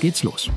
geht's 0.00 0.22
los. 0.22 0.50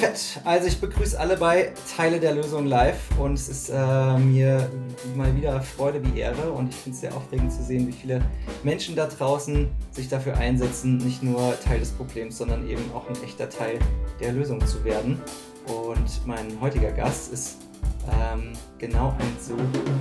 Fett. 0.00 0.40
Also 0.44 0.66
ich 0.66 0.80
begrüße 0.80 1.18
alle 1.18 1.36
bei 1.36 1.72
Teile 1.94 2.20
der 2.20 2.34
Lösung 2.34 2.66
live 2.66 2.98
und 3.18 3.34
es 3.34 3.48
ist 3.48 3.68
äh, 3.68 4.18
mir 4.18 4.70
mal 5.14 5.36
wieder 5.36 5.60
Freude 5.60 6.02
wie 6.02 6.18
Ehre 6.18 6.50
und 6.52 6.70
ich 6.70 6.76
finde 6.76 6.94
es 6.94 7.00
sehr 7.02 7.14
aufregend 7.14 7.52
zu 7.52 7.62
sehen, 7.62 7.86
wie 7.86 7.92
viele 7.92 8.22
Menschen 8.62 8.96
da 8.96 9.06
draußen 9.06 9.68
sich 9.92 10.08
dafür 10.08 10.38
einsetzen, 10.38 10.96
nicht 10.96 11.22
nur 11.22 11.54
Teil 11.60 11.80
des 11.80 11.90
Problems, 11.90 12.38
sondern 12.38 12.66
eben 12.66 12.90
auch 12.94 13.08
ein 13.10 13.22
echter 13.22 13.50
Teil 13.50 13.78
der 14.20 14.32
Lösung 14.32 14.64
zu 14.66 14.82
werden. 14.84 15.20
Und 15.66 16.26
mein 16.26 16.58
heutiger 16.60 16.92
Gast 16.92 17.32
ist 17.32 17.58
ähm, 18.08 18.52
genau 18.78 19.14
ein 19.18 19.36
so 19.38 19.54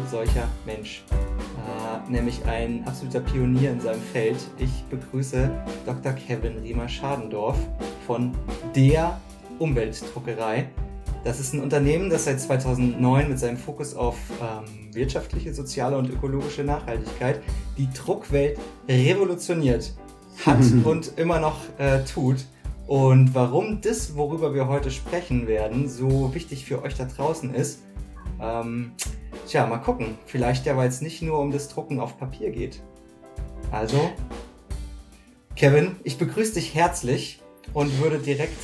solcher 0.10 0.48
Mensch, 0.66 1.04
äh, 1.12 2.12
nämlich 2.12 2.44
ein 2.46 2.84
absoluter 2.88 3.20
Pionier 3.20 3.72
in 3.72 3.82
seinem 3.82 4.02
Feld. 4.02 4.38
Ich 4.58 4.84
begrüße 4.90 5.50
Dr. 5.86 6.14
Kevin 6.14 6.60
Riemer-Schadendorf 6.60 7.58
von 8.06 8.32
der 8.76 9.20
Umweltdruckerei. 9.60 10.70
Das 11.24 11.40
ist 11.40 11.54
ein 11.54 11.62
Unternehmen, 11.62 12.10
das 12.10 12.26
seit 12.26 12.40
2009 12.40 13.30
mit 13.30 13.40
seinem 13.40 13.58
Fokus 13.58 13.94
auf 13.94 14.16
ähm, 14.42 14.94
wirtschaftliche, 14.96 15.54
soziale 15.54 15.98
und 15.98 16.10
ökologische 16.10 16.64
Nachhaltigkeit 16.64 17.42
die 17.78 17.90
Druckwelt 17.92 18.58
revolutioniert 18.88 19.94
hat 20.46 20.60
und 20.86 21.18
immer 21.18 21.40
noch 21.40 21.58
äh, 21.78 22.04
tut. 22.06 22.46
Und 22.90 23.36
warum 23.36 23.82
das, 23.82 24.16
worüber 24.16 24.56
wir 24.56 24.68
heute 24.68 24.90
sprechen 24.90 25.48
werden, 25.48 25.88
so 25.88 26.34
wichtig 26.34 26.66
für 26.66 26.82
euch 26.82 26.96
da 26.96 27.06
draußen 27.06 27.54
ist, 27.54 27.84
ähm, 28.42 28.94
tja, 29.48 29.68
mal 29.68 29.78
gucken. 29.78 30.18
Vielleicht 30.26 30.66
ja, 30.66 30.76
weil 30.76 30.90
es 30.90 31.00
nicht 31.00 31.22
nur 31.22 31.38
um 31.38 31.52
das 31.52 31.70
Drucken 31.70 32.00
auf 32.00 32.18
Papier 32.18 32.50
geht. 32.50 32.82
Also, 33.72 34.10
Kevin, 35.56 35.98
ich 36.04 36.18
begrüße 36.18 36.56
dich 36.56 36.74
herzlich 36.74 37.44
und 37.76 38.02
würde 38.02 38.18
direkt 38.18 38.58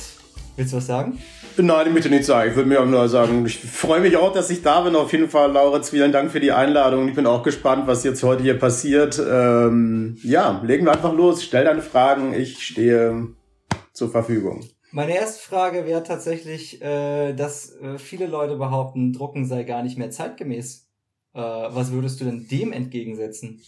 Willst 0.56 0.72
du 0.72 0.78
was 0.78 0.86
sagen? 0.86 1.18
Nein, 1.58 1.86
ich 1.86 1.92
möchte 1.92 2.08
nichts 2.08 2.28
sagen. 2.28 2.48
Ich 2.48 2.56
würde 2.56 2.68
mir 2.68 2.80
auch 2.80 2.86
nur 2.86 3.06
sagen, 3.10 3.44
ich 3.44 3.58
freue 3.58 4.00
mich 4.00 4.16
auch, 4.16 4.32
dass 4.32 4.48
ich 4.48 4.62
da 4.62 4.80
bin. 4.80 4.96
Auf 4.96 5.12
jeden 5.12 5.28
Fall, 5.28 5.52
Lauritz, 5.52 5.90
vielen 5.90 6.12
Dank 6.12 6.30
für 6.32 6.40
die 6.40 6.50
Einladung. 6.50 7.08
Ich 7.08 7.14
bin 7.14 7.26
auch 7.26 7.42
gespannt, 7.42 7.86
was 7.86 8.04
jetzt 8.04 8.22
heute 8.22 8.42
hier 8.42 8.58
passiert. 8.58 9.18
Ähm, 9.18 10.16
ja, 10.22 10.62
legen 10.64 10.86
wir 10.86 10.92
einfach 10.92 11.12
los. 11.12 11.44
Stell 11.44 11.64
deine 11.64 11.82
Fragen. 11.82 12.32
Ich 12.32 12.62
stehe 12.62 13.28
zur 13.96 14.10
Verfügung. 14.10 14.64
Meine 14.92 15.16
erste 15.16 15.42
Frage 15.42 15.86
wäre 15.86 16.02
tatsächlich, 16.02 16.80
äh, 16.82 17.32
dass 17.32 17.74
äh, 17.76 17.98
viele 17.98 18.26
Leute 18.26 18.56
behaupten, 18.56 19.12
Drucken 19.12 19.46
sei 19.46 19.64
gar 19.64 19.82
nicht 19.82 19.98
mehr 19.98 20.10
zeitgemäß. 20.10 20.88
Äh, 21.34 21.40
was 21.40 21.92
würdest 21.92 22.20
du 22.20 22.24
denn 22.24 22.46
dem 22.48 22.72
entgegensetzen? 22.72 23.60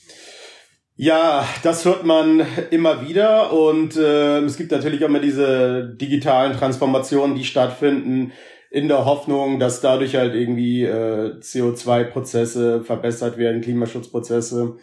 Ja, 0.97 1.47
das 1.63 1.85
hört 1.85 2.05
man 2.05 2.45
immer 2.71 3.07
wieder 3.09 3.53
und 3.53 3.97
äh, 3.97 4.41
es 4.41 4.57
gibt 4.57 4.73
natürlich 4.73 5.03
auch 5.05 5.09
immer 5.09 5.21
diese 5.21 5.95
digitalen 6.01 6.57
Transformationen, 6.57 7.37
die 7.37 7.45
stattfinden, 7.45 8.33
in 8.71 8.89
der 8.89 9.05
Hoffnung, 9.05 9.59
dass 9.59 9.81
dadurch 9.81 10.17
halt 10.17 10.35
irgendwie 10.35 10.85
äh, 10.85 11.39
CO2-Prozesse 11.41 12.85
verbessert 12.85 13.39
werden, 13.39 13.63
Klimaschutzprozesse. 13.63 14.77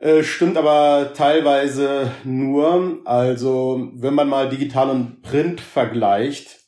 Äh, 0.00 0.22
stimmt 0.22 0.56
aber 0.56 1.12
teilweise 1.14 2.12
nur. 2.24 3.00
Also 3.04 3.90
wenn 3.94 4.14
man 4.14 4.28
mal 4.28 4.48
digital 4.48 4.90
und 4.90 5.22
Print 5.22 5.60
vergleicht, 5.60 6.58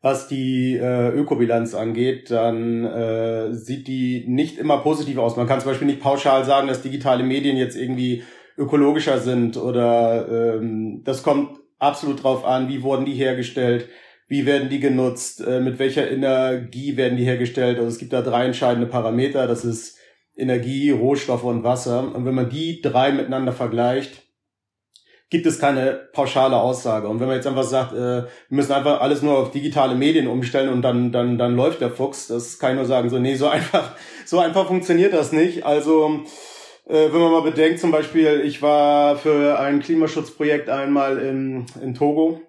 was 0.00 0.28
die 0.28 0.76
äh, 0.76 1.10
Ökobilanz 1.10 1.74
angeht, 1.74 2.30
dann 2.30 2.84
äh, 2.84 3.52
sieht 3.52 3.86
die 3.88 4.24
nicht 4.28 4.58
immer 4.58 4.78
positiv 4.78 5.18
aus. 5.18 5.36
Man 5.36 5.46
kann 5.46 5.60
zum 5.60 5.70
Beispiel 5.70 5.88
nicht 5.88 6.00
pauschal 6.00 6.44
sagen, 6.44 6.68
dass 6.68 6.82
digitale 6.82 7.24
Medien 7.24 7.56
jetzt 7.56 7.76
irgendwie 7.76 8.22
ökologischer 8.56 9.18
sind 9.18 9.56
oder 9.56 10.28
ähm, 10.30 11.02
das 11.04 11.22
kommt 11.22 11.58
absolut 11.78 12.22
drauf 12.22 12.44
an, 12.46 12.68
wie 12.68 12.82
wurden 12.82 13.04
die 13.04 13.14
hergestellt, 13.14 13.88
wie 14.28 14.46
werden 14.46 14.70
die 14.70 14.80
genutzt, 14.80 15.44
äh, 15.46 15.60
mit 15.60 15.78
welcher 15.78 16.10
Energie 16.10 16.96
werden 16.96 17.18
die 17.18 17.24
hergestellt. 17.24 17.76
Also 17.76 17.88
es 17.88 17.98
gibt 17.98 18.12
da 18.12 18.22
drei 18.22 18.46
entscheidende 18.46 18.86
Parameter, 18.86 19.46
das 19.46 19.64
ist 19.64 19.98
Energie, 20.36 20.90
Rohstoffe 20.90 21.44
und 21.44 21.64
Wasser. 21.64 22.14
Und 22.14 22.24
wenn 22.24 22.34
man 22.34 22.50
die 22.50 22.80
drei 22.82 23.12
miteinander 23.12 23.52
vergleicht, 23.52 24.22
gibt 25.28 25.46
es 25.46 25.58
keine 25.58 26.08
pauschale 26.12 26.56
Aussage. 26.56 27.08
Und 27.08 27.18
wenn 27.18 27.26
man 27.26 27.36
jetzt 27.36 27.46
einfach 27.46 27.64
sagt, 27.64 27.92
äh, 27.92 28.22
wir 28.22 28.28
müssen 28.48 28.72
einfach 28.72 29.00
alles 29.00 29.22
nur 29.22 29.38
auf 29.38 29.50
digitale 29.50 29.94
Medien 29.94 30.28
umstellen 30.28 30.68
und 30.68 30.82
dann, 30.82 31.10
dann, 31.10 31.36
dann 31.36 31.56
läuft 31.56 31.80
der 31.80 31.90
Fuchs, 31.90 32.28
das 32.28 32.58
kann 32.58 32.72
ich 32.72 32.76
nur 32.76 32.86
sagen, 32.86 33.10
so, 33.10 33.18
nee, 33.18 33.34
so 33.34 33.48
einfach, 33.48 33.92
so 34.24 34.38
einfach 34.38 34.66
funktioniert 34.66 35.12
das 35.12 35.32
nicht. 35.32 35.64
Also, 35.64 36.22
äh, 36.86 37.12
wenn 37.12 37.20
man 37.20 37.32
mal 37.32 37.42
bedenkt, 37.42 37.80
zum 37.80 37.90
Beispiel, 37.90 38.42
ich 38.44 38.62
war 38.62 39.16
für 39.16 39.58
ein 39.58 39.80
Klimaschutzprojekt 39.80 40.68
einmal 40.68 41.18
in, 41.18 41.66
in 41.82 41.94
Togo 41.94 42.40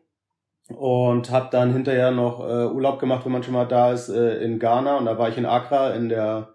und 0.69 1.31
habe 1.31 1.47
dann 1.51 1.73
hinterher 1.73 2.11
noch 2.11 2.41
äh, 2.41 2.67
Urlaub 2.67 2.99
gemacht, 2.99 3.25
wenn 3.25 3.31
man 3.31 3.41
schon 3.41 3.53
mal 3.53 3.65
da 3.65 3.91
ist, 3.91 4.09
äh, 4.09 4.43
in 4.43 4.59
Ghana. 4.59 4.97
Und 4.97 5.05
da 5.05 5.17
war 5.17 5.29
ich 5.29 5.37
in 5.37 5.47
Accra 5.47 5.91
in 5.95 6.09
der 6.09 6.53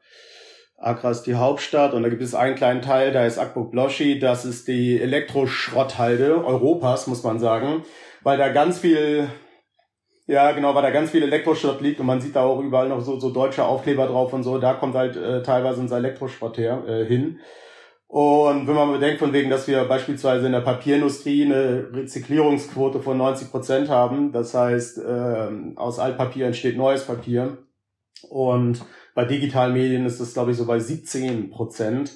Accra 0.82 1.10
ist 1.10 1.22
die 1.22 1.37
Hauptstadt. 1.37 1.94
Und 1.94 2.03
da 2.03 2.09
gibt 2.09 2.22
es 2.22 2.34
einen 2.34 2.56
kleinen 2.56 2.82
Teil, 2.82 3.12
da 3.12 3.25
ist 3.25 3.38
Akbuk 3.38 3.70
Bloshi, 3.70 4.19
das 4.19 4.44
ist 4.44 4.69
die 4.69 5.00
Elektroschrotthalde 5.00 6.44
Europas, 6.44 7.06
muss 7.06 7.22
man 7.22 7.38
sagen, 7.38 7.84
weil 8.22 8.37
da 8.37 8.48
ganz 8.50 8.81
viel, 8.81 9.28
ja 10.26 10.53
genau, 10.53 10.75
weil 10.75 10.82
da 10.82 10.91
ganz 10.91 11.10
viel 11.10 11.22
Elektroschrott 11.22 11.81
liegt. 11.81 12.00
Und 12.00 12.06
man 12.06 12.20
sieht 12.20 12.37
da 12.37 12.43
auch 12.43 12.60
überall 12.60 12.88
noch 12.88 13.00
so, 13.00 13.19
so 13.19 13.31
deutsche 13.31 13.65
Aufkleber 13.65 14.06
drauf 14.06 14.32
und 14.32 14.43
so, 14.43 14.59
da 14.59 14.75
kommt 14.75 14.94
halt 14.94 15.16
äh, 15.16 15.43
teilweise 15.43 15.81
unser 15.81 15.98
Elektroschrott 15.98 16.59
her, 16.59 16.82
äh, 16.87 17.04
hin. 17.04 17.38
Und 18.09 18.66
wenn 18.69 18.75
man 18.75 18.93
bedenkt 18.93 19.20
von 19.20 19.32
wegen, 19.32 19.49
dass 19.49 19.66
wir 19.66 19.84
beispielsweise 19.84 20.44
in 20.44 20.53
der 20.53 20.60
Papierindustrie 20.60 21.47
eine 21.47 21.88
Rezyklierungsquote 21.94 23.00
von 23.00 23.16
90 23.16 23.50
Prozent 23.50 23.88
haben, 23.88 24.32
das 24.32 24.53
heißt, 24.53 24.99
äh, 24.99 25.49
aus 25.76 25.99
Altpapier 25.99 26.44
entsteht 26.44 26.76
neues 26.76 27.06
Papier. 27.06 27.56
Und 28.28 28.84
bei 29.15 29.25
digitalen 29.25 29.75
Medien 29.75 30.06
ist 30.06 30.21
das, 30.21 30.34
glaube 30.34 30.53
ich, 30.53 30.56
so 30.56 30.67
bei 30.67 30.78
17 30.78 31.50
Prozent. 31.50 32.12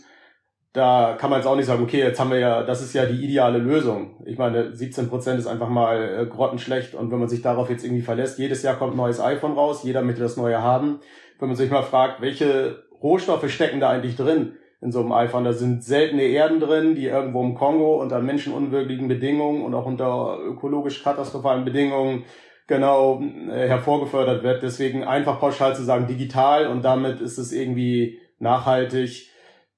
Da 0.73 1.17
kann 1.19 1.31
man 1.31 1.39
jetzt 1.39 1.47
auch 1.47 1.57
nicht 1.57 1.67
sagen, 1.67 1.83
okay, 1.83 1.99
jetzt 1.99 2.21
haben 2.21 2.31
wir 2.31 2.39
ja, 2.39 2.63
das 2.63 2.83
ist 2.83 2.95
ja 2.95 3.07
die 3.07 3.25
ideale 3.25 3.59
Lösung. 3.59 4.23
Ich 4.27 4.37
meine, 4.37 4.75
17 4.75 5.09
Prozent 5.09 5.39
ist 5.39 5.47
einfach 5.47 5.71
mal 5.71 6.21
äh, 6.21 6.27
grottenschlecht. 6.27 6.95
Und 6.95 7.11
wenn 7.11 7.19
man 7.19 7.29
sich 7.29 7.41
darauf 7.41 7.71
jetzt 7.71 7.85
irgendwie 7.85 8.03
verlässt, 8.03 8.39
jedes 8.39 8.63
Jahr 8.63 8.77
kommt 8.77 8.95
ein 8.95 8.99
neues 8.99 9.21
iPhone 9.21 9.53
raus, 9.53 9.85
jeder 9.85 10.03
möchte 10.03 10.23
das 10.23 10.37
neue 10.37 10.61
haben. 10.61 11.01
Wenn 11.39 11.49
man 11.49 11.57
sich 11.57 11.71
mal 11.71 11.83
fragt, 11.83 12.21
welche 12.21 12.85
Rohstoffe 13.03 13.51
stecken 13.51 13.81
da 13.81 13.91
eigentlich 13.91 14.17
drin 14.17 14.57
in 14.83 14.93
so 14.93 15.01
einem 15.01 15.13
iPhone? 15.13 15.45
Da 15.45 15.55
sind 15.55 15.83
seltene 15.83 16.23
Erden 16.23 16.61
drin, 16.61 16.95
die 16.95 17.07
irgendwo 17.07 17.43
im 17.43 17.55
Kongo 17.55 18.01
unter 18.01 18.21
menschenunwürdigen 18.21 19.09
Bedingungen 19.09 19.63
und 19.63 19.75
auch 19.75 19.87
unter 19.87 20.39
ökologisch 20.41 21.03
katastrophalen 21.03 21.65
Bedingungen 21.65 22.25
genau 22.67 23.23
äh, 23.23 23.69
hervorgefördert 23.69 24.43
wird. 24.43 24.63
Deswegen 24.63 25.05
einfach 25.05 25.41
pauschal 25.41 25.75
zu 25.77 25.85
sagen 25.85 26.07
digital 26.07 26.67
und 26.67 26.83
damit 26.83 27.21
ist 27.21 27.39
es 27.39 27.53
irgendwie 27.53 28.21
nachhaltig. 28.39 29.31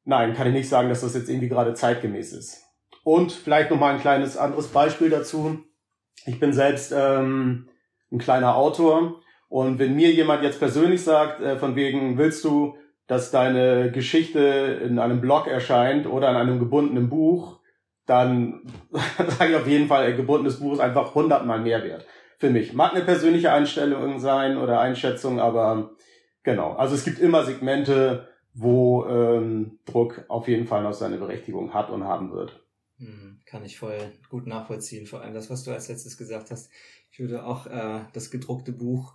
Nein, 0.04 0.34
kann 0.34 0.46
ich 0.48 0.54
nicht 0.54 0.68
sagen, 0.68 0.88
dass 0.88 1.02
das 1.02 1.14
jetzt 1.14 1.28
irgendwie 1.28 1.48
gerade 1.48 1.74
zeitgemäß 1.74 2.32
ist. 2.32 2.64
Und 3.04 3.32
vielleicht 3.32 3.70
noch 3.70 3.78
mal 3.78 3.94
ein 3.94 4.00
kleines 4.00 4.36
anderes 4.36 4.68
Beispiel 4.68 5.10
dazu. 5.10 5.58
Ich 6.26 6.40
bin 6.40 6.52
selbst 6.52 6.92
ähm, 6.96 7.68
ein 8.10 8.18
kleiner 8.18 8.56
Autor 8.56 9.20
und 9.48 9.78
wenn 9.78 9.94
mir 9.94 10.10
jemand 10.10 10.42
jetzt 10.42 10.58
persönlich 10.58 11.02
sagt, 11.02 11.40
äh, 11.40 11.56
von 11.56 11.76
wegen 11.76 12.18
willst 12.18 12.44
du, 12.44 12.76
dass 13.06 13.30
deine 13.30 13.90
Geschichte 13.90 14.38
in 14.84 14.98
einem 14.98 15.20
Blog 15.20 15.46
erscheint 15.46 16.06
oder 16.06 16.28
in 16.30 16.36
einem 16.36 16.58
gebundenen 16.58 17.08
Buch, 17.08 17.60
dann 18.04 18.62
sage 19.38 19.52
ich 19.52 19.56
auf 19.56 19.66
jeden 19.66 19.88
Fall, 19.88 20.06
ein 20.06 20.16
gebundenes 20.16 20.60
Buch 20.60 20.74
ist 20.74 20.80
einfach 20.80 21.14
hundertmal 21.14 21.60
mehr 21.60 21.82
wert 21.84 22.06
für 22.38 22.50
mich. 22.50 22.72
Mag 22.72 22.94
eine 22.94 23.04
persönliche 23.04 23.52
Einstellung 23.52 24.20
sein 24.20 24.56
oder 24.56 24.80
Einschätzung, 24.80 25.40
aber 25.40 25.90
genau. 26.42 26.72
Also 26.72 26.94
es 26.94 27.04
gibt 27.04 27.18
immer 27.18 27.44
Segmente, 27.44 28.28
wo 28.54 29.04
ähm, 29.06 29.78
Druck 29.84 30.24
auf 30.28 30.48
jeden 30.48 30.66
Fall 30.66 30.82
noch 30.82 30.92
seine 30.94 31.18
Berechtigung 31.18 31.74
hat 31.74 31.90
und 31.90 32.04
haben 32.04 32.32
wird. 32.32 32.64
Hm, 32.98 33.40
kann 33.44 33.64
ich 33.64 33.78
voll 33.78 33.98
gut 34.28 34.46
nachvollziehen. 34.46 35.06
Vor 35.06 35.20
allem 35.20 35.34
das, 35.34 35.50
was 35.50 35.64
du 35.64 35.72
als 35.72 35.88
letztes 35.88 36.16
gesagt 36.16 36.50
hast. 36.50 36.70
Ich 37.10 37.20
würde 37.20 37.44
auch 37.44 37.66
äh, 37.66 38.00
das 38.12 38.30
gedruckte 38.30 38.72
Buch 38.72 39.14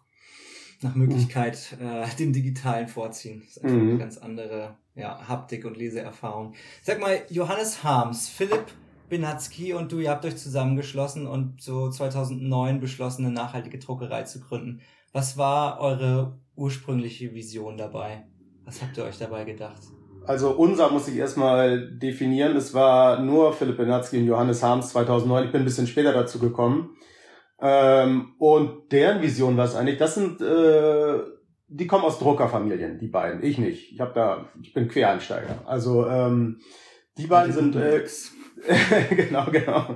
nach 0.81 0.96
Möglichkeit 0.96 1.78
äh, 1.81 2.06
dem 2.18 2.34
Digitalen 2.34 2.88
vorziehen. 2.88 3.42
Das 3.42 3.58
ist 3.58 3.64
einfach 3.64 3.78
mhm. 3.78 3.90
eine 3.90 4.00
ganz 4.00 4.18
andere 4.18 4.78
ja, 4.96 5.28
Haptik 5.28 5.66
und 5.66 5.78
Leseerfahrung. 5.78 6.54
Sag 6.81 7.00
mal, 7.00 7.22
Johannes 7.30 7.84
Harms, 7.84 8.30
Philipp 8.30 8.66
Binatzki 9.13 9.74
und 9.74 9.92
du, 9.92 10.00
ihr 10.00 10.10
habt 10.10 10.25
euch 10.25 10.38
zusammengeschlossen 10.38 11.27
und 11.27 11.62
so 11.62 11.88
2009 11.88 12.80
beschlossen, 12.80 13.24
eine 13.25 13.33
nachhaltige 13.36 13.77
Druckerei 13.77 14.24
zu 14.24 14.39
gründen. 14.39 14.81
Was 15.12 15.38
war 15.38 15.80
eure 15.80 16.39
ursprüngliche 16.56 17.31
Vision 17.36 17.77
dabei? 17.77 18.25
Was 18.65 18.81
habt 18.81 18.98
ihr 18.98 19.04
euch 19.04 19.19
dabei 19.19 19.44
gedacht? 19.44 19.83
Also 20.25 20.50
unser 20.50 20.89
muss 20.89 21.07
ich 21.07 21.18
erstmal 21.18 21.92
definieren. 21.92 22.56
Es 22.56 22.74
war 22.74 23.19
nur 23.19 23.54
Philipp 23.54 23.77
Benatzky 23.77 24.18
und 24.18 24.25
Johannes 24.25 24.63
Harms 24.63 24.89
2009. 24.89 25.45
Ich 25.45 25.51
bin 25.51 25.62
ein 25.62 25.65
bisschen 25.65 25.86
später 25.86 26.12
dazu 26.12 26.39
gekommen. 26.39 26.98
Ähm, 27.62 28.33
und 28.39 28.92
deren 28.92 29.21
Vision 29.21 29.56
war 29.57 29.65
es 29.65 29.75
eigentlich, 29.75 30.00
das 30.00 30.15
sind, 30.15 30.42
äh, 30.42 31.19
die 31.68 31.86
kommen 31.86 32.04
aus 32.04 32.18
Druckerfamilien, 32.18 32.98
die 32.98 33.10
beiden. 33.10 33.44
Ich 33.44 33.60
nicht. 33.60 33.92
Ich 33.92 34.00
habe 34.00 34.13
da, 34.15 34.50
ich 34.60 34.74
bin 34.74 34.88
Quereinsteiger. 34.88 35.62
Also 35.68 36.07
ähm, 36.07 36.62
die 37.18 37.27
beiden 37.27 37.54
sind 37.54 37.75
äh, 37.75 38.04
genau, 39.10 39.45
genau. 39.51 39.95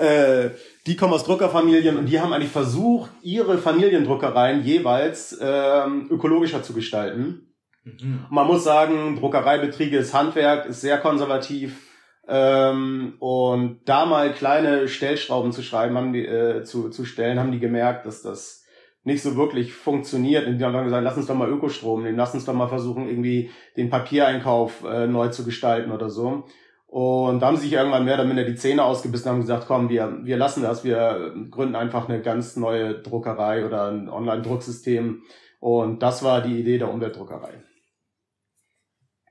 Äh, 0.00 0.50
die 0.86 0.96
kommen 0.96 1.12
aus 1.12 1.24
Druckerfamilien 1.24 1.96
und 1.96 2.06
die 2.06 2.20
haben 2.20 2.32
eigentlich 2.32 2.50
versucht, 2.50 3.10
ihre 3.22 3.58
Familiendruckereien 3.58 4.64
jeweils 4.64 5.38
ähm, 5.40 6.08
ökologischer 6.10 6.62
zu 6.62 6.72
gestalten. 6.72 7.54
Mhm. 7.84 8.26
Man 8.30 8.46
muss 8.46 8.64
sagen, 8.64 9.16
Druckereibetriebe 9.16 9.96
ist 9.96 10.14
Handwerk, 10.14 10.66
ist 10.66 10.80
sehr 10.80 10.98
konservativ. 10.98 11.88
Ähm, 12.26 13.14
und 13.20 13.80
da 13.86 14.04
mal 14.04 14.32
kleine 14.32 14.88
Stellschrauben 14.88 15.52
zu 15.52 15.62
schreiben, 15.62 15.96
haben 15.96 16.12
die, 16.12 16.26
äh, 16.26 16.62
zu, 16.64 16.90
zu 16.90 17.04
stellen, 17.04 17.38
haben 17.38 17.52
die 17.52 17.60
gemerkt, 17.60 18.04
dass 18.04 18.22
das 18.22 18.64
nicht 19.04 19.22
so 19.22 19.36
wirklich 19.36 19.72
funktioniert. 19.72 20.46
Und 20.46 20.58
die 20.58 20.64
haben 20.64 20.74
dann 20.74 20.84
gesagt, 20.84 21.04
lass 21.04 21.16
uns 21.16 21.26
doch 21.26 21.34
mal 21.34 21.48
Ökostrom 21.48 22.02
nehmen, 22.02 22.18
lass 22.18 22.34
uns 22.34 22.44
doch 22.44 22.52
mal 22.52 22.68
versuchen, 22.68 23.08
irgendwie 23.08 23.50
den 23.76 23.88
Papiereinkauf 23.88 24.84
äh, 24.84 25.06
neu 25.06 25.28
zu 25.28 25.44
gestalten 25.44 25.90
oder 25.90 26.10
so. 26.10 26.44
Und 26.88 27.40
da 27.40 27.48
haben 27.48 27.56
sie 27.56 27.64
sich 27.64 27.74
irgendwann 27.74 28.06
mehr 28.06 28.14
oder 28.14 28.24
minder 28.24 28.44
die 28.44 28.54
Zähne 28.54 28.82
ausgebissen 28.82 29.28
und 29.28 29.34
haben 29.34 29.40
gesagt, 29.42 29.66
komm, 29.66 29.90
wir, 29.90 30.20
wir 30.24 30.38
lassen 30.38 30.62
das, 30.62 30.84
wir 30.84 31.34
gründen 31.50 31.76
einfach 31.76 32.08
eine 32.08 32.22
ganz 32.22 32.56
neue 32.56 33.02
Druckerei 33.02 33.66
oder 33.66 33.90
ein 33.90 34.08
Online-Drucksystem. 34.08 35.22
Und 35.60 36.02
das 36.02 36.22
war 36.22 36.40
die 36.40 36.58
Idee 36.58 36.78
der 36.78 36.90
Umweltdruckerei 36.90 37.62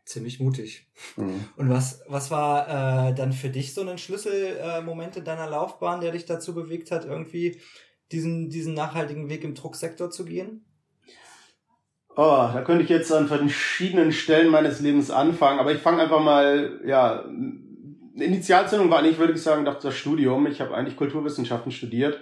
ziemlich 0.07 0.39
mutig. 0.39 0.87
Mhm. 1.17 1.45
Und 1.57 1.69
was, 1.69 2.01
was 2.07 2.31
war 2.31 3.09
äh, 3.09 3.13
dann 3.13 3.33
für 3.33 3.49
dich 3.49 3.73
so 3.73 3.81
ein 3.81 3.97
Schlüsselmoment 3.97 5.15
äh, 5.15 5.19
in 5.19 5.25
deiner 5.25 5.49
Laufbahn, 5.49 6.01
der 6.01 6.13
dich 6.13 6.25
dazu 6.25 6.55
bewegt 6.55 6.91
hat, 6.91 7.05
irgendwie 7.05 7.59
diesen, 8.11 8.49
diesen 8.49 8.73
nachhaltigen 8.73 9.29
Weg 9.29 9.43
im 9.43 9.53
Drucksektor 9.53 10.09
zu 10.09 10.25
gehen? 10.25 10.65
Oh, 12.19 12.49
da 12.51 12.63
könnte 12.65 12.83
ich 12.83 12.89
jetzt 12.89 13.13
an 13.13 13.27
verschiedenen 13.27 14.11
Stellen 14.11 14.49
meines 14.49 14.79
Lebens 14.79 15.11
anfangen, 15.11 15.59
aber 15.59 15.71
ich 15.71 15.77
fange 15.77 16.01
einfach 16.01 16.19
mal, 16.19 16.81
ja, 16.83 17.23
Initialzündung 18.15 18.89
war 18.89 18.97
eigentlich, 18.97 19.19
würde 19.19 19.33
ich 19.33 19.43
sagen, 19.43 19.65
das 19.65 19.95
Studium. 19.95 20.47
Ich 20.47 20.59
habe 20.59 20.73
eigentlich 20.73 20.97
Kulturwissenschaften 20.97 21.71
studiert 21.71 22.19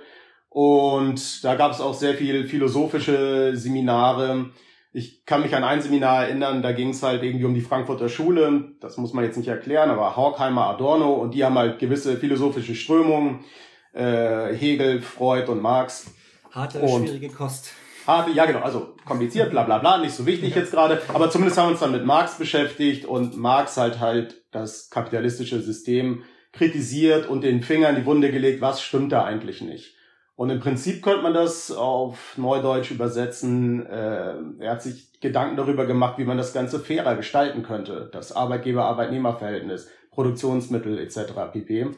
und 0.49 1.45
da 1.45 1.55
gab 1.55 1.71
es 1.71 1.79
auch 1.79 1.93
sehr 1.93 2.13
viel 2.15 2.45
philosophische 2.45 3.55
Seminare, 3.55 4.51
ich 4.91 5.25
kann 5.25 5.41
mich 5.41 5.55
an 5.55 5.63
ein 5.63 5.81
Seminar 5.81 6.25
erinnern, 6.25 6.61
da 6.61 6.73
ging 6.73 6.89
es 6.89 7.01
halt 7.01 7.23
irgendwie 7.23 7.45
um 7.45 7.53
die 7.53 7.61
Frankfurter 7.61 8.09
Schule, 8.09 8.75
das 8.81 8.97
muss 8.97 9.13
man 9.13 9.23
jetzt 9.23 9.37
nicht 9.37 9.47
erklären, 9.47 9.89
aber 9.89 10.17
Horkheimer, 10.17 10.67
Adorno 10.67 11.13
und 11.13 11.33
die 11.33 11.45
haben 11.45 11.57
halt 11.57 11.79
gewisse 11.79 12.17
philosophische 12.17 12.75
Strömungen, 12.75 13.45
äh, 13.93 14.53
Hegel, 14.53 15.01
Freud 15.01 15.49
und 15.49 15.61
Marx. 15.61 16.13
Harte, 16.51 16.79
und 16.79 17.07
schwierige 17.07 17.29
Kost. 17.29 17.71
Harte, 18.07 18.31
ja 18.31 18.45
genau, 18.45 18.59
also 18.59 18.95
kompliziert, 19.05 19.49
bla 19.49 19.63
bla 19.63 19.79
bla, 19.79 19.97
nicht 19.97 20.13
so 20.13 20.25
wichtig 20.25 20.55
jetzt 20.55 20.71
gerade, 20.71 21.01
aber 21.13 21.29
zumindest 21.29 21.57
haben 21.57 21.67
wir 21.67 21.71
uns 21.71 21.79
dann 21.79 21.91
mit 21.91 22.05
Marx 22.05 22.37
beschäftigt 22.37 23.05
und 23.05 23.37
Marx 23.37 23.77
halt 23.77 23.99
halt 23.99 24.43
das 24.51 24.89
kapitalistische 24.89 25.59
System 25.61 26.23
kritisiert 26.51 27.27
und 27.27 27.43
den 27.43 27.63
Finger 27.63 27.89
in 27.89 27.97
die 27.97 28.05
Wunde 28.05 28.31
gelegt, 28.31 28.61
was 28.61 28.81
stimmt 28.81 29.11
da 29.11 29.23
eigentlich 29.23 29.61
nicht. 29.61 29.95
Und 30.35 30.49
im 30.49 30.59
Prinzip 30.59 31.01
könnte 31.01 31.21
man 31.21 31.33
das 31.33 31.71
auf 31.71 32.37
Neudeutsch 32.37 32.91
übersetzen. 32.91 33.85
Äh, 33.85 34.35
er 34.59 34.71
hat 34.71 34.81
sich 34.81 35.19
Gedanken 35.21 35.55
darüber 35.55 35.85
gemacht, 35.85 36.17
wie 36.17 36.25
man 36.25 36.37
das 36.37 36.53
Ganze 36.53 36.79
fairer 36.79 37.15
gestalten 37.15 37.63
könnte. 37.63 38.09
Das 38.11 38.33
Arbeitgeber-Arbeitnehmer-Verhältnis, 38.35 39.89
Produktionsmittel 40.11 40.99
etc. 40.99 41.33
pp. 41.53 41.91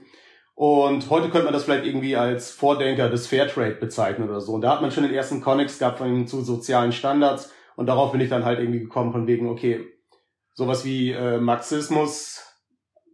Und 0.57 1.11
heute 1.11 1.29
könnte 1.29 1.45
man 1.45 1.53
das 1.53 1.65
vielleicht 1.65 1.85
irgendwie 1.85 2.15
als 2.15 2.49
Vordenker 2.49 3.11
des 3.11 3.27
Fairtrade 3.27 3.75
bezeichnen 3.75 4.27
oder 4.27 4.41
so. 4.41 4.53
Und 4.53 4.61
da 4.61 4.71
hat 4.71 4.81
man 4.81 4.89
schon 4.89 5.03
den 5.03 5.13
ersten 5.13 5.39
Connex 5.39 5.77
gehabt 5.77 5.99
von 5.99 6.25
zu 6.25 6.41
sozialen 6.41 6.91
Standards. 6.91 7.53
Und 7.75 7.85
darauf 7.85 8.11
bin 8.11 8.21
ich 8.21 8.29
dann 8.29 8.43
halt 8.43 8.57
irgendwie 8.57 8.79
gekommen 8.79 9.11
von 9.11 9.27
wegen, 9.27 9.47
okay, 9.51 9.85
sowas 10.55 10.83
wie 10.83 11.11
äh, 11.11 11.37
Marxismus 11.37 12.43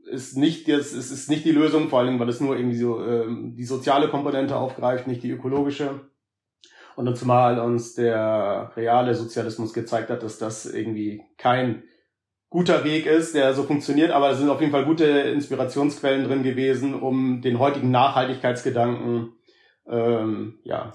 ist 0.06 0.38
nicht 0.38 0.70
jetzt, 0.70 0.94
es 0.94 1.12
ist 1.12 1.30
nicht 1.30 1.44
die 1.44 1.52
Lösung, 1.52 1.90
vor 1.90 2.00
allem, 2.00 2.18
weil 2.18 2.30
es 2.30 2.40
nur 2.40 2.56
irgendwie 2.56 2.78
so 2.78 3.04
ähm, 3.04 3.56
die 3.58 3.66
soziale 3.66 4.08
Komponente 4.08 4.56
aufgreift, 4.56 5.08
nicht 5.08 5.22
die 5.22 5.32
ökologische. 5.32 6.00
Und 6.96 7.04
dann 7.04 7.18
zumal 7.18 7.60
uns 7.60 7.94
der 7.94 8.72
reale 8.78 9.16
Sozialismus 9.16 9.74
gezeigt 9.74 10.10
hat, 10.10 10.24
dass 10.24 10.38
das 10.38 10.66
irgendwie 10.66 11.22
kein 11.38 11.84
guter 12.54 12.84
Weg 12.84 13.08
ist, 13.08 13.34
der 13.34 13.56
so 13.56 13.64
funktioniert, 13.64 14.12
aber 14.12 14.30
es 14.30 14.38
sind 14.38 14.48
auf 14.48 14.62
jeden 14.62 14.72
Fall 14.72 14.86
gute 14.86 15.06
Inspirationsquellen 15.06 16.26
drin 16.26 16.44
gewesen, 16.44 16.94
um 16.94 17.42
den 17.42 17.58
heutigen 17.58 17.90
Nachhaltigkeitsgedanken 17.90 19.34
ähm, 19.90 20.60
ja, 20.64 20.94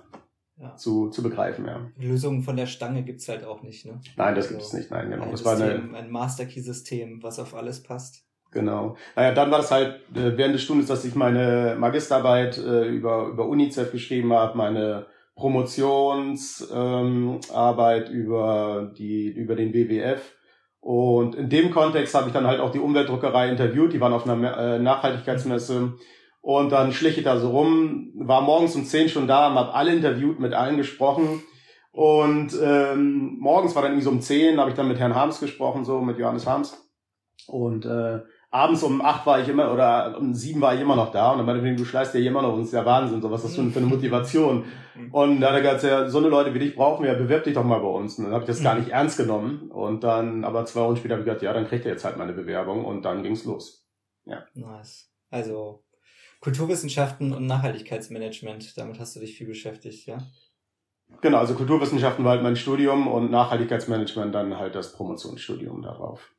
ja. 0.56 0.76
Zu, 0.76 1.08
zu 1.08 1.20
begreifen. 1.20 1.66
Ja. 1.66 1.90
Lösungen 1.99 2.43
von 2.43 2.56
der 2.56 2.66
Stange 2.66 3.02
gibt's 3.02 3.28
halt 3.28 3.44
auch 3.44 3.64
nicht. 3.64 3.87
Ne? 3.87 4.00
Nein, 4.16 4.37
das 4.37 4.46
also 4.46 4.56
gibt 4.56 4.66
es 4.66 4.72
nicht. 4.72 4.93
Nein, 4.93 5.10
genau. 5.10 5.25
Ein 5.25 5.32
das 5.32 5.40
System, 5.40 5.58
war 5.58 5.66
eine, 5.66 5.96
ein 5.96 6.10
Master 6.10 6.46
Key 6.46 6.60
System, 6.60 7.25
was 7.25 7.40
auf 7.40 7.56
alles 7.56 7.82
passt. 7.82 8.25
Genau. 8.52 8.96
Naja, 9.16 9.34
dann 9.34 9.50
war 9.50 9.58
das 9.58 9.72
halt 9.72 9.96
äh, 10.14 10.37
während 10.37 10.55
des 10.55 10.62
Studiums, 10.62 10.87
dass 10.87 11.05
ich 11.05 11.16
meine 11.16 11.75
Magisterarbeit 11.76 12.56
äh, 12.58 12.87
über, 12.87 13.26
über 13.26 13.49
UNICEF 13.49 13.90
geschrieben 13.90 14.32
habe, 14.32 14.56
meine 14.56 15.06
Promotionsarbeit 15.34 18.10
ähm, 18.10 18.14
über, 18.14 18.93
die, 18.96 19.26
über 19.26 19.56
den 19.56 19.75
WWF. 19.75 20.38
Und 20.88 21.35
in 21.35 21.50
dem 21.50 21.70
Kontext 21.70 22.14
habe 22.14 22.29
ich 22.29 22.32
dann 22.32 22.46
halt 22.46 22.61
auch 22.61 22.70
die 22.70 22.79
Umweltdruckerei 22.79 23.50
interviewt, 23.50 23.93
die 23.93 24.00
waren 24.00 24.14
auf 24.14 24.26
einer 24.26 24.56
äh, 24.56 24.79
Nachhaltigkeitsmesse. 24.79 25.93
Und 26.40 26.73
dann 26.73 26.93
schlich 26.93 27.19
ich 27.19 27.25
da 27.25 27.38
so 27.38 27.50
rum, 27.50 28.11
war 28.14 28.40
morgens 28.40 28.75
um 28.75 28.87
zehn 28.87 29.11
schon 29.11 29.29
da, 29.29 29.52
habe 29.52 29.75
alle 29.75 29.93
interviewt, 29.93 30.40
mit 30.40 30.55
allen 30.55 30.79
gesprochen. 30.79 31.43
Und 31.93 32.58
ähm, 32.58 33.37
morgens 33.38 33.75
war 33.75 33.82
dann 33.82 33.90
irgendwie 33.90 34.05
so 34.06 34.11
um 34.11 34.23
zehn, 34.23 34.58
habe 34.58 34.70
ich 34.70 34.76
dann 34.76 34.88
mit 34.88 34.99
Herrn 34.99 35.14
Harms 35.14 35.40
gesprochen, 35.40 35.85
so 35.85 36.00
mit 36.00 36.17
Johannes 36.17 36.46
Harms. 36.46 36.91
Und 37.49 37.84
äh, 37.84 38.20
abends 38.50 38.82
um 38.82 39.02
acht 39.02 39.26
war 39.26 39.40
ich 39.40 39.48
immer 39.48 39.72
oder 39.72 40.17
um 40.19 40.34
sieben 40.34 40.60
war 40.60 40.74
ich 40.74 40.81
immer 40.81 40.96
noch 40.96 41.12
da 41.12 41.32
und 41.32 41.38
dann 41.38 41.46
meinte 41.46 41.69
ich, 41.69 41.76
du 41.76 41.84
schleißt 41.84 42.14
ja 42.14 42.20
immer 42.20 42.43
noch 42.43 42.55
und 42.55 42.62
ist 42.62 42.72
ja 42.72 42.84
Wahnsinn, 42.84 43.20
so 43.20 43.31
was 43.31 43.44
ist 43.44 43.58
das 43.58 43.72
für 43.72 43.78
eine 43.78 43.88
Motivation. 43.88 44.64
Und 45.12 45.40
da 45.40 45.48
hat 45.48 45.56
er 45.56 45.60
gesagt, 45.60 45.82
ja, 45.84 46.08
so 46.08 46.19
eine 46.19 46.28
Leute 46.28 46.55
wie 46.55 46.58
dich 46.58 46.74
brauchen 46.74 47.05
wir, 47.05 47.14
bewirb 47.14 47.44
dich 47.44 47.55
doch 47.55 47.64
mal 47.64 47.78
bei 47.78 47.88
uns. 47.88 48.19
Und 48.19 48.24
dann 48.24 48.32
habe 48.32 48.44
ich 48.44 48.48
das 48.48 48.62
gar 48.62 48.74
nicht 48.74 48.88
ernst 48.88 49.17
genommen 49.17 49.70
und 49.70 50.02
dann, 50.02 50.44
aber 50.44 50.64
zwei 50.64 50.81
Wochen 50.81 50.96
später 50.96 51.14
habe 51.14 51.22
ich 51.22 51.26
gesagt, 51.26 51.43
ja, 51.43 51.52
dann 51.52 51.69
kriegt 51.69 51.84
er 51.84 51.93
jetzt 51.93 52.05
halt 52.05 52.17
meine 52.17 52.32
Bewerbung 52.32 52.84
und 52.84 53.02
dann 53.02 53.22
ging's 53.22 53.44
los. 53.44 53.86
Ja. 54.24 54.44
Nice. 54.55 55.10
Also 55.31 55.84
Kulturwissenschaften 56.40 57.32
und 57.32 57.46
Nachhaltigkeitsmanagement, 57.46 58.76
damit 58.76 58.98
hast 58.98 59.14
du 59.17 59.20
dich 59.20 59.36
viel 59.36 59.46
beschäftigt, 59.46 60.06
ja? 60.06 60.19
Genau, 61.20 61.38
also 61.38 61.55
Kulturwissenschaften 61.55 62.24
war 62.24 62.32
halt 62.32 62.43
mein 62.43 62.56
Studium 62.56 63.08
und 63.08 63.31
Nachhaltigkeitsmanagement 63.31 64.34
dann 64.34 64.58
halt 64.58 64.74
das 64.74 64.93
Promotionsstudium 64.93 65.82
darauf. 65.82 66.34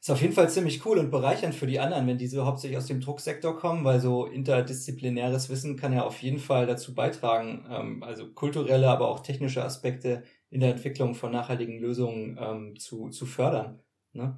Ist 0.00 0.10
auf 0.10 0.22
jeden 0.22 0.32
Fall 0.32 0.48
ziemlich 0.48 0.86
cool 0.86 0.98
und 0.98 1.10
bereichernd 1.10 1.56
für 1.56 1.66
die 1.66 1.80
anderen, 1.80 2.06
wenn 2.06 2.18
die 2.18 2.28
so 2.28 2.44
hauptsächlich 2.46 2.78
aus 2.78 2.86
dem 2.86 3.00
Drucksektor 3.00 3.58
kommen, 3.58 3.84
weil 3.84 3.98
so 3.98 4.26
interdisziplinäres 4.26 5.50
Wissen 5.50 5.76
kann 5.76 5.92
ja 5.92 6.04
auf 6.04 6.22
jeden 6.22 6.38
Fall 6.38 6.66
dazu 6.66 6.94
beitragen, 6.94 7.66
ähm, 7.68 8.02
also 8.04 8.28
kulturelle, 8.28 8.88
aber 8.88 9.08
auch 9.08 9.20
technische 9.20 9.64
Aspekte 9.64 10.22
in 10.50 10.60
der 10.60 10.70
Entwicklung 10.70 11.14
von 11.14 11.32
nachhaltigen 11.32 11.80
Lösungen 11.80 12.38
ähm, 12.40 12.78
zu, 12.78 13.08
zu 13.08 13.26
fördern. 13.26 13.80
Ne? 14.12 14.36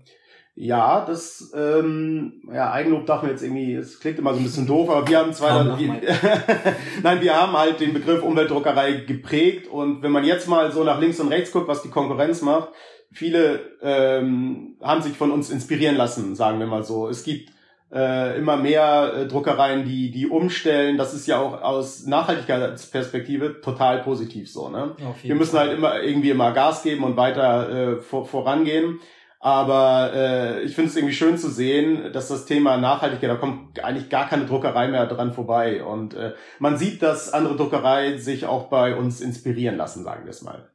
Ja, 0.54 1.04
das, 1.04 1.52
ähm, 1.54 2.42
ja, 2.52 2.72
Eigenlob 2.72 3.06
darf 3.06 3.22
man 3.22 3.30
jetzt 3.30 3.42
irgendwie, 3.42 3.74
es 3.74 4.00
klingt 4.00 4.18
immer 4.18 4.34
so 4.34 4.40
ein 4.40 4.44
bisschen 4.44 4.66
doof, 4.66 4.90
aber 4.90 5.08
wir 5.08 5.18
haben 5.18 5.32
zwei, 5.32 5.62
nein, 7.02 7.20
wir 7.20 7.34
haben 7.34 7.52
halt 7.52 7.80
den 7.80 7.94
Begriff 7.94 8.22
Umweltdruckerei 8.22 9.04
geprägt 9.06 9.68
und 9.68 10.02
wenn 10.02 10.10
man 10.10 10.24
jetzt 10.24 10.48
mal 10.48 10.72
so 10.72 10.84
nach 10.84 11.00
links 11.00 11.20
und 11.20 11.28
rechts 11.28 11.52
guckt, 11.52 11.68
was 11.68 11.82
die 11.82 11.88
Konkurrenz 11.88 12.42
macht, 12.42 12.70
viele 13.12 13.60
ähm, 13.82 14.76
haben 14.80 15.02
sich 15.02 15.16
von 15.16 15.30
uns 15.30 15.50
inspirieren 15.50 15.96
lassen, 15.96 16.34
sagen 16.36 16.58
wir 16.58 16.66
mal 16.66 16.84
so. 16.84 17.08
Es 17.08 17.24
gibt 17.24 17.50
äh, 17.92 18.38
immer 18.38 18.56
mehr 18.56 19.12
äh, 19.16 19.26
Druckereien, 19.26 19.84
die 19.84 20.10
die 20.10 20.28
umstellen. 20.28 20.96
Das 20.96 21.12
ist 21.14 21.26
ja 21.26 21.40
auch 21.40 21.60
aus 21.60 22.06
Nachhaltigkeitsperspektive 22.06 23.60
total 23.60 24.02
positiv 24.02 24.50
so. 24.50 24.68
Ne? 24.68 24.94
Wir 25.22 25.34
müssen 25.34 25.56
Fall. 25.56 25.68
halt 25.68 25.78
immer 25.78 26.00
irgendwie 26.00 26.30
immer 26.30 26.52
Gas 26.52 26.82
geben 26.82 27.04
und 27.04 27.16
weiter 27.16 27.70
äh, 27.70 27.96
vor, 27.96 28.26
vorangehen. 28.26 29.00
Aber 29.42 30.12
äh, 30.14 30.62
ich 30.64 30.74
finde 30.74 30.90
es 30.90 30.96
irgendwie 30.96 31.14
schön 31.14 31.38
zu 31.38 31.48
sehen, 31.48 32.12
dass 32.12 32.28
das 32.28 32.44
Thema 32.44 32.76
Nachhaltigkeit, 32.76 33.30
da 33.30 33.36
kommt 33.36 33.82
eigentlich 33.82 34.10
gar 34.10 34.28
keine 34.28 34.44
Druckerei 34.44 34.88
mehr 34.88 35.06
dran 35.06 35.32
vorbei. 35.32 35.82
Und 35.82 36.12
äh, 36.12 36.34
man 36.58 36.76
sieht, 36.76 37.02
dass 37.02 37.32
andere 37.32 37.56
Druckereien 37.56 38.18
sich 38.18 38.44
auch 38.44 38.68
bei 38.68 38.94
uns 38.94 39.22
inspirieren 39.22 39.78
lassen, 39.78 40.04
sagen 40.04 40.24
wir 40.24 40.30
es 40.30 40.42
mal. 40.42 40.68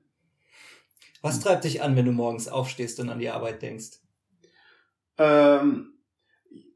Was 1.25 1.39
treibt 1.39 1.63
dich 1.63 1.81
an, 1.81 1.95
wenn 1.95 2.05
du 2.05 2.11
morgens 2.11 2.47
aufstehst 2.47 2.99
und 2.99 3.09
an 3.09 3.17
die 3.17 3.31
Arbeit 3.31 3.63
denkst? 3.63 3.97
Ähm, 5.17 5.93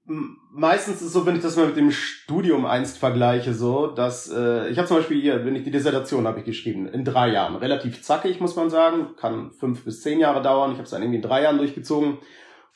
meistens 0.06 0.96
ist 0.96 1.02
es 1.04 1.14
so, 1.14 1.28
wenn 1.28 1.36
ich 1.36 1.44
das 1.44 1.56
mal 1.56 1.68
mit 1.68 1.78
dem 1.78 1.92
Studium 1.92 2.66
einst 2.66 2.98
vergleiche, 2.98 3.54
so, 3.54 3.86
dass 3.86 4.28
äh, 4.28 4.70
ich 4.70 4.80
habe 4.80 4.88
zum 4.88 4.98
Beispiel 4.98 5.22
hier, 5.22 5.46
wenn 5.46 5.56
ich 5.56 5.66
die 5.66 5.70
Dissertation 5.70 6.26
habe 6.26 6.40
ich 6.40 6.46
geschrieben, 6.46 6.88
in 6.88 7.06
drei 7.06 7.30
Jahren. 7.30 7.58
Relativ 7.58 8.02
zackig, 8.02 8.40
muss 8.40 8.56
man 8.56 8.72
sagen. 8.72 9.16
Kann 9.18 9.52
fünf 9.52 9.86
bis 9.86 10.02
zehn 10.02 10.20
Jahre 10.20 10.42
dauern. 10.42 10.72
Ich 10.72 10.78
habe 10.78 10.86
es 10.86 10.90
dann 10.90 11.04
irgendwie 11.04 11.18
in 11.18 11.22
drei 11.22 11.44
Jahren 11.44 11.60
durchgezogen. 11.60 12.18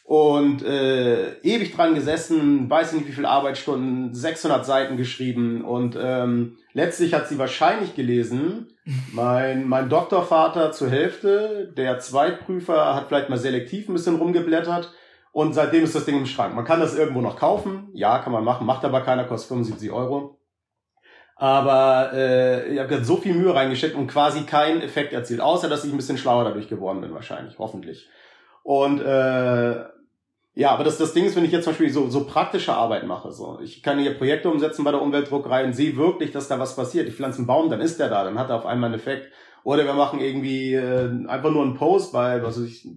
Und 0.04 0.64
äh, 0.64 1.40
ewig 1.44 1.74
dran 1.74 1.96
gesessen, 1.96 2.70
weiß 2.70 2.92
nicht 2.94 3.08
wie 3.08 3.14
viele 3.14 3.30
Arbeitsstunden, 3.30 4.14
600 4.14 4.66
Seiten 4.66 4.98
geschrieben 4.98 5.64
und 5.64 5.98
ähm, 6.00 6.58
letztlich 6.74 7.14
hat 7.14 7.30
sie 7.30 7.38
wahrscheinlich 7.40 7.96
gelesen, 7.96 8.68
mein, 9.14 9.66
mein 9.68 9.88
Doktorvater 9.88 10.74
zur 10.74 10.90
Hälfte, 10.90 11.72
der 11.78 12.00
Zweitprüfer 12.00 12.96
hat 12.96 13.08
vielleicht 13.08 13.30
mal 13.30 13.38
selektiv 13.38 13.88
ein 13.88 13.94
bisschen 13.94 14.18
rumgeblättert 14.18 14.92
und 15.32 15.54
seitdem 15.54 15.84
ist 15.84 15.96
das 15.96 16.06
Ding 16.06 16.18
im 16.18 16.26
Schrank. 16.26 16.54
Man 16.54 16.66
kann 16.66 16.80
das 16.80 16.96
irgendwo 16.96 17.22
noch 17.22 17.38
kaufen. 17.38 17.90
Ja, 17.94 18.20
kann 18.20 18.34
man 18.34 18.44
machen, 18.44 18.68
macht 18.68 18.86
aber 18.86 19.02
keiner, 19.02 19.24
kostet 19.24 19.50
75 19.50 19.92
Euro. 19.92 20.38
Aber 21.36 22.12
äh, 22.14 22.72
ich 22.72 22.80
habe 22.80 23.04
so 23.04 23.18
viel 23.18 23.34
Mühe 23.34 23.54
reingesteckt 23.54 23.96
und 23.96 24.08
quasi 24.08 24.44
keinen 24.44 24.82
Effekt 24.82 25.12
erzielt, 25.12 25.42
außer 25.42 25.70
dass 25.70 25.84
ich 25.86 25.92
ein 25.92 25.98
bisschen 25.98 26.20
schlauer 26.20 26.44
dadurch 26.44 26.70
geworden 26.70 27.02
bin, 27.02 27.14
wahrscheinlich, 27.14 27.58
hoffentlich. 27.58 28.08
Und 28.63 29.01
äh, 29.01 29.84
ja, 30.55 30.72
aber 30.72 30.84
das, 30.84 30.98
das 30.98 31.13
Ding 31.13 31.25
ist, 31.25 31.36
wenn 31.36 31.46
ich 31.46 31.51
jetzt 31.51 31.63
zum 31.63 31.74
Beispiel 31.74 31.89
so, 31.89 32.10
so 32.10 32.25
praktische 32.25 32.74
Arbeit 32.74 33.05
mache, 33.05 33.32
so 33.32 33.60
ich 33.62 33.82
kann 33.82 34.00
hier 34.00 34.13
Projekte 34.15 34.50
umsetzen 34.50 34.84
bei 34.84 34.91
der 34.91 35.01
Umweltdruckerei 35.01 35.65
und 35.65 35.74
sehe 35.74 35.98
wirklich, 35.98 36.32
dass 36.32 36.48
da 36.48 36.60
was 36.60 36.75
passiert. 36.75 37.08
Ich 37.08 37.15
pflanze 37.15 37.39
einen 37.39 37.48
Baum, 37.48 37.70
dann 37.70 37.82
ist 37.82 38.00
der 38.00 38.10
da, 38.10 38.24
dann 38.24 38.38
hat 38.38 38.50
er 38.50 38.58
auf 38.58 38.65
einmal 38.65 38.91
einen 38.91 39.00
Effekt. 39.00 39.32
Oder 39.63 39.86
wir 39.86 39.93
machen 39.93 40.20
irgendwie 40.20 40.74
äh, 40.74 41.10
einfach 41.27 41.51
nur 41.51 41.63
einen 41.63 41.75
Post 41.75 42.13
bei, 42.13 42.43
was 42.43 42.60
weiß 42.60 42.67
ich, 42.67 42.88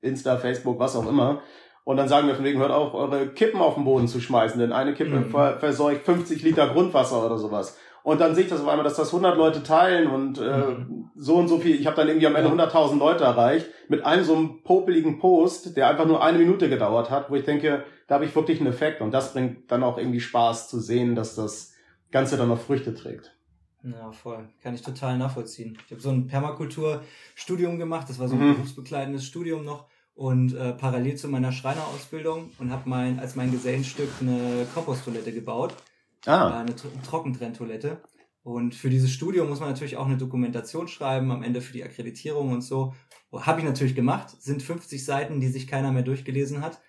Insta, 0.00 0.36
Facebook, 0.36 0.78
was 0.78 0.96
auch 0.96 1.08
immer. 1.08 1.42
Und 1.84 1.98
dann 1.98 2.08
sagen 2.08 2.28
wir 2.28 2.34
von 2.34 2.44
wegen, 2.44 2.60
hört 2.60 2.70
auf, 2.70 2.94
eure 2.94 3.28
Kippen 3.28 3.60
auf 3.60 3.74
den 3.74 3.84
Boden 3.84 4.08
zu 4.08 4.20
schmeißen, 4.20 4.58
denn 4.58 4.72
eine 4.72 4.94
Kippe 4.94 5.16
mhm. 5.16 5.30
verseucht 5.58 6.06
50 6.06 6.42
Liter 6.42 6.68
Grundwasser 6.68 7.24
oder 7.24 7.36
sowas. 7.36 7.78
Und 8.04 8.20
dann 8.20 8.34
sehe 8.34 8.44
ich 8.44 8.50
das 8.50 8.60
auf 8.60 8.68
einmal, 8.68 8.84
dass 8.84 8.96
das 8.96 9.08
100 9.08 9.36
Leute 9.36 9.62
teilen 9.62 10.08
und 10.08 10.38
äh, 10.38 10.58
mhm. 10.58 11.10
so 11.16 11.36
und 11.36 11.48
so 11.48 11.58
viel. 11.58 11.80
Ich 11.80 11.86
habe 11.86 11.96
dann 11.96 12.06
irgendwie 12.06 12.26
am 12.26 12.36
Ende 12.36 12.50
100.000 12.50 12.98
Leute 12.98 13.24
erreicht 13.24 13.66
mit 13.88 14.04
einem 14.04 14.24
so 14.24 14.36
einem 14.36 14.62
popeligen 14.62 15.18
Post, 15.18 15.74
der 15.76 15.88
einfach 15.88 16.04
nur 16.04 16.22
eine 16.22 16.36
Minute 16.36 16.68
gedauert 16.68 17.10
hat, 17.10 17.30
wo 17.30 17.34
ich 17.34 17.44
denke, 17.44 17.84
da 18.06 18.16
habe 18.16 18.26
ich 18.26 18.36
wirklich 18.36 18.60
einen 18.60 18.68
Effekt. 18.68 19.00
Und 19.00 19.10
das 19.10 19.32
bringt 19.32 19.72
dann 19.72 19.82
auch 19.82 19.96
irgendwie 19.96 20.20
Spaß 20.20 20.68
zu 20.68 20.80
sehen, 20.80 21.14
dass 21.14 21.34
das 21.34 21.72
Ganze 22.12 22.36
dann 22.36 22.48
noch 22.48 22.60
Früchte 22.60 22.94
trägt. 22.94 23.34
Ja, 23.82 24.12
voll. 24.12 24.50
Kann 24.62 24.74
ich 24.74 24.82
total 24.82 25.16
nachvollziehen. 25.16 25.78
Ich 25.86 25.90
habe 25.90 26.02
so 26.02 26.10
ein 26.10 26.26
Permakulturstudium 26.26 27.78
gemacht. 27.78 28.10
Das 28.10 28.18
war 28.18 28.28
so 28.28 28.36
ein 28.36 28.48
mhm. 28.48 28.54
berufsbegleitendes 28.56 29.24
Studium 29.24 29.64
noch 29.64 29.86
und 30.14 30.54
äh, 30.54 30.72
parallel 30.74 31.16
zu 31.16 31.28
meiner 31.28 31.52
Schreinerausbildung 31.52 32.50
und 32.58 32.70
habe 32.70 32.88
mein 32.88 33.18
als 33.18 33.34
mein 33.34 33.50
Gesellenstück 33.50 34.10
eine 34.20 34.66
Komposttoilette 34.74 35.32
gebaut, 35.32 35.74
ah. 36.26 36.50
äh, 36.50 36.60
eine 36.60 36.74
Trockentrenntoilette. 36.74 38.02
Und 38.42 38.74
für 38.74 38.90
dieses 38.90 39.10
Studium 39.10 39.48
muss 39.48 39.60
man 39.60 39.70
natürlich 39.70 39.96
auch 39.96 40.06
eine 40.06 40.18
Dokumentation 40.18 40.86
schreiben, 40.86 41.30
am 41.30 41.42
Ende 41.42 41.62
für 41.62 41.72
die 41.72 41.82
Akkreditierung 41.82 42.52
und 42.52 42.60
so. 42.60 42.94
Habe 43.32 43.60
ich 43.60 43.66
natürlich 43.66 43.94
gemacht, 43.94 44.30
sind 44.40 44.62
50 44.62 45.04
Seiten, 45.04 45.40
die 45.40 45.48
sich 45.48 45.66
keiner 45.66 45.92
mehr 45.92 46.02
durchgelesen 46.02 46.60
hat. 46.60 46.80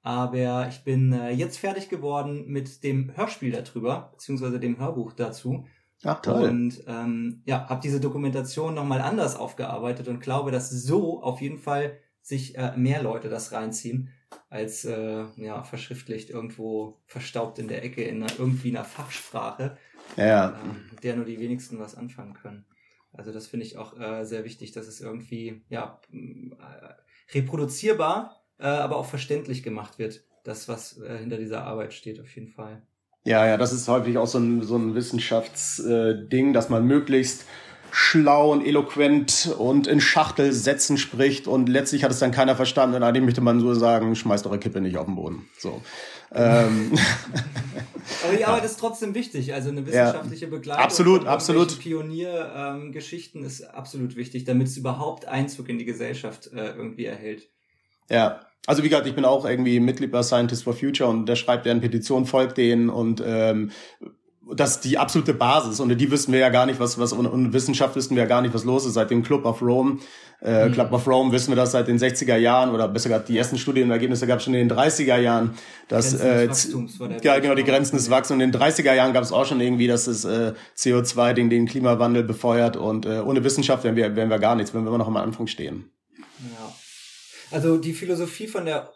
Aber 0.00 0.66
ich 0.68 0.82
bin 0.82 1.12
äh, 1.12 1.30
jetzt 1.30 1.58
fertig 1.58 1.88
geworden 1.88 2.46
mit 2.46 2.82
dem 2.82 3.16
Hörspiel 3.16 3.52
darüber, 3.52 4.10
beziehungsweise 4.12 4.58
dem 4.58 4.78
Hörbuch 4.78 5.12
dazu. 5.12 5.66
Ach, 6.02 6.20
toll. 6.20 6.48
Und 6.48 6.82
ähm, 6.88 7.42
ja, 7.44 7.68
habe 7.68 7.80
diese 7.80 8.00
Dokumentation 8.00 8.74
nochmal 8.74 9.00
anders 9.00 9.36
aufgearbeitet 9.36 10.08
und 10.08 10.20
glaube, 10.20 10.50
dass 10.50 10.70
so 10.70 11.22
auf 11.22 11.40
jeden 11.40 11.58
Fall 11.58 11.98
sich 12.20 12.56
äh, 12.56 12.76
mehr 12.76 13.02
Leute 13.02 13.28
das 13.28 13.52
reinziehen, 13.52 14.08
als 14.52 14.84
äh, 14.84 15.24
ja, 15.36 15.64
verschriftlicht 15.64 16.28
irgendwo 16.28 17.00
verstaubt 17.06 17.58
in 17.58 17.68
der 17.68 17.82
Ecke 17.82 18.04
in 18.04 18.22
einer, 18.22 18.32
irgendwie 18.38 18.68
einer 18.68 18.84
Fachsprache, 18.84 19.78
ja. 20.18 20.50
äh, 20.50 21.00
der 21.02 21.16
nur 21.16 21.24
die 21.24 21.40
wenigsten 21.40 21.78
was 21.78 21.94
anfangen 21.94 22.34
können. 22.34 22.66
Also 23.14 23.32
das 23.32 23.46
finde 23.46 23.64
ich 23.64 23.78
auch 23.78 23.98
äh, 23.98 24.24
sehr 24.24 24.44
wichtig, 24.44 24.72
dass 24.72 24.86
es 24.86 25.00
irgendwie 25.00 25.62
ja 25.70 26.00
äh, 26.12 27.34
reproduzierbar, 27.34 28.42
äh, 28.58 28.66
aber 28.66 28.96
auch 28.96 29.06
verständlich 29.06 29.62
gemacht 29.62 29.98
wird, 29.98 30.22
das, 30.44 30.68
was 30.68 31.00
äh, 31.00 31.16
hinter 31.16 31.38
dieser 31.38 31.64
Arbeit 31.64 31.94
steht, 31.94 32.20
auf 32.20 32.34
jeden 32.34 32.48
Fall. 32.48 32.82
Ja, 33.24 33.46
ja, 33.46 33.56
das 33.56 33.72
ist 33.72 33.88
häufig 33.88 34.18
auch 34.18 34.26
so 34.26 34.38
ein, 34.38 34.62
so 34.62 34.76
ein 34.76 34.94
Wissenschaftsding, 34.94 36.52
dass 36.52 36.68
man 36.68 36.86
möglichst 36.86 37.46
schlau 37.92 38.52
und 38.52 38.64
eloquent 38.64 39.54
und 39.58 39.86
in 39.86 40.00
Schachtelsätzen 40.00 40.96
spricht 40.96 41.46
und 41.46 41.68
letztlich 41.68 42.04
hat 42.04 42.10
es 42.10 42.18
dann 42.18 42.30
keiner 42.30 42.56
verstanden 42.56 42.96
und 42.96 43.02
eigentlich 43.02 43.24
möchte 43.24 43.42
man 43.42 43.60
so 43.60 43.74
sagen, 43.74 44.16
schmeißt 44.16 44.46
eure 44.46 44.58
Kippe 44.58 44.80
nicht 44.80 44.96
auf 44.96 45.04
den 45.04 45.14
Boden. 45.14 45.48
So. 45.58 45.82
ähm. 46.34 46.92
Aber 48.24 48.36
die 48.36 48.44
Arbeit 48.44 48.62
ja. 48.62 48.66
ist 48.66 48.80
trotzdem 48.80 49.14
wichtig, 49.14 49.52
also 49.52 49.68
eine 49.68 49.86
wissenschaftliche 49.86 50.48
Begleitung. 50.48 50.82
Absolut, 50.82 51.26
absolut. 51.26 51.78
Pioniergeschichten 51.78 53.42
ähm, 53.42 53.46
ist 53.46 53.62
absolut 53.62 54.16
wichtig, 54.16 54.44
damit 54.44 54.68
es 54.68 54.76
überhaupt 54.76 55.28
Einzug 55.28 55.68
in 55.68 55.78
die 55.78 55.84
Gesellschaft 55.84 56.50
äh, 56.52 56.70
irgendwie 56.70 57.04
erhält. 57.04 57.48
Ja, 58.08 58.40
also 58.66 58.82
wie 58.82 58.88
gesagt, 58.88 59.06
ich 59.06 59.14
bin 59.14 59.24
auch 59.24 59.44
irgendwie 59.44 59.80
Mitglied 59.80 60.10
bei 60.10 60.22
Scientists 60.22 60.64
for 60.64 60.74
Future 60.74 61.10
und 61.10 61.26
der 61.26 61.36
schreibt 61.36 61.66
deren 61.66 61.80
Petition, 61.80 62.26
folgt 62.26 62.56
denen 62.56 62.88
und 62.88 63.22
ähm, 63.24 63.70
das 64.54 64.76
ist 64.76 64.84
die 64.84 64.98
absolute 64.98 65.34
Basis. 65.34 65.80
Und 65.80 65.88
die 65.96 66.10
wissen 66.10 66.32
wir 66.32 66.40
ja 66.40 66.48
gar 66.48 66.66
nicht, 66.66 66.80
was, 66.80 66.98
was, 66.98 67.12
und 67.12 67.52
Wissenschaft 67.52 67.94
wissen 67.96 68.16
wir 68.16 68.24
ja 68.24 68.28
gar 68.28 68.42
nicht, 68.42 68.54
was 68.54 68.64
los 68.64 68.84
ist. 68.84 68.94
Seit 68.94 69.10
dem 69.10 69.22
Club 69.22 69.44
of 69.44 69.62
Rome, 69.62 69.98
äh, 70.42 70.68
mhm. 70.68 70.72
Club 70.72 70.92
of 70.92 71.06
Rome 71.06 71.32
wissen 71.32 71.50
wir 71.50 71.56
das 71.56 71.72
seit 71.72 71.88
den 71.88 71.98
60er 71.98 72.36
Jahren 72.36 72.70
oder 72.70 72.88
besser 72.88 73.08
gesagt, 73.08 73.28
die 73.28 73.38
ersten 73.38 73.56
Studienergebnisse 73.56 74.26
gab 74.26 74.38
es 74.38 74.44
schon 74.44 74.54
in 74.54 74.68
den 74.68 74.76
30er 74.76 75.16
Jahren. 75.18 75.54
Dass, 75.88 76.14
äh, 76.14 76.48
ja, 77.22 77.38
genau, 77.38 77.54
die 77.54 77.64
Grenzen 77.64 77.96
des 77.96 78.10
Wachstums. 78.10 78.42
in 78.42 78.50
den 78.50 78.60
30er 78.60 78.94
Jahren 78.94 79.12
gab 79.12 79.22
es 79.22 79.32
auch 79.32 79.46
schon 79.46 79.60
irgendwie, 79.60 79.86
dass 79.86 80.06
das 80.06 80.24
äh, 80.24 80.52
CO2 80.76 81.34
den, 81.34 81.48
den 81.48 81.66
Klimawandel 81.66 82.24
befeuert 82.24 82.76
und 82.76 83.06
äh, 83.06 83.20
ohne 83.20 83.44
Wissenschaft 83.44 83.84
wären 83.84 83.96
wir, 83.96 84.16
wären 84.16 84.30
wir 84.30 84.38
gar 84.38 84.56
nichts, 84.56 84.74
wenn 84.74 84.82
wir 84.82 84.88
immer 84.88 84.98
noch 84.98 85.08
am 85.08 85.16
Anfang 85.16 85.46
stehen. 85.46 85.90
Ja. 86.40 86.72
Also 87.52 87.76
die 87.76 87.92
Philosophie 87.92 88.46
von 88.46 88.64
der 88.64 88.90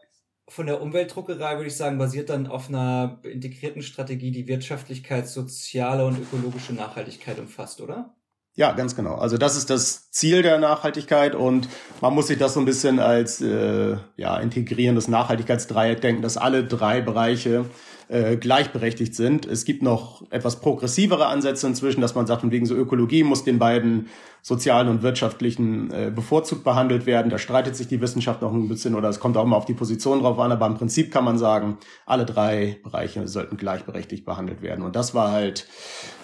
von 0.48 0.66
der 0.66 0.80
Umweltdruckerei, 0.80 1.56
würde 1.56 1.66
ich 1.66 1.76
sagen, 1.76 1.98
basiert 1.98 2.30
dann 2.30 2.46
auf 2.46 2.68
einer 2.68 3.18
integrierten 3.24 3.82
Strategie, 3.82 4.30
die 4.30 4.46
Wirtschaftlichkeit, 4.46 5.28
soziale 5.28 6.06
und 6.06 6.18
ökologische 6.18 6.72
Nachhaltigkeit 6.72 7.38
umfasst, 7.38 7.80
oder? 7.80 8.14
Ja, 8.54 8.72
ganz 8.72 8.96
genau. 8.96 9.16
Also 9.16 9.36
das 9.36 9.54
ist 9.54 9.68
das 9.68 10.10
Ziel 10.10 10.40
der 10.42 10.58
Nachhaltigkeit 10.58 11.34
und 11.34 11.68
man 12.00 12.14
muss 12.14 12.28
sich 12.28 12.38
das 12.38 12.54
so 12.54 12.60
ein 12.60 12.64
bisschen 12.64 13.00
als 13.00 13.42
äh, 13.42 13.96
ja, 14.16 14.38
integrierendes 14.38 15.08
Nachhaltigkeitsdreieck 15.08 16.00
denken, 16.00 16.22
dass 16.22 16.38
alle 16.38 16.64
drei 16.64 17.02
Bereiche 17.02 17.66
äh, 18.08 18.36
gleichberechtigt 18.36 19.14
sind. 19.14 19.46
Es 19.46 19.64
gibt 19.64 19.82
noch 19.82 20.30
etwas 20.30 20.60
progressivere 20.60 21.26
Ansätze 21.26 21.66
inzwischen, 21.66 22.00
dass 22.00 22.14
man 22.14 22.26
sagt, 22.26 22.42
von 22.42 22.50
wegen 22.50 22.66
so 22.66 22.74
Ökologie 22.74 23.24
muss 23.24 23.44
den 23.44 23.58
beiden 23.58 24.08
sozialen 24.42 24.88
und 24.88 25.02
wirtschaftlichen 25.02 25.90
äh, 25.90 26.12
bevorzugt 26.14 26.62
behandelt 26.62 27.06
werden. 27.06 27.30
Da 27.30 27.38
streitet 27.38 27.74
sich 27.74 27.88
die 27.88 28.00
Wissenschaft 28.00 28.42
noch 28.42 28.52
ein 28.52 28.68
bisschen 28.68 28.94
oder 28.94 29.08
es 29.08 29.18
kommt 29.18 29.36
auch 29.36 29.44
immer 29.44 29.56
auf 29.56 29.64
die 29.64 29.74
Position 29.74 30.20
drauf 30.20 30.38
an, 30.38 30.52
aber 30.52 30.66
im 30.66 30.74
Prinzip 30.74 31.10
kann 31.10 31.24
man 31.24 31.36
sagen, 31.36 31.78
alle 32.06 32.26
drei 32.26 32.78
Bereiche 32.84 33.26
sollten 33.26 33.56
gleichberechtigt 33.56 34.24
behandelt 34.24 34.62
werden. 34.62 34.84
Und 34.84 34.94
das 34.94 35.14
war 35.14 35.32
halt, 35.32 35.66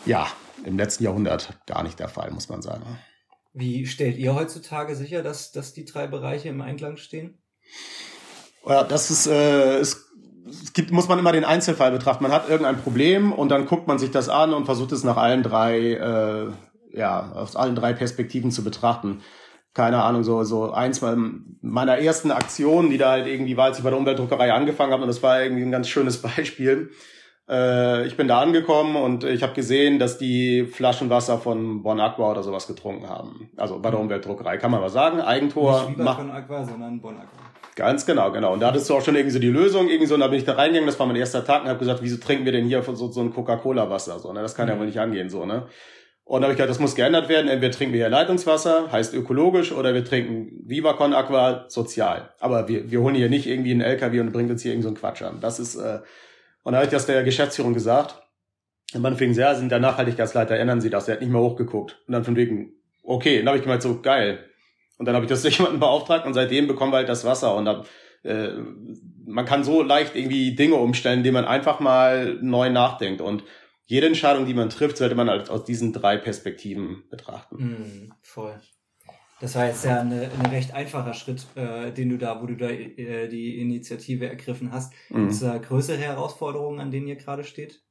ja, 0.06 0.28
im 0.64 0.76
letzten 0.76 1.02
Jahrhundert 1.02 1.58
gar 1.66 1.82
nicht 1.82 1.98
der 1.98 2.08
Fall, 2.08 2.30
muss 2.30 2.48
man 2.48 2.62
sagen. 2.62 2.84
Wie 3.54 3.86
stellt 3.86 4.16
ihr 4.18 4.34
heutzutage 4.34 4.94
sicher, 4.94 5.22
dass, 5.22 5.52
dass 5.52 5.74
die 5.74 5.84
drei 5.84 6.06
Bereiche 6.06 6.48
im 6.48 6.60
Einklang 6.60 6.96
stehen? 6.96 7.38
Ja, 8.66 8.84
das 8.84 9.10
ist, 9.10 9.26
äh, 9.26 9.78
es 9.78 10.01
gibt, 10.74 10.92
muss 10.92 11.08
man 11.08 11.18
immer 11.18 11.32
den 11.32 11.44
Einzelfall 11.44 11.90
betrachten. 11.90 12.22
Man 12.22 12.32
hat 12.32 12.48
irgendein 12.48 12.78
Problem 12.78 13.32
und 13.32 13.50
dann 13.50 13.66
guckt 13.66 13.86
man 13.86 13.98
sich 13.98 14.10
das 14.10 14.28
an 14.28 14.54
und 14.54 14.64
versucht 14.64 14.92
es 14.92 15.04
nach 15.04 15.16
allen 15.16 15.42
drei, 15.42 15.92
äh, 15.92 16.46
ja, 16.96 17.32
aus 17.32 17.56
allen 17.56 17.74
drei 17.74 17.92
Perspektiven 17.92 18.50
zu 18.50 18.64
betrachten. 18.64 19.20
Keine 19.74 20.02
Ahnung, 20.02 20.22
so, 20.22 20.44
so 20.44 20.70
eins 20.70 21.00
meiner 21.62 21.98
ersten 21.98 22.30
Aktionen, 22.30 22.90
die 22.90 22.98
da 22.98 23.12
halt 23.12 23.26
irgendwie 23.26 23.56
war, 23.56 23.66
als 23.66 23.78
ich 23.78 23.84
bei 23.84 23.90
der 23.90 23.98
Umweltdruckerei 23.98 24.52
angefangen 24.52 24.92
habe, 24.92 25.02
und 25.02 25.08
das 25.08 25.22
war 25.22 25.42
irgendwie 25.42 25.62
ein 25.62 25.70
ganz 25.70 25.88
schönes 25.88 26.20
Beispiel 26.22 26.90
äh, 27.48 28.06
ich 28.06 28.16
bin 28.16 28.28
da 28.28 28.40
angekommen 28.40 28.96
und 28.96 29.24
ich 29.24 29.42
habe 29.42 29.52
gesehen, 29.52 29.98
dass 29.98 30.18
die 30.18 30.64
Flaschenwasser 30.64 31.38
von 31.38 31.82
Bon 31.82 32.00
Aqua 32.00 32.30
oder 32.30 32.42
sowas 32.42 32.66
getrunken 32.66 33.08
haben. 33.08 33.50
Also 33.56 33.78
bei 33.80 33.90
der 33.90 33.98
mhm. 33.98 34.06
Umweltdruckerei 34.06 34.58
kann 34.58 34.70
man 34.70 34.80
was 34.80 34.92
sagen. 34.92 35.20
Eigentor. 35.20 35.86
Nicht 35.86 35.98
Bon 35.98 36.30
Aqua, 36.30 36.64
sondern 36.64 37.00
Bon 37.00 37.16
Aqua. 37.16 37.41
Ganz 37.74 38.04
genau, 38.04 38.30
genau. 38.32 38.52
Und 38.52 38.60
da 38.60 38.68
hattest 38.68 38.90
du 38.90 38.94
auch 38.94 39.02
schon 39.02 39.14
irgendwie 39.14 39.32
so 39.32 39.38
die 39.38 39.48
Lösung, 39.48 39.88
irgendwie 39.88 40.06
so, 40.06 40.14
und 40.14 40.20
da 40.20 40.28
bin 40.28 40.38
ich 40.38 40.44
da 40.44 40.54
reingegangen, 40.54 40.86
das 40.86 40.98
war 40.98 41.06
mein 41.06 41.16
erster 41.16 41.44
Tag 41.44 41.62
und 41.62 41.68
habe 41.68 41.78
gesagt, 41.78 42.02
wieso 42.02 42.18
trinken 42.18 42.44
wir 42.44 42.52
denn 42.52 42.66
hier 42.66 42.82
so, 42.82 43.10
so 43.10 43.20
ein 43.20 43.32
Coca-Cola-Wasser? 43.32 44.18
So, 44.18 44.32
ne? 44.32 44.42
Das 44.42 44.54
kann 44.54 44.66
mhm. 44.66 44.72
ja 44.72 44.78
wohl 44.78 44.86
nicht 44.86 45.00
angehen, 45.00 45.30
so, 45.30 45.46
ne? 45.46 45.66
Und 46.24 46.40
da 46.40 46.46
habe 46.46 46.52
ich 46.52 46.56
gesagt, 46.56 46.70
das 46.70 46.78
muss 46.78 46.94
geändert 46.94 47.28
werden. 47.28 47.48
Entweder 47.48 47.72
trinken 47.72 47.94
wir 47.94 48.00
hier 48.00 48.08
Leitungswasser, 48.08 48.92
heißt 48.92 49.12
ökologisch, 49.12 49.72
oder 49.72 49.92
wir 49.92 50.04
trinken 50.04 50.62
Viva 50.64 50.92
Con 50.92 51.14
Aqua, 51.14 51.64
sozial. 51.68 52.32
Aber 52.38 52.68
wir, 52.68 52.90
wir 52.90 53.00
holen 53.00 53.14
hier 53.14 53.28
nicht 53.28 53.46
irgendwie 53.46 53.72
einen 53.72 53.80
LKW 53.80 54.20
und 54.20 54.32
bringt 54.32 54.50
uns 54.50 54.62
hier 54.62 54.72
irgend 54.72 54.84
so 54.84 54.88
einen 54.88 54.96
Quatsch 54.96 55.22
an. 55.22 55.40
Das 55.40 55.58
ist, 55.58 55.74
äh, 55.74 55.98
und 56.62 56.72
da 56.72 56.78
habe 56.78 56.86
ich 56.86 56.92
das 56.92 57.06
der 57.06 57.24
Geschäftsführung 57.24 57.74
gesagt. 57.74 58.22
Und 58.94 59.02
man 59.02 59.16
fing 59.16 59.34
sehr, 59.34 59.54
sind 59.56 59.72
der 59.72 59.80
Nachhaltigkeitsleiter, 59.80 60.54
erinnern 60.54 60.80
Sie 60.80 60.90
das? 60.90 61.06
Der 61.06 61.14
hat 61.14 61.22
nicht 61.22 61.30
mehr 61.30 61.40
hochgeguckt. 61.40 62.00
Und 62.06 62.12
dann 62.12 62.24
von 62.24 62.36
wegen, 62.36 62.74
okay, 63.02 63.38
dann 63.38 63.48
habe 63.48 63.56
ich 63.56 63.64
gemeint, 63.64 63.82
so 63.82 64.00
geil. 64.00 64.44
Und 65.02 65.06
dann 65.06 65.16
habe 65.16 65.24
ich 65.24 65.28
das 65.28 65.42
durch 65.42 65.58
jemanden 65.58 65.80
beauftragt 65.80 66.26
und 66.26 66.34
seitdem 66.34 66.68
bekommen 66.68 66.92
wir 66.92 66.98
halt 66.98 67.08
das 67.08 67.24
Wasser 67.24 67.56
und 67.56 67.64
dann, 67.64 67.84
äh, 68.22 68.50
man 69.26 69.44
kann 69.44 69.64
so 69.64 69.82
leicht 69.82 70.14
irgendwie 70.14 70.54
Dinge 70.54 70.76
umstellen, 70.76 71.18
indem 71.18 71.34
man 71.34 71.44
einfach 71.44 71.80
mal 71.80 72.38
neu 72.40 72.70
nachdenkt 72.70 73.20
und 73.20 73.42
jede 73.86 74.06
Entscheidung, 74.06 74.46
die 74.46 74.54
man 74.54 74.70
trifft, 74.70 74.96
sollte 74.96 75.16
man 75.16 75.28
halt 75.28 75.50
aus 75.50 75.64
diesen 75.64 75.92
drei 75.92 76.16
Perspektiven 76.16 77.02
betrachten. 77.10 77.56
Mm, 77.56 78.12
voll. 78.22 78.60
Das 79.40 79.56
war 79.56 79.66
jetzt 79.66 79.84
ja 79.84 80.00
ein 80.00 80.12
recht 80.52 80.72
einfacher 80.72 81.14
Schritt, 81.14 81.44
äh, 81.56 81.90
den 81.90 82.10
du 82.10 82.16
da, 82.16 82.40
wo 82.40 82.46
du 82.46 82.56
da 82.56 82.68
äh, 82.68 83.26
die 83.26 83.60
Initiative 83.60 84.28
ergriffen 84.28 84.70
hast. 84.70 84.92
Mhm. 85.10 85.22
Gibt 85.22 85.32
es 85.32 85.40
da 85.40 85.58
größere 85.58 85.98
Herausforderungen, 85.98 86.78
an 86.78 86.92
denen 86.92 87.08
ihr 87.08 87.16
gerade 87.16 87.42
steht? 87.42 87.82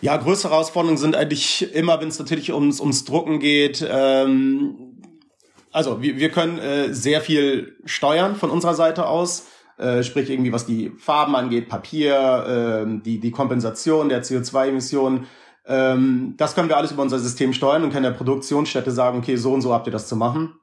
Ja, 0.00 0.16
größere 0.16 0.52
Herausforderungen 0.52 0.98
sind 0.98 1.16
eigentlich 1.16 1.74
immer, 1.74 2.00
wenn 2.00 2.08
es 2.08 2.18
natürlich 2.18 2.52
ums, 2.52 2.80
ums 2.80 3.04
Drucken 3.04 3.40
geht. 3.40 3.86
Ähm, 3.88 4.93
also 5.74 6.00
wir, 6.00 6.16
wir 6.18 6.30
können 6.30 6.58
äh, 6.58 6.94
sehr 6.94 7.20
viel 7.20 7.76
steuern 7.84 8.36
von 8.36 8.50
unserer 8.50 8.74
Seite 8.74 9.06
aus. 9.06 9.48
Äh, 9.76 10.04
sprich 10.04 10.30
irgendwie 10.30 10.52
was 10.52 10.66
die 10.66 10.92
Farben 10.98 11.34
angeht, 11.34 11.68
Papier, 11.68 12.86
äh, 12.86 13.00
die, 13.02 13.18
die 13.18 13.30
Kompensation 13.32 14.08
der 14.08 14.22
CO2-Emissionen. 14.22 15.26
Ähm, 15.66 16.34
das 16.36 16.54
können 16.54 16.68
wir 16.68 16.76
alles 16.76 16.92
über 16.92 17.02
unser 17.02 17.18
System 17.18 17.52
steuern 17.52 17.82
und 17.82 17.90
können 17.90 18.04
der 18.04 18.12
Produktionsstätte 18.12 18.92
sagen, 18.92 19.18
okay, 19.18 19.34
so 19.34 19.52
und 19.52 19.62
so 19.62 19.72
habt 19.72 19.88
ihr 19.88 19.92
das 19.92 20.06
zu 20.06 20.14
machen. 20.14 20.54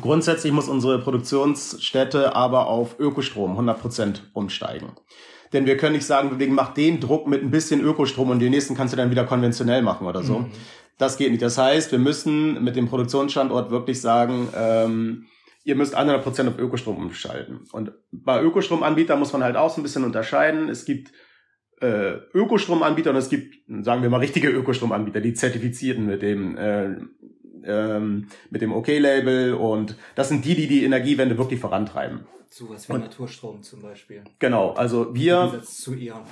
Grundsätzlich 0.00 0.52
muss 0.52 0.68
unsere 0.68 1.00
Produktionsstätte 1.00 2.36
aber 2.36 2.68
auf 2.68 3.00
Ökostrom 3.00 3.58
100% 3.58 4.20
umsteigen. 4.34 4.92
Denn 5.54 5.66
wir 5.66 5.76
können 5.76 5.94
nicht 5.94 6.04
sagen, 6.04 6.38
wegen 6.38 6.54
mach 6.54 6.74
den 6.74 7.00
Druck 7.00 7.26
mit 7.26 7.42
ein 7.42 7.50
bisschen 7.50 7.80
Ökostrom 7.80 8.30
und 8.30 8.40
den 8.40 8.50
nächsten 8.50 8.74
kannst 8.74 8.92
du 8.92 8.96
dann 8.96 9.10
wieder 9.10 9.24
konventionell 9.24 9.82
machen 9.82 10.06
oder 10.06 10.22
so. 10.22 10.40
Mhm. 10.40 10.50
Das 10.98 11.16
geht 11.16 11.30
nicht. 11.30 11.42
Das 11.42 11.56
heißt, 11.56 11.92
wir 11.92 11.98
müssen 11.98 12.62
mit 12.62 12.76
dem 12.76 12.88
Produktionsstandort 12.88 13.70
wirklich 13.70 14.00
sagen, 14.00 14.48
ähm, 14.56 15.26
ihr 15.64 15.76
müsst 15.76 15.96
100% 15.96 16.48
auf 16.48 16.58
Ökostrom 16.58 16.98
umschalten. 16.98 17.60
Und 17.72 17.92
bei 18.12 18.42
Ökostromanbietern 18.42 19.18
muss 19.18 19.32
man 19.32 19.42
halt 19.42 19.56
auch 19.56 19.70
so 19.70 19.80
ein 19.80 19.84
bisschen 19.84 20.04
unterscheiden. 20.04 20.68
Es 20.68 20.84
gibt 20.84 21.12
äh, 21.80 22.14
Ökostromanbieter 22.32 23.10
und 23.10 23.16
es 23.16 23.28
gibt, 23.28 23.56
sagen 23.84 24.02
wir 24.02 24.10
mal, 24.10 24.18
richtige 24.18 24.48
Ökostromanbieter, 24.48 25.20
die 25.20 25.34
zertifizierten 25.34 26.06
mit 26.06 26.22
dem 26.22 26.56
äh, 26.56 26.96
ähm, 27.66 28.28
mit 28.50 28.62
dem 28.62 28.72
OK-Label 28.72 29.54
und 29.54 29.96
das 30.14 30.28
sind 30.28 30.44
die, 30.44 30.54
die 30.54 30.66
die 30.66 30.84
Energiewende 30.84 31.38
wirklich 31.38 31.60
vorantreiben. 31.60 32.26
So 32.50 32.68
was 32.70 32.88
wie 32.88 32.92
und, 32.92 33.00
Naturstrom 33.00 33.62
zum 33.62 33.82
Beispiel. 33.82 34.22
Genau, 34.38 34.72
also 34.72 35.14
wir. 35.14 35.60
zu 35.64 35.94
E.ON. 35.94 36.22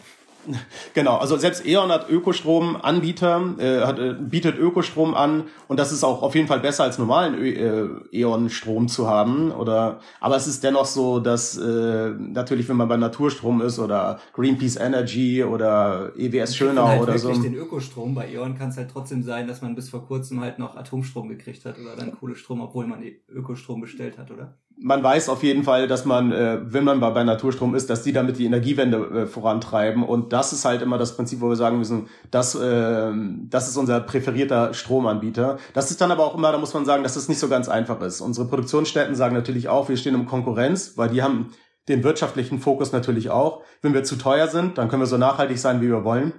Genau, 0.94 1.16
also 1.16 1.36
selbst 1.36 1.66
E.ON 1.66 1.90
hat 1.90 2.10
Ökostromanbieter, 2.10 3.54
äh, 3.58 3.80
hat, 3.80 3.98
äh, 3.98 4.14
bietet 4.18 4.58
Ökostrom 4.58 5.14
an 5.14 5.44
und 5.68 5.78
das 5.78 5.92
ist 5.92 6.04
auch 6.04 6.22
auf 6.22 6.34
jeden 6.34 6.48
Fall 6.48 6.60
besser 6.60 6.84
als 6.84 6.98
normalen 6.98 7.34
äh, 7.42 8.18
E.ON-Strom 8.18 8.88
zu 8.88 9.08
haben. 9.08 9.52
Oder, 9.52 10.00
aber 10.20 10.36
es 10.36 10.46
ist 10.46 10.64
dennoch 10.64 10.86
so, 10.86 11.20
dass 11.20 11.56
äh, 11.56 12.10
natürlich, 12.18 12.68
wenn 12.68 12.76
man 12.76 12.88
bei 12.88 12.96
Naturstrom 12.96 13.62
ist 13.62 13.78
oder 13.78 14.20
Greenpeace 14.34 14.76
Energy 14.76 15.44
oder 15.44 16.12
EWS 16.16 16.56
Schönau 16.56 16.88
halt 16.88 17.02
oder 17.02 17.18
so. 17.18 17.32
den 17.32 17.54
Ökostrom. 17.54 18.14
Bei 18.14 18.28
E.ON 18.30 18.56
kann 18.56 18.70
es 18.70 18.76
halt 18.76 18.90
trotzdem 18.90 19.22
sein, 19.22 19.46
dass 19.46 19.62
man 19.62 19.74
bis 19.74 19.90
vor 19.90 20.06
kurzem 20.06 20.40
halt 20.40 20.58
noch 20.58 20.76
Atomstrom 20.76 21.28
gekriegt 21.28 21.64
hat 21.64 21.78
oder 21.78 21.96
dann 21.96 22.12
Kohlestrom, 22.12 22.60
obwohl 22.60 22.86
man 22.86 23.02
Ökostrom 23.28 23.80
bestellt 23.80 24.18
hat, 24.18 24.30
oder? 24.30 24.58
Man 24.82 25.02
weiß 25.02 25.28
auf 25.28 25.42
jeden 25.42 25.62
Fall, 25.62 25.86
dass 25.86 26.04
man, 26.04 26.32
äh, 26.32 26.58
wenn 26.62 26.84
man 26.84 27.00
bei, 27.00 27.10
bei 27.10 27.24
Naturstrom 27.24 27.74
ist, 27.74 27.88
dass 27.88 28.02
die 28.02 28.12
damit 28.12 28.38
die 28.38 28.46
Energiewende 28.46 28.96
äh, 28.98 29.26
vorantreiben. 29.26 30.02
Und 30.02 30.32
das 30.32 30.52
ist 30.52 30.64
halt 30.64 30.82
immer 30.82 30.98
das 30.98 31.16
Prinzip, 31.16 31.40
wo 31.40 31.48
wir 31.48 31.56
sagen 31.56 31.78
müssen, 31.78 32.08
das, 32.30 32.54
äh, 32.54 33.12
das 33.48 33.68
ist 33.68 33.76
unser 33.76 34.00
präferierter 34.00 34.74
Stromanbieter. 34.74 35.58
Das 35.72 35.90
ist 35.90 36.00
dann 36.00 36.10
aber 36.10 36.24
auch 36.24 36.36
immer, 36.36 36.50
da 36.52 36.58
muss 36.58 36.74
man 36.74 36.84
sagen, 36.84 37.02
dass 37.02 37.14
das 37.14 37.28
nicht 37.28 37.38
so 37.38 37.48
ganz 37.48 37.68
einfach 37.68 38.00
ist. 38.00 38.20
Unsere 38.20 38.48
Produktionsstätten 38.48 39.14
sagen 39.14 39.34
natürlich 39.34 39.68
auch, 39.68 39.88
wir 39.88 39.96
stehen 39.96 40.14
in 40.14 40.26
Konkurrenz, 40.26 40.94
weil 40.96 41.08
die 41.08 41.22
haben 41.22 41.52
den 41.88 42.02
wirtschaftlichen 42.02 42.58
Fokus 42.58 42.92
natürlich 42.92 43.30
auch. 43.30 43.62
Wenn 43.82 43.94
wir 43.94 44.04
zu 44.04 44.16
teuer 44.16 44.48
sind, 44.48 44.78
dann 44.78 44.88
können 44.88 45.02
wir 45.02 45.06
so 45.06 45.18
nachhaltig 45.18 45.58
sein, 45.58 45.80
wie 45.80 45.88
wir 45.88 46.04
wollen. 46.04 46.32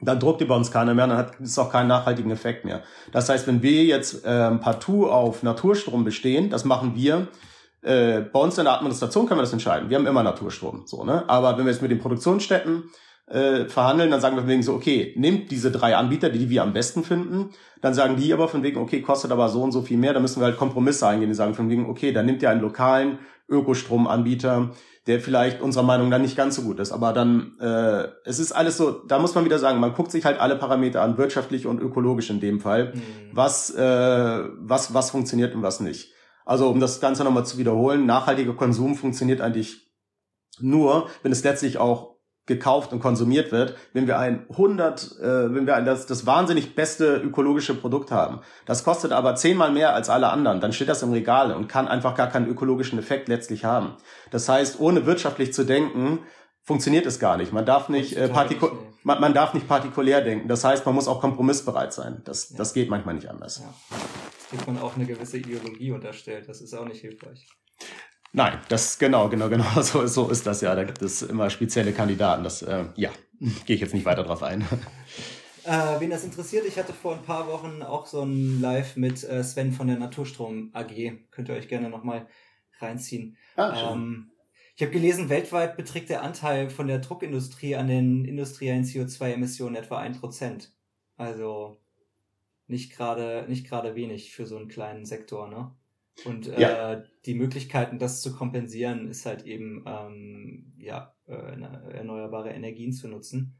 Dann 0.00 0.20
druckt 0.20 0.40
über 0.40 0.54
uns 0.56 0.70
keiner 0.70 0.94
mehr, 0.94 1.08
dann 1.08 1.16
hat 1.16 1.40
es 1.40 1.58
auch 1.58 1.72
keinen 1.72 1.88
nachhaltigen 1.88 2.30
Effekt 2.30 2.64
mehr. 2.64 2.82
Das 3.10 3.28
heißt, 3.28 3.48
wenn 3.48 3.62
wir 3.62 3.84
jetzt 3.84 4.24
äh, 4.24 4.50
partout 4.52 5.06
auf 5.08 5.42
Naturstrom 5.42 6.04
bestehen, 6.04 6.50
das 6.50 6.64
machen 6.64 6.94
wir, 6.94 7.26
äh, 7.88 8.20
bei 8.20 8.38
uns 8.38 8.58
in 8.58 8.64
der 8.64 8.74
Administration 8.74 9.26
können 9.26 9.38
wir 9.38 9.44
das 9.44 9.52
entscheiden. 9.52 9.88
Wir 9.88 9.96
haben 9.96 10.06
immer 10.06 10.22
Naturstrom, 10.22 10.82
so 10.84 11.04
ne. 11.04 11.24
Aber 11.28 11.56
wenn 11.56 11.64
wir 11.64 11.72
jetzt 11.72 11.80
mit 11.80 11.90
den 11.90 11.98
Produktionsstätten 11.98 12.90
äh, 13.26 13.64
verhandeln, 13.64 14.10
dann 14.10 14.20
sagen 14.20 14.36
wir 14.36 14.42
von 14.42 14.50
wegen 14.50 14.62
so, 14.62 14.74
okay, 14.74 15.14
nehmt 15.16 15.50
diese 15.50 15.70
drei 15.70 15.96
Anbieter, 15.96 16.28
die, 16.28 16.38
die 16.38 16.50
wir 16.50 16.62
am 16.62 16.74
besten 16.74 17.02
finden. 17.02 17.50
Dann 17.80 17.94
sagen 17.94 18.16
die 18.16 18.32
aber 18.32 18.48
von 18.48 18.62
wegen, 18.62 18.78
okay, 18.78 19.00
kostet 19.00 19.32
aber 19.32 19.48
so 19.48 19.62
und 19.62 19.72
so 19.72 19.80
viel 19.80 19.96
mehr. 19.96 20.12
Da 20.12 20.20
müssen 20.20 20.40
wir 20.40 20.46
halt 20.46 20.58
Kompromisse 20.58 21.06
eingehen. 21.06 21.30
Die 21.30 21.34
sagen 21.34 21.54
von 21.54 21.70
wegen, 21.70 21.88
okay, 21.88 22.12
dann 22.12 22.26
nimmt 22.26 22.42
ihr 22.42 22.50
einen 22.50 22.60
lokalen 22.60 23.20
Ökostromanbieter, 23.48 24.70
der 25.06 25.20
vielleicht 25.20 25.62
unserer 25.62 25.84
Meinung 25.84 26.10
nach 26.10 26.18
nicht 26.18 26.36
ganz 26.36 26.56
so 26.56 26.62
gut 26.62 26.80
ist. 26.80 26.92
Aber 26.92 27.14
dann, 27.14 27.58
äh, 27.58 28.08
es 28.26 28.38
ist 28.38 28.52
alles 28.52 28.76
so, 28.76 28.90
da 28.90 29.18
muss 29.18 29.34
man 29.34 29.46
wieder 29.46 29.58
sagen, 29.58 29.80
man 29.80 29.94
guckt 29.94 30.10
sich 30.10 30.26
halt 30.26 30.38
alle 30.38 30.56
Parameter 30.56 31.00
an, 31.00 31.16
wirtschaftlich 31.16 31.66
und 31.66 31.80
ökologisch 31.80 32.28
in 32.28 32.40
dem 32.40 32.60
Fall, 32.60 32.92
mhm. 32.94 33.00
was, 33.32 33.74
äh, 33.74 33.82
was, 34.58 34.92
was 34.92 35.10
funktioniert 35.10 35.54
und 35.54 35.62
was 35.62 35.80
nicht. 35.80 36.12
Also 36.48 36.70
um 36.70 36.80
das 36.80 36.98
Ganze 36.98 37.24
nochmal 37.24 37.44
zu 37.44 37.58
wiederholen, 37.58 38.06
nachhaltiger 38.06 38.54
Konsum 38.54 38.94
funktioniert 38.94 39.42
eigentlich 39.42 39.92
nur, 40.58 41.10
wenn 41.22 41.30
es 41.30 41.44
letztlich 41.44 41.76
auch 41.76 42.16
gekauft 42.46 42.94
und 42.94 43.00
konsumiert 43.00 43.52
wird, 43.52 43.76
wenn 43.92 44.06
wir 44.06 44.18
ein 44.18 44.46
100, 44.48 45.18
äh, 45.20 45.54
wenn 45.54 45.66
wir 45.66 45.76
ein, 45.76 45.84
das, 45.84 46.06
das 46.06 46.24
wahnsinnig 46.24 46.74
beste 46.74 47.16
ökologische 47.18 47.74
Produkt 47.74 48.10
haben. 48.10 48.40
Das 48.64 48.82
kostet 48.82 49.12
aber 49.12 49.34
zehnmal 49.34 49.70
mehr 49.70 49.94
als 49.94 50.08
alle 50.08 50.30
anderen. 50.30 50.62
Dann 50.62 50.72
steht 50.72 50.88
das 50.88 51.02
im 51.02 51.12
Regal 51.12 51.52
und 51.52 51.68
kann 51.68 51.86
einfach 51.86 52.14
gar 52.14 52.30
keinen 52.30 52.48
ökologischen 52.48 52.98
Effekt 52.98 53.28
letztlich 53.28 53.66
haben. 53.66 53.96
Das 54.30 54.48
heißt, 54.48 54.80
ohne 54.80 55.04
wirtschaftlich 55.04 55.52
zu 55.52 55.64
denken, 55.64 56.20
funktioniert 56.62 57.04
es 57.04 57.18
gar 57.18 57.36
nicht. 57.36 57.52
Man 57.52 57.66
darf 57.66 57.90
nicht, 57.90 58.16
äh, 58.16 58.26
partiku 58.28 58.70
man, 59.02 59.20
man 59.20 59.34
darf 59.34 59.52
nicht 59.52 59.68
partikulär 59.68 60.22
denken. 60.22 60.48
Das 60.48 60.64
heißt, 60.64 60.86
man 60.86 60.94
muss 60.94 61.08
auch 61.08 61.20
kompromissbereit 61.20 61.92
sein. 61.92 62.22
Das, 62.24 62.48
ja. 62.48 62.56
das 62.56 62.72
geht 62.72 62.88
manchmal 62.88 63.16
nicht 63.16 63.28
anders. 63.28 63.58
Ja 63.58 64.27
kriegt 64.48 64.66
man 64.66 64.78
auch 64.78 64.96
eine 64.96 65.06
gewisse 65.06 65.38
Ideologie 65.38 65.92
unterstellt. 65.92 66.48
Das 66.48 66.60
ist 66.60 66.74
auch 66.74 66.86
nicht 66.86 67.00
hilfreich. 67.00 67.46
Nein, 68.32 68.58
das 68.68 68.98
genau, 68.98 69.28
genau, 69.28 69.48
genau, 69.50 69.82
so, 69.82 70.06
so 70.06 70.28
ist 70.28 70.46
das 70.46 70.60
ja. 70.60 70.74
Da 70.74 70.84
gibt 70.84 71.02
es 71.02 71.22
immer 71.22 71.50
spezielle 71.50 71.92
Kandidaten. 71.92 72.44
Das, 72.44 72.62
äh, 72.62 72.84
ja, 72.96 73.10
gehe 73.66 73.76
ich 73.76 73.80
jetzt 73.80 73.94
nicht 73.94 74.06
weiter 74.06 74.24
drauf 74.24 74.42
ein. 74.42 74.66
Äh, 75.64 76.00
wen 76.00 76.08
das 76.08 76.24
interessiert, 76.24 76.64
ich 76.66 76.78
hatte 76.78 76.94
vor 76.94 77.12
ein 77.12 77.22
paar 77.24 77.46
Wochen 77.46 77.82
auch 77.82 78.06
so 78.06 78.22
ein 78.22 78.58
Live 78.62 78.96
mit 78.96 79.22
äh, 79.22 79.44
Sven 79.44 79.70
von 79.70 79.86
der 79.86 79.98
Naturstrom 79.98 80.70
AG. 80.72 81.12
Könnt 81.30 81.50
ihr 81.50 81.54
euch 81.54 81.68
gerne 81.68 81.90
nochmal 81.90 82.26
reinziehen. 82.80 83.36
Ah, 83.54 83.92
ähm, 83.92 84.30
ich 84.76 84.82
habe 84.82 84.92
gelesen, 84.92 85.28
weltweit 85.28 85.76
beträgt 85.76 86.08
der 86.08 86.22
Anteil 86.22 86.70
von 86.70 86.86
der 86.86 87.00
Druckindustrie 87.00 87.76
an 87.76 87.88
den 87.88 88.24
industriellen 88.24 88.84
CO2-Emissionen 88.84 89.76
etwa 89.76 89.98
ein 89.98 90.18
Prozent. 90.18 90.72
Also 91.18 91.76
nicht 92.68 92.92
gerade 92.92 93.46
nicht 93.48 93.66
gerade 93.66 93.94
wenig 93.94 94.32
für 94.32 94.46
so 94.46 94.56
einen 94.56 94.68
kleinen 94.68 95.04
Sektor, 95.04 95.48
ne? 95.48 95.74
Und 96.24 96.48
äh, 96.48 96.60
ja. 96.60 97.02
die 97.26 97.34
Möglichkeiten, 97.34 97.98
das 97.98 98.22
zu 98.22 98.34
kompensieren, 98.34 99.08
ist 99.08 99.24
halt 99.24 99.46
eben 99.46 99.84
ähm, 99.86 100.72
ja 100.76 101.14
äh, 101.26 101.32
erneuerbare 101.92 102.50
Energien 102.50 102.92
zu 102.92 103.08
nutzen. 103.08 103.56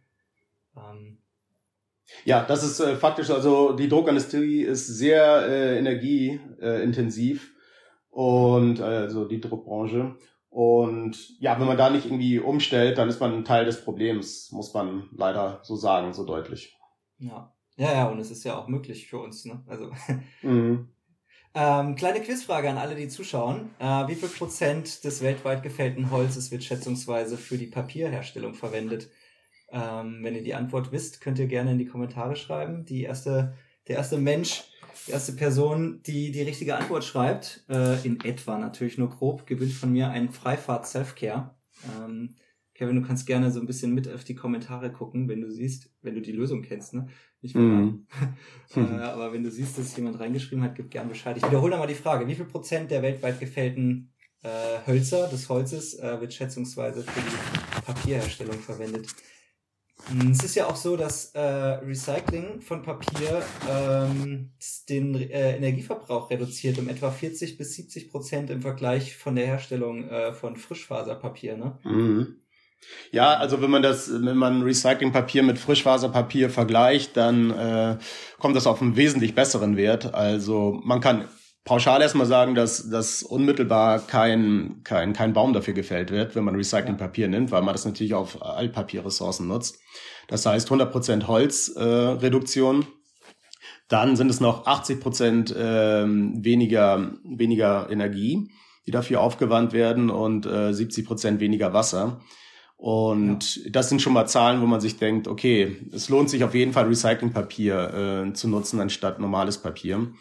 Ähm, 0.77 1.19
ja, 2.25 2.45
das 2.45 2.65
ist 2.65 2.81
äh, 2.81 2.97
faktisch, 2.97 3.31
also 3.31 3.73
die 3.73 3.89
Druckindustrie 3.89 4.63
ist 4.63 4.87
sehr 4.87 5.47
äh, 5.47 5.79
energieintensiv 5.79 7.55
und 8.09 8.81
also 8.81 9.27
die 9.27 9.41
Druckbranche. 9.41 10.17
Und 10.51 11.39
ja, 11.41 11.61
wenn 11.61 11.67
man 11.67 11.77
da 11.77 11.91
nicht 11.91 12.07
irgendwie 12.07 12.41
umstellt, 12.41 12.99
dann 12.99 13.09
ist 13.09 13.21
man 13.21 13.35
ein 13.35 13.45
Teil 13.45 13.67
des 13.67 13.85
Problems, 13.85 14.51
muss 14.51 14.73
man 14.73 15.09
leider 15.13 15.61
so 15.63 15.77
sagen, 15.77 16.13
so 16.15 16.25
deutlich. 16.25 16.77
Ja. 17.19 17.55
Ja, 17.79 17.93
ja, 17.93 18.09
und 18.09 18.19
es 18.19 18.31
ist 18.31 18.45
ja 18.45 18.59
auch 18.59 18.69
möglich 18.69 19.07
für 19.07 19.19
uns, 19.19 19.45
ne? 19.45 19.63
Also. 19.67 19.91
Mhm. 20.43 20.89
ähm, 21.55 21.95
kleine 21.97 22.21
Quizfrage 22.21 22.69
an 22.69 22.79
alle, 22.79 22.95
die 22.95 23.09
zuschauen. 23.09 23.71
Äh, 23.79 24.09
wie 24.09 24.15
viel 24.15 24.29
Prozent 24.29 25.05
des 25.05 25.23
weltweit 25.23 25.63
gefällten 25.63 26.11
Holzes 26.11 26.51
wird 26.51 26.65
schätzungsweise 26.65 27.37
für 27.39 27.57
die 27.57 27.67
Papierherstellung 27.67 28.55
verwendet? 28.55 29.11
Ähm, 29.71 30.19
wenn 30.23 30.35
ihr 30.35 30.43
die 30.43 30.55
Antwort 30.55 30.93
wisst, 30.93 31.21
könnt 31.21 31.39
ihr 31.39 31.47
gerne 31.47 31.73
in 31.73 31.79
die 31.79 31.87
Kommentare 31.87 32.37
schreiben. 32.37 32.85
Die 32.85 33.03
erste, 33.03 33.55
der 33.87 33.97
erste 33.97 34.19
Mensch, 34.19 34.65
die 35.07 35.13
erste 35.13 35.33
Person, 35.33 36.03
die 36.03 36.33
die 36.33 36.43
richtige 36.43 36.77
Antwort 36.77 37.05
schreibt, 37.05 37.65
äh, 37.69 38.05
in 38.05 38.21
etwa 38.25 38.59
natürlich 38.59 38.99
nur 38.99 39.11
grob, 39.11 39.47
gewinnt 39.47 39.73
von 39.73 39.93
mir 39.93 40.11
einen 40.11 40.31
Freifahrt 40.31 40.87
Selfcare. 40.87 41.55
Ähm, 42.01 42.35
Kevin, 42.79 42.95
du 42.95 43.03
kannst 43.03 43.27
gerne 43.27 43.51
so 43.51 43.59
ein 43.59 43.67
bisschen 43.67 43.93
mit 43.93 44.09
auf 44.09 44.23
die 44.23 44.37
Kommentare 44.37 44.93
gucken, 44.93 45.29
wenn 45.29 45.41
du 45.41 45.51
siehst, 45.51 45.91
wenn 46.01 46.15
du 46.15 46.21
die 46.21 46.31
Lösung 46.31 46.63
kennst, 46.63 46.95
ne? 46.95 47.09
Nicht 47.43 47.57
mehr. 47.57 47.65
Mhm. 47.65 48.07
äh, 48.77 48.81
aber 48.81 49.33
wenn 49.33 49.43
du 49.43 49.51
siehst, 49.51 49.79
dass 49.79 49.97
jemand 49.97 50.21
reingeschrieben 50.21 50.63
hat, 50.63 50.77
gib 50.77 50.89
gern 50.89 51.09
Bescheid. 51.09 51.37
Ich 51.37 51.45
wiederhole 51.45 51.73
nochmal 51.73 51.89
die 51.89 51.95
Frage. 51.95 52.29
Wie 52.29 52.37
viel 52.37 52.45
Prozent 52.45 52.93
der 52.93 53.03
weltweit 53.03 53.41
gefällten 53.41 54.13
äh, 54.45 54.87
Hölzer, 54.87 55.27
des 55.27 55.49
Holzes, 55.49 55.99
äh, 55.99 56.21
wird 56.21 56.33
schätzungsweise 56.33 57.03
für 57.03 57.21
die 57.21 57.85
Papierherstellung 57.85 58.61
verwendet? 58.61 59.09
Hm, 60.07 60.31
es 60.31 60.45
ist 60.45 60.55
ja 60.55 60.69
auch 60.69 60.77
so, 60.77 60.97
dass 60.97 61.33
äh, 61.35 61.41
Recycling 61.41 62.61
von 62.61 62.83
Papier 62.83 63.43
ähm, 63.69 64.53
den 64.89 65.17
äh, 65.17 65.57
Energieverbrauch 65.57 66.31
reduziert 66.31 66.79
um 66.79 66.89
etwa 66.89 67.11
40 67.11 67.59
bis 67.59 67.75
70 67.75 68.09
Prozent 68.09 68.51
im 68.51 68.63
Vergleich 68.63 69.17
von 69.17 69.35
der 69.35 69.47
Herstellung 69.47 70.05
äh, 70.09 70.33
von 70.33 70.57
Frischfaserpapier. 70.57 71.57
Ne? 71.57 71.79
Mhm. 71.83 72.37
Ja, 73.11 73.35
also 73.35 73.61
wenn 73.63 73.71
man 73.71 73.83
das, 73.83 74.11
wenn 74.11 74.37
man 74.37 74.63
Recyclingpapier 74.63 75.43
mit 75.43 75.59
Frischfaserpapier 75.59 76.51
vergleicht, 76.51 77.17
dann 77.17 77.51
äh, 77.51 77.99
kommt 78.39 78.57
das 78.57 78.67
auf 78.67 78.83
einen 78.83 78.97
wesentlich 78.97 79.35
besseren 79.35 79.77
Wert. 79.77 80.15
Also 80.15 80.81
man 80.85 81.01
kann 81.01 81.29
pauschal 81.65 82.01
erstmal 82.01 82.27
sagen, 82.27 82.55
dass, 82.55 82.89
dass 82.89 83.23
unmittelbar 83.23 84.01
kein, 84.01 84.81
kein, 84.85 85.13
kein 85.13 85.35
Baum 85.35 85.53
dafür 85.53 85.75
gefällt 85.75 86.11
wird, 86.11 86.35
wenn 86.35 86.45
man 86.45 86.55
Recyclingpapier 86.55 87.29
nimmt, 87.29 87.51
weil 87.51 87.63
man 87.63 87.75
das 87.75 87.85
natürlich 87.85 88.15
auf 88.15 88.43
Altpapierressourcen 88.43 89.47
nutzt. 89.47 89.79
Das 90.29 90.47
heißt 90.47 90.71
100% 90.71 91.27
Holzreduktion. 91.27 92.83
Äh, 92.83 92.87
Dann 93.89 94.17
sind 94.17 94.31
es 94.31 94.41
noch 94.41 94.67
80% 94.67 95.55
äh, 95.55 96.07
weniger, 96.43 97.13
weniger 97.25 97.89
Energie, 97.91 98.51
die 98.87 98.91
dafür 98.91 99.21
aufgewandt 99.21 99.73
werden 99.73 100.09
und 100.11 100.47
äh, 100.47 100.71
70% 100.71 101.41
weniger 101.41 101.73
Wasser. 101.75 102.21
Und 102.79 103.57
ja. 103.57 103.71
das 103.71 103.89
sind 103.89 104.01
schon 104.01 104.13
mal 104.13 104.27
Zahlen, 104.27 104.63
wo 104.63 104.67
man 104.67 104.81
sich 104.81 104.97
denkt, 104.97 105.27
okay, 105.27 105.77
es 105.93 106.09
lohnt 106.09 106.31
sich 106.31 106.45
auf 106.45 106.55
jeden 106.55 106.73
Fall 106.73 106.87
Recyclingpapier 106.87 108.29
äh, 108.29 108.33
zu 108.35 108.49
nutzen 108.49 108.81
anstatt 108.81 109.19
normales 109.19 109.59
Papier. 109.59 110.13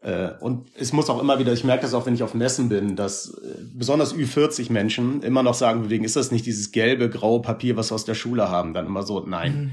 Äh, 0.00 0.30
und 0.40 0.66
es 0.76 0.92
muss 0.92 1.08
auch 1.08 1.20
immer 1.20 1.38
wieder, 1.38 1.52
ich 1.52 1.62
merke 1.62 1.82
das 1.82 1.94
auch, 1.94 2.04
wenn 2.04 2.14
ich 2.14 2.24
auf 2.24 2.34
Messen 2.34 2.68
bin, 2.68 2.96
dass 2.96 3.28
äh, 3.34 3.54
besonders 3.72 4.16
Ü40 4.16 4.72
Menschen 4.72 5.22
immer 5.22 5.44
noch 5.44 5.54
sagen, 5.54 5.90
wegen 5.90 6.02
ist 6.02 6.16
das 6.16 6.32
nicht 6.32 6.44
dieses 6.44 6.72
gelbe, 6.72 7.08
graue 7.08 7.40
Papier, 7.40 7.76
was 7.76 7.92
wir 7.92 7.94
aus 7.94 8.04
der 8.04 8.14
Schule 8.14 8.48
haben? 8.48 8.74
Dann 8.74 8.86
immer 8.86 9.04
so, 9.04 9.20
nein. 9.20 9.54
Mhm. 9.54 9.70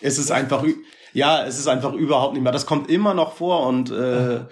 Es 0.00 0.18
ist 0.18 0.30
einfach, 0.30 0.64
ja, 1.12 1.44
es 1.44 1.58
ist 1.58 1.66
einfach 1.66 1.94
überhaupt 1.94 2.34
nicht 2.34 2.44
mehr. 2.44 2.52
Das 2.52 2.66
kommt 2.66 2.90
immer 2.90 3.12
noch 3.12 3.34
vor 3.34 3.66
und 3.66 3.90
äh, 3.90 4.42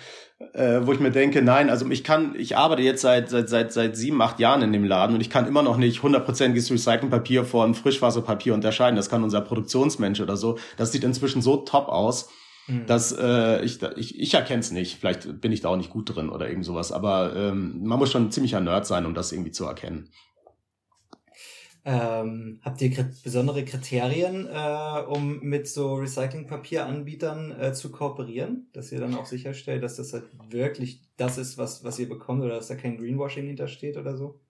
äh, 0.53 0.81
wo 0.83 0.93
ich 0.93 1.01
mir 1.01 1.11
denke, 1.11 1.43
nein, 1.43 1.71
also 1.71 1.89
ich 1.91 2.05
kann, 2.05 2.35
ich 2.37 2.57
arbeite 2.57 2.83
jetzt 2.83 3.03
seit 3.03 3.29
seit 3.31 3.49
seit 3.49 3.73
seit 3.73 3.97
sieben, 3.97 4.21
acht 4.23 4.41
Jahren 4.41 4.63
in 4.63 4.73
dem 4.73 4.85
Laden 4.85 5.15
und 5.15 5.21
ich 5.21 5.31
kann 5.31 5.47
immer 5.47 5.63
noch 5.63 5.77
nicht 5.77 6.03
hundertprozentiges 6.03 6.71
Recyclingpapier 6.71 7.45
von 7.45 7.75
Frischwasserpapier 7.75 8.55
unterscheiden. 8.55 8.97
Das 8.97 9.11
kann 9.11 9.23
unser 9.23 9.41
Produktionsmensch 9.41 10.21
oder 10.21 10.37
so. 10.37 10.59
Das 10.77 10.93
sieht 10.93 11.05
inzwischen 11.05 11.43
so 11.43 11.59
top 11.59 11.89
aus 11.89 12.29
Mhm. 12.71 12.87
Das, 12.87 13.13
äh, 13.13 13.63
ich, 13.65 13.83
ich, 13.97 14.19
ich 14.19 14.35
erkenne 14.35 14.61
es 14.61 14.71
nicht. 14.71 14.99
Vielleicht 14.99 15.41
bin 15.41 15.53
ich 15.53 15.61
da 15.61 15.69
auch 15.71 15.77
nicht 15.77 15.91
gut 15.91 16.15
drin 16.15 16.29
oder 16.29 16.49
irgend 16.49 16.65
sowas. 16.65 16.93
Aber 16.93 17.35
ähm, 17.35 17.81
man 17.83 17.99
muss 17.99 18.11
schon 18.11 18.27
ein 18.27 18.31
ziemlicher 18.31 18.61
Nerd 18.61 18.87
sein, 18.87 19.07
um 19.07 19.15
das 19.15 19.33
irgendwie 19.33 19.51
zu 19.51 19.65
erkennen. 19.65 20.09
Ähm, 21.85 22.61
habt 22.63 22.83
ihr 22.83 22.91
besondere 23.25 23.65
Kriterien, 23.65 24.47
äh, 24.47 25.03
um 25.09 25.41
mit 25.41 25.67
so 25.67 25.95
Recyclingpapieranbietern 25.95 27.59
äh, 27.59 27.73
zu 27.73 27.91
kooperieren, 27.91 28.69
dass 28.73 28.93
ihr 28.93 29.01
dann 29.01 29.15
auch 29.15 29.27
sicherstellt, 29.27 29.83
dass 29.83 29.97
das 29.97 30.13
halt 30.13 30.25
wirklich 30.51 31.01
das 31.17 31.39
ist, 31.39 31.57
was, 31.57 31.83
was 31.83 31.99
ihr 31.99 32.09
bekommt 32.09 32.43
oder 32.43 32.57
dass 32.57 32.69
da 32.69 32.75
kein 32.75 32.99
Greenwashing 32.99 33.47
hintersteht 33.47 33.97
oder 33.97 34.17
so? 34.17 34.41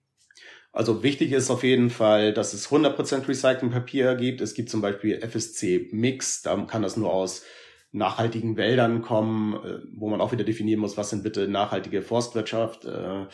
Also 0.73 1.03
wichtig 1.03 1.31
ist 1.31 1.49
auf 1.49 1.63
jeden 1.63 1.89
Fall, 1.89 2.33
dass 2.33 2.53
es 2.53 2.69
100% 2.69 3.27
Recyclingpapier 3.27 4.15
gibt. 4.15 4.41
Es 4.41 4.53
gibt 4.53 4.69
zum 4.69 4.81
Beispiel 4.81 5.19
FSC 5.21 5.89
Mix, 5.91 6.41
da 6.41 6.55
kann 6.65 6.81
das 6.81 6.97
nur 6.97 7.13
aus 7.13 7.43
nachhaltigen 7.91 8.55
Wäldern 8.55 9.01
kommen, 9.01 9.53
äh, 9.53 9.79
wo 9.93 10.09
man 10.09 10.21
auch 10.21 10.31
wieder 10.31 10.43
definieren 10.45 10.79
muss, 10.79 10.97
was 10.97 11.09
sind 11.09 11.23
bitte 11.23 11.47
nachhaltige 11.47 12.01
Forstwirtschaft. 12.01 12.85
Äh, 12.85 13.25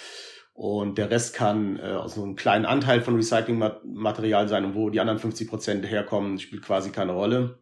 und 0.57 0.97
der 0.97 1.11
Rest 1.11 1.35
kann 1.35 1.77
äh, 1.77 1.83
aus 1.83 2.15
so 2.15 2.23
einem 2.23 2.35
kleinen 2.35 2.65
Anteil 2.65 3.01
von 3.01 3.15
Recyclingmaterial 3.15 4.47
sein 4.47 4.65
und 4.65 4.73
wo 4.73 4.89
die 4.89 4.99
anderen 4.99 5.19
50 5.19 5.47
Prozent 5.47 5.87
herkommen, 5.87 6.39
spielt 6.39 6.63
quasi 6.63 6.89
keine 6.89 7.11
Rolle. 7.11 7.59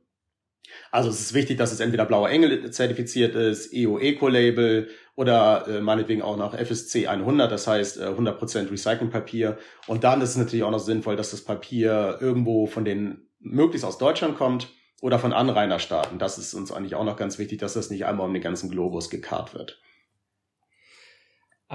Also 0.91 1.09
es 1.09 1.19
ist 1.19 1.33
wichtig, 1.33 1.57
dass 1.57 1.73
es 1.73 1.81
entweder 1.81 2.05
Blauer 2.05 2.29
Engel 2.29 2.71
zertifiziert 2.71 3.35
ist, 3.35 3.73
EO 3.73 3.99
Eco-Label 3.99 4.87
oder 5.17 5.67
äh, 5.67 5.81
meinetwegen 5.81 6.21
auch 6.21 6.37
noch 6.37 6.53
FSC 6.53 7.07
100, 7.07 7.51
das 7.51 7.67
heißt 7.67 7.97
äh, 7.97 8.05
100% 8.05 8.71
Recyclingpapier. 8.71 9.57
Und 9.87 10.05
dann 10.05 10.21
ist 10.21 10.29
es 10.29 10.37
natürlich 10.37 10.63
auch 10.63 10.71
noch 10.71 10.79
sinnvoll, 10.79 11.17
dass 11.17 11.31
das 11.31 11.41
Papier 11.41 12.19
irgendwo 12.21 12.65
von 12.65 12.85
den 12.85 13.27
möglichst 13.39 13.85
aus 13.85 13.97
Deutschland 13.97 14.37
kommt 14.37 14.69
oder 15.01 15.19
von 15.19 15.33
Anrainerstaaten. 15.33 16.17
Das 16.17 16.37
ist 16.37 16.53
uns 16.53 16.71
eigentlich 16.71 16.95
auch 16.95 17.03
noch 17.03 17.17
ganz 17.17 17.39
wichtig, 17.39 17.59
dass 17.59 17.73
das 17.73 17.89
nicht 17.89 18.05
einmal 18.05 18.25
um 18.25 18.33
den 18.33 18.41
ganzen 18.41 18.71
Globus 18.71 19.09
gekarrt 19.09 19.53
wird. 19.53 19.81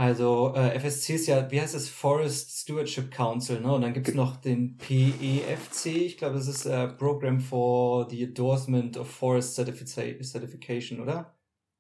Also 0.00 0.54
äh, 0.54 0.78
FSC 0.78 1.16
ist 1.16 1.26
ja, 1.26 1.50
wie 1.50 1.60
heißt 1.60 1.74
es, 1.74 1.90
Forest 1.90 2.62
Stewardship 2.62 3.10
Council, 3.10 3.60
ne? 3.60 3.70
Und 3.74 3.82
dann 3.82 3.92
gibt's 3.92 4.14
noch 4.14 4.36
den 4.36 4.78
PEFC, 4.78 5.86
ich 5.88 6.16
glaube, 6.16 6.36
das 6.36 6.48
ist 6.48 6.64
äh, 6.64 6.88
Program 6.88 7.38
for 7.38 8.08
the 8.08 8.22
Endorsement 8.24 8.96
of 8.96 9.10
Forest 9.10 9.56
Certification, 9.56 11.00
oder? 11.00 11.34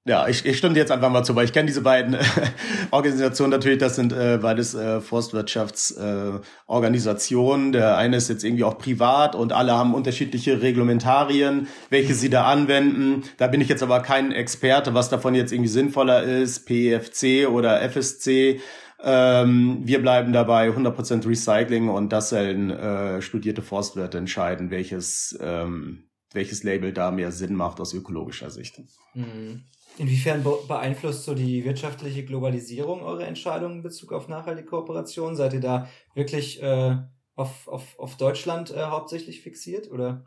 Ja, 0.06 0.28
ich, 0.28 0.46
ich 0.46 0.56
stimme 0.56 0.74
jetzt 0.76 0.90
einfach 0.90 1.10
mal 1.10 1.24
zu, 1.24 1.36
weil 1.36 1.44
ich 1.44 1.52
kenne 1.52 1.66
diese 1.66 1.82
beiden 1.82 2.14
äh, 2.14 2.24
Organisationen 2.90 3.50
natürlich, 3.50 3.76
das 3.78 3.96
sind 3.96 4.14
äh, 4.14 4.38
beides 4.40 4.72
äh, 4.74 5.02
Forstwirtschaftsorganisationen. 5.02 7.68
Äh, 7.68 7.72
Der 7.72 7.98
eine 7.98 8.16
ist 8.16 8.30
jetzt 8.30 8.42
irgendwie 8.42 8.64
auch 8.64 8.78
privat 8.78 9.34
und 9.34 9.52
alle 9.52 9.72
haben 9.72 9.92
unterschiedliche 9.92 10.62
Reglementarien, 10.62 11.68
welche 11.90 12.14
sie 12.14 12.30
da 12.30 12.46
anwenden. 12.46 13.24
Da 13.36 13.48
bin 13.48 13.60
ich 13.60 13.68
jetzt 13.68 13.82
aber 13.82 14.00
kein 14.00 14.32
Experte, 14.32 14.94
was 14.94 15.10
davon 15.10 15.34
jetzt 15.34 15.52
irgendwie 15.52 15.68
sinnvoller 15.68 16.22
ist, 16.22 16.66
PFC 16.66 17.46
oder 17.46 17.82
FSC. 17.82 18.58
Ähm, 19.02 19.80
wir 19.82 20.00
bleiben 20.00 20.32
dabei 20.32 20.70
100% 20.70 21.28
Recycling 21.28 21.90
und 21.90 22.10
das 22.10 22.30
sollen 22.30 22.70
äh, 22.70 23.20
studierte 23.20 23.60
Forstwirte 23.60 24.16
entscheiden, 24.16 24.70
welches, 24.70 25.38
ähm, 25.42 26.04
welches 26.32 26.64
Label 26.64 26.94
da 26.94 27.10
mehr 27.10 27.32
Sinn 27.32 27.54
macht 27.54 27.80
aus 27.80 27.92
ökologischer 27.92 28.48
Sicht. 28.50 28.80
Mhm. 29.14 29.64
Inwiefern 29.98 30.44
beeinflusst 30.66 31.24
so 31.24 31.34
die 31.34 31.64
wirtschaftliche 31.64 32.24
Globalisierung 32.24 33.02
eure 33.02 33.26
Entscheidungen 33.26 33.76
in 33.76 33.82
Bezug 33.82 34.12
auf 34.12 34.28
nachhaltige 34.28 34.66
Kooperation? 34.66 35.36
Seid 35.36 35.52
ihr 35.52 35.60
da 35.60 35.88
wirklich 36.14 36.62
äh, 36.62 36.96
auf, 37.34 37.68
auf, 37.68 37.98
auf 37.98 38.16
Deutschland 38.16 38.70
äh, 38.70 38.82
hauptsächlich 38.82 39.42
fixiert 39.42 39.90
oder? 39.90 40.24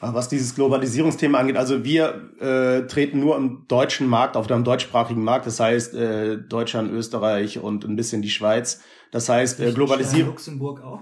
Was 0.00 0.28
dieses 0.28 0.54
Globalisierungsthema 0.54 1.38
angeht, 1.38 1.56
also 1.56 1.84
wir 1.84 2.30
äh, 2.40 2.86
treten 2.86 3.20
nur 3.20 3.36
im 3.36 3.64
deutschen 3.68 4.06
Markt, 4.06 4.36
auf 4.36 4.46
dem 4.46 4.64
deutschsprachigen 4.64 5.22
Markt, 5.22 5.46
das 5.46 5.60
heißt 5.60 5.94
äh, 5.94 6.36
Deutschland, 6.36 6.92
Österreich 6.92 7.58
und 7.58 7.84
ein 7.84 7.96
bisschen 7.96 8.20
die 8.20 8.30
Schweiz. 8.30 8.82
Das 9.12 9.28
heißt, 9.28 9.60
äh, 9.60 9.72
Globalisierung. 9.72 10.30
Luxemburg 10.30 10.82
auch? 10.82 11.00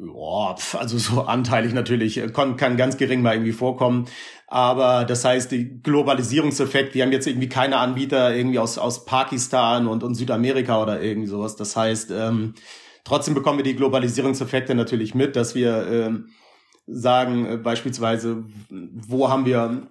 Ja, 0.00 0.54
also 0.78 0.96
so 0.96 1.22
anteilig 1.26 1.74
natürlich, 1.74 2.18
äh, 2.18 2.28
kann, 2.28 2.56
kann 2.56 2.76
ganz 2.76 2.96
gering 2.96 3.20
mal 3.20 3.34
irgendwie 3.34 3.52
vorkommen. 3.52 4.06
Aber 4.52 5.04
das 5.04 5.24
heißt, 5.24 5.52
die 5.52 5.80
Globalisierungseffekt, 5.80 6.94
wir 6.94 7.04
haben 7.04 7.12
jetzt 7.12 7.28
irgendwie 7.28 7.48
keine 7.48 7.76
Anbieter 7.76 8.34
irgendwie 8.34 8.58
aus, 8.58 8.78
aus 8.78 9.04
Pakistan 9.04 9.86
und, 9.86 10.02
und 10.02 10.16
Südamerika 10.16 10.82
oder 10.82 11.00
irgendwie 11.00 11.28
sowas. 11.28 11.54
Das 11.54 11.76
heißt, 11.76 12.10
ähm, 12.10 12.54
trotzdem 13.04 13.34
bekommen 13.34 13.58
wir 13.58 13.64
die 13.64 13.76
Globalisierungseffekte 13.76 14.74
natürlich 14.74 15.14
mit, 15.14 15.36
dass 15.36 15.54
wir 15.54 15.86
ähm, 15.86 16.30
sagen, 16.88 17.46
äh, 17.46 17.56
beispielsweise, 17.58 18.44
wo 18.68 19.28
haben 19.28 19.46
wir 19.46 19.86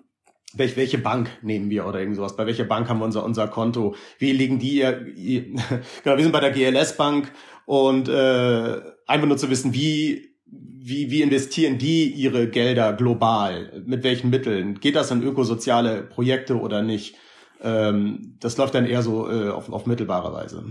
welche, 0.53 0.75
welche 0.75 0.97
Bank 0.97 1.29
nehmen 1.41 1.69
wir 1.69 1.85
oder 1.85 2.01
irgend 2.01 2.17
sowas? 2.17 2.35
Bei 2.35 2.45
welcher 2.45 2.65
Bank 2.65 2.89
haben 2.89 2.99
wir 2.99 3.05
unser, 3.05 3.23
unser 3.23 3.47
Konto? 3.47 3.95
Wie 4.17 4.33
liegen 4.33 4.59
die? 4.59 4.79
Ihr, 4.79 5.07
ihr, 5.15 5.43
genau, 6.03 6.17
wir 6.17 6.23
sind 6.23 6.33
bei 6.33 6.41
der 6.41 6.51
GLS 6.51 6.97
Bank 6.97 7.31
und 7.65 8.09
äh, 8.09 8.81
einfach 9.07 9.27
nur 9.27 9.37
zu 9.37 9.49
wissen, 9.49 9.73
wie, 9.73 10.35
wie, 10.51 11.11
wie 11.11 11.21
investieren 11.21 11.77
die 11.77 12.11
ihre 12.11 12.49
Gelder 12.49 12.93
global? 12.93 13.83
Mit 13.85 14.03
welchen 14.03 14.29
Mitteln? 14.29 14.79
Geht 14.79 14.95
das 14.95 15.11
in 15.11 15.23
ökosoziale 15.23 16.03
Projekte 16.03 16.59
oder 16.59 16.81
nicht? 16.81 17.15
Ähm, 17.61 18.37
das 18.39 18.57
läuft 18.57 18.75
dann 18.75 18.85
eher 18.85 19.01
so 19.01 19.29
äh, 19.29 19.49
auf, 19.49 19.71
auf 19.71 19.85
mittelbare 19.85 20.33
Weise. 20.33 20.63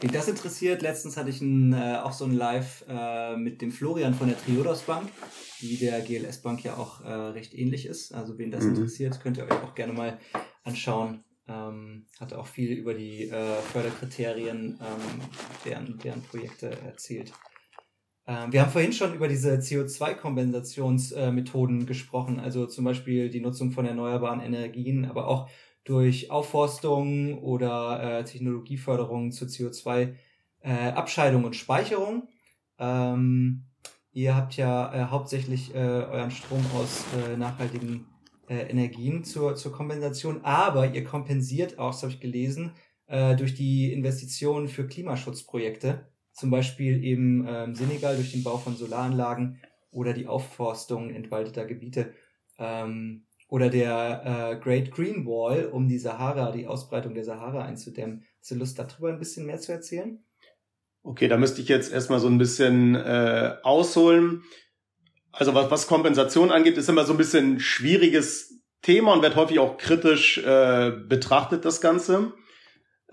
Wen 0.00 0.12
das 0.12 0.28
interessiert, 0.28 0.82
letztens 0.82 1.16
hatte 1.16 1.30
ich 1.30 1.40
ein, 1.40 1.72
äh, 1.72 1.98
auch 2.02 2.12
so 2.12 2.24
ein 2.24 2.34
Live 2.34 2.84
äh, 2.88 3.36
mit 3.36 3.62
dem 3.62 3.72
Florian 3.72 4.14
von 4.14 4.28
der 4.28 4.38
Triodos 4.38 4.82
Bank, 4.82 5.08
die 5.60 5.76
der 5.76 6.00
GLS 6.02 6.42
Bank 6.42 6.62
ja 6.62 6.76
auch 6.76 7.02
äh, 7.02 7.10
recht 7.10 7.54
ähnlich 7.54 7.86
ist. 7.86 8.12
Also 8.12 8.38
wen 8.38 8.50
das 8.50 8.64
mhm. 8.64 8.74
interessiert, 8.74 9.20
könnt 9.20 9.38
ihr 9.38 9.44
euch 9.44 9.62
auch 9.62 9.74
gerne 9.74 9.92
mal 9.92 10.18
anschauen. 10.62 11.24
Ähm, 11.46 12.06
hatte 12.20 12.38
auch 12.38 12.46
viel 12.46 12.72
über 12.72 12.94
die 12.94 13.28
äh, 13.28 13.56
Förderkriterien 13.72 14.78
ähm, 14.80 15.20
deren, 15.64 15.98
deren 15.98 16.22
Projekte 16.22 16.70
erzählt. 16.70 17.32
Ähm, 18.26 18.52
wir 18.52 18.62
haben 18.62 18.70
vorhin 18.70 18.92
schon 18.92 19.14
über 19.14 19.28
diese 19.28 19.54
CO2-Kompensationsmethoden 19.54 21.82
äh, 21.82 21.84
gesprochen, 21.84 22.40
also 22.40 22.66
zum 22.66 22.84
Beispiel 22.84 23.30
die 23.30 23.40
Nutzung 23.40 23.70
von 23.70 23.86
erneuerbaren 23.86 24.40
Energien, 24.40 25.04
aber 25.04 25.28
auch 25.28 25.48
durch 25.84 26.30
Aufforstung 26.30 27.38
oder 27.42 28.20
äh, 28.20 28.24
Technologieförderung 28.24 29.32
zur 29.32 29.48
CO2-Abscheidung 29.48 31.42
äh, 31.42 31.46
und 31.46 31.56
Speicherung. 31.56 32.28
Ähm, 32.78 33.66
ihr 34.12 34.34
habt 34.34 34.56
ja 34.56 34.94
äh, 34.94 35.04
hauptsächlich 35.10 35.74
euren 35.74 36.30
Strom 36.30 36.64
aus 36.74 37.04
nachhaltigen 37.36 38.06
Energien 38.48 39.24
zur, 39.24 39.56
zur 39.56 39.72
Kompensation, 39.72 40.44
aber 40.44 40.94
ihr 40.94 41.04
kompensiert 41.04 41.78
auch, 41.78 41.90
das 41.92 42.02
habe 42.02 42.12
ich 42.12 42.20
gelesen, 42.20 42.72
durch 43.06 43.54
die 43.54 43.92
Investitionen 43.92 44.68
für 44.68 44.86
Klimaschutzprojekte, 44.86 46.06
zum 46.34 46.50
Beispiel 46.50 47.02
eben 47.02 47.46
ähm, 47.48 47.74
Senegal 47.74 48.16
durch 48.16 48.32
den 48.32 48.42
Bau 48.42 48.58
von 48.58 48.76
Solaranlagen 48.76 49.60
oder 49.90 50.12
die 50.12 50.26
Aufforstung 50.26 51.10
entwaldeter 51.10 51.64
Gebiete 51.64 52.12
ähm, 52.58 53.26
oder 53.48 53.70
der 53.70 54.22
äh, 54.24 54.56
Great 54.62 54.90
Green 54.90 55.24
Wall, 55.26 55.66
um 55.66 55.86
die 55.88 55.98
Sahara, 55.98 56.50
die 56.50 56.66
Ausbreitung 56.66 57.14
der 57.14 57.24
Sahara 57.24 57.64
einzudämmen. 57.64 58.24
Hast 58.40 58.50
du 58.50 58.56
Lust 58.56 58.78
darüber 58.78 59.10
ein 59.10 59.18
bisschen 59.18 59.46
mehr 59.46 59.58
zu 59.58 59.72
erzählen? 59.72 60.22
Okay, 61.04 61.28
da 61.28 61.36
müsste 61.36 61.60
ich 61.60 61.68
jetzt 61.68 61.92
erstmal 61.92 62.18
so 62.18 62.28
ein 62.28 62.38
bisschen 62.38 62.96
äh, 62.96 63.56
ausholen. 63.62 64.42
Also 65.30 65.54
was, 65.54 65.70
was 65.70 65.86
Kompensation 65.86 66.50
angeht, 66.50 66.78
ist 66.78 66.88
immer 66.88 67.04
so 67.04 67.12
ein 67.12 67.18
bisschen 67.18 67.60
schwieriges 67.60 68.60
Thema 68.82 69.12
und 69.12 69.22
wird 69.22 69.36
häufig 69.36 69.58
auch 69.58 69.76
kritisch 69.76 70.38
äh, 70.38 70.90
betrachtet, 70.90 71.64
das 71.64 71.80
Ganze. 71.80 72.32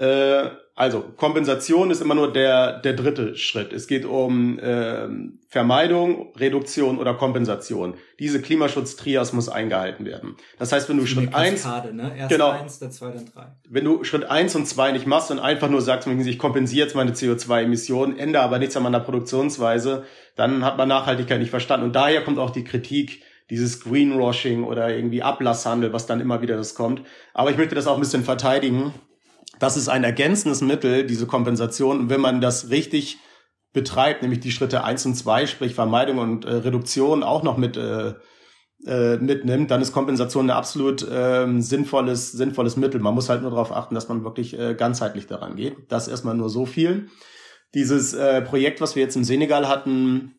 Äh, 0.01 0.49
also 0.73 1.01
Kompensation 1.15 1.91
ist 1.91 2.01
immer 2.01 2.15
nur 2.15 2.33
der, 2.33 2.79
der 2.79 2.93
dritte 2.93 3.35
Schritt. 3.35 3.71
Es 3.71 3.85
geht 3.85 4.03
um 4.03 4.57
äh, 4.57 5.07
Vermeidung, 5.47 6.33
Reduktion 6.35 6.97
oder 6.97 7.13
Kompensation. 7.13 7.93
Diese 8.17 8.41
Klimaschutztrias 8.41 9.31
muss 9.33 9.47
eingehalten 9.47 10.05
werden. 10.05 10.37
Das 10.57 10.71
heißt, 10.71 10.89
wenn 10.89 10.97
du 10.97 11.05
Schritt 11.05 11.35
eins, 11.35 11.63
ne? 11.65 12.13
Erst 12.17 12.31
genau, 12.31 12.49
eins, 12.49 12.79
dann 12.79 12.91
zwei, 12.91 13.11
dann 13.11 13.27
drei. 13.31 13.47
Wenn 13.69 13.85
du 13.85 14.03
Schritt 14.03 14.23
eins 14.23 14.55
und 14.55 14.65
zwei 14.65 14.91
nicht 14.91 15.05
machst 15.05 15.29
und 15.29 15.37
einfach 15.37 15.69
nur 15.69 15.81
sagst, 15.81 16.07
ich 16.07 16.39
kompensiere 16.39 16.87
jetzt 16.87 16.95
meine 16.95 17.11
CO2-Emissionen, 17.11 18.17
ändere 18.17 18.41
aber 18.41 18.57
nichts 18.57 18.75
an 18.75 18.81
meiner 18.81 19.01
Produktionsweise, 19.01 20.03
dann 20.35 20.65
hat 20.65 20.77
man 20.77 20.87
Nachhaltigkeit 20.87 21.39
nicht 21.39 21.51
verstanden. 21.51 21.85
Und 21.85 21.95
daher 21.95 22.23
kommt 22.23 22.39
auch 22.39 22.49
die 22.49 22.63
Kritik, 22.63 23.21
dieses 23.51 23.81
Greenwashing 23.81 24.63
oder 24.63 24.89
irgendwie 24.89 25.21
Ablasshandel, 25.21 25.93
was 25.93 26.07
dann 26.07 26.21
immer 26.21 26.41
wieder 26.41 26.57
das 26.57 26.73
kommt. 26.73 27.03
Aber 27.35 27.51
ich 27.51 27.57
möchte 27.57 27.75
das 27.75 27.85
auch 27.85 27.95
ein 27.95 27.99
bisschen 28.01 28.23
verteidigen 28.23 28.95
das 29.61 29.77
ist 29.77 29.89
ein 29.89 30.03
ergänzendes 30.03 30.61
Mittel, 30.61 31.05
diese 31.05 31.27
Kompensation. 31.27 31.99
Und 31.99 32.09
wenn 32.09 32.19
man 32.19 32.41
das 32.41 32.71
richtig 32.71 33.19
betreibt, 33.73 34.23
nämlich 34.23 34.39
die 34.39 34.51
Schritte 34.51 34.83
eins 34.83 35.05
und 35.05 35.13
zwei, 35.13 35.45
sprich 35.45 35.75
Vermeidung 35.75 36.17
und 36.17 36.45
äh, 36.45 36.51
Reduktion 36.51 37.21
auch 37.21 37.43
noch 37.43 37.57
mit 37.57 37.77
äh, 37.77 38.15
äh, 38.87 39.17
mitnimmt, 39.17 39.69
dann 39.69 39.79
ist 39.79 39.93
Kompensation 39.93 40.47
ein 40.47 40.57
absolut 40.57 41.07
äh, 41.07 41.45
sinnvolles, 41.59 42.31
sinnvolles 42.31 42.75
Mittel. 42.75 42.99
Man 43.01 43.13
muss 43.13 43.29
halt 43.29 43.43
nur 43.43 43.51
darauf 43.51 43.71
achten, 43.71 43.93
dass 43.93 44.09
man 44.09 44.23
wirklich 44.23 44.57
äh, 44.57 44.73
ganzheitlich 44.73 45.27
daran 45.27 45.55
geht. 45.55 45.77
Das 45.89 46.07
erstmal 46.07 46.35
nur 46.35 46.49
so 46.49 46.65
viel. 46.65 47.09
Dieses 47.75 48.15
äh, 48.15 48.41
Projekt, 48.41 48.81
was 48.81 48.95
wir 48.95 49.03
jetzt 49.03 49.15
im 49.15 49.23
Senegal 49.23 49.69
hatten, 49.69 50.37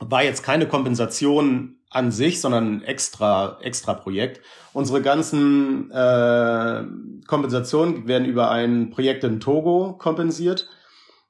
war 0.00 0.24
jetzt 0.24 0.42
keine 0.42 0.66
Kompensation 0.66 1.78
an 1.96 2.12
sich, 2.12 2.40
sondern 2.40 2.76
ein 2.76 2.82
extra, 2.82 3.58
extra 3.62 3.94
Projekt. 3.94 4.42
Unsere 4.74 5.00
ganzen 5.00 5.90
äh, 5.90 6.84
Kompensationen 7.26 8.06
werden 8.06 8.26
über 8.26 8.50
ein 8.50 8.90
Projekt 8.90 9.24
in 9.24 9.40
Togo 9.40 9.94
kompensiert. 9.94 10.68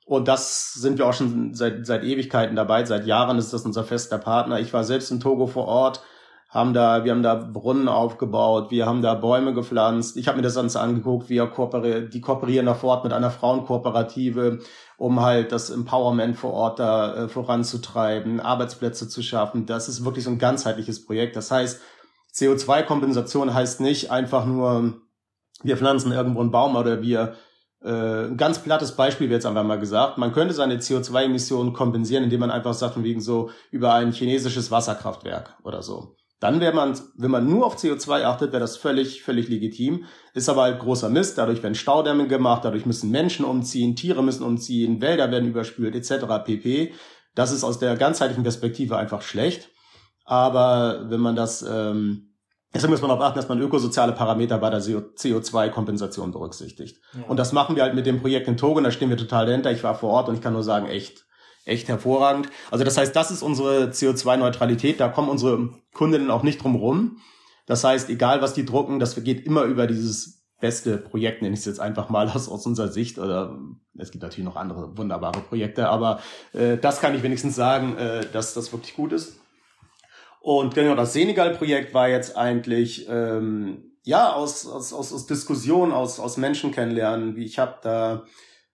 Und 0.04 0.26
das 0.26 0.74
sind 0.74 0.98
wir 0.98 1.06
auch 1.06 1.14
schon 1.14 1.54
seit, 1.54 1.86
seit 1.86 2.02
Ewigkeiten 2.02 2.56
dabei. 2.56 2.84
Seit 2.84 3.06
Jahren 3.06 3.38
ist 3.38 3.52
das 3.52 3.62
unser 3.62 3.84
fester 3.84 4.18
Partner. 4.18 4.58
Ich 4.58 4.72
war 4.72 4.82
selbst 4.82 5.10
in 5.12 5.20
Togo 5.20 5.46
vor 5.46 5.66
Ort, 5.66 6.02
haben 6.56 6.74
da, 6.74 7.04
wir 7.04 7.12
haben 7.12 7.22
da 7.22 7.34
Brunnen 7.34 7.88
aufgebaut, 7.88 8.70
wir 8.70 8.86
haben 8.86 9.02
da 9.02 9.14
Bäume 9.14 9.54
gepflanzt. 9.54 10.16
Ich 10.16 10.26
habe 10.26 10.36
mir 10.36 10.42
das 10.42 10.54
Ganze 10.54 10.80
angeguckt, 10.80 11.28
wir 11.28 11.46
kooperieren, 11.46 12.10
die 12.10 12.20
kooperieren 12.20 12.66
da 12.66 12.74
vor 12.74 12.90
Ort 12.90 13.04
mit 13.04 13.12
einer 13.12 13.30
Frauenkooperative 13.30 14.60
um 14.96 15.20
halt 15.20 15.52
das 15.52 15.70
Empowerment 15.70 16.36
vor 16.36 16.52
Ort 16.52 16.78
da 16.78 17.24
äh, 17.24 17.28
voranzutreiben, 17.28 18.40
Arbeitsplätze 18.40 19.08
zu 19.08 19.22
schaffen. 19.22 19.66
Das 19.66 19.88
ist 19.88 20.04
wirklich 20.04 20.24
so 20.24 20.30
ein 20.30 20.38
ganzheitliches 20.38 21.04
Projekt. 21.04 21.36
Das 21.36 21.50
heißt, 21.50 21.80
CO2-Kompensation 22.34 23.52
heißt 23.52 23.80
nicht 23.80 24.10
einfach 24.10 24.46
nur, 24.46 24.94
wir 25.62 25.76
pflanzen 25.76 26.12
irgendwo 26.12 26.40
einen 26.40 26.50
Baum 26.50 26.76
oder 26.76 27.02
wir 27.02 27.34
äh, 27.82 28.26
ein 28.26 28.36
ganz 28.36 28.58
plattes 28.58 28.92
Beispiel 28.92 29.28
wird 29.28 29.38
jetzt 29.38 29.46
einfach 29.46 29.64
mal 29.64 29.78
gesagt. 29.78 30.16
Man 30.18 30.32
könnte 30.32 30.54
seine 30.54 30.76
CO2-Emissionen 30.76 31.72
kompensieren, 31.72 32.24
indem 32.24 32.40
man 32.40 32.50
einfach 32.50 32.74
sagt, 32.74 33.02
wegen 33.02 33.20
so 33.20 33.50
über 33.70 33.94
ein 33.94 34.12
chinesisches 34.12 34.70
Wasserkraftwerk 34.70 35.56
oder 35.62 35.82
so. 35.82 36.16
Dann 36.38 36.60
wäre 36.60 36.74
man, 36.74 36.98
wenn 37.16 37.30
man 37.30 37.48
nur 37.48 37.64
auf 37.64 37.76
CO2 37.76 38.24
achtet, 38.24 38.52
wäre 38.52 38.60
das 38.60 38.76
völlig, 38.76 39.22
völlig 39.22 39.48
legitim. 39.48 40.04
Ist 40.34 40.50
aber 40.50 40.62
halt 40.62 40.80
großer 40.80 41.08
Mist. 41.08 41.38
Dadurch 41.38 41.62
werden 41.62 41.74
Staudämme 41.74 42.28
gemacht, 42.28 42.64
dadurch 42.64 42.84
müssen 42.84 43.10
Menschen 43.10 43.46
umziehen, 43.46 43.96
Tiere 43.96 44.22
müssen 44.22 44.44
umziehen, 44.44 45.00
Wälder 45.00 45.30
werden 45.30 45.48
überspült, 45.48 45.94
etc. 45.94 46.26
pp. 46.44 46.92
Das 47.34 47.52
ist 47.52 47.64
aus 47.64 47.78
der 47.78 47.96
ganzheitlichen 47.96 48.42
Perspektive 48.42 48.98
einfach 48.98 49.22
schlecht. 49.22 49.70
Aber 50.26 51.06
wenn 51.08 51.20
man 51.20 51.36
das, 51.36 51.62
ähm, 51.62 52.34
deswegen 52.74 52.92
muss 52.92 53.00
man 53.00 53.10
darauf 53.10 53.24
achten, 53.24 53.38
dass 53.38 53.48
man 53.48 53.60
ökosoziale 53.60 54.12
Parameter 54.12 54.58
bei 54.58 54.68
der 54.68 54.80
CO2-Kompensation 54.80 56.32
berücksichtigt. 56.32 56.98
Ja. 57.14 57.28
Und 57.28 57.38
das 57.38 57.52
machen 57.52 57.76
wir 57.76 57.82
halt 57.82 57.94
mit 57.94 58.04
dem 58.04 58.20
Projekt 58.20 58.48
in 58.48 58.56
Togo, 58.56 58.78
und 58.78 58.84
da 58.84 58.90
stehen 58.90 59.08
wir 59.08 59.16
total 59.16 59.46
dahinter. 59.46 59.70
Ich 59.70 59.84
war 59.84 59.94
vor 59.94 60.10
Ort 60.10 60.28
und 60.28 60.34
ich 60.34 60.40
kann 60.40 60.52
nur 60.52 60.64
sagen, 60.64 60.86
echt, 60.86 61.25
echt 61.66 61.88
hervorragend. 61.88 62.48
Also 62.70 62.84
das 62.84 62.96
heißt, 62.96 63.14
das 63.14 63.30
ist 63.30 63.42
unsere 63.42 63.88
CO2-Neutralität. 63.90 64.98
Da 65.00 65.08
kommen 65.08 65.28
unsere 65.28 65.70
Kundinnen 65.92 66.30
auch 66.30 66.42
nicht 66.42 66.62
drum 66.62 66.76
rum. 66.76 67.18
Das 67.66 67.84
heißt, 67.84 68.08
egal 68.08 68.40
was 68.40 68.54
die 68.54 68.64
drucken, 68.64 68.98
das 68.98 69.22
geht 69.22 69.44
immer 69.44 69.64
über 69.64 69.86
dieses 69.86 70.44
beste 70.60 70.96
Projekt, 70.96 71.42
nenne 71.42 71.52
ich 71.52 71.60
es 71.60 71.66
jetzt 71.66 71.80
einfach 71.80 72.08
mal 72.08 72.30
aus, 72.30 72.48
aus 72.48 72.64
unserer 72.64 72.88
Sicht. 72.88 73.18
Oder 73.18 73.58
es 73.98 74.10
gibt 74.10 74.22
natürlich 74.22 74.46
noch 74.46 74.56
andere 74.56 74.96
wunderbare 74.96 75.40
Projekte, 75.40 75.88
aber 75.88 76.20
äh, 76.52 76.78
das 76.78 77.00
kann 77.00 77.14
ich 77.14 77.22
wenigstens 77.22 77.56
sagen, 77.56 77.96
äh, 77.96 78.24
dass 78.32 78.54
das 78.54 78.72
wirklich 78.72 78.94
gut 78.94 79.12
ist. 79.12 79.40
Und 80.40 80.74
genau, 80.74 80.94
das 80.94 81.12
Senegal-Projekt 81.12 81.92
war 81.92 82.08
jetzt 82.08 82.36
eigentlich 82.36 83.06
ähm, 83.10 83.96
ja 84.04 84.32
aus, 84.32 84.66
aus, 84.66 84.92
aus, 84.92 85.12
aus 85.12 85.26
Diskussion, 85.26 85.92
aus, 85.92 86.20
aus 86.20 86.36
Menschen 86.36 86.70
kennenlernen. 86.70 87.34
Wie 87.34 87.44
ich 87.44 87.58
habe 87.58 87.74
da 87.82 88.22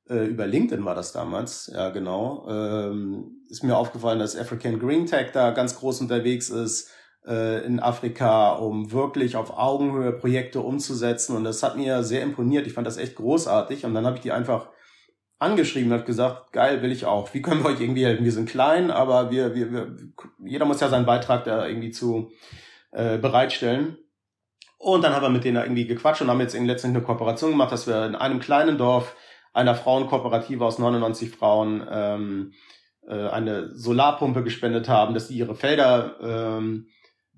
äh, 0.09 0.27
über 0.27 0.47
LinkedIn 0.47 0.85
war 0.85 0.95
das 0.95 1.13
damals, 1.13 1.71
ja 1.73 1.91
genau, 1.91 2.47
ähm, 2.49 3.45
ist 3.49 3.63
mir 3.63 3.77
aufgefallen, 3.77 4.19
dass 4.19 4.37
African 4.37 4.79
Green 4.79 5.07
Tech 5.07 5.33
da 5.33 5.51
ganz 5.51 5.77
groß 5.79 6.01
unterwegs 6.01 6.51
ist 6.51 6.91
äh, 7.27 7.65
in 7.65 7.81
Afrika, 7.81 8.53
um 8.53 8.93
wirklich 8.93 9.37
auf 9.37 9.57
Augenhöhe 9.57 10.13
Projekte 10.13 10.61
umzusetzen. 10.61 11.37
Und 11.37 11.45
das 11.45 11.63
hat 11.63 11.77
mir 11.77 12.03
sehr 12.03 12.23
imponiert. 12.23 12.67
Ich 12.67 12.73
fand 12.73 12.87
das 12.87 12.97
echt 12.97 13.17
großartig. 13.17 13.85
Und 13.85 13.95
dann 13.95 14.07
habe 14.07 14.17
ich 14.17 14.23
die 14.23 14.33
einfach 14.33 14.71
angeschrieben 15.39 15.91
und 15.91 15.99
habe 15.99 16.07
gesagt, 16.07 16.53
geil, 16.53 16.83
will 16.83 16.93
ich 16.93 17.05
auch. 17.05 17.33
Wie 17.35 17.43
können 17.43 17.63
wir 17.63 17.71
euch 17.71 17.81
irgendwie 17.81 18.05
helfen? 18.05 18.25
Wir 18.25 18.33
sind 18.33 18.49
klein, 18.49 18.91
aber 18.91 19.31
wir, 19.31 19.55
wir, 19.55 19.73
wir 19.73 19.97
jeder 20.45 20.65
muss 20.65 20.81
ja 20.81 20.89
seinen 20.89 21.07
Beitrag 21.07 21.45
da 21.45 21.67
irgendwie 21.67 21.91
zu 21.91 22.31
äh, 22.93 23.19
bereitstellen. 23.19 23.99
Und 24.79 25.03
dann 25.03 25.15
haben 25.15 25.23
wir 25.23 25.31
mit 25.31 25.45
denen 25.45 25.63
irgendwie 25.63 25.87
gequatscht 25.87 26.23
und 26.23 26.29
haben 26.29 26.41
jetzt 26.41 26.55
letztendlich 26.55 26.85
eine 26.85 27.03
Kooperation 27.03 27.51
gemacht, 27.53 27.71
dass 27.71 27.87
wir 27.87 28.05
in 28.05 28.17
einem 28.17 28.41
kleinen 28.41 28.79
Dorf 28.79 29.15
einer 29.53 29.75
Frauenkooperative 29.75 30.65
aus 30.65 30.79
99 30.79 31.31
Frauen 31.31 31.87
ähm, 31.91 32.53
äh, 33.07 33.29
eine 33.29 33.75
Solarpumpe 33.75 34.43
gespendet 34.43 34.89
haben, 34.89 35.15
dass 35.15 35.29
sie 35.29 35.37
ihre 35.37 35.55
Felder 35.55 36.17
ähm, 36.21 36.87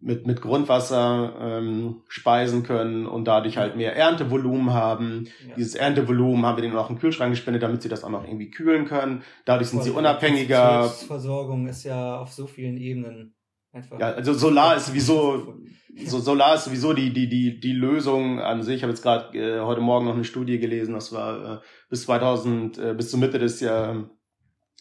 mit, 0.04 0.26
mit 0.26 0.42
Grundwasser 0.42 1.34
ähm, 1.40 2.02
speisen 2.08 2.62
können 2.62 3.06
und 3.06 3.24
dadurch 3.24 3.56
halt 3.56 3.74
mehr 3.74 3.96
Erntevolumen 3.96 4.74
haben. 4.74 5.28
Ja. 5.48 5.54
Dieses 5.56 5.74
Erntevolumen 5.74 6.44
haben 6.44 6.58
wir 6.58 6.62
denen 6.62 6.76
auch 6.76 6.90
einen 6.90 6.98
Kühlschrank 6.98 7.32
gespendet, 7.32 7.62
damit 7.62 7.80
sie 7.80 7.88
das 7.88 8.04
auch 8.04 8.10
noch 8.10 8.24
irgendwie 8.24 8.50
kühlen 8.50 8.84
können. 8.84 9.22
Dadurch 9.46 9.70
sind 9.70 9.78
Voll, 9.78 9.88
sie 9.88 9.96
unabhängiger. 9.96 10.88
Versorgung 10.88 11.66
ist 11.68 11.84
ja 11.84 12.18
auf 12.18 12.32
so 12.32 12.46
vielen 12.46 12.76
Ebenen 12.76 13.34
einfach. 13.72 13.98
Ja, 13.98 14.12
also 14.12 14.34
Solar 14.34 14.76
ist 14.76 14.86
sowieso 14.86 15.56
so 16.06 16.18
Solar 16.18 16.54
ist 16.54 16.64
sowieso 16.64 16.92
die 16.92 17.12
die 17.12 17.28
die 17.28 17.60
die 17.60 17.72
Lösung 17.72 18.40
an 18.40 18.62
sich. 18.62 18.76
Ich 18.76 18.82
habe 18.82 18.92
jetzt 18.92 19.02
gerade 19.02 19.38
äh, 19.38 19.60
heute 19.60 19.80
Morgen 19.80 20.06
noch 20.06 20.14
eine 20.14 20.24
Studie 20.24 20.58
gelesen, 20.58 20.94
das 20.94 21.12
war 21.12 21.58
äh, 21.58 21.60
bis 21.88 22.04
2000 22.04 22.78
äh, 22.78 22.94
bis 22.94 23.10
zur 23.10 23.20
Mitte 23.20 23.38
des 23.38 23.60
Jahr, 23.60 24.10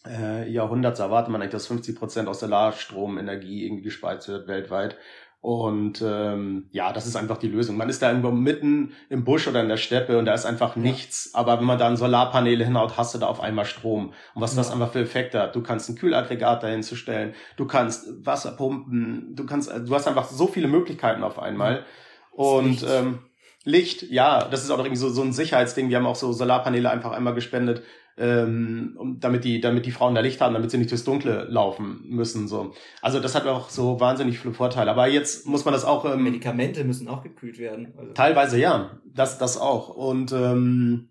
äh, 0.06 0.50
Jahrhunderts 0.50 1.00
erwartet 1.00 1.30
man 1.30 1.40
eigentlich, 1.40 1.52
dass 1.52 1.66
50 1.66 1.96
Prozent 1.96 2.28
aus 2.28 2.40
Solarstromenergie 2.40 3.64
irgendwie 3.64 3.84
gespeist 3.84 4.28
wird 4.28 4.48
weltweit. 4.48 4.96
Und 5.44 6.02
ähm, 6.02 6.68
ja, 6.72 6.90
das 6.90 7.06
ist 7.06 7.16
einfach 7.16 7.36
die 7.36 7.48
Lösung. 7.48 7.76
Man 7.76 7.90
ist 7.90 8.00
da 8.00 8.08
irgendwo 8.08 8.30
mitten 8.30 8.94
im 9.10 9.24
Busch 9.24 9.46
oder 9.46 9.60
in 9.60 9.68
der 9.68 9.76
Steppe 9.76 10.16
und 10.16 10.24
da 10.24 10.32
ist 10.32 10.46
einfach 10.46 10.74
nichts. 10.74 11.32
Ja. 11.34 11.40
Aber 11.40 11.58
wenn 11.58 11.66
man 11.66 11.78
dann 11.78 11.98
Solarpaneele 11.98 12.64
hinhaut, 12.64 12.96
hast 12.96 13.14
du 13.14 13.18
da 13.18 13.26
auf 13.26 13.42
einmal 13.42 13.66
Strom. 13.66 14.14
Und 14.34 14.40
was 14.40 14.52
ja. 14.52 14.62
das 14.62 14.72
einfach 14.72 14.92
für 14.92 15.00
Effekte 15.00 15.38
hat. 15.38 15.54
Du 15.54 15.62
kannst 15.62 15.90
ein 15.90 15.96
Kühlaggregat 15.96 16.62
dahin 16.62 16.82
zu 16.82 16.96
stellen, 16.96 17.34
du 17.58 17.66
kannst 17.66 18.24
Wasser 18.24 18.52
pumpen, 18.52 19.36
du 19.36 19.44
kannst, 19.44 19.70
du 19.70 19.94
hast 19.94 20.08
einfach 20.08 20.30
so 20.30 20.46
viele 20.46 20.66
Möglichkeiten 20.66 21.22
auf 21.22 21.38
einmal. 21.38 21.84
Und 22.30 22.80
Licht. 22.80 22.86
Ähm, 22.88 23.18
Licht, 23.64 24.02
ja, 24.04 24.48
das 24.48 24.64
ist 24.64 24.70
auch 24.70 24.78
irgendwie 24.78 24.96
so, 24.96 25.10
so 25.10 25.20
ein 25.20 25.34
Sicherheitsding. 25.34 25.90
Wir 25.90 25.98
haben 25.98 26.06
auch 26.06 26.16
so 26.16 26.32
Solarpaneele 26.32 26.88
einfach 26.88 27.12
einmal 27.12 27.34
gespendet 27.34 27.82
ähm, 28.16 29.16
damit 29.20 29.44
die, 29.44 29.60
damit 29.60 29.86
die 29.86 29.90
Frauen 29.90 30.14
da 30.14 30.20
Licht 30.20 30.40
haben, 30.40 30.54
damit 30.54 30.70
sie 30.70 30.78
nicht 30.78 30.90
durchs 30.90 31.04
Dunkle 31.04 31.46
laufen 31.48 32.04
müssen. 32.08 32.46
So. 32.46 32.72
Also 33.02 33.20
das 33.20 33.34
hat 33.34 33.46
auch 33.46 33.70
so 33.70 33.98
wahnsinnig 34.00 34.38
viele 34.38 34.54
Vorteile. 34.54 34.90
Aber 34.90 35.08
jetzt 35.08 35.46
muss 35.46 35.64
man 35.64 35.74
das 35.74 35.84
auch. 35.84 36.04
Ähm, 36.04 36.22
Medikamente 36.22 36.84
müssen 36.84 37.08
auch 37.08 37.22
gekühlt 37.22 37.58
werden. 37.58 37.92
Also. 37.96 38.12
Teilweise 38.12 38.58
ja, 38.58 39.00
das, 39.04 39.38
das 39.38 39.58
auch. 39.58 39.88
Und 39.88 40.32
ähm, 40.32 41.10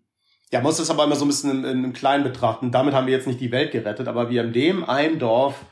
ja, 0.51 0.61
muss 0.61 0.77
das 0.77 0.89
aber 0.89 1.03
immer 1.03 1.15
so 1.15 1.25
ein 1.25 1.29
bisschen 1.29 1.51
in, 1.51 1.63
in 1.63 1.77
einem 1.79 1.93
Kleinen 1.93 2.23
betrachten. 2.23 2.71
Damit 2.71 2.93
haben 2.93 3.07
wir 3.07 3.13
jetzt 3.13 3.27
nicht 3.27 3.41
die 3.41 3.51
Welt 3.51 3.71
gerettet, 3.71 4.07
aber 4.07 4.29
wir 4.29 4.41
haben 4.41 4.53
dem 4.53 4.87
ein 4.87 5.19
Dorf 5.19 5.65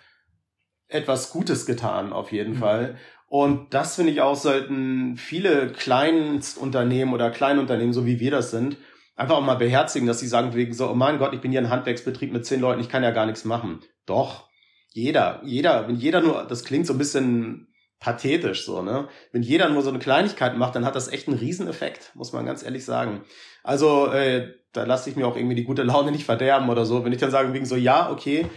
etwas 0.88 1.32
Gutes 1.32 1.66
getan, 1.66 2.12
auf 2.12 2.32
jeden 2.32 2.56
mhm. 2.56 2.58
Fall. 2.58 2.98
Und 3.28 3.74
das 3.74 3.96
finde 3.96 4.12
ich 4.12 4.20
auch, 4.20 4.36
sollten 4.36 5.16
viele 5.16 5.72
Kleinstunternehmen 5.72 7.14
oder 7.14 7.32
Kleinunternehmen, 7.32 7.94
so 7.94 8.06
wie 8.06 8.20
wir 8.20 8.32
das 8.32 8.52
sind, 8.52 8.76
einfach 9.16 9.36
auch 9.36 9.46
mal 9.46 9.56
beherzigen, 9.56 10.08
dass 10.08 10.20
sie 10.20 10.28
sagen 10.28 10.54
wegen 10.54 10.74
so, 10.74 10.90
oh 10.90 10.96
mein 10.96 11.18
Gott, 11.20 11.34
ich 11.34 11.42
bin 11.42 11.52
hier 11.52 11.62
ein 11.62 11.70
Handwerksbetrieb 11.70 12.32
mit 12.32 12.46
zehn 12.46 12.62
Leuten, 12.62 12.82
ich 12.82 12.90
kann 12.90 13.04
ja 13.04 13.12
gar 13.12 13.26
nichts 13.26 13.46
machen. 13.46 13.82
Doch. 14.06 14.50
jeder, 14.94 15.42
jeder, 15.44 15.88
wenn 15.88 15.96
jeder 15.96 16.22
nur, 16.22 16.46
das 16.46 16.64
klingt 16.64 16.88
so 16.88 16.94
ein 16.94 16.98
bisschen 16.98 17.72
pathetisch 18.02 18.66
so, 18.66 18.82
ne? 18.82 19.08
Wenn 19.32 19.44
jeder 19.44 19.70
nur 19.70 19.84
so 19.84 19.90
eine 19.90 20.00
Kleinigkeit 20.00 20.58
macht, 20.58 20.76
dann 20.76 20.86
hat 20.86 20.96
das 20.96 21.08
echt 21.08 21.28
einen 21.28 21.38
Rieseneffekt, 21.38 22.12
muss 22.16 22.34
man 22.34 22.46
ganz 22.46 22.64
ehrlich 22.64 22.84
sagen. 22.84 23.24
Also, 23.64 24.08
äh, 24.08 24.54
da 24.74 24.84
lasse 24.86 25.10
ich 25.10 25.16
mir 25.16 25.28
auch 25.28 25.38
irgendwie 25.38 25.56
die 25.56 25.64
gute 25.64 25.84
Laune 25.84 26.12
nicht 26.12 26.26
verderben 26.26 26.70
oder 26.70 26.84
so. 26.86 27.06
Wenn 27.06 27.14
ich 27.14 27.20
dann 27.20 27.32
sage, 27.32 27.54
wegen 27.54 27.66
so, 27.66 27.76
ja, 27.76 28.12
okay, 28.12 28.48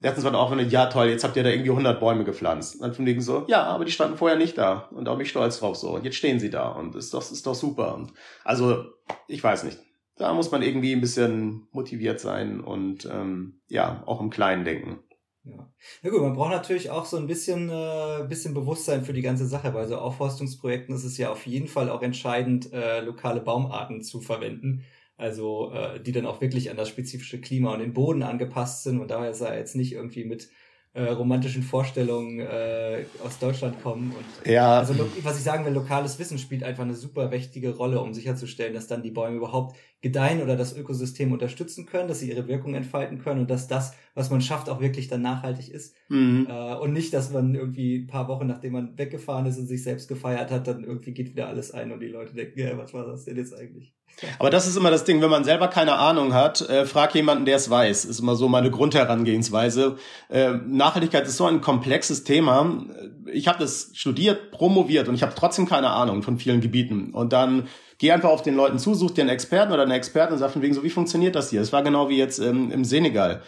letztens 0.00 0.24
war 0.24 0.34
auch 0.34 0.50
wenn 0.50 0.68
ja 0.68 0.86
toll, 0.86 1.08
jetzt 1.08 1.24
habt 1.24 1.36
ihr 1.36 1.42
da 1.42 1.50
irgendwie 1.50 1.70
100 1.70 1.98
Bäume 1.98 2.24
gepflanzt. 2.24 2.80
dann 2.82 2.94
von 2.94 3.06
wegen 3.06 3.22
so, 3.22 3.44
ja, 3.48 3.64
aber 3.64 3.84
die 3.84 3.92
standen 3.92 4.18
vorher 4.18 4.36
nicht 4.38 4.58
da 4.58 4.88
und 4.92 5.08
auch 5.08 5.16
mich 5.16 5.30
stolz 5.30 5.60
drauf 5.60 5.76
so. 5.76 5.90
Und 5.90 6.04
jetzt 6.04 6.16
stehen 6.16 6.38
sie 6.38 6.50
da 6.50 6.68
und 6.68 6.94
ist 6.94 7.14
doch, 7.14 7.22
ist 7.22 7.46
doch 7.46 7.54
super. 7.54 7.94
Und 7.94 8.12
also, 8.44 8.84
ich 9.28 9.42
weiß 9.42 9.64
nicht. 9.64 9.78
Da 10.20 10.34
muss 10.34 10.50
man 10.50 10.60
irgendwie 10.60 10.92
ein 10.92 11.00
bisschen 11.00 11.66
motiviert 11.72 12.20
sein 12.20 12.60
und 12.60 13.08
ähm, 13.10 13.62
ja, 13.68 14.02
auch 14.04 14.20
im 14.20 14.28
Kleinen 14.28 14.66
denken. 14.66 14.98
Ja. 15.44 15.72
Na 16.02 16.10
gut, 16.10 16.20
man 16.20 16.34
braucht 16.34 16.50
natürlich 16.50 16.90
auch 16.90 17.06
so 17.06 17.16
ein 17.16 17.26
bisschen, 17.26 17.70
äh, 17.70 18.26
bisschen 18.28 18.52
Bewusstsein 18.52 19.02
für 19.02 19.14
die 19.14 19.22
ganze 19.22 19.46
Sache. 19.46 19.70
Bei 19.70 19.86
so 19.86 19.96
Aufforstungsprojekten 19.96 20.94
ist 20.94 21.04
es 21.04 21.16
ja 21.16 21.32
auf 21.32 21.46
jeden 21.46 21.68
Fall 21.68 21.88
auch 21.88 22.02
entscheidend, 22.02 22.70
äh, 22.70 23.00
lokale 23.00 23.40
Baumarten 23.40 24.02
zu 24.02 24.20
verwenden. 24.20 24.84
Also 25.16 25.72
äh, 25.72 26.02
die 26.02 26.12
dann 26.12 26.26
auch 26.26 26.42
wirklich 26.42 26.70
an 26.70 26.76
das 26.76 26.90
spezifische 26.90 27.40
Klima 27.40 27.72
und 27.72 27.78
den 27.78 27.94
Boden 27.94 28.22
angepasst 28.22 28.82
sind 28.82 29.00
und 29.00 29.10
daher 29.10 29.30
ist 29.30 29.40
er 29.40 29.56
jetzt 29.56 29.74
nicht 29.74 29.94
irgendwie 29.94 30.26
mit 30.26 30.50
äh, 30.92 31.04
romantischen 31.04 31.62
Vorstellungen 31.62 32.40
äh, 32.40 33.04
aus 33.24 33.38
Deutschland 33.38 33.80
kommen. 33.80 34.12
Und, 34.12 34.50
ja. 34.50 34.78
Also 34.78 34.94
was 35.22 35.38
ich 35.38 35.44
sagen 35.44 35.64
will, 35.64 35.72
lokales 35.72 36.18
Wissen 36.18 36.38
spielt 36.38 36.64
einfach 36.64 36.82
eine 36.82 36.96
super 36.96 37.30
wichtige 37.30 37.76
Rolle, 37.76 38.00
um 38.00 38.12
sicherzustellen, 38.12 38.74
dass 38.74 38.88
dann 38.88 39.02
die 39.02 39.12
Bäume 39.12 39.36
überhaupt 39.36 39.76
gedeihen 40.00 40.42
oder 40.42 40.56
das 40.56 40.76
Ökosystem 40.76 41.30
unterstützen 41.30 41.86
können, 41.86 42.08
dass 42.08 42.18
sie 42.18 42.30
ihre 42.30 42.48
Wirkung 42.48 42.74
entfalten 42.74 43.18
können 43.18 43.40
und 43.42 43.50
dass 43.50 43.68
das, 43.68 43.94
was 44.14 44.30
man 44.30 44.40
schafft, 44.40 44.68
auch 44.68 44.80
wirklich 44.80 45.06
dann 45.06 45.22
nachhaltig 45.22 45.70
ist. 45.70 45.94
Mhm. 46.08 46.48
Äh, 46.50 46.74
und 46.74 46.92
nicht, 46.92 47.14
dass 47.14 47.30
man 47.30 47.54
irgendwie 47.54 47.98
ein 47.98 48.06
paar 48.08 48.26
Wochen, 48.26 48.48
nachdem 48.48 48.72
man 48.72 48.98
weggefahren 48.98 49.46
ist 49.46 49.58
und 49.58 49.66
sich 49.66 49.84
selbst 49.84 50.08
gefeiert 50.08 50.50
hat, 50.50 50.66
dann 50.66 50.82
irgendwie 50.82 51.12
geht 51.12 51.30
wieder 51.30 51.46
alles 51.46 51.70
ein 51.70 51.92
und 51.92 52.00
die 52.00 52.08
Leute 52.08 52.34
denken, 52.34 52.58
ja, 52.58 52.76
was 52.76 52.92
war 52.92 53.06
das 53.06 53.26
denn 53.26 53.36
jetzt 53.36 53.54
eigentlich? 53.54 53.94
Aber 54.38 54.50
das 54.50 54.66
ist 54.66 54.76
immer 54.76 54.90
das 54.90 55.04
Ding, 55.04 55.20
wenn 55.22 55.30
man 55.30 55.44
selber 55.44 55.68
keine 55.68 55.94
Ahnung 55.94 56.34
hat, 56.34 56.60
äh, 56.62 56.86
frag 56.86 57.14
jemanden, 57.14 57.44
der 57.44 57.56
es 57.56 57.70
weiß. 57.70 58.04
Ist 58.04 58.20
immer 58.20 58.36
so 58.36 58.48
meine 58.48 58.70
Grundherangehensweise. 58.70 59.96
Äh, 60.28 60.52
Nachhaltigkeit 60.66 61.26
ist 61.26 61.36
so 61.36 61.46
ein 61.46 61.60
komplexes 61.60 62.24
Thema. 62.24 62.84
Ich 63.32 63.48
habe 63.48 63.58
das 63.58 63.90
studiert, 63.94 64.50
promoviert 64.50 65.08
und 65.08 65.14
ich 65.14 65.22
habe 65.22 65.34
trotzdem 65.34 65.66
keine 65.66 65.90
Ahnung 65.90 66.22
von 66.22 66.38
vielen 66.38 66.60
Gebieten. 66.60 67.12
Und 67.12 67.32
dann 67.32 67.68
geh 67.98 68.12
einfach 68.12 68.30
auf 68.30 68.42
den 68.42 68.56
Leuten 68.56 68.78
zu, 68.78 68.94
such 68.94 69.12
dir 69.12 69.22
einen 69.22 69.30
Experten 69.30 69.72
oder 69.72 69.82
eine 69.82 69.94
Expertin 69.94 70.34
und 70.34 70.38
sag 70.38 70.50
von 70.50 70.62
wegen 70.62 70.74
so, 70.74 70.82
wie 70.82 70.90
funktioniert 70.90 71.34
das 71.34 71.50
hier? 71.50 71.60
Es 71.60 71.72
war 71.72 71.82
genau 71.82 72.08
wie 72.08 72.18
jetzt 72.18 72.38
ähm, 72.38 72.70
im 72.72 72.84
Senegal. 72.84 73.42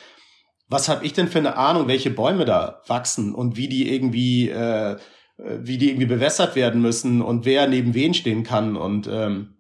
Was 0.68 0.88
habe 0.88 1.04
ich 1.04 1.12
denn 1.12 1.28
für 1.28 1.38
eine 1.38 1.56
Ahnung, 1.56 1.88
welche 1.88 2.10
Bäume 2.10 2.44
da 2.44 2.82
wachsen 2.86 3.34
und 3.34 3.56
wie 3.56 3.68
die 3.68 3.92
irgendwie, 3.92 4.48
äh, 4.48 4.96
wie 5.36 5.76
die 5.76 5.88
irgendwie 5.88 6.06
bewässert 6.06 6.56
werden 6.56 6.80
müssen 6.80 7.20
und 7.20 7.44
wer 7.44 7.66
neben 7.66 7.94
wen 7.94 8.14
stehen 8.14 8.42
kann 8.42 8.76
und 8.76 9.08
ähm, 9.10 9.56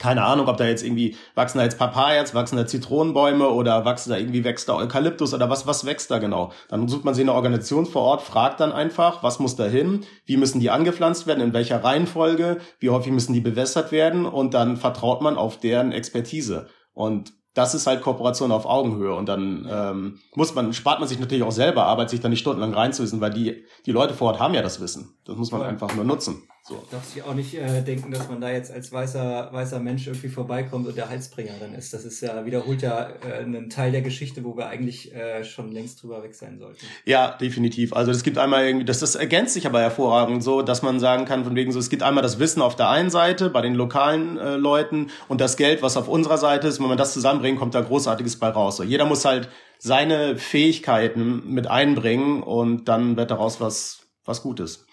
keine 0.00 0.24
Ahnung, 0.24 0.48
ob 0.48 0.56
da 0.56 0.66
jetzt 0.66 0.82
irgendwie 0.82 1.14
wachsen 1.34 1.58
da 1.58 1.64
jetzt 1.64 1.78
Papayas, 1.78 2.34
wachsen 2.34 2.56
da 2.56 2.66
Zitronenbäume 2.66 3.48
oder 3.50 3.84
wachsen 3.84 4.10
da 4.10 4.16
irgendwie 4.16 4.42
wächst 4.42 4.68
da 4.68 4.74
Eukalyptus 4.76 5.34
oder 5.34 5.50
was, 5.50 5.66
was 5.66 5.84
wächst 5.84 6.10
da 6.10 6.18
genau? 6.18 6.52
Dann 6.68 6.88
sucht 6.88 7.04
man 7.04 7.14
sich 7.14 7.22
eine 7.22 7.34
Organisation 7.34 7.86
vor 7.86 8.02
Ort, 8.02 8.22
fragt 8.22 8.60
dann 8.60 8.72
einfach, 8.72 9.22
was 9.22 9.38
muss 9.38 9.56
da 9.56 9.66
hin, 9.66 10.00
wie 10.24 10.38
müssen 10.38 10.58
die 10.58 10.70
angepflanzt 10.70 11.26
werden, 11.26 11.42
in 11.42 11.52
welcher 11.52 11.84
Reihenfolge, 11.84 12.58
wie 12.78 12.90
häufig 12.90 13.12
müssen 13.12 13.34
die 13.34 13.40
bewässert 13.40 13.92
werden 13.92 14.24
und 14.24 14.54
dann 14.54 14.78
vertraut 14.78 15.20
man 15.20 15.36
auf 15.36 15.60
deren 15.60 15.92
Expertise. 15.92 16.68
Und 16.94 17.34
das 17.54 17.74
ist 17.74 17.86
halt 17.86 18.00
Kooperation 18.00 18.52
auf 18.52 18.64
Augenhöhe 18.64 19.14
und 19.14 19.28
dann 19.28 19.68
ähm, 19.70 20.18
muss 20.34 20.54
man, 20.54 20.72
spart 20.72 21.00
man 21.00 21.08
sich 21.08 21.18
natürlich 21.18 21.42
auch 21.42 21.52
selber 21.52 21.84
Arbeit, 21.84 22.08
sich 22.08 22.20
da 22.20 22.28
nicht 22.28 22.40
stundenlang 22.40 22.72
reinzuwissen, 22.72 23.20
weil 23.20 23.32
die, 23.32 23.64
die 23.86 23.92
Leute 23.92 24.14
vor 24.14 24.28
Ort 24.28 24.40
haben 24.40 24.54
ja 24.54 24.62
das 24.62 24.80
Wissen. 24.80 25.18
Das 25.24 25.36
muss 25.36 25.50
man 25.50 25.62
einfach 25.62 25.94
nur 25.94 26.04
nutzen. 26.04 26.44
So. 26.62 26.82
Darf 26.90 27.04
sich 27.04 27.22
auch 27.22 27.34
nicht 27.34 27.54
äh, 27.54 27.82
denken, 27.82 28.10
dass 28.12 28.28
man 28.28 28.40
da 28.40 28.50
jetzt 28.50 28.70
als 28.70 28.92
weißer, 28.92 29.48
weißer 29.50 29.80
Mensch 29.80 30.06
irgendwie 30.06 30.28
vorbeikommt 30.28 30.86
und 30.86 30.96
der 30.96 31.08
Heilsbringer 31.08 31.54
dann 31.58 31.74
ist. 31.74 31.92
Das 31.94 32.04
ist 32.04 32.20
ja, 32.20 32.44
wiederholt 32.44 32.82
ja 32.82 33.08
äh, 33.08 33.38
einen 33.40 33.70
Teil 33.70 33.92
der 33.92 34.02
Geschichte, 34.02 34.44
wo 34.44 34.56
wir 34.56 34.66
eigentlich 34.66 35.12
äh, 35.14 35.42
schon 35.42 35.72
längst 35.72 36.02
drüber 36.02 36.22
weg 36.22 36.34
sein 36.34 36.58
sollten. 36.58 36.84
Ja, 37.06 37.36
definitiv. 37.38 37.92
Also 37.94 38.10
es 38.10 38.22
gibt 38.22 38.36
einmal 38.36 38.66
irgendwie, 38.66 38.84
das, 38.84 39.00
das 39.00 39.14
ergänzt 39.14 39.54
sich 39.54 39.66
aber 39.66 39.80
hervorragend 39.80 40.44
so, 40.44 40.62
dass 40.62 40.82
man 40.82 41.00
sagen 41.00 41.24
kann, 41.24 41.44
von 41.44 41.56
wegen 41.56 41.72
so, 41.72 41.78
es 41.78 41.88
gibt 41.88 42.02
einmal 42.02 42.22
das 42.22 42.38
Wissen 42.38 42.60
auf 42.60 42.76
der 42.76 42.90
einen 42.90 43.10
Seite 43.10 43.48
bei 43.48 43.62
den 43.62 43.74
lokalen 43.74 44.36
äh, 44.38 44.56
Leuten 44.56 45.08
und 45.28 45.40
das 45.40 45.56
Geld, 45.56 45.82
was 45.82 45.96
auf 45.96 46.08
unserer 46.08 46.38
Seite 46.38 46.68
ist. 46.68 46.78
Wenn 46.78 46.88
man 46.88 46.98
das 46.98 47.14
zusammenbringt, 47.14 47.58
kommt 47.58 47.74
da 47.74 47.80
Großartiges 47.80 48.38
bei 48.38 48.48
raus. 48.48 48.76
So, 48.76 48.82
jeder 48.82 49.06
muss 49.06 49.24
halt 49.24 49.48
seine 49.78 50.36
Fähigkeiten 50.36 51.42
mit 51.52 51.66
einbringen 51.66 52.42
und 52.42 52.84
dann 52.84 53.16
wird 53.16 53.30
daraus 53.30 53.60
was, 53.60 54.02
was 54.24 54.42
Gutes. 54.42 54.86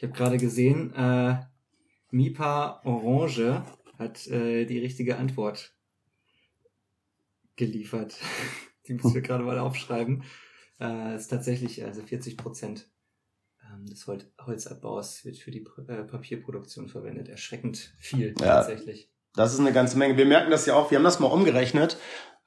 Ich 0.00 0.04
habe 0.04 0.14
gerade 0.14 0.38
gesehen, 0.38 0.94
äh, 0.94 1.42
Mipa 2.10 2.80
Orange 2.86 3.62
hat 3.98 4.26
äh, 4.28 4.64
die 4.64 4.78
richtige 4.78 5.18
Antwort 5.18 5.74
geliefert. 7.56 8.16
die 8.88 8.94
müssen 8.94 9.12
wir 9.12 9.20
gerade 9.20 9.44
mal 9.44 9.58
aufschreiben. 9.58 10.24
Äh, 10.80 11.16
ist 11.16 11.26
tatsächlich 11.26 11.84
also 11.84 12.00
40 12.00 12.38
Prozent 12.38 12.88
ähm, 13.62 13.84
des 13.84 14.06
Hol 14.06 14.24
Holzabbaus 14.40 15.26
wird 15.26 15.36
für 15.36 15.50
die 15.50 15.66
äh, 15.88 16.04
Papierproduktion 16.04 16.88
verwendet. 16.88 17.28
Erschreckend 17.28 17.94
viel 17.98 18.28
ja, 18.40 18.62
tatsächlich. 18.62 19.10
Das 19.34 19.52
ist 19.52 19.60
eine 19.60 19.74
ganze 19.74 19.98
Menge. 19.98 20.16
Wir 20.16 20.24
merken 20.24 20.50
das 20.50 20.64
ja 20.64 20.76
auch. 20.76 20.90
Wir 20.90 20.96
haben 20.96 21.04
das 21.04 21.20
mal 21.20 21.26
umgerechnet. 21.26 21.98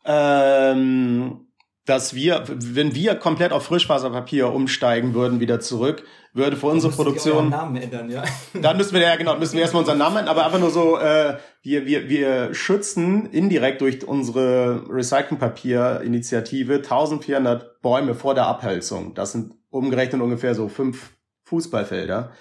Ähm, 0.05 1.52
dass 1.85 2.13
wir, 2.13 2.43
wenn 2.47 2.95
wir 2.95 3.15
komplett 3.15 3.51
auf 3.51 3.63
Frischfaserpapier 3.63 4.47
umsteigen 4.53 5.13
würden, 5.13 5.39
wieder 5.41 5.59
zurück, 5.59 6.03
würde 6.33 6.55
für 6.55 6.67
unsere 6.67 6.93
Produktion. 6.93 7.49
Namen 7.49 7.75
ändern, 7.75 8.09
ja. 8.09 8.23
Dann 8.61 8.77
müssen 8.77 8.93
wir 8.93 9.01
ja 9.01 9.15
genau, 9.17 9.37
müssen 9.37 9.55
wir 9.55 9.61
erstmal 9.61 9.81
unseren 9.81 9.97
Namen 9.97 10.17
ändern, 10.17 10.35
aber 10.35 10.45
einfach 10.45 10.59
nur 10.59 10.71
so, 10.71 10.97
äh, 10.97 11.37
wir, 11.61 11.85
wir, 11.85 12.09
wir 12.09 12.53
schützen 12.53 13.25
indirekt 13.27 13.81
durch 13.81 14.07
unsere 14.07 14.85
Recyclingpapier-Initiative 14.89 16.75
1400 16.75 17.81
Bäume 17.81 18.15
vor 18.15 18.33
der 18.33 18.47
Abholzung. 18.47 19.13
Das 19.13 19.33
sind 19.33 19.53
umgerechnet 19.69 20.21
ungefähr 20.21 20.55
so 20.55 20.69
fünf 20.69 21.11
Fußballfelder. 21.43 22.31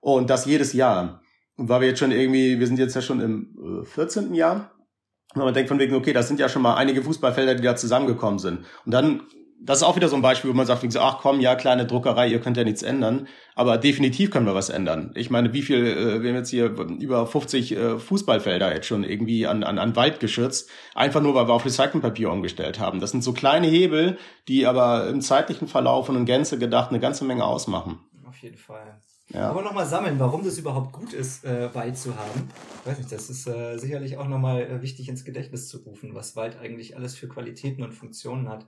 Und 0.00 0.30
das 0.30 0.46
jedes 0.46 0.72
Jahr. 0.72 1.22
Und 1.56 1.68
weil 1.68 1.80
wir 1.82 1.88
jetzt 1.88 1.98
schon 1.98 2.12
irgendwie, 2.12 2.58
wir 2.58 2.66
sind 2.66 2.78
jetzt 2.78 2.94
ja 2.94 3.02
schon 3.02 3.20
im 3.20 3.84
14. 3.84 4.32
Äh, 4.32 4.36
Jahr 4.36 4.72
und 5.34 5.44
man 5.44 5.54
denkt 5.54 5.68
von 5.68 5.78
wegen, 5.78 5.94
okay, 5.94 6.12
das 6.12 6.28
sind 6.28 6.40
ja 6.40 6.48
schon 6.48 6.62
mal 6.62 6.74
einige 6.74 7.02
Fußballfelder, 7.02 7.54
die 7.54 7.62
da 7.62 7.76
zusammengekommen 7.76 8.38
sind. 8.38 8.66
Und 8.84 8.92
dann, 8.92 9.22
das 9.60 9.78
ist 9.78 9.82
auch 9.84 9.96
wieder 9.96 10.08
so 10.08 10.16
ein 10.16 10.22
Beispiel, 10.22 10.50
wo 10.50 10.54
man 10.54 10.66
sagt, 10.66 10.84
ach 10.96 11.18
komm, 11.20 11.40
ja, 11.40 11.54
kleine 11.54 11.86
Druckerei, 11.86 12.28
ihr 12.28 12.40
könnt 12.40 12.56
ja 12.56 12.64
nichts 12.64 12.82
ändern. 12.82 13.28
Aber 13.54 13.78
definitiv 13.78 14.30
können 14.30 14.46
wir 14.46 14.54
was 14.54 14.68
ändern. 14.68 15.12
Ich 15.14 15.30
meine, 15.30 15.52
wie 15.52 15.62
viel, 15.62 15.86
äh, 15.86 16.22
wir 16.22 16.30
haben 16.30 16.36
jetzt 16.36 16.50
hier 16.50 16.66
über 16.66 17.26
50 17.26 17.72
äh, 17.72 17.98
Fußballfelder 17.98 18.74
jetzt 18.74 18.86
schon 18.86 19.04
irgendwie 19.04 19.46
an, 19.46 19.62
an, 19.62 19.78
an 19.78 19.96
Wald 19.96 20.20
geschützt, 20.20 20.70
einfach 20.94 21.22
nur, 21.22 21.34
weil 21.34 21.48
wir 21.48 21.54
auf 21.54 21.64
Recyclingpapier 21.64 22.30
umgestellt 22.30 22.78
haben. 22.78 23.00
Das 23.00 23.12
sind 23.12 23.24
so 23.24 23.32
kleine 23.32 23.68
Hebel, 23.68 24.18
die 24.48 24.66
aber 24.66 25.08
im 25.08 25.20
zeitlichen 25.20 25.68
Verlauf 25.68 26.08
und 26.08 26.16
in 26.16 26.26
Gänze 26.26 26.58
gedacht 26.58 26.90
eine 26.90 27.00
ganze 27.00 27.24
Menge 27.24 27.44
ausmachen. 27.44 28.00
Auf 28.26 28.38
jeden 28.38 28.58
Fall. 28.58 29.02
Ja. 29.32 29.48
Aber 29.48 29.62
nochmal 29.62 29.86
sammeln, 29.86 30.18
warum 30.18 30.44
das 30.44 30.58
überhaupt 30.58 30.92
gut 30.92 31.12
ist, 31.12 31.44
äh, 31.44 31.74
Wald 31.74 31.96
zu 31.96 32.16
haben. 32.16 32.48
Ich 32.80 32.90
weiß 32.90 32.98
nicht, 32.98 33.12
das 33.12 33.30
ist 33.30 33.46
äh, 33.46 33.78
sicherlich 33.78 34.18
auch 34.18 34.28
nochmal 34.28 34.62
äh, 34.62 34.82
wichtig 34.82 35.08
ins 35.08 35.24
Gedächtnis 35.24 35.68
zu 35.68 35.78
rufen, 35.78 36.14
was 36.14 36.36
Wald 36.36 36.58
eigentlich 36.60 36.96
alles 36.96 37.14
für 37.14 37.28
Qualitäten 37.28 37.82
und 37.82 37.92
Funktionen 37.92 38.48
hat. 38.48 38.66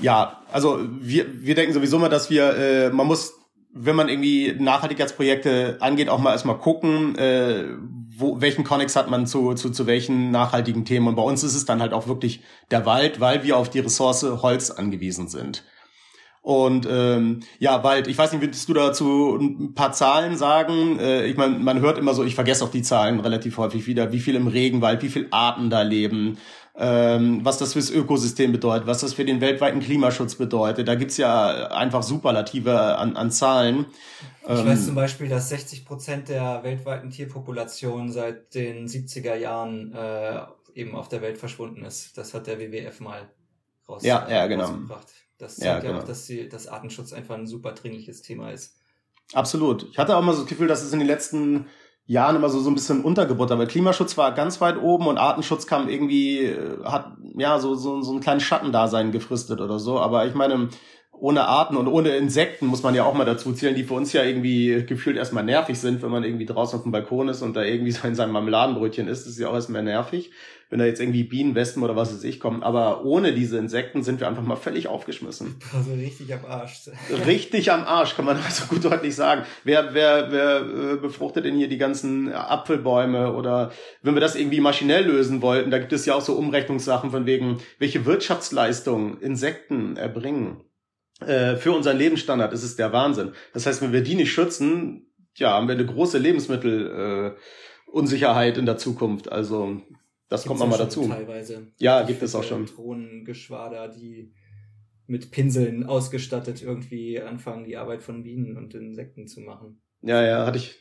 Ja, 0.00 0.42
also 0.52 0.78
wir, 1.00 1.42
wir 1.42 1.54
denken 1.54 1.72
sowieso 1.72 1.98
mal, 1.98 2.10
dass 2.10 2.28
wir, 2.28 2.54
äh, 2.56 2.90
man 2.90 3.06
muss, 3.06 3.32
wenn 3.72 3.96
man 3.96 4.08
irgendwie 4.08 4.54
Nachhaltigkeitsprojekte 4.58 5.78
angeht, 5.80 6.08
auch 6.10 6.18
mal 6.18 6.32
erstmal 6.32 6.58
gucken, 6.58 7.16
äh, 7.16 7.64
wo, 8.16 8.40
welchen 8.40 8.64
Connex 8.64 8.94
hat 8.94 9.08
man 9.08 9.26
zu, 9.26 9.54
zu, 9.54 9.70
zu 9.70 9.86
welchen 9.86 10.30
nachhaltigen 10.30 10.84
Themen. 10.84 11.08
Und 11.08 11.16
bei 11.16 11.22
uns 11.22 11.42
ist 11.44 11.54
es 11.54 11.64
dann 11.64 11.80
halt 11.80 11.94
auch 11.94 12.08
wirklich 12.08 12.42
der 12.70 12.84
Wald, 12.84 13.20
weil 13.20 13.42
wir 13.42 13.56
auf 13.56 13.70
die 13.70 13.80
Ressource 13.80 14.22
Holz 14.22 14.70
angewiesen 14.70 15.28
sind. 15.28 15.64
Und 16.42 16.86
ähm, 16.90 17.40
ja, 17.58 17.82
Wald, 17.84 18.06
ich 18.06 18.16
weiß 18.16 18.32
nicht, 18.32 18.40
willst 18.40 18.68
du 18.68 18.74
dazu 18.74 19.36
ein 19.36 19.74
paar 19.74 19.92
Zahlen 19.92 20.36
sagen? 20.36 20.98
Äh, 20.98 21.26
ich 21.26 21.36
meine, 21.36 21.58
man 21.58 21.80
hört 21.80 21.98
immer 21.98 22.14
so, 22.14 22.24
ich 22.24 22.34
vergesse 22.34 22.64
auch 22.64 22.70
die 22.70 22.82
Zahlen 22.82 23.20
relativ 23.20 23.58
häufig 23.58 23.86
wieder, 23.86 24.12
wie 24.12 24.20
viel 24.20 24.34
im 24.34 24.46
Regenwald, 24.46 25.02
wie 25.02 25.08
viel 25.08 25.28
Arten 25.30 25.68
da 25.68 25.82
leben, 25.82 26.38
ähm, 26.76 27.44
was 27.44 27.58
das 27.58 27.72
fürs 27.72 27.90
Ökosystem 27.90 28.52
bedeutet, 28.52 28.86
was 28.86 29.00
das 29.00 29.12
für 29.12 29.24
den 29.24 29.40
weltweiten 29.40 29.80
Klimaschutz 29.80 30.36
bedeutet. 30.36 30.86
Da 30.86 30.94
gibt's 30.94 31.16
ja 31.16 31.68
einfach 31.68 32.02
Superlative 32.02 32.96
an, 32.96 33.16
an 33.16 33.30
Zahlen. 33.30 33.86
Ich 34.42 34.48
weiß 34.48 34.80
ähm, 34.80 34.86
zum 34.86 34.94
Beispiel, 34.94 35.28
dass 35.28 35.48
60 35.50 35.84
Prozent 35.84 36.28
der 36.28 36.62
weltweiten 36.62 37.10
Tierpopulation 37.10 38.10
seit 38.10 38.54
den 38.54 38.86
70er 38.86 39.34
Jahren 39.34 39.92
äh, 39.92 40.40
eben 40.74 40.94
auf 40.94 41.08
der 41.08 41.20
Welt 41.20 41.36
verschwunden 41.36 41.84
ist. 41.84 42.16
Das 42.16 42.32
hat 42.32 42.46
der 42.46 42.58
WWF 42.58 43.00
mal 43.00 43.28
raus, 43.88 44.02
ja, 44.04 44.26
ja, 44.30 44.46
genau. 44.46 44.66
rausgebracht. 44.66 45.08
Das 45.38 45.56
zeigt 45.56 45.84
ja, 45.84 45.90
genau. 45.90 46.02
auch, 46.02 46.04
dass, 46.04 46.26
die, 46.26 46.48
dass 46.48 46.66
Artenschutz 46.66 47.12
einfach 47.12 47.36
ein 47.36 47.46
super 47.46 47.72
dringliches 47.72 48.22
Thema 48.22 48.50
ist. 48.50 48.76
Absolut. 49.32 49.88
Ich 49.90 49.98
hatte 49.98 50.16
auch 50.16 50.22
mal 50.22 50.32
so 50.32 50.40
das 50.40 50.48
Gefühl, 50.48 50.68
dass 50.68 50.82
es 50.82 50.92
in 50.92 50.98
den 50.98 51.08
letzten 51.08 51.66
Jahren 52.06 52.36
immer 52.36 52.48
so, 52.48 52.60
so 52.60 52.70
ein 52.70 52.74
bisschen 52.74 53.04
untergebuttert, 53.04 53.58
weil 53.58 53.66
Klimaschutz 53.66 54.16
war 54.16 54.32
ganz 54.32 54.60
weit 54.62 54.78
oben 54.78 55.06
und 55.06 55.18
Artenschutz 55.18 55.66
kam 55.66 55.88
irgendwie, 55.88 56.46
äh, 56.46 56.82
hat 56.84 57.16
ja 57.36 57.58
so, 57.58 57.74
so, 57.74 58.00
so 58.00 58.12
einen 58.12 58.20
kleinen 58.20 58.40
Schattendasein 58.40 59.12
gefristet 59.12 59.60
oder 59.60 59.78
so. 59.78 60.00
Aber 60.00 60.26
ich 60.26 60.34
meine, 60.34 60.70
ohne 61.20 61.46
Arten 61.46 61.76
und 61.76 61.88
ohne 61.88 62.10
Insekten 62.16 62.66
muss 62.66 62.82
man 62.82 62.94
ja 62.94 63.04
auch 63.04 63.14
mal 63.14 63.24
dazu 63.24 63.52
zählen, 63.52 63.74
die 63.74 63.84
für 63.84 63.94
uns 63.94 64.12
ja 64.12 64.22
irgendwie 64.22 64.84
gefühlt 64.86 65.16
erstmal 65.16 65.44
nervig 65.44 65.78
sind, 65.78 66.02
wenn 66.02 66.10
man 66.10 66.24
irgendwie 66.24 66.46
draußen 66.46 66.78
auf 66.78 66.82
dem 66.82 66.92
Balkon 66.92 67.28
ist 67.28 67.42
und 67.42 67.56
da 67.56 67.62
irgendwie 67.62 67.92
so 67.92 68.06
in 68.06 68.14
seinem 68.14 68.32
Marmeladenbrötchen 68.32 69.08
isst, 69.08 69.26
ist 69.26 69.38
ja 69.38 69.48
auch 69.48 69.54
erstmal 69.54 69.82
nervig, 69.82 70.30
wenn 70.70 70.78
da 70.78 70.84
jetzt 70.84 71.00
irgendwie 71.00 71.24
Bienen, 71.24 71.54
Wespen 71.54 71.82
oder 71.82 71.96
was 71.96 72.12
weiß 72.12 72.24
ich 72.24 72.40
kommen. 72.40 72.62
Aber 72.62 73.04
ohne 73.04 73.32
diese 73.32 73.58
Insekten 73.58 74.02
sind 74.02 74.20
wir 74.20 74.28
einfach 74.28 74.42
mal 74.42 74.56
völlig 74.56 74.88
aufgeschmissen. 74.88 75.56
Also 75.74 75.92
richtig 75.92 76.32
am 76.34 76.44
Arsch. 76.44 76.90
Richtig 77.26 77.70
am 77.70 77.84
Arsch, 77.84 78.16
kann 78.16 78.24
man 78.24 78.36
also 78.44 78.66
gut 78.66 78.84
deutlich 78.84 79.14
sagen. 79.14 79.42
Wer, 79.64 79.94
wer, 79.94 80.32
wer 80.32 80.60
äh, 80.60 80.96
befruchtet 80.96 81.44
denn 81.44 81.56
hier 81.56 81.68
die 81.68 81.78
ganzen 81.78 82.32
Apfelbäume 82.32 83.32
oder 83.32 83.70
wenn 84.02 84.14
wir 84.14 84.20
das 84.20 84.34
irgendwie 84.34 84.60
maschinell 84.60 85.06
lösen 85.06 85.40
wollten, 85.40 85.70
da 85.70 85.78
gibt 85.78 85.92
es 85.92 86.06
ja 86.06 86.14
auch 86.14 86.20
so 86.20 86.34
Umrechnungssachen 86.34 87.10
von 87.10 87.26
wegen, 87.26 87.58
welche 87.78 88.06
Wirtschaftsleistung 88.06 89.20
Insekten 89.20 89.96
erbringen 89.96 90.67
äh, 91.20 91.56
für 91.56 91.72
unseren 91.72 91.98
Lebensstandard 91.98 92.52
ist 92.52 92.62
es 92.62 92.76
der 92.76 92.92
Wahnsinn. 92.92 93.32
Das 93.52 93.66
heißt, 93.66 93.82
wenn 93.82 93.92
wir 93.92 94.02
die 94.02 94.14
nicht 94.14 94.32
schützen, 94.32 95.10
ja, 95.34 95.52
haben 95.52 95.68
wir 95.68 95.74
eine 95.74 95.86
große 95.86 96.18
Lebensmittelunsicherheit 96.18 98.56
äh, 98.56 98.60
in 98.60 98.66
der 98.66 98.76
Zukunft. 98.76 99.30
Also 99.30 99.80
das 100.28 100.42
Gibt's 100.42 100.48
kommt 100.48 100.60
nochmal 100.60 100.78
dazu. 100.78 101.08
Teilweise. 101.08 101.68
Ja, 101.78 102.02
gibt 102.02 102.22
es 102.22 102.34
auch 102.34 102.44
schon. 102.44 102.66
Drohnengeschwader, 102.66 103.88
die 103.88 104.34
mit 105.06 105.30
Pinseln 105.30 105.84
ausgestattet 105.84 106.62
irgendwie 106.62 107.20
anfangen, 107.20 107.64
die 107.64 107.78
Arbeit 107.78 108.02
von 108.02 108.22
Bienen 108.22 108.56
und 108.56 108.74
Insekten 108.74 109.26
zu 109.26 109.40
machen. 109.40 109.80
Ja, 110.02 110.24
ja, 110.24 110.46
hatte 110.46 110.58
ich, 110.58 110.76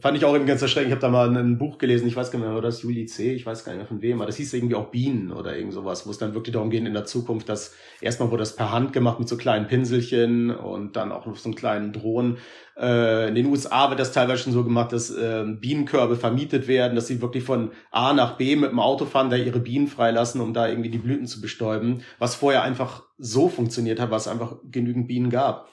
Fand 0.00 0.16
ich 0.16 0.24
auch 0.24 0.34
eben 0.34 0.46
ganz 0.46 0.62
erschreckend. 0.62 0.88
Ich 0.88 0.92
habe 0.92 1.00
da 1.00 1.08
mal 1.08 1.36
ein 1.36 1.58
Buch 1.58 1.76
gelesen, 1.76 2.06
ich 2.06 2.16
weiß 2.16 2.30
gar 2.30 2.38
nicht 2.38 2.46
mehr, 2.46 2.54
war 2.54 2.62
das 2.62 2.82
Juli 2.82 3.04
C., 3.06 3.34
ich 3.34 3.44
weiß 3.44 3.64
gar 3.64 3.72
nicht 3.72 3.80
mehr 3.80 3.86
von 3.86 4.00
wem, 4.00 4.18
aber 4.18 4.26
das 4.26 4.36
hieß 4.36 4.54
irgendwie 4.54 4.74
auch 4.74 4.90
Bienen 4.90 5.32
oder 5.32 5.56
irgend 5.56 5.74
sowas, 5.74 6.06
wo 6.06 6.10
es 6.10 6.18
dann 6.18 6.34
wirklich 6.34 6.54
darum 6.54 6.70
geht 6.70 6.86
in 6.86 6.94
der 6.94 7.04
Zukunft, 7.04 7.48
dass 7.48 7.74
erstmal 8.00 8.30
wurde 8.30 8.42
das 8.42 8.56
per 8.56 8.72
Hand 8.72 8.92
gemacht 8.92 9.18
mit 9.18 9.28
so 9.28 9.36
kleinen 9.36 9.66
Pinselchen 9.66 10.50
und 10.50 10.96
dann 10.96 11.12
auch 11.12 11.26
noch 11.26 11.36
so 11.36 11.48
einen 11.48 11.56
kleinen 11.56 11.92
Drohnen. 11.92 12.38
Äh, 12.78 13.28
in 13.28 13.34
den 13.34 13.46
USA 13.46 13.90
wird 13.90 14.00
das 14.00 14.12
teilweise 14.12 14.44
schon 14.44 14.52
so 14.52 14.64
gemacht, 14.64 14.92
dass 14.92 15.10
äh, 15.10 15.44
Bienenkörbe 15.60 16.16
vermietet 16.16 16.68
werden, 16.68 16.94
dass 16.94 17.08
sie 17.08 17.20
wirklich 17.20 17.44
von 17.44 17.72
A 17.90 18.14
nach 18.14 18.38
B 18.38 18.56
mit 18.56 18.70
dem 18.70 18.80
Auto 18.80 19.04
fahren, 19.04 19.30
da 19.30 19.36
ihre 19.36 19.60
Bienen 19.60 19.88
freilassen, 19.88 20.40
um 20.40 20.54
da 20.54 20.68
irgendwie 20.68 20.90
die 20.90 20.98
Blüten 20.98 21.26
zu 21.26 21.40
bestäuben, 21.40 22.02
was 22.18 22.34
vorher 22.34 22.62
einfach 22.62 23.02
so 23.18 23.48
funktioniert 23.48 24.00
hat, 24.00 24.10
was 24.10 24.28
einfach 24.28 24.56
genügend 24.70 25.08
Bienen 25.08 25.28
gab. 25.28 25.68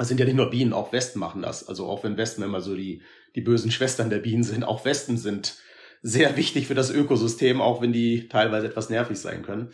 Das 0.00 0.08
sind 0.08 0.18
ja 0.18 0.24
nicht 0.24 0.36
nur 0.36 0.48
Bienen, 0.48 0.72
auch 0.72 0.94
Wespen 0.94 1.20
machen 1.20 1.42
das. 1.42 1.68
Also 1.68 1.84
auch 1.86 2.04
wenn 2.04 2.16
Wespen 2.16 2.42
immer 2.42 2.62
so 2.62 2.74
die 2.74 3.02
die 3.34 3.40
bösen 3.40 3.70
Schwestern 3.70 4.10
der 4.10 4.18
Bienen 4.18 4.42
sind. 4.42 4.64
Auch 4.64 4.84
Westen 4.84 5.16
sind 5.16 5.56
sehr 6.02 6.36
wichtig 6.36 6.66
für 6.66 6.74
das 6.74 6.90
Ökosystem, 6.90 7.60
auch 7.60 7.82
wenn 7.82 7.92
die 7.92 8.28
teilweise 8.28 8.66
etwas 8.66 8.90
nervig 8.90 9.18
sein 9.18 9.42
können. 9.42 9.70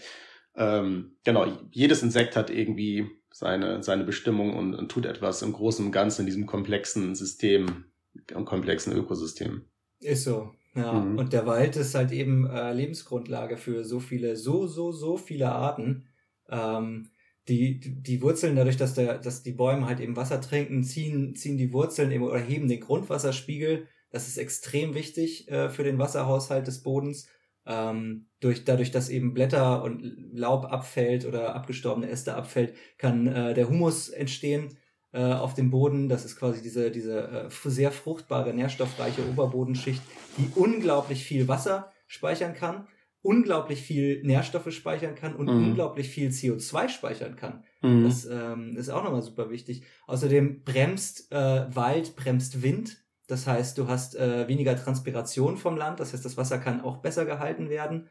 Ähm, 0.57 1.17
genau, 1.25 1.47
jedes 1.71 2.03
Insekt 2.03 2.37
hat 2.37 2.51
irgendwie 2.51 3.07
seine, 3.31 3.83
seine 3.83 4.05
Bestimmung 4.05 4.57
und, 4.57 4.75
und 4.75 4.91
tut 4.91 5.07
etwas 5.07 5.43
im 5.43 5.53
Großen 5.53 5.85
und 5.85 5.93
Ganzen 5.93 6.23
in 6.23 6.27
diesem 6.27 6.47
komplexen 6.47 7.15
System, 7.15 7.85
im 8.31 8.45
komplexen 8.45 8.95
Ökosystem. 8.95 9.67
Ist 10.01 10.25
so. 10.25 10.53
Ja, 10.75 10.93
mhm. 10.93 11.19
und 11.19 11.33
der 11.33 11.47
Wald 11.47 11.77
ist 11.77 11.95
halt 11.95 12.13
eben 12.13 12.49
äh, 12.49 12.73
Lebensgrundlage 12.73 13.57
für 13.57 13.85
so 13.85 14.01
viele, 14.01 14.37
so, 14.37 14.67
so, 14.67 14.93
so 14.93 15.17
viele 15.17 15.51
Arten. 15.51 16.09
Ähm, 16.51 17.11
die, 17.49 17.81
die 17.81 18.23
Wurzeln, 18.23 18.57
dadurch, 18.57 18.77
dass, 18.77 18.95
der, 18.95 19.19
dass 19.19 19.43
die 19.43 19.53
Bäume 19.53 19.87
halt 19.87 20.01
eben 20.01 20.17
Wasser 20.17 20.41
trinken, 20.41 20.83
ziehen, 20.83 21.37
ziehen 21.37 21.57
die 21.57 21.73
Wurzeln 21.73 22.11
eben 22.11 22.25
oder 22.25 22.39
heben 22.39 22.69
den 22.69 22.81
Grundwasserspiegel. 22.81 23.87
Das 24.11 24.27
ist 24.29 24.39
extrem 24.39 24.95
wichtig 24.95 25.49
äh, 25.49 25.71
für 25.71 25.85
den 25.85 25.99
Wasserhaushalt 25.99 26.67
des 26.67 26.83
Bodens. 26.83 27.29
Ähm, 27.65 28.27
durch, 28.41 28.65
dadurch, 28.65 28.91
dass 28.91 29.09
eben 29.09 29.35
Blätter 29.35 29.83
und 29.83 30.03
Laub 30.33 30.67
abfällt 30.67 31.25
oder 31.25 31.55
abgestorbene 31.55 32.09
Äste 32.09 32.35
abfällt, 32.35 32.75
kann 32.99 33.27
äh, 33.27 33.55
der 33.55 33.69
Humus 33.69 34.09
entstehen 34.09 34.77
äh, 35.13 35.23
auf 35.23 35.55
dem 35.55 35.71
Boden. 35.71 36.09
Das 36.09 36.25
ist 36.25 36.37
quasi 36.37 36.63
diese, 36.63 36.91
diese 36.91 37.49
äh, 37.49 37.71
sehr 37.71 37.93
fruchtbare, 37.93 38.55
nährstoffreiche 38.55 39.29
Oberbodenschicht, 39.29 40.03
die 40.39 40.49
unglaublich 40.55 41.25
viel 41.25 41.49
Wasser 41.49 41.93
speichern 42.07 42.55
kann 42.55 42.87
unglaublich 43.27 43.83
viel 43.83 44.23
Nährstoffe 44.23 44.73
speichern 44.73 45.17
kann 45.17 45.35
und 45.35 45.47
mhm. 45.47 45.69
unglaublich 45.69 46.09
viel 46.09 46.31
CO2 46.31 46.89
speichern 46.89 47.35
kann. 47.37 47.65
Mhm. 47.83 48.05
Das 48.05 48.25
ähm, 48.25 48.77
ist 48.77 48.89
auch 48.89 49.03
nochmal 49.03 49.23
super 49.23 49.51
wichtig. 49.51 49.83
Außerdem 50.07 50.63
bremst 50.63 51.33
äh, 51.33 51.67
Wald, 51.75 52.15
bremst 52.15 52.63
Wind. 52.63 52.99
Das 53.27 53.47
heißt, 53.47 53.77
du 53.79 53.89
hast 53.89 54.15
äh, 54.15 54.47
weniger 54.47 54.77
Transpiration 54.77 55.57
vom 55.57 55.77
Land. 55.77 55.99
Das 55.99 56.13
heißt, 56.13 56.25
das 56.25 56.37
Wasser 56.37 56.59
kann 56.59 56.81
auch 56.81 56.99
besser 56.99 57.25
gehalten 57.25 57.69
werden. 57.69 58.09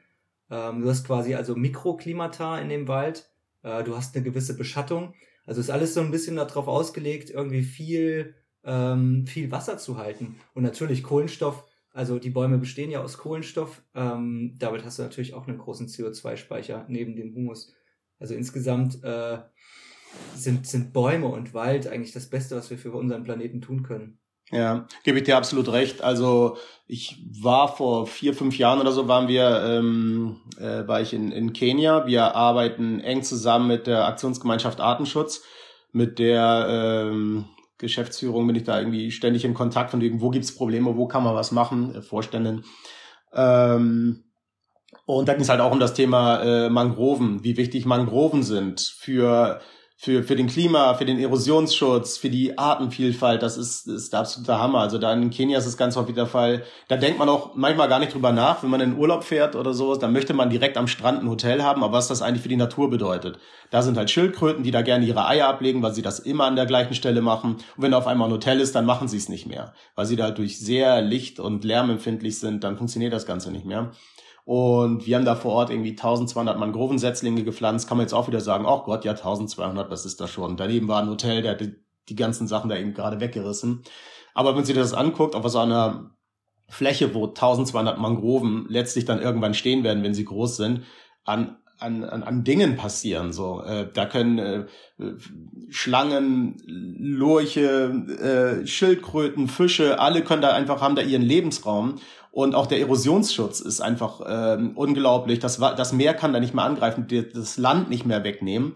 Ähm, 0.52 0.82
du 0.82 0.90
hast 0.90 1.08
quasi 1.08 1.34
also 1.34 1.56
Mikroklimata 1.56 2.60
in 2.60 2.68
dem 2.68 2.90
Wald. 2.90 3.30
Äh, 3.64 3.84
du 3.84 3.96
hast 3.96 4.16
eine 4.16 4.24
gewisse 4.24 4.58
Beschattung. 4.58 5.14
Also 5.46 5.62
ist 5.62 5.70
alles 5.70 5.94
so 5.94 6.02
ein 6.02 6.12
bisschen 6.12 6.36
darauf 6.36 6.68
ausgelegt, 6.68 7.30
irgendwie 7.30 7.64
viel, 7.64 8.36
ähm, 8.66 9.26
viel 9.28 9.52
Wasser 9.52 9.78
zu 9.78 9.98
halten. 9.98 10.36
Und 10.54 10.64
natürlich 10.64 11.04
Kohlenstoff 11.04 11.64
also 11.96 12.20
die 12.20 12.30
Bäume 12.30 12.58
bestehen 12.58 12.92
ja 12.92 13.02
aus 13.02 13.18
Kohlenstoff. 13.18 13.82
Ähm, 13.96 14.56
damit 14.60 14.84
hast 14.84 15.00
du 15.00 15.04
natürlich 15.04 15.34
auch 15.34 15.48
einen 15.48 15.58
großen 15.58 15.88
CO2-Speicher 15.88 16.86
neben 16.90 17.16
dem 17.16 17.34
Humus. 17.34 17.74
Also 18.20 18.34
insgesamt 18.34 19.02
äh, 19.02 19.38
sind, 20.36 20.68
sind 20.68 20.92
Bäume 20.92 21.28
und 21.28 21.54
Wald 21.54 21.88
eigentlich 21.88 22.12
das 22.12 22.30
Beste, 22.30 22.58
was 22.58 22.70
wir 22.70 22.78
für 22.78 22.92
unseren 22.92 23.24
Planeten 23.24 23.62
tun 23.62 23.84
können. 23.84 24.20
Ja, 24.52 24.88
gebe 25.06 25.20
ich 25.20 25.24
dir 25.24 25.38
absolut 25.38 25.72
recht. 25.72 26.02
Also 26.02 26.58
ich 26.86 27.26
war 27.42 27.74
vor 27.74 28.08
vier, 28.08 28.34
fünf 28.34 28.58
Jahren 28.58 28.82
oder 28.82 28.92
so, 28.92 29.08
waren 29.08 29.30
wir, 29.30 29.64
ähm, 29.64 30.42
äh, 30.58 30.86
war 30.86 31.00
ich 31.00 31.14
in, 31.14 31.32
in 31.32 31.54
Kenia. 31.54 32.08
Wir 32.08 32.36
arbeiten 32.36 33.00
eng 33.00 33.24
zusammen 33.24 33.70
mit 33.70 33.88
der 33.88 34.06
Aktionsgemeinschaft 34.06 34.82
Artenschutz, 34.82 35.44
mit 35.94 36.20
der 36.20 36.68
ähm, 37.10 37.46
Geschäftsführung 37.78 38.48
bin 38.48 38.56
ich 38.56 38.64
da 38.64 38.80
irgendwie 38.80 39.12
ständig 39.12 39.46
in 39.46 39.54
Kontakt 39.54 39.92
von 39.92 40.02
wegen, 40.02 40.22
wo 40.22 40.30
gibt's 40.30 40.56
Probleme, 40.56 40.96
wo 40.96 41.08
kann 41.08 41.24
man 41.24 41.36
was 41.36 41.52
machen, 41.52 41.96
äh, 41.96 42.02
Vorständen. 42.02 42.64
Ähm, 43.34 44.24
und 45.06 45.28
da 45.28 45.34
ging 45.34 45.44
es 45.44 45.50
halt 45.50 45.62
auch 45.62 45.72
um 45.72 45.80
das 45.80 45.94
Thema 45.94 46.42
äh, 46.42 46.70
Mangroven, 46.70 47.44
wie 47.44 47.58
wichtig 47.58 47.86
Mangroven 47.86 48.44
sind 48.44 48.82
für 48.82 49.62
für, 49.98 50.24
für 50.24 50.36
den 50.36 50.48
Klima, 50.48 50.94
für 50.96 51.06
den 51.06 51.20
Erosionsschutz, 51.20 52.18
für 52.18 52.30
die 52.30 52.58
Artenvielfalt, 52.58 53.42
das 53.42 53.58
ist, 53.58 53.88
ist 53.88 54.12
der 54.12 54.20
absolute 54.20 54.60
Hammer. 54.60 54.80
Also 54.80 54.98
da 54.98 55.14
in 55.14 55.30
Kenia 55.30 55.58
ist 55.58 55.66
es 55.66 55.78
ganz 55.78 55.96
häufig 55.96 56.16
der 56.16 56.28
Fall. 56.28 56.64
Da 56.90 56.98
denkt 56.98 57.18
man 57.18 57.30
auch 57.30 57.56
manchmal 57.56 57.88
gar 57.88 58.00
nicht 58.00 58.14
drüber 58.14 58.34
nach, 58.34 58.62
wenn 58.62 58.70
man 58.70 58.82
in 58.82 58.98
Urlaub 58.98 59.24
fährt 59.24 59.56
oder 59.56 59.74
sowas, 59.74 60.00
dann 60.00 60.12
möchte 60.12 60.34
man 60.34 60.50
direkt 60.50 60.78
am 60.78 60.88
Strand 60.88 61.24
ein 61.24 61.30
Hotel 61.30 61.64
haben, 61.64 61.82
aber 61.82 61.94
was 61.94 62.10
das 62.10 62.22
eigentlich 62.22 62.44
für 62.44 62.50
die 62.50 62.58
Natur 62.58 62.90
bedeutet. 62.90 63.40
Da 63.72 63.82
sind 63.82 63.98
halt 63.98 64.12
Schildkröten, 64.12 64.64
die 64.64 64.72
da 64.72 64.82
gerne 64.82 65.06
ihre 65.06 65.28
Eier 65.28 65.48
ablegen, 65.48 65.82
weil 65.82 65.94
sie 65.94 66.02
das 66.02 66.20
immer 66.20 66.44
an 66.44 66.58
der 66.58 66.66
gleichen 66.66 66.94
Stelle 66.94 67.22
machen. 67.22 67.56
Und 67.56 67.84
wenn 67.84 67.92
da 67.92 67.98
auf 67.98 68.08
einmal 68.08 68.28
ein 68.28 68.34
Hotel 68.34 68.60
ist, 68.60 68.76
dann 68.76 68.86
machen 68.86 69.08
sie 69.08 69.18
es 69.18 69.30
nicht 69.30 69.48
mehr. 69.48 69.74
Weil 69.96 70.06
sie 70.06 70.18
da 70.18 70.26
halt 70.26 70.38
durch 70.38 70.60
sehr 70.60 71.02
licht- 71.02 71.40
und 71.40 71.64
lärmempfindlich 71.64 72.38
sind, 72.38 72.66
dann 72.66 72.78
funktioniert 72.78 73.14
das 73.14 73.26
Ganze 73.26 73.50
nicht 73.50 73.66
mehr. 73.66 73.92
Und 74.46 75.08
wir 75.08 75.16
haben 75.16 75.26
da 75.26 75.36
vor 75.36 75.54
Ort 75.54 75.72
irgendwie 75.72 75.92
1200 75.92 76.60
Mangrovensetzlinge 76.60 77.44
gepflanzt. 77.44 77.88
Kann 77.88 77.98
man 77.98 78.06
jetzt 78.06 78.14
auch 78.14 78.28
wieder 78.28 78.42
sagen, 78.42 78.66
oh 78.68 78.84
Gott, 78.84 79.04
ja 79.04 79.12
1200, 79.14 79.90
was 79.90 80.06
ist 80.06 80.22
das 80.22 80.30
schon? 80.30 80.56
Daneben 80.56 80.88
war 80.88 81.02
ein 81.02 81.10
Hotel, 81.10 81.42
der 81.42 81.52
hat 81.52 81.62
die, 82.10 82.16
ganzen 82.16 82.48
Sachen 82.48 82.70
da 82.70 82.78
eben 82.78 82.94
gerade 82.94 83.20
weggerissen. 83.20 83.82
Aber 84.36 84.50
wenn 84.50 84.58
man 84.58 84.66
sich 84.66 84.76
das 84.76 84.94
anguckt, 84.94 85.36
auf 85.36 85.48
so 85.50 85.58
einer 85.58 86.12
Fläche, 86.68 87.16
wo 87.16 87.26
1200 87.26 87.98
Mangroven 87.98 88.68
letztlich 88.70 89.06
dann 89.06 89.20
irgendwann 89.20 89.56
stehen 89.56 89.84
werden, 89.84 90.04
wenn 90.04 90.14
sie 90.14 90.26
groß 90.26 90.58
sind, 90.58 90.84
an 91.24 91.58
an, 91.80 92.04
an, 92.04 92.24
an 92.24 92.44
Dingen 92.44 92.78
passieren. 92.78 93.34
So, 93.34 93.62
äh, 93.62 93.88
da 93.92 94.06
können 94.06 94.38
äh, 94.38 94.66
Schlangen, 95.70 96.58
Lurche, 96.66 98.62
äh, 98.64 98.68
Schildkröten, 98.68 99.48
Fische, 99.48 100.00
alle 100.00 100.24
können 100.24 100.42
da 100.42 100.54
einfach 100.54 100.82
haben 100.82 100.96
da 100.96 101.02
ihren 101.02 101.22
Lebensraum 101.22 101.96
und 102.36 102.54
auch 102.54 102.68
der 102.68 102.82
Erosionsschutz 102.82 103.62
ist 103.62 103.80
einfach 103.80 104.20
ähm, 104.28 104.74
unglaublich. 104.76 105.40
Das, 105.40 105.58
das 105.58 105.94
Meer 105.94 106.14
kann 106.14 106.34
da 106.34 106.42
nicht 106.42 106.54
mehr 106.54 106.66
angreifen, 106.66 107.08
das 107.34 107.58
Land 107.58 107.90
nicht 107.90 108.06
mehr 108.06 108.26
wegnehmen. 108.26 108.76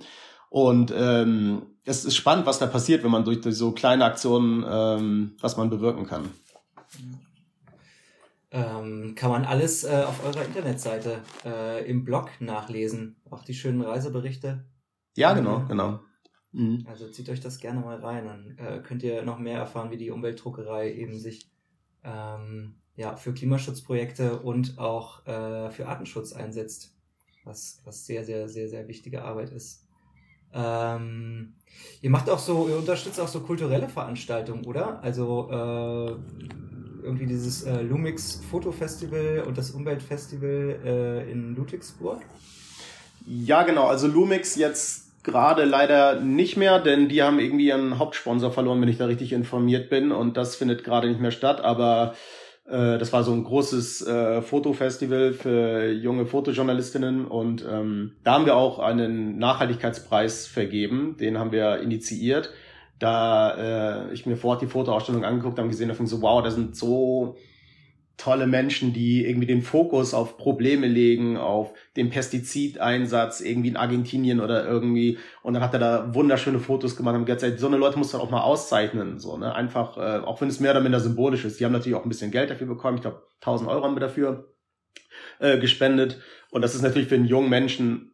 Und 0.49 0.93
ähm, 0.95 1.63
es 1.83 2.05
ist 2.05 2.15
spannend, 2.15 2.45
was 2.45 2.59
da 2.59 2.67
passiert, 2.67 3.03
wenn 3.03 3.11
man 3.11 3.25
durch, 3.25 3.41
durch 3.41 3.57
so 3.57 3.73
kleine 3.73 4.05
Aktionen, 4.05 4.63
ähm, 4.65 5.35
was 5.41 5.57
man 5.57 5.69
bewirken 5.69 6.05
kann. 6.05 6.29
Ähm, 8.51 9.15
kann 9.15 9.29
man 9.29 9.43
alles 9.43 9.83
äh, 9.83 10.05
auf 10.07 10.23
eurer 10.23 10.45
Internetseite 10.45 11.19
äh, 11.43 11.85
im 11.85 12.05
Blog 12.05 12.29
nachlesen. 12.39 13.17
Auch 13.29 13.43
die 13.43 13.55
schönen 13.55 13.81
Reiseberichte. 13.81 14.63
Ja, 15.17 15.33
genau, 15.33 15.65
genau. 15.67 15.99
Mhm. 16.53 16.85
Also 16.89 17.09
zieht 17.09 17.27
euch 17.27 17.41
das 17.41 17.59
gerne 17.59 17.81
mal 17.81 17.97
rein. 17.97 18.25
Dann 18.25 18.57
äh, 18.57 18.79
könnt 18.81 19.03
ihr 19.03 19.21
noch 19.23 19.37
mehr 19.37 19.59
erfahren, 19.59 19.91
wie 19.91 19.97
die 19.97 20.11
Umweltdruckerei 20.11 20.93
eben 20.93 21.19
sich 21.19 21.51
ähm, 22.05 22.78
ja, 22.99 23.15
für 23.15 23.33
Klimaschutzprojekte 23.33 24.39
und 24.39 24.77
auch 24.77 25.25
äh, 25.25 25.71
für 25.71 25.87
Artenschutz 25.87 26.33
einsetzt, 26.33 26.91
was, 27.45 27.81
was 27.85 28.05
sehr, 28.05 28.25
sehr, 28.25 28.49
sehr, 28.49 28.67
sehr 28.67 28.89
wichtige 28.89 29.23
Arbeit 29.23 29.51
ist. 29.51 29.87
Ähm, 30.53 31.53
ihr 32.01 32.09
macht 32.09 32.29
auch 32.29 32.39
so, 32.39 32.67
ihr 32.67 32.77
unterstützt 32.77 33.21
auch 33.21 33.29
so 33.29 33.39
kulturelle 33.39 33.87
Veranstaltungen, 33.87 34.65
oder? 34.65 35.01
Also 35.01 35.47
äh, 35.49 36.11
irgendwie 37.01 37.27
dieses 37.27 37.63
äh, 37.63 37.81
Lumix 37.83 38.41
Fotofestival 38.51 39.45
und 39.47 39.57
das 39.57 39.71
Umweltfestival 39.71 40.79
äh, 40.83 41.31
in 41.31 41.55
Ludwigsburg. 41.55 42.19
Ja, 43.25 43.63
genau. 43.63 43.87
Also 43.87 44.07
Lumix 44.07 44.57
jetzt 44.57 45.23
gerade 45.23 45.63
leider 45.63 46.19
nicht 46.19 46.57
mehr, 46.57 46.79
denn 46.79 47.07
die 47.07 47.23
haben 47.23 47.39
irgendwie 47.39 47.67
ihren 47.67 47.97
Hauptsponsor 47.97 48.51
verloren, 48.51 48.81
wenn 48.81 48.89
ich 48.89 48.97
da 48.97 49.05
richtig 49.05 49.31
informiert 49.31 49.89
bin. 49.89 50.11
Und 50.11 50.35
das 50.35 50.57
findet 50.57 50.83
gerade 50.83 51.07
nicht 51.07 51.21
mehr 51.21 51.31
statt. 51.31 51.61
Aber 51.61 52.15
das 52.69 53.11
war 53.11 53.23
so 53.23 53.31
ein 53.31 53.43
großes 53.43 54.05
äh, 54.05 54.41
Fotofestival 54.41 55.33
für 55.33 55.91
junge 55.91 56.25
Fotojournalistinnen. 56.25 57.25
Und 57.25 57.65
ähm, 57.69 58.13
da 58.23 58.33
haben 58.33 58.45
wir 58.45 58.55
auch 58.55 58.79
einen 58.79 59.37
Nachhaltigkeitspreis 59.37 60.47
vergeben. 60.47 61.17
Den 61.19 61.37
haben 61.37 61.51
wir 61.51 61.79
initiiert. 61.79 62.51
Da 62.99 64.07
äh, 64.09 64.13
ich 64.13 64.25
mir 64.25 64.35
vor 64.35 64.51
Ort 64.51 64.61
die 64.61 64.67
Fotoausstellung 64.67 65.23
angeguckt 65.23 65.57
habe, 65.57 65.69
gesehen 65.69 65.89
habe, 65.89 66.05
so 66.05 66.21
wow, 66.21 66.43
da 66.43 66.51
sind 66.51 66.75
so 66.75 67.37
tolle 68.19 68.47
Menschen, 68.47 68.93
die 68.93 69.25
irgendwie 69.25 69.47
den 69.47 69.61
Fokus 69.61 70.13
auf 70.13 70.37
Probleme 70.37 70.87
legen, 70.87 71.37
auf 71.37 71.73
den 71.95 72.09
Pestizideinsatz 72.09 73.39
irgendwie 73.39 73.69
in 73.69 73.77
Argentinien 73.77 74.41
oder 74.41 74.67
irgendwie. 74.67 75.17
Und 75.41 75.53
dann 75.53 75.63
hat 75.63 75.73
er 75.73 75.79
da 75.79 76.13
wunderschöne 76.13 76.59
Fotos 76.59 76.95
gemacht 76.95 77.15
und 77.15 77.25
gesagt, 77.25 77.59
so 77.59 77.67
eine 77.67 77.77
Leute 77.77 77.97
muss 77.97 78.13
man 78.13 78.21
auch 78.21 78.29
mal 78.29 78.41
auszeichnen, 78.41 79.19
so, 79.19 79.37
ne? 79.37 79.55
Einfach, 79.55 79.97
äh, 79.97 80.19
auch 80.19 80.41
wenn 80.41 80.49
es 80.49 80.59
mehr 80.59 80.71
oder 80.71 80.81
minder 80.81 80.99
symbolisch 80.99 81.45
ist. 81.45 81.59
Die 81.59 81.65
haben 81.65 81.71
natürlich 81.71 81.97
auch 81.97 82.03
ein 82.03 82.09
bisschen 82.09 82.31
Geld 82.31 82.49
dafür 82.49 82.67
bekommen. 82.67 82.97
Ich 82.97 83.01
glaube, 83.01 83.23
1000 83.41 83.69
Euro 83.69 83.83
haben 83.85 83.95
wir 83.95 84.01
dafür 84.01 84.53
äh, 85.39 85.57
gespendet. 85.57 86.19
Und 86.51 86.61
das 86.61 86.75
ist 86.75 86.81
natürlich 86.81 87.07
für 87.07 87.15
einen 87.15 87.25
jungen 87.25 87.49
Menschen 87.49 88.08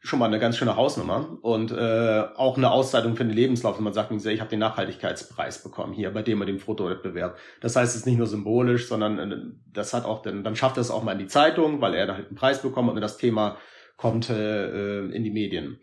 schon 0.00 0.18
mal 0.18 0.26
eine 0.26 0.38
ganz 0.38 0.56
schöne 0.56 0.76
Hausnummer 0.76 1.38
und 1.42 1.70
äh, 1.70 2.24
auch 2.36 2.56
eine 2.56 2.70
Auszeichnung 2.70 3.16
für 3.16 3.24
den 3.24 3.34
Lebenslauf, 3.34 3.76
wenn 3.76 3.84
man 3.84 3.92
sagt, 3.92 4.12
ich 4.12 4.40
habe 4.40 4.50
den 4.50 4.58
Nachhaltigkeitspreis 4.58 5.62
bekommen 5.62 5.92
hier 5.92 6.12
bei 6.12 6.22
dem 6.22 6.40
und 6.40 6.46
dem 6.46 6.58
Fotowettbewerb. 6.58 7.36
Das 7.60 7.76
heißt, 7.76 7.92
es 7.92 8.00
ist 8.00 8.06
nicht 8.06 8.18
nur 8.18 8.26
symbolisch, 8.26 8.88
sondern 8.88 9.18
äh, 9.18 9.36
das 9.72 9.94
hat 9.94 10.04
auch, 10.04 10.22
dann, 10.22 10.44
dann 10.44 10.56
schafft 10.56 10.76
er 10.76 10.82
es 10.82 10.90
auch 10.90 11.02
mal 11.02 11.12
in 11.12 11.18
die 11.18 11.26
Zeitung, 11.26 11.80
weil 11.80 11.94
er 11.94 12.06
da 12.06 12.14
halt 12.14 12.28
einen 12.28 12.36
Preis 12.36 12.62
bekommt 12.62 12.90
und 12.90 13.00
das 13.00 13.16
Thema 13.16 13.56
kommt 13.96 14.30
äh, 14.30 15.04
in 15.06 15.22
die 15.22 15.30
Medien. 15.30 15.78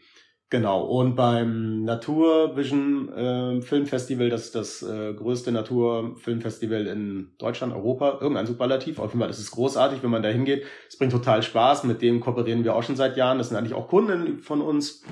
Genau, 0.52 0.82
und 0.82 1.16
beim 1.16 1.84
Naturvision 1.84 3.10
äh, 3.14 3.62
Filmfestival, 3.62 4.30
das 4.30 4.46
ist 4.46 4.56
das 4.56 4.82
äh, 4.82 5.14
größte 5.14 5.52
Naturfilmfestival 5.52 6.88
in 6.88 7.34
Deutschland, 7.38 7.72
Europa, 7.72 8.18
irgendein 8.20 8.48
Superlativ. 8.48 8.98
Auf 8.98 9.12
jeden 9.12 9.20
Fall, 9.20 9.28
das 9.28 9.38
ist 9.38 9.52
großartig, 9.52 10.02
wenn 10.02 10.10
man 10.10 10.24
da 10.24 10.30
hingeht. 10.30 10.66
Es 10.88 10.98
bringt 10.98 11.12
total 11.12 11.44
Spaß, 11.44 11.84
mit 11.84 12.02
dem 12.02 12.20
kooperieren 12.20 12.64
wir 12.64 12.76
auch 12.76 12.82
schon 12.82 12.96
seit 12.96 13.16
Jahren. 13.16 13.38
Das 13.38 13.50
sind 13.50 13.58
eigentlich 13.58 13.76
auch 13.76 13.88
Kunden 13.88 14.40
von 14.40 14.62
uns. 14.62 15.04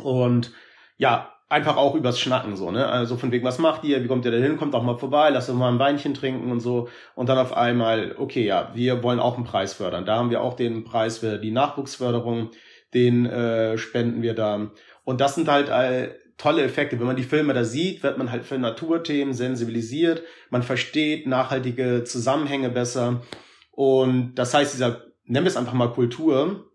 Und 0.00 0.52
ja, 0.96 1.32
einfach 1.48 1.76
auch 1.76 1.96
übers 1.96 2.20
Schnacken 2.20 2.54
so, 2.54 2.70
ne? 2.70 2.86
Also 2.86 3.16
von 3.16 3.32
wegen, 3.32 3.44
was 3.44 3.58
macht 3.58 3.82
ihr? 3.82 4.04
Wie 4.04 4.06
kommt 4.06 4.24
ihr 4.24 4.30
da 4.30 4.36
hin? 4.36 4.58
Kommt 4.58 4.76
auch 4.76 4.84
mal 4.84 4.98
vorbei, 4.98 5.30
lasst 5.30 5.50
uns 5.50 5.58
mal 5.58 5.72
ein 5.72 5.80
Weinchen 5.80 6.14
trinken 6.14 6.52
und 6.52 6.60
so. 6.60 6.88
Und 7.16 7.28
dann 7.28 7.38
auf 7.38 7.52
einmal, 7.52 8.14
okay, 8.16 8.44
ja, 8.44 8.70
wir 8.74 9.02
wollen 9.02 9.18
auch 9.18 9.34
einen 9.34 9.44
Preis 9.44 9.74
fördern. 9.74 10.04
Da 10.04 10.18
haben 10.18 10.30
wir 10.30 10.40
auch 10.40 10.54
den 10.54 10.84
Preis 10.84 11.18
für 11.18 11.38
die 11.38 11.50
Nachwuchsförderung 11.50 12.50
den 12.94 13.26
äh, 13.26 13.78
spenden 13.78 14.22
wir 14.22 14.34
da. 14.34 14.70
Und 15.04 15.20
das 15.20 15.34
sind 15.34 15.48
halt 15.48 15.68
äh, 15.68 16.14
tolle 16.36 16.62
Effekte. 16.62 16.98
Wenn 16.98 17.06
man 17.06 17.16
die 17.16 17.22
Filme 17.22 17.52
da 17.52 17.64
sieht, 17.64 18.02
wird 18.02 18.16
man 18.16 18.30
halt 18.30 18.44
für 18.44 18.58
Naturthemen 18.58 19.34
sensibilisiert, 19.34 20.22
man 20.50 20.62
versteht 20.62 21.26
nachhaltige 21.26 22.04
Zusammenhänge 22.04 22.70
besser. 22.70 23.22
Und 23.70 24.36
das 24.36 24.54
heißt, 24.54 24.74
dieser, 24.74 25.04
nennen 25.24 25.44
wir 25.44 25.50
es 25.50 25.56
einfach 25.56 25.74
mal 25.74 25.92
Kultur, 25.92 26.70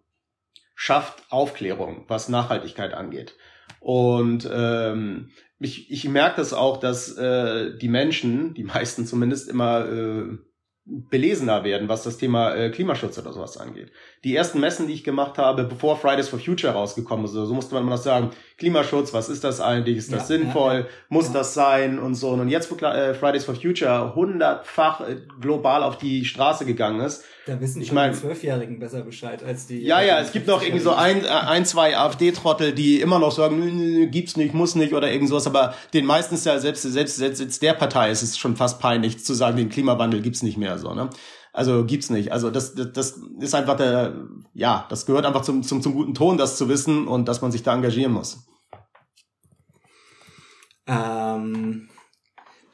schafft 0.76 1.24
Aufklärung, 1.30 2.06
was 2.08 2.30
Nachhaltigkeit 2.30 2.94
angeht. 2.94 3.36
Und 3.80 4.50
ähm, 4.52 5.32
ich, 5.60 5.92
ich 5.92 6.08
merke 6.08 6.38
das 6.38 6.54
auch, 6.54 6.78
dass 6.78 7.18
äh, 7.18 7.78
die 7.78 7.90
Menschen, 7.90 8.54
die 8.54 8.64
meisten 8.64 9.06
zumindest, 9.06 9.50
immer 9.50 9.86
äh, 9.86 10.38
belesener 10.86 11.64
werden, 11.64 11.88
was 11.88 12.04
das 12.04 12.18
Thema 12.18 12.54
äh, 12.56 12.70
Klimaschutz 12.70 13.18
oder 13.18 13.32
sowas 13.32 13.58
angeht. 13.58 13.92
Die 14.26 14.36
ersten 14.36 14.60
Messen, 14.60 14.88
die 14.88 14.94
ich 14.94 15.06
gemacht 15.06 15.38
habe, 15.38 15.64
bevor 15.64 15.98
Fridays 15.98 16.28
for 16.28 16.40
Future 16.40 16.74
rausgekommen 16.74 17.26
ist, 17.26 17.32
so 17.32 17.54
musste 17.54 17.74
man 17.74 17.84
immer 17.84 17.96
noch 17.96 18.02
sagen, 18.02 18.32
Klimaschutz, 18.58 19.14
was 19.14 19.30
ist 19.30 19.46
das 19.46 19.62
eigentlich, 19.62 19.98
ist 19.98 20.12
das 20.12 20.30
ja, 20.30 20.38
sinnvoll, 20.38 20.80
ja, 20.80 20.86
muss 21.08 21.28
ja. 21.28 21.34
das 21.36 21.54
sein 21.54 22.00
und 22.00 22.16
so. 22.16 22.32
Und 22.32 22.50
jetzt, 22.50 22.70
wo 22.70 22.86
äh, 22.86 23.14
Fridays 23.14 23.46
for 23.46 23.56
Future 23.56 24.14
hundertfach 24.14 25.08
äh, 25.08 25.22
global 25.40 25.84
auf 25.84 25.98
die 25.98 26.26
Straße 26.26 26.66
gegangen 26.66 27.00
ist, 27.00 27.24
da 27.46 27.60
wissen 27.60 27.82
ich 27.82 27.92
meine, 27.92 28.14
die 28.14 28.20
Zwölfjährigen 28.20 28.80
besser 28.80 29.02
Bescheid 29.02 29.44
als 29.44 29.68
die. 29.68 29.82
Ja, 29.84 30.02
ja, 30.02 30.20
es 30.20 30.32
gibt 30.32 30.48
noch 30.48 30.62
irgendwie 30.62 30.82
so 30.82 30.94
ein, 30.94 31.26
äh, 31.26 31.28
ein 31.28 31.66
zwei 31.66 31.98
AfD-Trottel, 31.98 32.74
die 32.74 33.02
immer 33.02 33.20
noch 33.20 33.32
sagen, 33.32 33.60
nö, 33.60 33.70
nö, 33.70 34.08
gibt's 34.08 34.38
nicht, 34.38 34.54
muss 34.54 34.76
nicht 34.76 34.94
oder 34.94 35.12
irgend 35.12 35.28
sowas. 35.30 35.46
Aber 35.46 35.74
den 35.94 36.06
meisten 36.06 36.36
ist 36.36 36.46
ja 36.46 36.58
selbst, 36.60 36.84
selbst, 36.84 37.18
selbst 37.18 37.62
der 37.62 37.74
Partei 37.74 38.12
ist 38.12 38.22
es 38.22 38.38
schon 38.38 38.56
fast 38.56 38.80
peinlich 38.80 39.26
zu 39.26 39.34
sagen, 39.34 39.58
den 39.58 39.70
Klimawandel 39.70 40.22
gibt's 40.22 40.42
nicht 40.42 40.58
mehr 40.58 40.78
so, 40.78 40.94
ne? 40.94 41.10
Also 41.52 41.86
gibt's 41.86 42.10
nicht. 42.10 42.32
Also 42.32 42.50
das, 42.50 42.76
das, 42.76 42.92
das 42.94 43.20
ist 43.40 43.54
einfach 43.54 43.76
der, 43.76 44.14
ja, 44.54 44.88
das 44.90 45.06
gehört 45.06 45.26
einfach 45.26 45.42
zum, 45.42 45.64
zum, 45.64 45.82
zum 45.82 45.94
guten 45.94 46.14
Ton, 46.14 46.38
das 46.38 46.58
zu 46.58 46.70
wissen 46.70 47.08
und 47.08 47.28
dass 47.28 47.42
man 47.42 47.52
sich 47.52 47.62
da 47.62 47.74
engagieren 47.74 48.14
muss. 48.14 48.48
Ähm, 50.88 51.90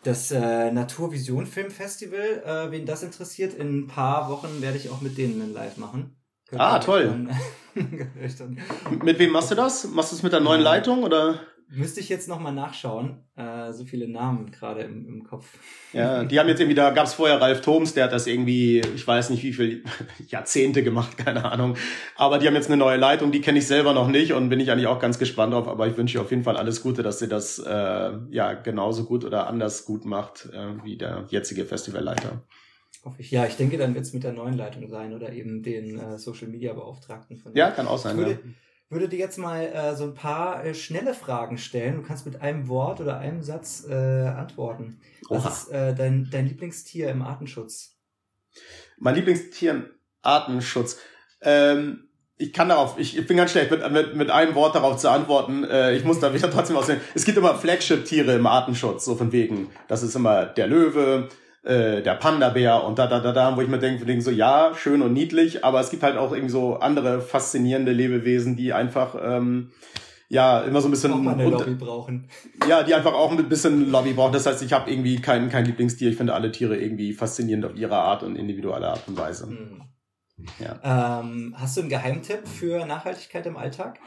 das 0.04 0.32
äh, 0.32 0.72
Naturvision 0.72 1.46
Filmfestival, 1.46 2.44
äh, 2.46 2.72
wen 2.72 2.86
das 2.86 3.04
interessiert, 3.04 3.54
in 3.54 3.80
ein 3.80 3.88
paar 3.88 4.30
Wochen 4.30 4.62
werde 4.62 4.78
ich 4.78 4.90
auch 4.90 5.02
mit 5.02 5.18
denen 5.18 5.42
ein 5.42 5.54
Live 5.54 5.78
machen. 5.78 6.16
Könnt 6.48 6.62
ah, 6.62 6.80
toll. 6.80 7.06
Dann, 7.06 7.36
mit 9.04 9.20
wem 9.20 9.32
machst 9.32 9.52
du 9.52 9.56
das? 9.56 9.86
Machst 9.88 10.12
du 10.12 10.16
es 10.16 10.24
mit 10.24 10.34
der 10.34 10.40
neuen 10.40 10.62
Leitung 10.62 11.04
oder? 11.04 11.42
Müsste 11.72 12.00
ich 12.00 12.10
jetzt 12.10 12.28
nochmal 12.28 12.54
nachschauen. 12.54 13.24
Äh, 13.36 13.74
so 13.74 13.86
viele 13.86 14.08
Namen 14.08 14.52
gerade 14.52 14.82
im, 14.82 15.08
im 15.08 15.24
Kopf. 15.24 15.46
Ja, 15.94 16.24
die 16.24 16.40
haben 16.40 16.48
jetzt 16.48 16.60
irgendwie, 16.60 16.76
da 16.76 16.90
gab 16.90 17.06
es 17.06 17.14
vorher 17.14 17.40
Ralf 17.40 17.62
Thoms, 17.62 17.94
der 17.94 18.06
hat 18.06 18.12
das 18.12 18.26
irgendwie, 18.26 18.80
ich 18.80 19.06
weiß 19.06 19.30
nicht 19.30 19.44
wie 19.44 19.54
viel 19.54 19.84
Jahrzehnte 20.28 20.84
gemacht, 20.84 21.18
keine 21.18 21.46
Ahnung. 21.46 21.78
Aber 22.16 22.40
die 22.40 22.48
haben 22.48 22.56
jetzt 22.56 22.68
eine 22.68 22.78
neue 22.78 22.98
Leitung, 22.98 23.32
die 23.32 23.42
kenne 23.42 23.60
ich 23.60 23.68
selber 23.68 23.94
noch 23.94 24.08
nicht 24.08 24.34
und 24.34 24.50
bin 24.50 24.60
ich 24.60 24.72
eigentlich 24.72 24.88
auch 24.88 25.00
ganz 25.00 25.20
gespannt 25.20 25.54
drauf. 25.54 25.68
Aber 25.68 25.86
ich 25.86 25.96
wünsche 25.96 26.18
ihr 26.18 26.22
auf 26.22 26.32
jeden 26.32 26.44
Fall 26.44 26.58
alles 26.58 26.82
Gute, 26.82 27.04
dass 27.04 27.20
sie 27.20 27.28
das 27.28 27.60
äh, 27.60 28.12
ja 28.32 28.54
genauso 28.54 29.06
gut 29.06 29.24
oder 29.24 29.46
anders 29.46 29.86
gut 29.86 30.06
macht 30.06 30.50
äh, 30.52 30.84
wie 30.84 30.98
der 30.98 31.26
jetzige 31.30 31.66
Festivalleiter. 31.66 32.42
Hoffe 33.06 33.22
ich. 33.22 33.30
Ja, 33.30 33.46
ich 33.46 33.58
denke, 33.58 33.78
dann 33.78 33.94
wird 33.94 34.06
es 34.06 34.14
mit 34.14 34.24
der 34.24 34.34
neuen 34.34 34.58
Leitung 34.58 34.88
sein 34.88 35.14
oder 35.14 35.32
eben 35.32 35.62
den 35.62 36.00
äh, 36.00 36.18
Social 36.18 36.48
Media 36.48 36.74
Beauftragten 36.74 37.38
von 37.38 37.54
Ja, 37.56 37.70
kann 37.70 37.88
auch 37.88 38.00
sein. 38.00 38.18
Würde, 38.18 38.32
ja 38.32 38.38
würde 38.90 39.08
dir 39.08 39.20
jetzt 39.20 39.38
mal 39.38 39.62
äh, 39.62 39.96
so 39.96 40.06
ein 40.06 40.16
paar 40.16 40.66
äh, 40.66 40.74
schnelle 40.74 41.14
Fragen 41.14 41.58
stellen. 41.58 41.98
Du 41.98 42.02
kannst 42.02 42.26
mit 42.26 42.42
einem 42.42 42.68
Wort 42.68 43.00
oder 43.00 43.20
einem 43.20 43.44
Satz 43.44 43.86
äh, 43.88 43.94
antworten. 43.94 45.00
Was 45.30 45.46
Oha. 45.46 45.50
ist 45.50 45.72
äh, 45.72 45.96
dein, 45.96 46.28
dein 46.32 46.48
Lieblingstier 46.48 47.10
im 47.10 47.22
Artenschutz? 47.22 47.96
Mein 48.98 49.16
Lieblingstier 49.16 49.72
im 49.72 49.86
Artenschutz. 50.22 50.98
Ähm, 51.42 52.10
ich 52.38 52.54
kann 52.54 52.70
darauf, 52.70 52.98
ich, 52.98 53.18
ich 53.18 53.28
bin 53.28 53.38
ganz 53.38 53.52
schlecht 53.52 53.70
mit, 53.70 53.92
mit, 53.92 54.16
mit 54.16 54.30
einem 54.32 54.56
Wort 54.56 54.74
darauf 54.74 54.98
zu 54.98 55.10
antworten. 55.10 55.66
Äh, 55.66 55.96
ich 55.96 56.04
muss 56.04 56.20
da 56.20 56.34
wieder 56.34 56.50
trotzdem 56.52 56.76
aussehen. 56.78 57.00
Es 57.14 57.26
gibt 57.26 57.38
immer 57.38 57.56
Flagship-Tiere 57.56 58.34
im 58.34 58.48
Artenschutz, 58.48 59.06
so 59.06 59.16
von 59.16 59.32
wegen. 59.32 59.70
Das 59.88 60.02
ist 60.02 60.16
immer 60.16 60.46
der 60.46 60.68
Löwe, 60.68 61.30
äh, 61.64 62.02
der 62.02 62.16
Panda-Bär 62.16 62.84
und 62.84 63.00
da, 63.00 63.08
da, 63.08 63.20
da, 63.20 63.32
da, 63.32 63.56
wo 63.56 63.62
ich 63.62 63.68
mir 63.68 63.80
denke, 63.80 64.06
denke 64.06 64.22
so, 64.22 64.32
ja, 64.32 64.72
schön 64.76 65.02
und 65.02 65.14
niedlich, 65.14 65.64
aber 65.64 65.80
es 65.80 65.90
gibt 65.90 66.04
halt 66.04 66.18
auch 66.18 66.32
irgendwie 66.32 66.52
so 66.52 66.78
andere 66.78 67.22
faszinierende 67.22 67.92
Lebewesen, 67.92 68.56
die 68.56 68.74
einfach, 68.74 69.16
ähm, 69.22 69.72
ja, 70.30 70.62
immer 70.62 70.80
so 70.80 70.88
ein 70.88 70.92
bisschen... 70.92 71.12
Auch 71.12 71.18
mal 71.18 71.34
eine 71.34 71.50
Lobby 71.50 71.74
brauchen. 71.74 72.30
Ja, 72.68 72.84
die 72.84 72.94
einfach 72.94 73.14
auch 73.14 73.32
ein 73.32 73.50
bisschen 73.50 73.92
Lobby 73.92 74.14
brauchen. 74.14 74.34
Das 74.34 74.46
heißt, 74.46 74.62
ich 74.62 74.74
habe 74.74 74.92
irgendwie 74.92 75.20
kein, 75.20 75.50
kein 75.50 75.66
Lieblingstier. 75.66 76.10
Ich 76.10 76.18
finde 76.18 76.34
alle 76.36 76.52
Tiere 76.52 76.78
irgendwie 76.78 77.14
faszinierend 77.14 77.66
auf 77.66 77.76
ihre 77.76 77.96
Art 77.96 78.22
und 78.22 78.36
individuelle 78.36 78.90
Art 78.90 79.02
und 79.08 79.18
Weise. 79.18 79.48
Hm. 79.48 79.82
Ja. 80.60 81.20
Ähm, 81.20 81.56
hast 81.58 81.76
du 81.76 81.82
einen 81.82 81.90
Geheimtipp 81.90 82.48
für 82.48 82.86
Nachhaltigkeit 82.86 83.46
im 83.46 83.58
Alltag? 83.58 84.00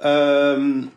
Ähm, 0.00 0.90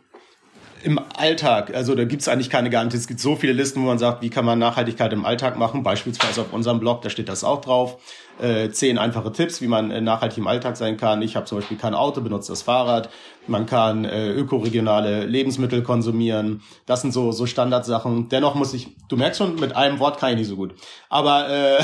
im 0.83 0.99
Alltag, 1.15 1.73
also 1.73 1.95
da 1.95 2.05
gibt's 2.05 2.27
eigentlich 2.27 2.49
keine 2.49 2.69
Garantie. 2.69 2.97
Es 2.97 3.07
gibt 3.07 3.19
so 3.19 3.35
viele 3.35 3.53
Listen, 3.53 3.81
wo 3.81 3.85
man 3.85 3.99
sagt, 3.99 4.21
wie 4.21 4.29
kann 4.29 4.45
man 4.45 4.59
Nachhaltigkeit 4.59 5.13
im 5.13 5.25
Alltag 5.25 5.57
machen. 5.57 5.83
Beispielsweise 5.83 6.41
auf 6.41 6.53
unserem 6.53 6.79
Blog, 6.79 7.01
da 7.01 7.09
steht 7.09 7.29
das 7.29 7.43
auch 7.43 7.61
drauf. 7.61 7.97
Äh, 8.41 8.71
zehn 8.71 8.97
einfache 8.97 9.31
Tipps, 9.31 9.61
wie 9.61 9.67
man 9.67 9.91
äh, 9.91 10.01
nachhaltig 10.01 10.39
im 10.39 10.47
Alltag 10.47 10.75
sein 10.75 10.97
kann. 10.97 11.21
Ich 11.21 11.35
habe 11.35 11.45
zum 11.45 11.59
Beispiel 11.59 11.77
kein 11.77 11.93
Auto, 11.93 12.21
benutze 12.21 12.51
das 12.51 12.63
Fahrrad. 12.63 13.09
Man 13.47 13.65
kann 13.65 14.03
äh, 14.03 14.31
ökoregionale 14.31 15.25
Lebensmittel 15.25 15.83
konsumieren. 15.83 16.61
Das 16.85 17.01
sind 17.01 17.11
so 17.11 17.31
so 17.31 17.45
Standardsachen. 17.45 18.29
Dennoch 18.29 18.55
muss 18.55 18.73
ich, 18.73 18.95
du 19.09 19.17
merkst 19.17 19.37
schon, 19.37 19.55
mit 19.55 19.75
einem 19.75 19.99
Wort 19.99 20.19
kann 20.19 20.31
ich 20.31 20.37
nicht 20.37 20.47
so 20.47 20.55
gut. 20.55 20.73
Aber 21.09 21.49
äh, 21.49 21.83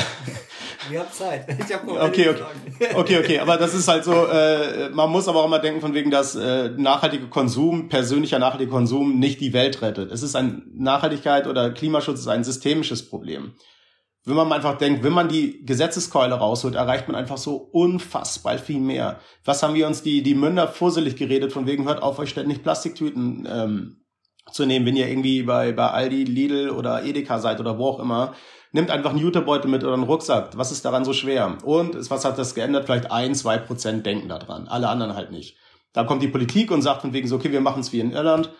Wir 0.89 0.99
haben 0.99 1.11
Zeit. 1.11 1.45
Ich 1.47 1.73
hab 1.73 1.87
okay, 1.87 2.29
okay. 2.29 2.95
okay, 2.95 3.19
okay. 3.19 3.39
Aber 3.39 3.57
das 3.57 3.73
ist 3.73 3.87
halt 3.87 4.03
so, 4.03 4.25
äh, 4.25 4.89
man 4.89 5.09
muss 5.11 5.27
aber 5.27 5.41
auch 5.41 5.45
immer 5.45 5.59
denken, 5.59 5.81
von 5.81 5.93
wegen, 5.93 6.11
dass 6.11 6.35
äh, 6.35 6.69
nachhaltiger 6.77 7.27
Konsum, 7.27 7.89
persönlicher 7.89 8.39
nachhaltiger 8.39 8.71
Konsum 8.71 9.19
nicht 9.19 9.41
die 9.41 9.53
Welt 9.53 9.81
rettet. 9.81 10.11
Es 10.11 10.23
ist 10.23 10.35
ein 10.35 10.63
Nachhaltigkeit 10.75 11.47
oder 11.47 11.71
Klimaschutz 11.71 12.21
ist 12.21 12.27
ein 12.27 12.43
systemisches 12.43 13.07
Problem. 13.07 13.53
Wenn 14.27 14.35
man 14.35 14.51
einfach 14.51 14.77
denkt, 14.77 15.03
wenn 15.03 15.13
man 15.13 15.29
die 15.29 15.65
Gesetzeskeule 15.65 16.35
rausholt, 16.35 16.75
erreicht 16.75 17.07
man 17.07 17.15
einfach 17.15 17.37
so 17.37 17.55
unfassbar 17.55 18.57
viel 18.57 18.79
mehr. 18.79 19.19
Was 19.45 19.63
haben 19.63 19.73
wir 19.73 19.87
uns 19.87 20.03
die, 20.03 20.21
die 20.21 20.35
Münder 20.35 20.67
fusselig 20.67 21.15
geredet, 21.15 21.53
von 21.53 21.65
wegen, 21.65 21.85
hört 21.85 22.03
auf, 22.03 22.19
euch 22.19 22.29
ständig 22.29 22.61
Plastiktüten 22.61 23.47
ähm, 23.49 24.03
zu 24.51 24.65
nehmen, 24.65 24.85
wenn 24.85 24.95
ihr 24.95 25.07
irgendwie 25.07 25.43
bei, 25.43 25.71
bei 25.71 25.87
Aldi, 25.87 26.25
Lidl 26.25 26.69
oder 26.69 27.03
Edeka 27.03 27.39
seid 27.39 27.59
oder 27.59 27.77
wo 27.77 27.87
auch 27.87 27.99
immer, 27.99 28.33
Nimmt 28.71 28.91
einfach 28.91 29.11
einen 29.11 29.19
Jutebeutel 29.19 29.71
mit 29.71 29.83
oder 29.83 29.93
einen 29.93 30.03
Rucksack. 30.03 30.57
Was 30.57 30.71
ist 30.71 30.83
daran 30.83 31.05
so 31.05 31.13
schwer? 31.13 31.57
Und 31.63 32.09
was 32.09 32.25
hat 32.25 32.37
das 32.37 32.53
geändert? 32.53 32.85
Vielleicht 32.85 33.11
ein, 33.11 33.33
zwei 33.33 33.57
Prozent 33.57 34.05
denken 34.05 34.27
daran. 34.27 34.67
Alle 34.67 34.89
anderen 34.89 35.15
halt 35.15 35.31
nicht. 35.31 35.57
Da 35.93 36.03
kommt 36.03 36.21
die 36.21 36.27
Politik 36.27 36.69
und 36.69 36.81
sagt 36.81 37.01
von 37.01 37.13
wegen 37.13 37.27
so, 37.27 37.37
okay, 37.37 37.51
wir 37.51 37.61
machen 37.61 37.79
es 37.79 37.93
wie 37.93 38.01
in 38.01 38.11
Irland. 38.11 38.51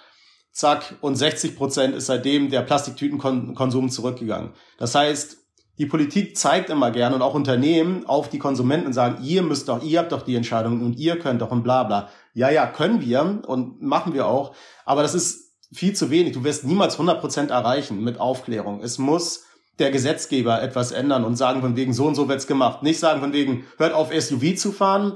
Zack. 0.52 0.96
Und 1.02 1.16
60 1.18 1.56
Prozent 1.56 1.94
ist 1.94 2.06
seitdem 2.06 2.50
der 2.50 2.62
Plastiktütenkonsum 2.62 3.90
zurückgegangen. 3.90 4.54
Das 4.78 4.96
heißt, 4.96 5.38
die 5.78 5.86
Politik 5.86 6.36
zeigt 6.36 6.70
immer 6.70 6.92
gerne 6.92 7.16
und 7.16 7.22
auch 7.22 7.36
Unternehmen 7.36 8.06
auf 8.06 8.30
die 8.30 8.40
Konsumenten 8.40 8.88
und 8.88 8.94
sagen, 8.94 9.24
ihr 9.24 9.44
müsst 9.44 9.70
doch, 9.70 9.84
ihr 9.84 10.00
habt 10.00 10.12
doch 10.12 10.24
die 10.24 10.36
Entscheidung 10.36 10.82
und 10.82 10.98
ihr 10.98 11.20
könnt 11.20 11.42
doch 11.42 11.52
und 11.52 11.64
bla 11.64 11.84
bla. 11.84 12.10
Ja, 12.34 12.50
ja, 12.50 12.66
können 12.66 13.02
wir 13.02 13.42
und 13.46 13.82
machen 13.82 14.14
wir 14.14 14.26
auch. 14.26 14.56
Aber 14.86 15.04
das 15.04 15.14
ist 15.14 15.54
viel 15.72 15.94
zu 15.94 16.10
wenig. 16.10 16.34
Du 16.34 16.44
wirst 16.44 16.64
niemals 16.64 16.94
100 16.94 17.20
Prozent 17.20 17.52
erreichen 17.52 18.04
mit 18.04 18.20
Aufklärung. 18.20 18.82
Es 18.82 18.98
muss 18.98 19.46
der 19.80 19.92
Gesetzgeber 19.92 20.62
etwas 20.62 20.92
ändern 20.92 21.24
und 21.24 21.36
sagen 21.36 21.62
von 21.62 21.76
wegen 21.76 21.94
so 21.94 22.08
und 22.08 22.16
so 22.16 22.28
wird's 22.28 22.48
gemacht. 22.48 22.82
Nicht 22.82 23.00
sagen 23.00 23.22
von 23.22 23.34
wegen 23.34 23.66
hört 23.78 23.94
auf 23.94 24.12
SUV 24.12 24.56
zu 24.56 24.72
fahren. 24.72 25.14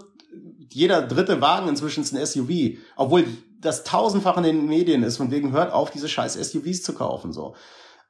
Jeder 0.70 1.01
dritte 1.01 1.41
Wagen 1.41 1.68
inzwischen 1.68 2.03
ist 2.03 2.14
ein 2.14 2.26
SUV, 2.26 2.78
obwohl 2.95 3.26
das 3.59 3.84
tausendfach 3.84 4.38
in 4.38 4.43
den 4.43 4.68
Medien 4.68 5.03
ist 5.03 5.18
von 5.18 5.32
wegen 5.32 5.51
hört 5.51 5.74
auf 5.74 5.91
diese 5.91 6.07
scheiß 6.07 6.34
SUVs 6.34 6.84
zu 6.84 6.93
kaufen 6.93 7.34
so. 7.34 7.55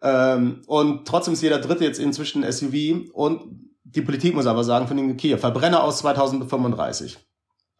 Ähm, 0.01 0.61
und 0.67 1.07
trotzdem 1.07 1.33
ist 1.33 1.41
jeder 1.41 1.59
dritte 1.59 1.83
jetzt 1.83 1.99
inzwischen 1.99 2.43
ein 2.43 2.51
SUV 2.51 3.11
und 3.13 3.71
die 3.83 4.01
Politik 4.01 4.33
muss 4.33 4.47
aber 4.47 4.63
sagen 4.63 4.87
von 4.87 4.97
den 4.97 5.11
okay, 5.11 5.37
Verbrenner 5.37 5.83
aus 5.83 5.99
2035. 5.99 7.17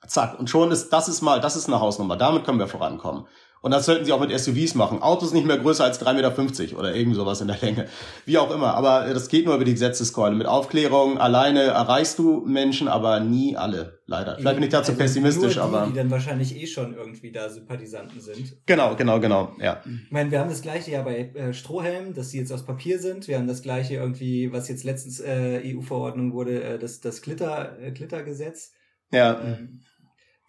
Zack 0.07 0.39
und 0.39 0.49
schon 0.49 0.72
ist 0.72 0.89
das 0.89 1.07
ist 1.07 1.22
mal 1.22 1.39
das 1.39 1.55
ist 1.55 1.67
eine 1.67 1.80
Hausnummer. 1.80 2.17
Damit 2.17 2.43
können 2.43 2.59
wir 2.59 2.67
vorankommen. 2.67 3.28
Und 3.62 3.70
das 3.72 3.86
sollten 3.86 4.05
sie 4.05 4.12
auch 4.12 4.20
mit 4.20 4.38
SUVs 4.38 4.74
machen. 4.74 5.03
Autos 5.03 5.34
nicht 5.34 5.45
mehr 5.45 5.57
größer 5.57 5.84
als 5.84 6.03
3,50 6.03 6.62
Meter 6.62 6.80
oder 6.80 6.95
irgend 6.95 7.16
sowas 7.16 7.41
in 7.41 7.47
der 7.47 7.59
Länge. 7.62 7.88
Wie 8.26 8.39
auch 8.39 8.49
immer. 8.49 8.74
Aber 8.74 9.14
das 9.14 9.28
geht 9.28 9.45
nur 9.45 9.53
über 9.53 9.66
die 9.66 9.74
Gesetzeskeule. 9.74 10.36
Mit 10.36 10.47
Aufklärung 10.47 11.20
alleine 11.20 11.62
erreichst 11.62 12.18
du 12.18 12.43
Menschen, 12.45 12.88
aber 12.88 13.20
nie 13.20 13.55
alle. 13.55 13.99
Leider. 14.07 14.36
Vielleicht 14.38 14.55
bin 14.55 14.64
ich 14.64 14.72
dazu 14.72 14.91
also 14.91 15.01
pessimistisch, 15.01 15.55
nur 15.55 15.66
die, 15.66 15.76
aber. 15.76 15.88
Die 15.88 15.93
dann 15.93 16.09
wahrscheinlich 16.09 16.59
eh 16.59 16.66
schon 16.66 16.95
irgendwie 16.95 17.32
da 17.32 17.47
Sympathisanten 17.49 18.20
sind. 18.20 18.57
Genau, 18.66 18.95
genau, 18.95 19.20
genau, 19.20 19.53
ja. 19.59 19.82
Ich 19.86 20.12
meine, 20.12 20.32
wir 20.32 20.39
haben 20.39 20.49
das 20.49 20.64
gleiche 20.64 20.91
ja 20.91 21.03
bei 21.03 21.30
äh, 21.30 21.53
Strohhelmen, 21.53 22.14
dass 22.14 22.32
sie 22.32 22.39
jetzt 22.39 22.51
aus 22.51 22.66
Papier 22.66 22.99
sind. 22.99 23.28
Wir 23.28 23.38
haben 23.38 23.47
das 23.47 23.62
gleiche 23.62 23.93
irgendwie, 23.93 24.51
was 24.51 24.68
jetzt 24.68 24.84
letztens 24.84 25.20
äh, 25.20 25.62
EU-Verordnung 25.64 26.34
wurde, 26.34 26.62
äh, 26.64 26.80
das, 26.80 26.99
das 26.99 27.22
Glitter, 27.22 27.80
äh, 27.80 27.91
Glittergesetz. 27.91 28.74
Ja. 29.12 29.39
Ähm, 29.39 29.82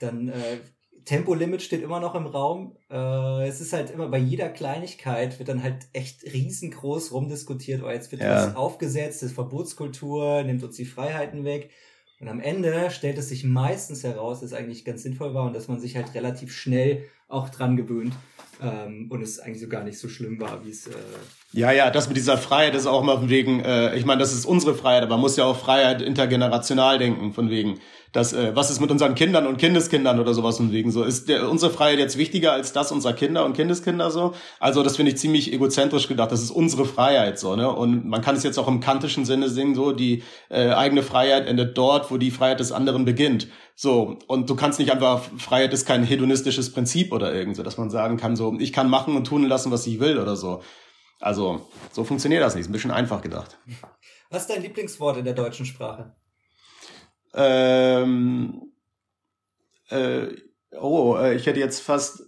dann 0.01 0.29
äh, 0.29 0.59
Tempolimit 1.05 1.63
steht 1.63 1.83
immer 1.83 2.01
noch 2.01 2.15
im 2.15 2.27
Raum. 2.27 2.77
Äh, 2.91 3.49
es 3.49 3.61
ist 3.61 3.73
halt 3.73 3.91
immer 3.91 4.09
bei 4.09 4.19
jeder 4.19 4.49
Kleinigkeit 4.49 5.39
wird 5.39 5.49
dann 5.49 5.63
halt 5.63 5.87
echt 5.93 6.25
riesengroß 6.25 7.13
rumdiskutiert. 7.13 7.83
Oh, 7.83 7.91
jetzt 7.91 8.13
wird 8.13 8.23
ja. 8.23 8.35
das 8.35 8.57
aufgesetzt, 8.57 9.23
das 9.23 9.31
ist 9.31 9.35
Verbotskultur, 9.35 10.43
nimmt 10.43 10.63
uns 10.63 10.77
die 10.77 10.85
Freiheiten 10.85 11.45
weg. 11.45 11.71
Und 12.21 12.29
am 12.29 12.39
Ende 12.39 12.91
stellt 12.91 13.19
es 13.19 13.29
sich 13.29 13.43
meistens 13.43 14.05
heraus, 14.05 14.41
dass 14.41 14.53
es 14.53 14.57
eigentlich 14.57 14.85
ganz 14.85 15.03
sinnvoll 15.03 15.35
war 15.35 15.45
und 15.45 15.55
dass 15.55 15.67
man 15.67 15.81
sich 15.81 15.97
halt 15.97 16.15
relativ 16.15 16.55
schnell 16.55 17.05
auch 17.27 17.49
dran 17.49 17.77
gewöhnt 17.77 18.15
ähm, 18.63 19.09
und 19.11 19.23
es 19.23 19.41
eigentlich 19.41 19.61
so 19.61 19.69
gar 19.69 19.83
nicht 19.83 19.99
so 19.99 20.09
schlimm 20.09 20.41
war, 20.41 20.65
wie 20.65 20.71
es. 20.71 20.87
Äh 20.87 20.93
ja, 21.53 21.73
ja, 21.73 21.91
das 21.91 22.07
mit 22.07 22.17
dieser 22.17 22.39
Freiheit 22.39 22.75
ist 22.75 22.87
auch 22.87 23.03
immer 23.03 23.19
von 23.19 23.29
wegen, 23.29 23.61
äh, 23.61 23.97
ich 23.97 24.05
meine, 24.05 24.21
das 24.21 24.33
ist 24.33 24.45
unsere 24.45 24.75
Freiheit, 24.75 25.03
aber 25.03 25.15
man 25.15 25.21
muss 25.21 25.37
ja 25.37 25.45
auch 25.45 25.59
Freiheit 25.59 26.01
intergenerational 26.01 26.99
denken, 26.99 27.33
von 27.33 27.51
wegen 27.51 27.81
das, 28.13 28.35
äh, 28.35 28.55
was 28.55 28.71
ist 28.71 28.81
mit 28.81 28.91
unseren 28.91 29.15
Kindern 29.15 29.47
und 29.47 29.57
Kindeskindern 29.57 30.21
oder 30.21 30.35
sowas 30.35 30.61
und 30.61 30.71
wegen 30.71 30.91
so. 30.91 31.03
Ist 31.03 31.29
der, 31.29 31.49
unsere 31.49 31.73
Freiheit 31.73 31.99
jetzt 31.99 32.19
wichtiger 32.19 32.53
als 32.53 32.73
das 32.73 32.93
unserer 32.93 33.15
Kinder 33.15 33.45
und 33.45 33.55
Kindeskinder 33.55 34.11
so? 34.11 34.35
Also 34.61 34.83
das 34.83 34.97
finde 34.97 35.13
ich 35.13 35.19
ziemlich 35.19 35.53
egozentrisch 35.53 36.09
gedacht. 36.09 36.31
Das 36.31 36.43
ist 36.43 36.51
unsere 36.51 36.85
Freiheit 36.85 37.39
so, 37.39 37.57
ne? 37.57 37.71
Und 37.75 38.07
man 38.07 38.21
kann 38.21 38.37
es 38.37 38.43
jetzt 38.43 38.59
auch 38.59 38.69
im 38.69 38.81
kantischen 38.81 39.25
Sinne 39.25 39.49
singen, 39.49 39.75
so, 39.75 39.93
die 39.93 40.23
äh, 40.51 40.69
eigene 40.71 41.03
Freiheit 41.03 41.47
endet 41.47 41.77
dort, 41.79 42.11
wo 42.11 42.19
die 42.19 42.31
Freiheit 42.31 42.61
des 42.61 42.71
anderen 42.71 43.07
beginnt. 43.07 43.49
So, 43.75 44.19
und 44.27 44.51
du 44.51 44.57
kannst 44.57 44.79
nicht 44.79 44.93
einfach, 44.93 45.23
Freiheit 45.39 45.73
ist 45.73 45.87
kein 45.87 46.05
hedonistisches 46.05 46.71
Prinzip 46.71 47.13
oder 47.13 47.33
irgend 47.35 47.57
so, 47.57 47.63
dass 47.63 47.79
man 47.79 47.89
sagen 47.89 48.19
kann, 48.19 48.37
so, 48.37 48.55
ich 48.59 48.75
kann 48.75 48.91
machen 48.91 49.17
und 49.17 49.27
tun 49.27 49.49
lassen, 49.49 49.73
was 49.73 49.87
ich 49.87 50.01
will 50.01 50.19
oder 50.19 50.37
so. 50.37 50.63
Also, 51.19 51.67
so 51.93 52.05
funktioniert 52.05 52.43
das 52.43 52.55
nicht. 52.55 52.63
Ist 52.63 52.69
ein 52.69 52.73
bisschen 52.73 52.91
einfach 52.91 53.23
gedacht. 53.23 53.57
Was 54.29 54.43
ist 54.43 54.51
dein 54.51 54.63
Lieblingswort 54.63 55.17
in 55.17 55.25
der 55.25 55.35
deutschen 55.35 55.65
Sprache? 55.65 56.15
Ähm, 57.35 58.73
äh, 59.89 60.29
oh, 60.79 61.17
äh, 61.17 61.35
ich 61.35 61.47
hätte 61.47 61.61
jetzt 61.61 61.81
fast 61.81 62.23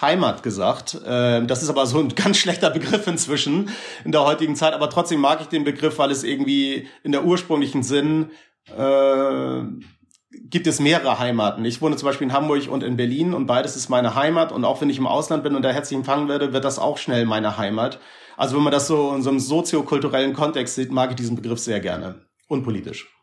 Heimat 0.00 0.42
gesagt. 0.42 0.94
Äh, 0.94 1.44
das 1.46 1.62
ist 1.62 1.68
aber 1.68 1.86
so 1.86 1.98
ein 1.98 2.08
ganz 2.14 2.38
schlechter 2.38 2.70
Begriff 2.70 3.06
inzwischen 3.06 3.70
in 4.04 4.12
der 4.12 4.24
heutigen 4.24 4.56
Zeit. 4.56 4.74
Aber 4.74 4.90
trotzdem 4.90 5.20
mag 5.20 5.40
ich 5.40 5.48
den 5.48 5.64
Begriff, 5.64 5.98
weil 5.98 6.10
es 6.10 6.24
irgendwie 6.24 6.88
in 7.02 7.12
der 7.12 7.24
ursprünglichen 7.24 7.82
Sinn 7.82 8.30
äh, 8.76 9.62
gibt 10.32 10.66
es 10.66 10.80
mehrere 10.80 11.18
Heimaten. 11.18 11.64
Ich 11.64 11.82
wohne 11.82 11.96
zum 11.96 12.06
Beispiel 12.06 12.28
in 12.28 12.32
Hamburg 12.32 12.68
und 12.68 12.82
in 12.82 12.96
Berlin 12.96 13.34
und 13.34 13.46
beides 13.46 13.76
ist 13.76 13.88
meine 13.88 14.14
Heimat. 14.14 14.52
Und 14.52 14.64
auch 14.64 14.80
wenn 14.80 14.90
ich 14.90 14.98
im 14.98 15.06
Ausland 15.06 15.42
bin 15.42 15.54
und 15.54 15.62
da 15.62 15.70
herzlich 15.70 15.98
empfangen 15.98 16.28
werde, 16.28 16.52
wird 16.52 16.64
das 16.64 16.78
auch 16.78 16.98
schnell 16.98 17.26
meine 17.26 17.56
Heimat. 17.56 17.98
Also 18.36 18.56
wenn 18.56 18.62
man 18.62 18.72
das 18.72 18.86
so 18.86 19.14
in 19.14 19.22
so 19.22 19.30
einem 19.30 19.40
soziokulturellen 19.40 20.32
Kontext 20.32 20.74
sieht, 20.74 20.92
mag 20.92 21.10
ich 21.10 21.16
diesen 21.16 21.36
Begriff 21.36 21.58
sehr 21.58 21.80
gerne. 21.80 22.26
Unpolitisch. 22.48 23.19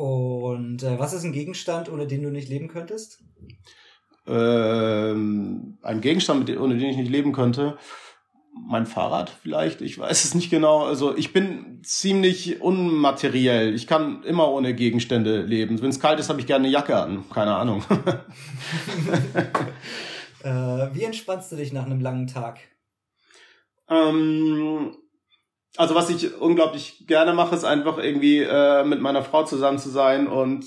Und 0.00 0.82
äh, 0.82 0.98
was 0.98 1.12
ist 1.12 1.24
ein 1.24 1.34
Gegenstand, 1.34 1.92
ohne 1.92 2.06
den 2.06 2.22
du 2.22 2.30
nicht 2.30 2.48
leben 2.48 2.68
könntest? 2.68 3.22
Ähm, 4.26 5.76
ein 5.82 6.00
Gegenstand, 6.00 6.48
ohne 6.56 6.78
den 6.78 6.88
ich 6.88 6.96
nicht 6.96 7.10
leben 7.10 7.32
könnte. 7.32 7.76
Mein 8.66 8.86
Fahrrad 8.86 9.28
vielleicht, 9.28 9.82
ich 9.82 9.98
weiß 9.98 10.24
es 10.24 10.34
nicht 10.34 10.48
genau. 10.48 10.84
Also 10.84 11.14
ich 11.14 11.34
bin 11.34 11.82
ziemlich 11.82 12.62
unmateriell. 12.62 13.74
Ich 13.74 13.86
kann 13.86 14.22
immer 14.22 14.50
ohne 14.50 14.74
Gegenstände 14.74 15.42
leben. 15.42 15.82
Wenn 15.82 15.90
es 15.90 16.00
kalt 16.00 16.18
ist, 16.18 16.30
habe 16.30 16.40
ich 16.40 16.46
gerne 16.46 16.64
eine 16.64 16.72
Jacke 16.72 16.96
an. 16.96 17.28
Keine 17.28 17.54
Ahnung. 17.54 17.84
äh, 20.42 20.48
wie 20.94 21.04
entspannst 21.04 21.52
du 21.52 21.56
dich 21.56 21.74
nach 21.74 21.84
einem 21.84 22.00
langen 22.00 22.26
Tag? 22.26 22.58
Ähm, 23.86 24.96
also 25.76 25.94
was 25.94 26.10
ich 26.10 26.36
unglaublich 26.40 27.06
gerne 27.06 27.32
mache, 27.32 27.54
ist 27.54 27.64
einfach 27.64 27.98
irgendwie 27.98 28.38
äh, 28.38 28.84
mit 28.84 29.00
meiner 29.00 29.22
Frau 29.22 29.44
zusammen 29.44 29.78
zu 29.78 29.90
sein 29.90 30.26
und 30.26 30.64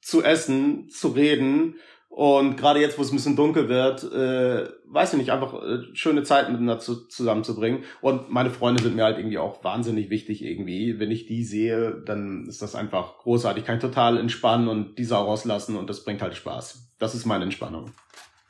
zu 0.00 0.22
essen, 0.22 0.88
zu 0.88 1.08
reden. 1.08 1.76
Und 2.08 2.56
gerade 2.56 2.80
jetzt, 2.80 2.96
wo 2.96 3.02
es 3.02 3.12
ein 3.12 3.16
bisschen 3.16 3.36
dunkel 3.36 3.68
wird, 3.68 4.02
äh, 4.04 4.70
weiß 4.86 5.12
ich 5.12 5.18
nicht, 5.18 5.32
einfach 5.32 5.62
äh, 5.62 5.80
schöne 5.92 6.22
Zeit 6.22 6.48
miteinander 6.48 6.78
zu, 6.78 7.06
zusammenzubringen. 7.08 7.84
Und 8.00 8.30
meine 8.30 8.48
Freunde 8.48 8.82
sind 8.82 8.96
mir 8.96 9.04
halt 9.04 9.18
irgendwie 9.18 9.36
auch 9.36 9.62
wahnsinnig 9.62 10.08
wichtig 10.08 10.42
irgendwie. 10.42 10.98
Wenn 10.98 11.10
ich 11.10 11.26
die 11.26 11.44
sehe, 11.44 12.02
dann 12.06 12.46
ist 12.48 12.62
das 12.62 12.74
einfach 12.74 13.18
großartig. 13.18 13.62
Ich 13.62 13.66
kann 13.66 13.80
total 13.80 14.16
entspannen 14.16 14.68
und 14.68 14.96
die 14.96 15.04
Sau 15.04 15.24
rauslassen 15.24 15.76
und 15.76 15.90
das 15.90 16.04
bringt 16.04 16.22
halt 16.22 16.34
Spaß. 16.34 16.94
Das 16.98 17.14
ist 17.14 17.26
meine 17.26 17.44
Entspannung. 17.44 17.90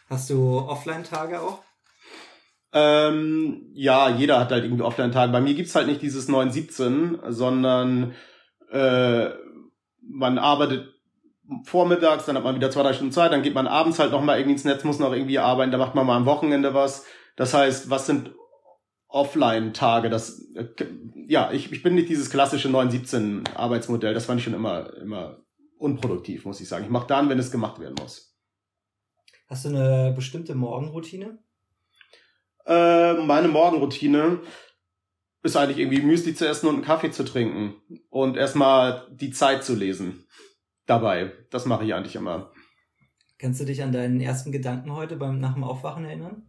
Hast 0.09 0.31
du 0.31 0.59
Offline-Tage 0.59 1.41
auch? 1.41 1.66
Ähm, 2.79 3.71
ja, 3.73 4.11
jeder 4.11 4.39
hat 4.39 4.53
halt 4.53 4.65
irgendwie 4.65 4.83
Offline-Tage. 4.83 5.33
Bei 5.33 5.41
mir 5.41 5.55
gibt's 5.55 5.75
halt 5.75 5.87
nicht 5.87 6.03
dieses 6.03 6.29
9-17, 6.29 7.31
sondern 7.31 8.13
äh, 8.71 9.31
man 10.03 10.37
arbeitet 10.37 10.93
vormittags, 11.65 12.27
dann 12.27 12.37
hat 12.37 12.45
man 12.45 12.55
wieder 12.55 12.71
zwei, 12.71 12.83
drei 12.83 12.93
Stunden 12.93 13.15
Zeit, 13.15 13.33
dann 13.33 13.43
geht 13.43 13.55
man 13.55 13.67
abends 13.67 13.99
halt 13.99 14.13
nochmal 14.13 14.37
irgendwie 14.37 14.53
ins 14.53 14.65
Netz, 14.65 14.85
muss 14.85 14.99
noch 14.99 15.15
irgendwie 15.15 15.39
arbeiten, 15.39 15.73
da 15.73 15.79
macht 15.79 15.95
man 15.95 16.07
mal 16.07 16.17
am 16.17 16.27
Wochenende 16.27 16.75
was. 16.75 17.07
Das 17.37 17.55
heißt, 17.55 17.89
was 17.89 18.05
sind 18.05 18.35
Offline-Tage? 19.09 20.11
Das, 20.11 20.39
äh, 20.55 20.67
ja, 21.29 21.51
ich, 21.53 21.73
ich 21.73 21.83
bin 21.83 21.95
nicht 21.95 22.11
dieses 22.11 22.29
klassische 22.29 22.69
9-17-Arbeitsmodell, 22.69 24.13
das 24.13 24.27
fand 24.27 24.41
ich 24.41 24.45
schon 24.45 24.53
immer, 24.55 24.93
immer 24.97 25.39
unproduktiv, 25.79 26.45
muss 26.45 26.61
ich 26.61 26.69
sagen. 26.69 26.85
Ich 26.85 26.91
mache 26.91 27.07
dann, 27.07 27.31
wenn 27.31 27.39
es 27.39 27.51
gemacht 27.51 27.81
werden 27.81 27.95
muss. 27.99 28.37
Hast 29.49 29.65
du 29.65 29.71
eine 29.71 30.13
bestimmte 30.15 30.55
Morgenroutine? 30.55 31.39
Äh, 32.67 33.15
meine 33.15 33.49
Morgenroutine 33.49 34.41
ist 35.43 35.57
eigentlich 35.57 35.79
irgendwie 35.79 36.03
Müsli 36.03 36.35
zu 36.35 36.47
essen 36.49 36.67
und 36.67 36.75
einen 36.75 36.85
Kaffee 36.85 37.11
zu 37.11 37.25
trinken 37.25 37.75
und 38.11 38.37
erstmal 38.37 39.07
die 39.13 39.31
Zeit 39.31 39.65
zu 39.65 39.75
lesen. 39.75 40.27
Dabei. 40.87 41.33
Das 41.51 41.67
mache 41.67 41.85
ich 41.85 41.95
eigentlich 41.95 42.17
immer. 42.17 42.53
Kannst 43.39 43.61
du 43.61 43.65
dich 43.65 43.83
an 43.83 43.93
deinen 43.93 44.21
ersten 44.21 44.53
Gedanken 44.53 44.95
heute 44.95 45.17
beim 45.17 45.41
nach 45.41 45.55
dem 45.55 45.65
Aufwachen 45.65 46.05
erinnern? 46.05 46.43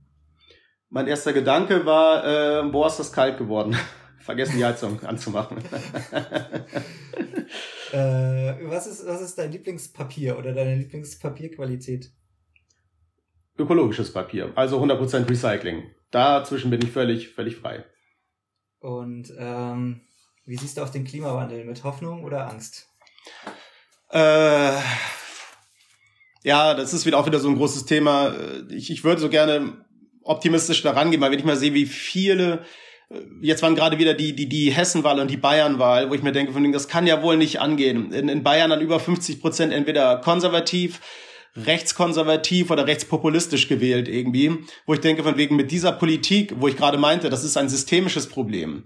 Mein 0.89 1.07
erster 1.07 1.33
Gedanke 1.33 1.85
war, 1.85 2.23
äh, 2.25 2.63
boah, 2.69 2.87
ist 2.87 2.97
das 2.97 3.11
kalt 3.11 3.37
geworden. 3.37 3.75
Vergessen 4.19 4.57
die 4.57 4.65
Heizung 4.65 5.03
anzumachen. 5.03 5.57
äh, 7.91 8.53
was, 8.69 8.87
ist, 8.87 9.05
was 9.05 9.21
ist 9.21 9.37
dein 9.37 9.51
Lieblingspapier 9.51 10.37
oder 10.37 10.53
deine 10.53 10.75
Lieblingspapierqualität? 10.75 12.11
Ökologisches 13.57 14.13
Papier, 14.13 14.51
also 14.55 14.81
100% 14.81 15.29
Recycling. 15.29 15.83
Dazwischen 16.11 16.69
bin 16.71 16.81
ich 16.81 16.91
völlig, 16.91 17.29
völlig 17.29 17.57
frei. 17.57 17.85
Und 18.79 19.33
ähm, 19.37 20.01
wie 20.45 20.57
siehst 20.57 20.77
du 20.77 20.81
auf 20.81 20.91
den 20.91 21.05
Klimawandel? 21.05 21.65
Mit 21.65 21.83
Hoffnung 21.83 22.23
oder 22.23 22.49
Angst? 22.49 22.87
Äh, 24.11 24.77
ja, 26.43 26.73
das 26.73 26.93
ist 26.93 27.05
wieder 27.05 27.17
auch 27.17 27.25
wieder 27.25 27.39
so 27.39 27.49
ein 27.49 27.57
großes 27.57 27.85
Thema. 27.85 28.33
Ich, 28.69 28.89
ich 28.89 29.03
würde 29.03 29.19
so 29.19 29.29
gerne 29.29 29.85
optimistisch 30.23 30.81
daran 30.81 31.11
gehen, 31.11 31.21
weil 31.21 31.31
wenn 31.31 31.39
ich 31.39 31.45
mal 31.45 31.57
sehe, 31.57 31.73
wie 31.73 31.85
viele 31.85 32.65
Jetzt 33.41 33.61
waren 33.61 33.75
gerade 33.75 33.99
wieder 33.99 34.13
die, 34.13 34.35
die, 34.35 34.49
die 34.49 34.69
Hessenwahl 34.69 35.21
und 35.21 35.31
die 35.31 35.37
Bayernwahl, 35.37 36.09
wo 36.09 36.13
ich 36.13 36.23
mir 36.23 36.33
denke, 36.33 36.51
von 36.51 36.69
das 36.73 36.89
kann 36.89 37.07
ja 37.07 37.23
wohl 37.23 37.37
nicht 37.37 37.61
angehen. 37.61 38.11
In, 38.11 38.27
in 38.27 38.43
Bayern 38.43 38.69
dann 38.69 38.81
über 38.81 38.99
50 38.99 39.39
Prozent 39.39 39.71
entweder 39.71 40.17
konservativ, 40.17 40.99
rechtskonservativ 41.55 42.69
oder 42.71 42.87
rechtspopulistisch 42.87 43.67
gewählt 43.67 44.07
irgendwie, 44.07 44.57
wo 44.85 44.93
ich 44.93 44.99
denke, 44.99 45.23
von 45.23 45.37
wegen 45.37 45.55
mit 45.55 45.71
dieser 45.71 45.91
Politik, 45.91 46.53
wo 46.59 46.67
ich 46.67 46.77
gerade 46.77 46.97
meinte, 46.97 47.29
das 47.29 47.43
ist 47.43 47.57
ein 47.57 47.69
systemisches 47.69 48.27
Problem. 48.27 48.85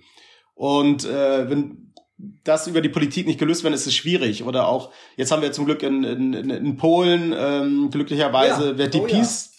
Und 0.55 1.05
äh, 1.05 1.49
wenn 1.49 1.93
das 2.43 2.67
über 2.67 2.81
die 2.81 2.89
Politik 2.89 3.27
nicht 3.27 3.39
gelöst 3.39 3.63
werden, 3.63 3.73
ist 3.73 3.87
es 3.87 3.95
schwierig. 3.95 4.43
Oder 4.43 4.67
auch, 4.67 4.91
jetzt 5.17 5.31
haben 5.31 5.41
wir 5.41 5.51
zum 5.51 5.65
Glück 5.65 5.83
in, 5.83 6.03
in, 6.03 6.33
in 6.33 6.77
Polen, 6.77 7.33
ähm, 7.37 7.89
glücklicherweise 7.91 8.71
ja. 8.71 8.77
wird 8.77 8.93
die 8.93 8.99
oh, 8.99 9.07
Peace 9.07 9.51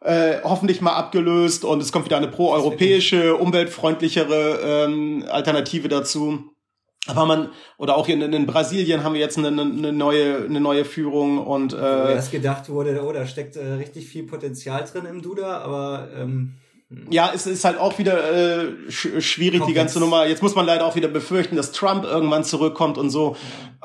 äh, 0.00 0.40
hoffentlich 0.42 0.80
mal 0.80 0.94
abgelöst 0.94 1.64
und 1.64 1.82
es 1.82 1.92
kommt 1.92 2.06
wieder 2.06 2.16
eine 2.16 2.28
pro-europäische, 2.28 3.36
umweltfreundlichere 3.36 4.86
ähm, 4.86 5.24
Alternative 5.28 5.88
dazu. 5.88 6.49
Aber 7.06 7.24
man, 7.24 7.48
oder 7.78 7.96
auch 7.96 8.08
in, 8.08 8.20
in 8.20 8.46
Brasilien 8.46 9.02
haben 9.04 9.14
wir 9.14 9.20
jetzt 9.20 9.38
eine, 9.38 9.48
eine 9.48 9.92
neue, 9.92 10.44
eine 10.44 10.60
neue 10.60 10.84
Führung 10.84 11.38
und 11.38 11.72
äh, 11.72 11.76
Wo 11.76 12.08
erst 12.08 12.30
gedacht 12.30 12.68
wurde, 12.68 13.02
oh, 13.02 13.12
da 13.12 13.26
steckt 13.26 13.56
äh, 13.56 13.64
richtig 13.74 14.06
viel 14.06 14.24
Potenzial 14.24 14.84
drin 14.84 15.06
im 15.06 15.22
Duda, 15.22 15.58
aber 15.58 16.08
ähm, 16.14 16.56
ja, 17.08 17.30
es 17.32 17.46
ist 17.46 17.64
halt 17.64 17.78
auch 17.78 17.98
wieder 17.98 18.32
äh, 18.32 18.72
sch 18.90 19.20
schwierig, 19.20 19.62
die 19.64 19.74
ganze 19.74 20.00
Nummer. 20.00 20.26
Jetzt 20.26 20.42
muss 20.42 20.56
man 20.56 20.66
leider 20.66 20.84
auch 20.84 20.96
wieder 20.96 21.06
befürchten, 21.06 21.54
dass 21.54 21.70
Trump 21.70 22.04
irgendwann 22.04 22.42
zurückkommt 22.42 22.98
und 22.98 23.10
so. 23.10 23.36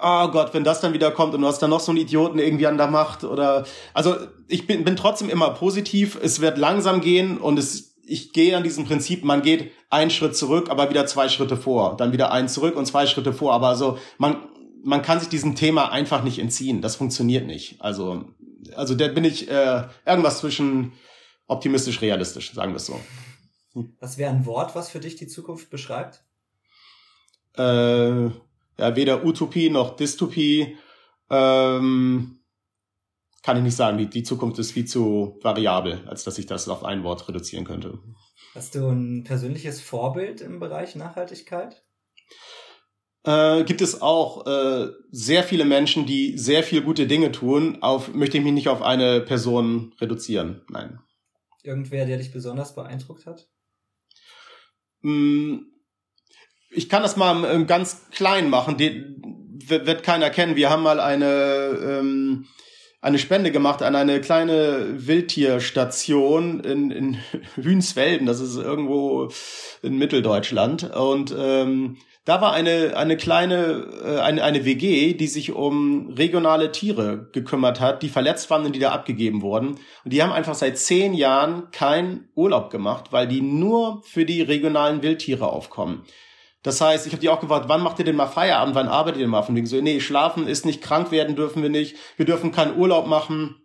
Ja. 0.01 0.25
Oh 0.25 0.31
Gott, 0.31 0.55
wenn 0.55 0.63
das 0.63 0.81
dann 0.81 0.93
wieder 0.93 1.11
kommt 1.11 1.35
und 1.35 1.41
du 1.41 1.47
hast 1.47 1.59
dann 1.59 1.69
noch 1.69 1.81
so 1.81 1.91
einen 1.91 1.99
Idioten 1.99 2.39
irgendwie 2.39 2.65
an 2.65 2.77
der 2.77 2.87
Macht 2.87 3.23
oder. 3.23 3.63
Also 3.93 4.15
ich 4.47 4.65
bin, 4.65 4.83
bin 4.83 4.95
trotzdem 4.95 5.29
immer 5.29 5.51
positiv. 5.51 6.17
Es 6.19 6.41
wird 6.41 6.57
langsam 6.57 6.99
gehen 6.99 7.37
und 7.37 7.59
es, 7.59 7.94
ich 8.05 8.33
gehe 8.33 8.55
an 8.55 8.63
diesem 8.63 8.85
Prinzip, 8.85 9.23
man 9.23 9.41
geht 9.41 9.71
einen 9.89 10.11
Schritt 10.11 10.35
zurück, 10.35 10.69
aber 10.69 10.89
wieder 10.89 11.05
zwei 11.07 11.29
Schritte 11.29 11.57
vor. 11.57 11.97
Dann 11.97 12.13
wieder 12.13 12.31
einen 12.31 12.47
zurück 12.47 12.75
und 12.75 12.85
zwei 12.85 13.07
Schritte 13.07 13.33
vor. 13.33 13.53
Aber 13.53 13.69
also 13.69 13.97
man, 14.17 14.47
man 14.83 15.01
kann 15.01 15.19
sich 15.19 15.29
diesem 15.29 15.55
Thema 15.55 15.91
einfach 15.91 16.23
nicht 16.23 16.39
entziehen. 16.39 16.81
Das 16.81 16.95
funktioniert 16.95 17.47
nicht. 17.47 17.81
Also, 17.81 18.25
also 18.75 18.95
da 18.95 19.07
bin 19.07 19.25
ich 19.25 19.49
äh, 19.49 19.83
irgendwas 20.05 20.39
zwischen 20.39 20.93
optimistisch 21.47 22.01
realistisch, 22.01 22.53
sagen 22.53 22.71
wir 22.71 22.77
es 22.77 22.85
so. 22.85 22.99
Was 23.99 24.17
wäre 24.17 24.31
ein 24.31 24.45
Wort, 24.45 24.75
was 24.75 24.89
für 24.89 24.99
dich 24.99 25.15
die 25.15 25.27
Zukunft 25.27 25.69
beschreibt? 25.69 26.23
Äh, 27.57 28.25
ja, 28.25 28.95
weder 28.95 29.25
Utopie 29.25 29.69
noch 29.69 29.95
Dystopie. 29.95 30.77
Ähm, 31.29 32.39
kann 33.45 33.57
ich 33.57 33.63
nicht 33.63 33.75
sagen. 33.75 33.99
Die, 33.99 34.09
die 34.09 34.23
Zukunft 34.23 34.57
ist 34.57 34.71
viel 34.71 34.85
zu 34.85 35.39
variabel, 35.43 36.01
als 36.07 36.23
dass 36.23 36.39
ich 36.39 36.47
das 36.47 36.67
auf 36.67 36.83
ein 36.83 37.03
Wort 37.03 37.27
reduzieren 37.27 37.63
könnte. 37.63 37.99
Hast 38.55 38.73
du 38.73 38.87
ein 38.89 39.23
persönliches 39.23 39.81
Vorbild 39.81 40.41
im 40.41 40.59
Bereich 40.59 40.95
Nachhaltigkeit? 40.95 41.83
Äh, 43.23 43.63
gibt 43.63 43.81
es 43.81 44.01
auch 44.01 44.47
äh, 44.47 44.87
sehr 45.11 45.43
viele 45.43 45.65
Menschen, 45.65 46.07
die 46.07 46.39
sehr 46.39 46.63
viel 46.63 46.81
gute 46.81 47.05
Dinge 47.05 47.31
tun. 47.31 47.83
Auf 47.83 48.15
möchte 48.15 48.39
ich 48.39 48.43
mich 48.43 48.53
nicht 48.53 48.67
auf 48.67 48.81
eine 48.81 49.21
Person 49.21 49.93
reduzieren. 50.01 50.63
Nein. 50.67 50.99
Irgendwer, 51.61 52.07
der 52.07 52.17
dich 52.17 52.31
besonders 52.31 52.73
beeindruckt 52.73 53.27
hat? 53.27 53.47
Mm, 55.01 55.57
ich 56.71 56.89
kann 56.89 57.03
das 57.03 57.15
mal 57.15 57.63
ganz 57.67 58.09
klein 58.09 58.49
machen. 58.49 58.77
Den 58.77 59.21
wird 59.67 60.01
keiner 60.01 60.31
kennen. 60.31 60.55
Wir 60.55 60.71
haben 60.71 60.81
mal 60.81 60.99
eine 60.99 61.77
ähm, 61.79 62.47
eine 63.05 63.19
Spende 63.19 63.51
gemacht 63.51 63.83
an 63.83 63.95
eine 63.95 64.19
kleine 64.19 64.87
Wildtierstation 65.07 66.59
in, 66.61 66.89
in 66.89 67.17
Hünsfelden. 67.55 68.25
Das 68.25 68.39
ist 68.39 68.57
irgendwo 68.57 69.29
in 69.83 69.99
Mitteldeutschland. 69.99 70.91
Und 70.95 71.33
ähm, 71.37 71.97
da 72.25 72.41
war 72.41 72.53
eine, 72.53 72.97
eine 72.97 73.15
kleine, 73.15 73.85
äh, 74.03 74.19
eine, 74.21 74.43
eine 74.43 74.65
WG, 74.65 75.13
die 75.13 75.27
sich 75.27 75.51
um 75.51 76.09
regionale 76.17 76.71
Tiere 76.71 77.29
gekümmert 77.31 77.79
hat, 77.79 78.01
die 78.01 78.09
verletzt 78.09 78.49
waren 78.49 78.65
und 78.65 78.75
die 78.75 78.79
da 78.79 78.91
abgegeben 78.91 79.43
wurden. 79.43 79.75
Und 80.03 80.11
die 80.11 80.23
haben 80.23 80.31
einfach 80.31 80.55
seit 80.55 80.79
zehn 80.79 81.13
Jahren 81.13 81.69
keinen 81.69 82.27
Urlaub 82.33 82.71
gemacht, 82.71 83.11
weil 83.11 83.27
die 83.27 83.41
nur 83.41 84.01
für 84.01 84.25
die 84.25 84.41
regionalen 84.41 85.03
Wildtiere 85.03 85.45
aufkommen. 85.45 86.01
Das 86.65 86.81
heißt, 86.81 87.05
ich 87.05 87.13
habe 87.13 87.21
die 87.21 87.29
auch 87.29 87.39
gefragt, 87.39 87.65
wann 87.67 87.83
macht 87.83 87.99
ihr 87.99 88.05
denn 88.05 88.15
mal 88.15 88.25
Feierabend, 88.25 88.73
wann 88.73 88.87
arbeitet 88.87 89.19
ihr 89.19 89.25
denn 89.25 89.29
mal? 89.29 89.43
Von 89.43 89.55
wegen 89.55 89.67
so, 89.67 89.79
nee, 89.79 89.99
schlafen 89.99 90.47
ist 90.47 90.65
nicht, 90.65 90.81
krank 90.81 91.11
werden 91.11 91.35
dürfen 91.35 91.61
wir 91.61 91.69
nicht, 91.69 91.95
wir 92.17 92.25
dürfen 92.25 92.51
keinen 92.51 92.75
Urlaub 92.75 93.05
machen. 93.05 93.57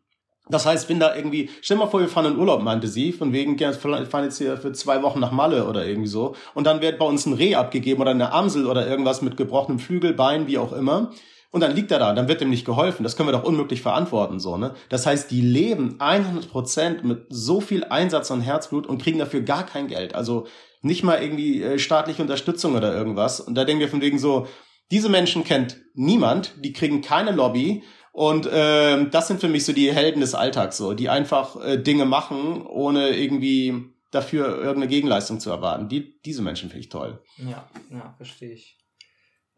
Das 0.50 0.66
heißt, 0.66 0.90
wenn 0.90 1.00
da 1.00 1.16
irgendwie, 1.16 1.48
stell 1.62 1.78
mal 1.78 1.86
vor, 1.86 2.00
wir 2.00 2.08
fahren 2.08 2.34
in 2.34 2.38
Urlaub, 2.38 2.62
meinte 2.62 2.88
sie, 2.88 3.12
von 3.12 3.32
wegen, 3.32 3.58
wir 3.58 3.72
fahren 3.72 4.24
jetzt 4.24 4.36
hier 4.36 4.58
für 4.58 4.72
zwei 4.72 5.02
Wochen 5.02 5.18
nach 5.18 5.30
Malle 5.30 5.66
oder 5.66 5.86
irgendwie 5.86 6.08
so. 6.10 6.34
Und 6.52 6.66
dann 6.66 6.82
wird 6.82 6.98
bei 6.98 7.06
uns 7.06 7.24
ein 7.24 7.32
Reh 7.32 7.54
abgegeben 7.54 8.02
oder 8.02 8.10
eine 8.10 8.32
Amsel 8.32 8.66
oder 8.66 8.86
irgendwas 8.86 9.22
mit 9.22 9.38
gebrochenem 9.38 9.78
Flügel, 9.78 10.12
Bein, 10.12 10.46
wie 10.46 10.58
auch 10.58 10.74
immer. 10.74 11.10
Und 11.52 11.62
dann 11.62 11.74
liegt 11.74 11.90
er 11.90 12.00
da, 12.00 12.12
dann 12.12 12.28
wird 12.28 12.42
dem 12.42 12.50
nicht 12.50 12.66
geholfen. 12.66 13.02
Das 13.02 13.16
können 13.16 13.28
wir 13.28 13.32
doch 13.32 13.44
unmöglich 13.44 13.80
verantworten, 13.80 14.40
so, 14.40 14.58
ne? 14.58 14.74
Das 14.90 15.06
heißt, 15.06 15.30
die 15.30 15.40
leben 15.40 15.96
100 16.00 16.50
Prozent 16.50 17.02
mit 17.02 17.26
so 17.30 17.62
viel 17.62 17.84
Einsatz 17.84 18.30
und 18.30 18.42
Herzblut 18.42 18.86
und 18.86 19.00
kriegen 19.00 19.18
dafür 19.18 19.40
gar 19.40 19.64
kein 19.64 19.88
Geld. 19.88 20.14
Also 20.14 20.46
nicht 20.82 21.02
mal 21.02 21.22
irgendwie 21.22 21.62
äh, 21.62 21.78
staatliche 21.78 22.22
Unterstützung 22.22 22.74
oder 22.74 22.94
irgendwas. 22.94 23.40
Und 23.40 23.54
da 23.54 23.64
denken 23.64 23.80
wir 23.80 23.88
von 23.88 24.00
wegen 24.00 24.18
so, 24.18 24.46
diese 24.90 25.08
Menschen 25.08 25.44
kennt 25.44 25.80
niemand, 25.94 26.54
die 26.64 26.72
kriegen 26.72 27.00
keine 27.00 27.32
Lobby 27.32 27.82
und 28.12 28.46
äh, 28.46 29.08
das 29.08 29.28
sind 29.28 29.40
für 29.40 29.48
mich 29.48 29.64
so 29.64 29.72
die 29.72 29.92
Helden 29.92 30.20
des 30.20 30.34
Alltags, 30.34 30.76
so, 30.76 30.94
die 30.94 31.08
einfach 31.08 31.56
äh, 31.62 31.78
Dinge 31.78 32.06
machen, 32.06 32.66
ohne 32.66 33.10
irgendwie 33.10 33.94
dafür 34.10 34.48
irgendeine 34.56 34.88
Gegenleistung 34.88 35.38
zu 35.38 35.50
erwarten. 35.50 35.88
Die, 35.88 36.20
diese 36.22 36.42
Menschen 36.42 36.70
finde 36.70 36.80
ich 36.80 36.88
toll. 36.88 37.22
Ja, 37.36 37.68
ja, 37.90 38.14
verstehe 38.16 38.52
ich. 38.52 38.78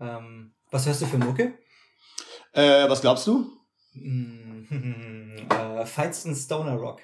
Ähm, 0.00 0.54
was 0.70 0.86
hörst 0.86 1.00
du 1.00 1.06
für 1.06 1.18
Mucke? 1.18 1.54
Äh, 2.52 2.88
was 2.88 3.00
glaubst 3.00 3.26
du? 3.26 3.50
Mm, 3.94 4.64
äh, 5.50 5.86
feinsten 5.86 6.34
Stoner 6.34 6.74
Rock. 6.74 7.00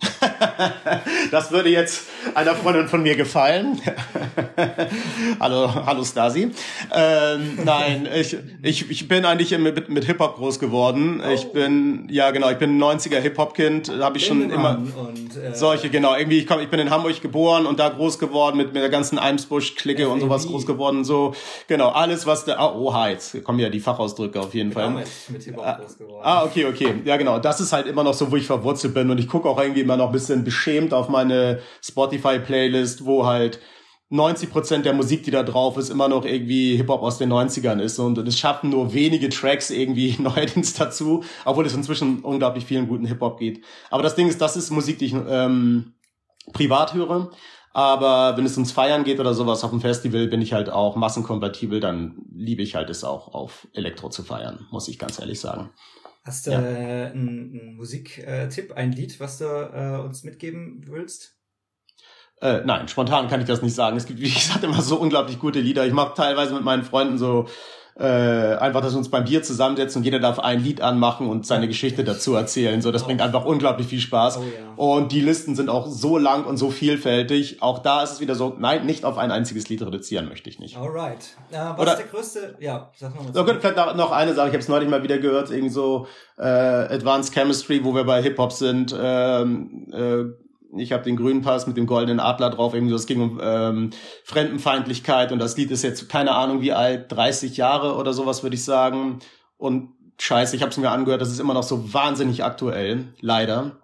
das 1.32 1.50
würde 1.50 1.70
jetzt 1.70 2.06
einer 2.34 2.54
Freundin 2.54 2.86
von 2.86 3.02
mir 3.02 3.16
gefallen. 3.16 3.80
hallo, 5.40 5.74
hallo 5.86 6.04
Stasi. 6.04 6.52
Ähm, 6.94 7.58
nein, 7.64 8.08
ich, 8.14 8.36
ich, 8.62 8.90
ich 8.90 9.08
bin 9.08 9.24
eigentlich 9.24 9.56
mit, 9.58 9.88
mit 9.88 10.04
Hip-Hop 10.04 10.36
groß 10.36 10.60
geworden. 10.60 11.20
Oh. 11.24 11.30
Ich 11.32 11.50
bin, 11.52 12.06
ja 12.10 12.30
genau, 12.30 12.48
ich 12.50 12.58
bin 12.58 12.78
ein 12.78 12.98
90er 12.98 13.18
Hip-Hop-Kind. 13.18 13.88
Da 13.88 14.04
habe 14.04 14.18
ich 14.18 14.26
schon 14.26 14.50
immer 14.50 14.78
und, 14.78 15.36
äh, 15.36 15.54
solche, 15.54 15.90
genau. 15.90 16.14
Irgendwie, 16.14 16.38
ich, 16.38 16.46
komm, 16.46 16.60
ich 16.60 16.68
bin 16.68 16.78
in 16.78 16.90
Hamburg 16.90 17.20
geboren 17.20 17.66
und 17.66 17.80
da 17.80 17.88
groß 17.88 18.20
geworden 18.20 18.56
mit, 18.56 18.72
mit 18.72 18.82
der 18.82 18.90
ganzen 18.90 19.18
Eimsbusch-Clique 19.18 20.08
und 20.08 20.20
sowas 20.20 20.46
groß 20.46 20.64
geworden. 20.64 21.02
So, 21.04 21.34
genau, 21.66 21.88
alles, 21.88 22.24
was 22.24 22.44
der, 22.44 22.60
oh, 22.60 22.86
oha, 22.86 23.08
jetzt 23.08 23.42
kommen 23.42 23.58
ja 23.58 23.68
die 23.68 23.80
Fachausdrücke 23.80 24.38
auf 24.38 24.54
jeden 24.54 24.70
Fall. 24.70 24.90
Mit, 24.90 25.08
mit 25.28 25.42
Hip-Hop 25.42 25.78
groß 25.80 25.98
geworden. 25.98 26.22
Ah, 26.22 26.44
okay, 26.44 26.66
okay. 26.66 26.94
Ja, 27.04 27.16
genau. 27.16 27.40
Das 27.40 27.60
ist 27.60 27.72
halt 27.72 27.88
immer 27.88 28.04
noch 28.04 28.14
so, 28.14 28.30
wo 28.30 28.36
ich 28.36 28.46
verwurzelt 28.46 28.94
bin 28.94 29.10
und 29.10 29.18
ich 29.18 29.26
gucke 29.26 29.48
auch 29.48 29.60
irgendwie 29.60 29.87
immer 29.88 29.96
noch 29.96 30.06
ein 30.08 30.12
bisschen 30.12 30.44
beschämt 30.44 30.92
auf 30.92 31.08
meine 31.08 31.60
Spotify-Playlist, 31.82 33.06
wo 33.06 33.24
halt 33.24 33.58
90 34.10 34.50
Prozent 34.50 34.84
der 34.84 34.92
Musik, 34.92 35.22
die 35.22 35.30
da 35.30 35.42
drauf 35.42 35.78
ist, 35.78 35.88
immer 35.88 36.08
noch 36.08 36.26
irgendwie 36.26 36.76
Hip-Hop 36.76 37.02
aus 37.02 37.16
den 37.16 37.32
90ern 37.32 37.80
ist 37.80 37.98
und 37.98 38.18
es 38.18 38.38
schaffen 38.38 38.70
nur 38.70 38.92
wenige 38.92 39.30
Tracks 39.30 39.70
irgendwie 39.70 40.16
neuerdings 40.18 40.74
dazu, 40.74 41.24
obwohl 41.46 41.64
es 41.64 41.74
inzwischen 41.74 42.20
unglaublich 42.20 42.66
vielen 42.66 42.86
guten 42.86 43.06
Hip-Hop 43.06 43.38
geht. 43.38 43.64
Aber 43.90 44.02
das 44.02 44.14
Ding 44.14 44.28
ist, 44.28 44.42
das 44.42 44.56
ist 44.56 44.70
Musik, 44.70 44.98
die 44.98 45.06
ich 45.06 45.14
ähm, 45.14 45.94
privat 46.52 46.92
höre. 46.92 47.30
Aber 47.72 48.36
wenn 48.36 48.46
es 48.46 48.56
ums 48.56 48.72
Feiern 48.72 49.04
geht 49.04 49.20
oder 49.20 49.34
sowas 49.34 49.64
auf 49.64 49.70
dem 49.70 49.80
Festival, 49.80 50.26
bin 50.26 50.42
ich 50.42 50.52
halt 50.52 50.68
auch 50.68 50.96
massenkompatibel, 50.96 51.80
dann 51.80 52.16
liebe 52.34 52.62
ich 52.62 52.74
halt 52.74 52.90
es 52.90 53.04
auch 53.04 53.32
auf 53.34 53.68
Elektro 53.72 54.08
zu 54.08 54.22
feiern, 54.22 54.66
muss 54.70 54.88
ich 54.88 54.98
ganz 54.98 55.18
ehrlich 55.18 55.40
sagen. 55.40 55.70
Hast 56.28 56.46
du 56.46 56.50
ja. 56.50 56.60
äh, 56.60 57.06
einen, 57.06 57.58
einen 57.58 57.76
Musiktipp, 57.76 58.74
ein 58.74 58.92
Lied, 58.92 59.18
was 59.18 59.38
du 59.38 59.46
äh, 59.46 59.98
uns 60.04 60.24
mitgeben 60.24 60.84
willst? 60.86 61.38
Äh, 62.42 62.60
nein, 62.66 62.86
spontan 62.86 63.28
kann 63.28 63.40
ich 63.40 63.46
das 63.46 63.62
nicht 63.62 63.74
sagen. 63.74 63.96
Es 63.96 64.04
gibt, 64.04 64.20
wie 64.20 64.28
gesagt, 64.30 64.62
immer 64.62 64.82
so 64.82 65.00
unglaublich 65.00 65.38
gute 65.38 65.60
Lieder. 65.60 65.86
Ich 65.86 65.94
mache 65.94 66.14
teilweise 66.14 66.52
mit 66.52 66.64
meinen 66.64 66.82
Freunden 66.82 67.16
so 67.16 67.48
äh, 67.98 68.04
einfach, 68.04 68.80
dass 68.80 68.92
wir 68.92 68.98
uns 68.98 69.10
beim 69.10 69.24
Bier 69.24 69.42
zusammensetzen 69.42 70.00
und 70.00 70.04
jeder 70.04 70.20
darf 70.20 70.38
ein 70.38 70.62
Lied 70.62 70.80
anmachen 70.80 71.28
und 71.28 71.46
seine 71.46 71.66
Geschichte 71.66 72.04
dazu 72.04 72.34
erzählen. 72.34 72.80
So, 72.80 72.92
das 72.92 73.04
bringt 73.04 73.20
einfach 73.20 73.44
unglaublich 73.44 73.88
viel 73.88 73.98
Spaß. 73.98 74.38
Oh, 74.38 74.42
ja. 74.42 74.74
Und 74.76 75.10
die 75.10 75.20
Listen 75.20 75.56
sind 75.56 75.68
auch 75.68 75.88
so 75.88 76.16
lang 76.16 76.44
und 76.44 76.58
so 76.58 76.70
vielfältig. 76.70 77.60
Auch 77.60 77.80
da 77.80 78.04
ist 78.04 78.12
es 78.12 78.20
wieder 78.20 78.36
so, 78.36 78.54
nein, 78.56 78.86
nicht 78.86 79.04
auf 79.04 79.18
ein 79.18 79.32
einziges 79.32 79.68
Lied 79.68 79.82
reduzieren 79.82 80.28
möchte 80.28 80.48
ich 80.48 80.60
nicht. 80.60 80.76
Alright. 80.76 81.36
Äh, 81.50 81.56
was 81.56 81.78
Oder, 81.80 81.92
ist 81.92 81.98
der 81.98 82.06
größte? 82.06 82.56
Ja, 82.60 82.90
sag 82.94 83.16
mal. 83.16 83.32
So, 83.32 83.44
gut, 83.44 83.56
vielleicht 83.60 83.76
noch 83.76 84.12
eine 84.12 84.34
Sache. 84.34 84.46
Ich 84.46 84.52
habe 84.52 84.62
es 84.62 84.68
neulich 84.68 84.88
mal 84.88 85.02
wieder 85.02 85.18
gehört, 85.18 85.50
irgendwie 85.50 85.70
so 85.70 86.06
äh, 86.38 86.44
Advanced 86.44 87.34
Chemistry, 87.34 87.84
wo 87.84 87.94
wir 87.94 88.04
bei 88.04 88.22
Hip 88.22 88.38
Hop 88.38 88.52
sind. 88.52 88.94
Ähm, 88.96 89.88
äh, 89.92 90.47
ich 90.76 90.92
habe 90.92 91.04
den 91.04 91.16
grünen 91.16 91.42
Pass 91.42 91.66
mit 91.66 91.76
dem 91.76 91.86
goldenen 91.86 92.20
Adler 92.20 92.50
drauf, 92.50 92.74
irgendwie 92.74 92.90
so, 92.90 92.96
es 92.96 93.06
ging 93.06 93.20
um 93.20 93.40
ähm, 93.42 93.90
Fremdenfeindlichkeit 94.24 95.32
und 95.32 95.38
das 95.38 95.56
Lied 95.56 95.70
ist 95.70 95.82
jetzt 95.82 96.08
keine 96.08 96.34
Ahnung 96.34 96.60
wie 96.60 96.72
alt, 96.72 97.10
30 97.10 97.56
Jahre 97.56 97.96
oder 97.96 98.12
sowas 98.12 98.42
würde 98.42 98.56
ich 98.56 98.64
sagen. 98.64 99.20
Und 99.56 99.90
scheiße, 100.18 100.56
ich 100.56 100.62
habe 100.62 100.70
es 100.70 100.76
mir 100.76 100.90
angehört, 100.90 101.20
das 101.20 101.30
ist 101.30 101.40
immer 101.40 101.54
noch 101.54 101.62
so 101.62 101.92
wahnsinnig 101.94 102.44
aktuell, 102.44 103.14
leider. 103.20 103.78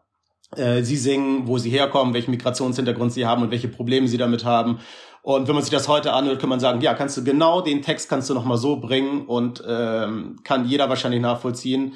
äh, 0.56 0.82
sie 0.82 0.96
singen, 0.96 1.46
wo 1.48 1.58
sie 1.58 1.70
herkommen, 1.70 2.14
welchen 2.14 2.30
Migrationshintergrund 2.30 3.12
sie 3.12 3.26
haben 3.26 3.42
und 3.42 3.50
welche 3.50 3.68
Probleme 3.68 4.08
sie 4.08 4.18
damit 4.18 4.44
haben. 4.44 4.78
Und 5.22 5.48
wenn 5.48 5.54
man 5.54 5.64
sich 5.64 5.72
das 5.72 5.88
heute 5.88 6.12
anhört, 6.12 6.38
kann 6.38 6.50
man 6.50 6.60
sagen, 6.60 6.82
ja, 6.82 6.92
kannst 6.92 7.16
du 7.16 7.24
genau 7.24 7.62
den 7.62 7.80
Text 7.80 8.10
kannst 8.10 8.28
du 8.28 8.34
noch 8.34 8.44
mal 8.44 8.58
so 8.58 8.76
bringen 8.76 9.26
und 9.26 9.64
ähm, 9.66 10.40
kann 10.44 10.66
jeder 10.66 10.90
wahrscheinlich 10.90 11.22
nachvollziehen. 11.22 11.94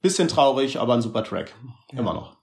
Bisschen 0.00 0.28
traurig, 0.28 0.80
aber 0.80 0.94
ein 0.94 1.02
super 1.02 1.22
Track. 1.22 1.54
Ja. 1.92 1.98
Immer 1.98 2.14
noch. 2.14 2.39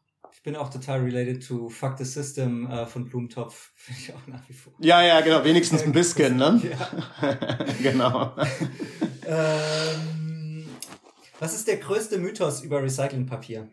Ich 0.48 0.54
bin 0.54 0.62
auch 0.62 0.70
total 0.70 1.02
related 1.02 1.46
to 1.46 1.68
Fuck 1.68 1.98
the 1.98 2.06
System 2.06 2.72
äh, 2.72 2.86
von 2.86 3.04
Blumentopf. 3.04 3.74
Finde 3.76 4.00
ich 4.00 4.14
auch 4.14 4.28
nach 4.28 4.48
wie 4.48 4.54
vor. 4.54 4.72
Ja, 4.80 5.02
ja, 5.02 5.20
genau. 5.20 5.44
Wenigstens 5.44 5.84
ein 5.84 5.92
bisschen, 5.92 6.38
ne? 6.38 6.62
Ja. 6.64 7.38
genau. 7.84 8.34
ähm, 9.28 10.70
was 11.42 11.54
ist 11.54 11.68
der 11.68 11.76
größte 11.76 12.18
Mythos 12.18 12.62
über 12.62 12.82
Recyclingpapier? 12.82 13.68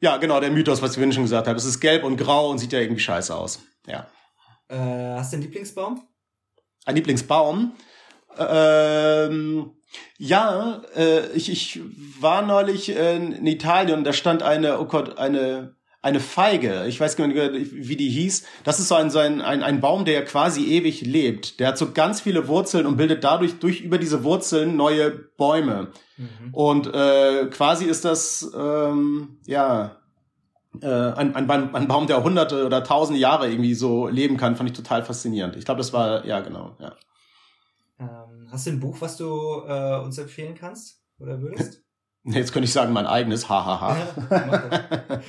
Ja, 0.00 0.18
genau, 0.18 0.38
der 0.38 0.50
Mythos, 0.50 0.82
was 0.82 0.90
ich 0.90 0.96
vorhin 0.96 1.14
schon 1.14 1.22
gesagt 1.22 1.48
habe. 1.48 1.56
Es 1.56 1.64
ist 1.64 1.80
gelb 1.80 2.04
und 2.04 2.18
grau 2.18 2.50
und 2.50 2.58
sieht 2.58 2.74
ja 2.74 2.80
irgendwie 2.80 3.00
scheiße 3.00 3.34
aus. 3.34 3.62
Ja. 3.86 4.06
Äh, 4.68 4.76
hast 5.16 5.32
du 5.32 5.36
einen 5.36 5.44
Lieblingsbaum? 5.44 6.06
Ein 6.84 6.94
Lieblingsbaum? 6.96 7.72
Ähm, 8.36 9.70
ja, 10.18 10.82
äh, 10.96 11.30
ich, 11.34 11.50
ich 11.50 11.80
war 12.20 12.42
neulich 12.42 12.90
in 12.90 13.46
Italien 13.46 13.98
und 13.98 14.04
da 14.04 14.12
stand 14.12 14.42
eine, 14.42 14.80
oh 14.80 14.84
Gott, 14.84 15.18
eine, 15.18 15.74
eine 16.02 16.20
Feige. 16.20 16.84
Ich 16.86 17.00
weiß 17.00 17.16
gar 17.16 17.26
nicht, 17.26 17.72
wie 17.72 17.96
die 17.96 18.10
hieß. 18.10 18.44
Das 18.62 18.78
ist 18.78 18.88
so 18.88 18.94
ein, 18.94 19.10
so 19.10 19.18
ein, 19.18 19.40
ein, 19.40 19.62
ein 19.62 19.80
Baum, 19.80 20.04
der 20.04 20.24
quasi 20.24 20.64
ewig 20.66 21.00
lebt. 21.00 21.60
Der 21.60 21.68
hat 21.68 21.78
so 21.78 21.92
ganz 21.92 22.20
viele 22.20 22.46
Wurzeln 22.46 22.86
und 22.86 22.96
bildet 22.96 23.24
dadurch 23.24 23.58
durch 23.58 23.80
über 23.80 23.98
diese 23.98 24.22
Wurzeln 24.22 24.76
neue 24.76 25.10
Bäume. 25.10 25.88
Mhm. 26.16 26.52
Und 26.52 26.94
äh, 26.94 27.46
quasi 27.46 27.86
ist 27.86 28.04
das, 28.04 28.52
ähm, 28.54 29.38
ja, 29.46 29.96
äh, 30.82 30.86
ein, 30.86 31.34
ein, 31.34 31.50
ein 31.50 31.88
Baum, 31.88 32.06
der 32.06 32.22
hunderte 32.22 32.66
oder 32.66 32.84
tausende 32.84 33.18
Jahre 33.20 33.48
irgendwie 33.48 33.74
so 33.74 34.08
leben 34.08 34.36
kann, 34.36 34.56
fand 34.56 34.70
ich 34.70 34.76
total 34.76 35.04
faszinierend. 35.04 35.56
Ich 35.56 35.64
glaube, 35.64 35.78
das 35.78 35.92
war, 35.92 36.26
ja, 36.26 36.40
genau, 36.40 36.76
ja. 36.80 36.92
Hast 38.54 38.68
du 38.68 38.70
ein 38.70 38.78
Buch, 38.78 38.96
was 39.00 39.16
du 39.16 39.64
äh, 39.66 39.98
uns 39.98 40.16
empfehlen 40.16 40.54
kannst 40.54 41.00
oder 41.18 41.40
würdest? 41.40 41.82
Jetzt 42.24 42.52
könnte 42.52 42.66
ich 42.66 42.72
sagen, 42.72 42.92
mein 42.92 43.04
eigenes, 43.04 43.48
hahaha. 43.48 43.96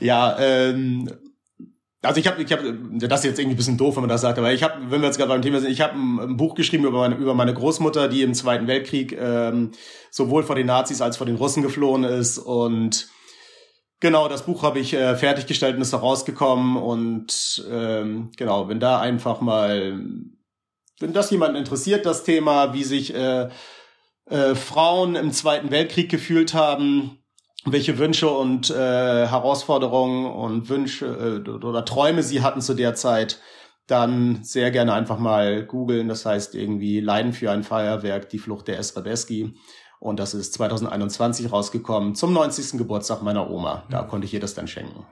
ja, 0.00 0.38
ähm, 0.38 1.10
also 2.02 2.20
ich 2.20 2.28
habe, 2.28 2.40
ich 2.40 2.52
habe, 2.52 2.78
das 2.92 3.20
ist 3.20 3.30
jetzt 3.30 3.38
irgendwie 3.40 3.54
ein 3.54 3.56
bisschen 3.56 3.76
doof, 3.76 3.96
wenn 3.96 4.02
man 4.02 4.08
das 4.08 4.20
sagt, 4.20 4.38
aber 4.38 4.52
ich 4.52 4.62
habe, 4.62 4.90
wenn 4.90 5.00
wir 5.02 5.08
jetzt 5.08 5.18
gerade 5.18 5.28
beim 5.28 5.42
Thema 5.42 5.60
sind, 5.60 5.70
ich 5.70 5.80
habe 5.80 5.94
ein, 5.94 6.20
ein, 6.20 6.36
Buch 6.36 6.54
geschrieben 6.54 6.84
über 6.84 7.00
meine, 7.00 7.16
über 7.16 7.34
meine 7.34 7.52
Großmutter, 7.52 8.08
die 8.08 8.22
im 8.22 8.32
Zweiten 8.32 8.66
Weltkrieg 8.66 9.12
ähm, 9.20 9.72
sowohl 10.10 10.44
vor 10.44 10.54
den 10.54 10.68
Nazis 10.68 11.02
als 11.02 11.16
vor 11.16 11.26
den 11.26 11.36
Russen 11.36 11.62
geflohen 11.62 12.04
ist 12.04 12.38
und 12.38 13.08
Genau, 14.00 14.28
das 14.28 14.46
Buch 14.46 14.64
habe 14.64 14.80
ich 14.80 14.94
äh, 14.94 15.14
fertiggestellt 15.16 15.76
und 15.76 15.82
ist 15.82 15.92
da 15.92 15.98
rausgekommen 15.98 16.76
und 16.76 17.64
ähm, 17.70 18.30
genau, 18.36 18.68
wenn 18.68 18.80
da 18.80 18.98
einfach 18.98 19.40
mal, 19.40 20.00
wenn 21.02 21.12
das 21.12 21.30
jemanden 21.30 21.56
interessiert, 21.56 22.06
das 22.06 22.24
Thema, 22.24 22.72
wie 22.72 22.84
sich 22.84 23.14
äh, 23.14 23.48
äh, 24.26 24.54
Frauen 24.54 25.16
im 25.16 25.32
Zweiten 25.32 25.70
Weltkrieg 25.70 26.10
gefühlt 26.10 26.54
haben, 26.54 27.18
welche 27.64 27.98
Wünsche 27.98 28.30
und 28.30 28.70
äh, 28.70 29.26
Herausforderungen 29.26 30.26
und 30.26 30.68
Wünsche 30.68 31.42
äh, 31.46 31.50
oder 31.50 31.84
Träume 31.84 32.22
sie 32.22 32.42
hatten 32.42 32.60
zu 32.60 32.74
der 32.74 32.94
Zeit, 32.94 33.40
dann 33.86 34.42
sehr 34.42 34.70
gerne 34.70 34.94
einfach 34.94 35.18
mal 35.18 35.64
googeln. 35.66 36.08
Das 36.08 36.24
heißt 36.24 36.54
irgendwie 36.54 37.00
Leiden 37.00 37.32
für 37.32 37.50
ein 37.50 37.64
Feuerwerk, 37.64 38.30
die 38.30 38.38
Flucht 38.38 38.68
der 38.68 38.78
Esrabeski. 38.78 39.54
Und 40.00 40.18
das 40.18 40.34
ist 40.34 40.54
2021 40.54 41.52
rausgekommen 41.52 42.14
zum 42.14 42.32
90. 42.32 42.78
Geburtstag 42.78 43.22
meiner 43.22 43.50
Oma. 43.50 43.84
Da 43.90 44.02
mhm. 44.02 44.08
konnte 44.08 44.24
ich 44.24 44.34
ihr 44.34 44.40
das 44.40 44.54
dann 44.54 44.66
schenken. 44.66 45.04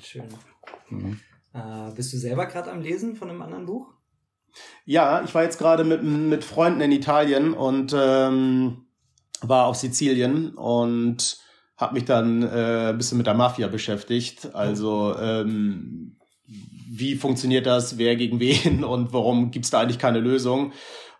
Schön. 0.00 0.28
Mhm. 0.88 1.20
Äh, 1.52 1.92
bist 1.94 2.12
du 2.12 2.16
selber 2.16 2.46
gerade 2.46 2.70
am 2.70 2.80
Lesen 2.80 3.14
von 3.14 3.30
einem 3.30 3.42
anderen 3.42 3.66
Buch? 3.66 3.92
Ja, 4.84 5.22
ich 5.24 5.34
war 5.34 5.42
jetzt 5.42 5.58
gerade 5.58 5.84
mit, 5.84 6.02
mit 6.02 6.44
Freunden 6.44 6.80
in 6.80 6.92
Italien 6.92 7.54
und 7.54 7.94
ähm, 7.96 8.86
war 9.40 9.66
auf 9.66 9.76
Sizilien 9.76 10.54
und 10.54 11.38
habe 11.76 11.94
mich 11.94 12.04
dann 12.04 12.42
äh, 12.42 12.90
ein 12.90 12.98
bisschen 12.98 13.18
mit 13.18 13.26
der 13.26 13.34
Mafia 13.34 13.68
beschäftigt. 13.68 14.54
Also 14.54 15.16
ähm, 15.18 16.16
wie 16.46 17.16
funktioniert 17.16 17.66
das, 17.66 17.98
wer 17.98 18.16
gegen 18.16 18.40
wen 18.40 18.84
und 18.84 19.12
warum 19.12 19.50
gibt's 19.50 19.70
da 19.70 19.80
eigentlich 19.80 19.98
keine 19.98 20.20
Lösung? 20.20 20.72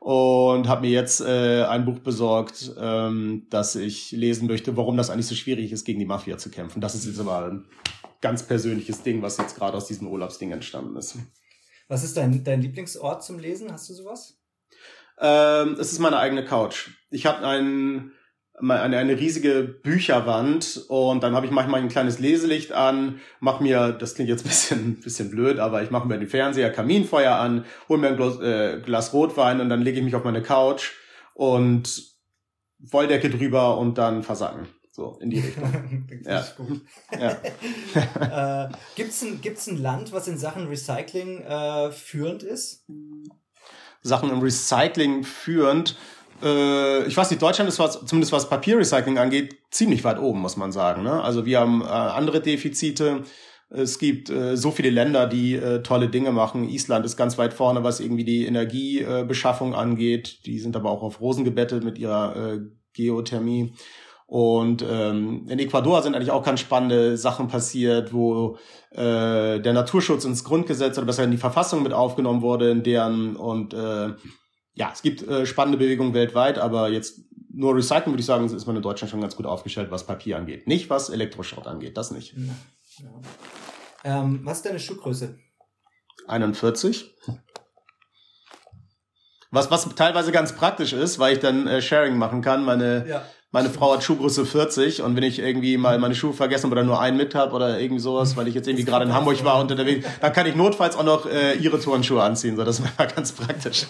und 0.02 0.66
habe 0.66 0.80
mir 0.80 0.90
jetzt 0.90 1.20
äh, 1.20 1.62
ein 1.62 1.84
Buch 1.84 2.00
besorgt, 2.00 2.72
ähm, 2.76 3.46
das 3.50 3.76
ich 3.76 4.10
lesen 4.10 4.48
möchte, 4.48 4.76
warum 4.76 4.96
das 4.96 5.10
eigentlich 5.10 5.28
so 5.28 5.36
schwierig 5.36 5.70
ist, 5.70 5.84
gegen 5.84 6.00
die 6.00 6.06
Mafia 6.06 6.36
zu 6.38 6.50
kämpfen. 6.50 6.80
Das 6.80 6.96
ist 6.96 7.06
jetzt 7.06 7.20
aber 7.20 7.46
ein 7.46 7.66
ganz 8.20 8.42
persönliches 8.42 9.04
Ding, 9.04 9.22
was 9.22 9.38
jetzt 9.38 9.54
gerade 9.54 9.76
aus 9.76 9.86
diesem 9.86 10.08
Urlaubsding 10.08 10.50
entstanden 10.50 10.96
ist. 10.96 11.18
Was 11.92 12.04
ist 12.04 12.16
dein, 12.16 12.42
dein 12.42 12.62
Lieblingsort 12.62 13.22
zum 13.22 13.38
Lesen? 13.38 13.70
Hast 13.70 13.90
du 13.90 13.92
sowas? 13.92 14.38
Ähm, 15.20 15.76
es 15.78 15.92
ist 15.92 15.98
meine 15.98 16.16
eigene 16.16 16.42
Couch. 16.42 16.88
Ich 17.10 17.26
habe 17.26 17.46
einen 17.46 18.12
eine, 18.58 18.96
eine 18.96 19.18
riesige 19.18 19.62
Bücherwand 19.62 20.86
und 20.88 21.22
dann 21.22 21.34
habe 21.34 21.44
ich 21.44 21.52
manchmal 21.52 21.82
ein 21.82 21.90
kleines 21.90 22.18
Leselicht 22.18 22.72
an, 22.72 23.20
mach 23.40 23.60
mir, 23.60 23.92
das 23.92 24.14
klingt 24.14 24.30
jetzt 24.30 24.46
ein 24.46 24.48
bisschen, 24.48 25.00
bisschen 25.02 25.30
blöd, 25.30 25.58
aber 25.58 25.82
ich 25.82 25.90
mache 25.90 26.08
mir 26.08 26.18
den 26.18 26.28
Fernseher, 26.28 26.70
Kaminfeuer 26.72 27.34
an, 27.34 27.66
hol 27.90 27.98
mir 27.98 28.08
ein 28.08 28.16
Glas, 28.16 28.40
äh, 28.40 28.80
Glas 28.80 29.12
Rotwein 29.12 29.60
und 29.60 29.68
dann 29.68 29.82
lege 29.82 29.98
ich 29.98 30.04
mich 30.04 30.14
auf 30.14 30.24
meine 30.24 30.40
Couch 30.40 30.92
und 31.34 32.04
Wolldecke 32.78 33.28
drüber 33.28 33.76
und 33.76 33.98
dann 33.98 34.22
versacken. 34.22 34.66
So, 34.94 35.18
in 35.22 35.30
die 35.30 35.40
Richtung. 35.40 36.06
ja. 36.24 36.46
gut. 36.56 36.82
ja. 37.18 38.66
äh, 38.66 38.72
gibt's 38.94 39.22
ein, 39.22 39.40
gibt's 39.40 39.66
ein 39.66 39.80
Land, 39.80 40.12
was 40.12 40.28
in 40.28 40.36
Sachen 40.36 40.68
Recycling 40.68 41.40
äh, 41.40 41.90
führend 41.90 42.42
ist? 42.42 42.84
Sachen 44.02 44.30
im 44.30 44.40
Recycling 44.40 45.24
führend 45.24 45.96
äh, 46.42 47.06
ich 47.06 47.16
weiß 47.16 47.30
nicht, 47.30 47.40
Deutschland 47.40 47.68
ist 47.68 47.78
was, 47.78 48.04
zumindest 48.04 48.32
was 48.32 48.48
Papierrecycling 48.48 49.18
angeht, 49.18 49.56
ziemlich 49.70 50.04
weit 50.04 50.18
oben, 50.18 50.40
muss 50.40 50.56
man 50.56 50.72
sagen. 50.72 51.02
Ne? 51.02 51.22
Also 51.22 51.46
wir 51.46 51.60
haben 51.60 51.82
äh, 51.82 51.84
andere 51.84 52.40
Defizite. 52.40 53.22
Es 53.70 53.98
gibt 53.98 54.28
äh, 54.28 54.56
so 54.56 54.70
viele 54.70 54.90
Länder, 54.90 55.26
die 55.26 55.54
äh, 55.54 55.82
tolle 55.82 56.08
Dinge 56.08 56.32
machen. 56.32 56.68
Island 56.68 57.06
ist 57.06 57.16
ganz 57.16 57.38
weit 57.38 57.54
vorne, 57.54 57.84
was 57.84 58.00
irgendwie 58.00 58.24
die 58.24 58.44
Energiebeschaffung 58.44 59.74
angeht. 59.74 60.44
Die 60.44 60.58
sind 60.58 60.76
aber 60.76 60.90
auch 60.90 61.02
auf 61.02 61.20
Rosen 61.20 61.44
gebettet 61.44 61.84
mit 61.84 61.98
ihrer 61.98 62.36
äh, 62.36 62.60
Geothermie. 62.92 63.72
Und 64.32 64.82
ähm, 64.88 65.46
in 65.50 65.58
Ecuador 65.58 66.00
sind 66.00 66.14
eigentlich 66.14 66.30
auch 66.30 66.42
ganz 66.42 66.60
spannende 66.60 67.18
Sachen 67.18 67.48
passiert, 67.48 68.14
wo 68.14 68.56
äh, 68.92 69.60
der 69.60 69.72
Naturschutz 69.74 70.24
ins 70.24 70.42
Grundgesetz 70.42 70.96
oder 70.96 71.06
besser 71.06 71.24
in 71.24 71.32
die 71.32 71.36
Verfassung 71.36 71.82
mit 71.82 71.92
aufgenommen 71.92 72.40
wurde, 72.40 72.70
in 72.70 72.82
deren 72.82 73.36
und 73.36 73.74
äh, 73.74 74.14
ja, 74.72 74.90
es 74.90 75.02
gibt 75.02 75.22
äh, 75.28 75.44
spannende 75.44 75.76
Bewegungen 75.76 76.14
weltweit, 76.14 76.56
aber 76.56 76.88
jetzt 76.88 77.20
nur 77.52 77.76
Recycling 77.76 78.14
würde 78.14 78.20
ich 78.20 78.26
sagen, 78.26 78.46
ist 78.46 78.66
man 78.66 78.74
in 78.74 78.80
Deutschland 78.80 79.10
schon 79.10 79.20
ganz 79.20 79.36
gut 79.36 79.44
aufgestellt, 79.44 79.90
was 79.90 80.06
Papier 80.06 80.38
angeht. 80.38 80.66
Nicht 80.66 80.88
was 80.88 81.10
Elektroschrott 81.10 81.66
angeht, 81.66 81.98
das 81.98 82.10
nicht. 82.10 82.34
Ja. 82.34 84.22
Ähm, 84.22 84.40
was 84.44 84.56
ist 84.56 84.64
deine 84.64 84.80
Schuhgröße? 84.80 85.38
41. 86.26 87.14
Was, 89.50 89.70
was 89.70 89.94
teilweise 89.94 90.32
ganz 90.32 90.54
praktisch 90.54 90.94
ist, 90.94 91.18
weil 91.18 91.34
ich 91.34 91.40
dann 91.40 91.66
äh, 91.66 91.82
Sharing 91.82 92.16
machen 92.16 92.40
kann. 92.40 92.64
Meine, 92.64 93.06
ja. 93.06 93.26
Meine 93.54 93.68
Frau 93.68 93.92
hat 93.92 94.02
Schuhgröße 94.02 94.46
40 94.46 95.02
und 95.02 95.14
wenn 95.14 95.24
ich 95.24 95.38
irgendwie 95.38 95.76
mal 95.76 95.98
meine 95.98 96.14
Schuhe 96.14 96.32
vergessen 96.32 96.72
oder 96.72 96.84
nur 96.84 96.98
einen 96.98 97.18
mit 97.18 97.34
habe 97.34 97.54
oder 97.54 97.78
irgendwie 97.78 98.00
sowas, 98.00 98.34
weil 98.34 98.48
ich 98.48 98.54
jetzt 98.54 98.66
irgendwie 98.66 98.86
gerade 98.86 99.04
in 99.04 99.12
Hamburg 99.12 99.44
war 99.44 99.60
und 99.60 99.70
unterwegs, 99.70 100.08
dann 100.22 100.32
kann 100.32 100.46
ich 100.46 100.56
notfalls 100.56 100.96
auch 100.96 101.04
noch 101.04 101.26
äh, 101.26 101.52
ihre 101.56 101.78
Turnschuhe 101.78 102.22
anziehen. 102.22 102.56
So, 102.56 102.64
das 102.64 102.82
war 102.82 103.06
ganz 103.14 103.32
praktisch. 103.32 103.84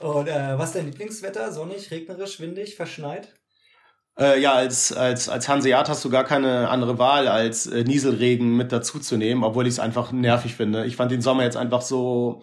Und 0.00 0.28
äh, 0.28 0.58
was 0.58 0.68
ist 0.68 0.76
dein 0.76 0.86
Lieblingswetter? 0.86 1.52
Sonnig, 1.52 1.90
regnerisch, 1.90 2.40
windig, 2.40 2.74
verschneit? 2.74 3.34
Äh, 4.18 4.40
ja, 4.40 4.54
als, 4.54 4.90
als, 4.94 5.28
als 5.28 5.46
Hanseat 5.50 5.90
hast 5.90 6.02
du 6.06 6.08
gar 6.08 6.24
keine 6.24 6.70
andere 6.70 6.98
Wahl, 6.98 7.28
als 7.28 7.66
äh, 7.66 7.84
Nieselregen 7.84 8.56
mit 8.56 8.72
dazuzunehmen, 8.72 9.44
obwohl 9.44 9.66
ich 9.66 9.74
es 9.74 9.80
einfach 9.80 10.10
nervig 10.10 10.54
finde. 10.54 10.86
Ich 10.86 10.96
fand 10.96 11.10
den 11.12 11.20
Sommer 11.20 11.42
jetzt 11.42 11.58
einfach 11.58 11.82
so 11.82 12.42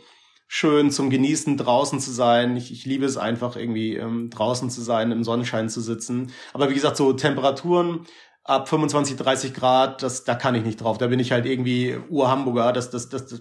schön 0.53 0.91
zum 0.91 1.09
Genießen, 1.09 1.55
draußen 1.55 2.01
zu 2.01 2.11
sein. 2.11 2.57
Ich, 2.57 2.73
ich 2.73 2.83
liebe 2.83 3.05
es 3.05 3.15
einfach 3.15 3.55
irgendwie 3.55 3.95
ähm, 3.95 4.29
draußen 4.29 4.69
zu 4.69 4.81
sein, 4.81 5.09
im 5.13 5.23
Sonnenschein 5.23 5.69
zu 5.69 5.79
sitzen. 5.79 6.33
Aber 6.51 6.69
wie 6.69 6.73
gesagt, 6.73 6.97
so 6.97 7.13
Temperaturen 7.13 8.05
ab 8.43 8.67
25, 8.67 9.15
30 9.15 9.53
Grad, 9.53 10.03
das, 10.03 10.25
da 10.25 10.35
kann 10.35 10.53
ich 10.53 10.65
nicht 10.65 10.81
drauf. 10.81 10.97
Da 10.97 11.07
bin 11.07 11.21
ich 11.21 11.31
halt 11.31 11.45
irgendwie 11.45 11.97
Ur-Hamburger. 12.09 12.73
Das, 12.73 12.89
das, 12.89 13.07
das, 13.07 13.27
das, 13.27 13.39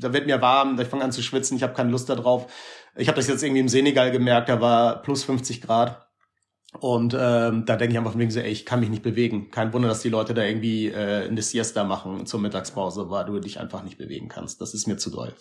da 0.00 0.14
wird 0.14 0.24
mir 0.24 0.40
warm, 0.40 0.80
ich 0.80 0.88
fange 0.88 1.04
an 1.04 1.12
zu 1.12 1.22
schwitzen, 1.22 1.58
ich 1.58 1.62
habe 1.62 1.74
keine 1.74 1.90
Lust 1.90 2.08
darauf. 2.08 2.46
Ich 2.96 3.08
habe 3.08 3.16
das 3.16 3.28
jetzt 3.28 3.42
irgendwie 3.42 3.60
im 3.60 3.68
Senegal 3.68 4.10
gemerkt, 4.10 4.48
da 4.48 4.58
war 4.58 5.02
plus 5.02 5.24
50 5.24 5.60
Grad. 5.60 6.08
Und 6.80 7.12
ähm, 7.12 7.66
da 7.66 7.76
denke 7.76 7.92
ich 7.92 7.98
einfach 7.98 8.12
von 8.12 8.20
wegen 8.20 8.30
so, 8.30 8.40
ey, 8.40 8.50
ich 8.50 8.64
kann 8.64 8.80
mich 8.80 8.88
nicht 8.88 9.02
bewegen. 9.02 9.50
Kein 9.50 9.74
Wunder, 9.74 9.88
dass 9.88 10.00
die 10.00 10.08
Leute 10.08 10.32
da 10.32 10.42
irgendwie 10.42 10.88
äh, 10.88 11.28
eine 11.28 11.42
Siesta 11.42 11.84
machen 11.84 12.24
zur 12.24 12.40
Mittagspause, 12.40 13.10
weil 13.10 13.26
du 13.26 13.40
dich 13.40 13.60
einfach 13.60 13.82
nicht 13.82 13.98
bewegen 13.98 14.28
kannst. 14.28 14.62
Das 14.62 14.72
ist 14.72 14.86
mir 14.86 14.96
zu 14.96 15.10
doll. 15.10 15.34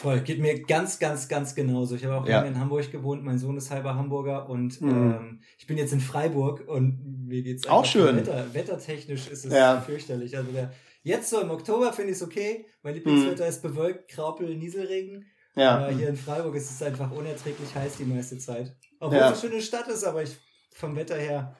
Voll, 0.00 0.20
geht 0.20 0.38
mir 0.40 0.62
ganz, 0.62 0.98
ganz, 0.98 1.28
ganz 1.28 1.54
genauso. 1.54 1.94
Ich 1.94 2.04
habe 2.06 2.16
auch 2.16 2.26
Ja. 2.26 2.38
lange 2.38 2.48
in 2.48 2.58
Hamburg 2.58 2.90
gewohnt, 2.90 3.22
mein 3.22 3.38
Sohn 3.38 3.56
ist 3.58 3.70
halber 3.70 3.96
Hamburger 3.96 4.48
und 4.48 4.80
Mhm. 4.80 4.88
ähm, 4.90 5.40
ich 5.58 5.66
bin 5.66 5.76
jetzt 5.76 5.92
in 5.92 6.00
Freiburg 6.00 6.66
und 6.68 7.26
mir 7.26 7.42
geht's 7.42 7.66
Auch 7.68 7.84
schön. 7.84 8.16
Wetter, 8.16 8.46
wettertechnisch 8.54 9.28
ist 9.28 9.44
es 9.44 9.52
Ja. 9.52 9.80
fürchterlich. 9.80 10.34
Also 10.36 10.50
der, 10.52 10.72
jetzt 11.02 11.28
so 11.28 11.40
im 11.40 11.50
Oktober 11.50 11.92
finde 11.92 12.12
ich 12.12 12.16
es 12.16 12.22
okay. 12.22 12.64
Mein 12.82 12.94
Lieblingswetter 12.94 13.44
Mhm. 13.44 13.50
ist 13.50 13.62
bewölkt, 13.62 14.10
Graupel, 14.10 14.56
Nieselregen. 14.56 15.26
Ja. 15.54 15.76
Aber 15.78 15.90
hier 15.90 16.08
in 16.08 16.16
Freiburg 16.16 16.54
ist 16.54 16.70
es 16.70 16.82
einfach 16.82 17.10
unerträglich 17.10 17.74
heiß 17.74 17.96
die 17.98 18.04
meiste 18.04 18.38
Zeit. 18.38 18.74
Obwohl 19.00 19.18
Ja. 19.18 19.30
es 19.32 19.42
eine 19.42 19.50
schöne 19.50 19.62
Stadt 19.62 19.88
ist, 19.88 20.04
aber 20.04 20.22
ich 20.22 20.34
vom 20.72 20.96
Wetter 20.96 21.16
her. 21.16 21.54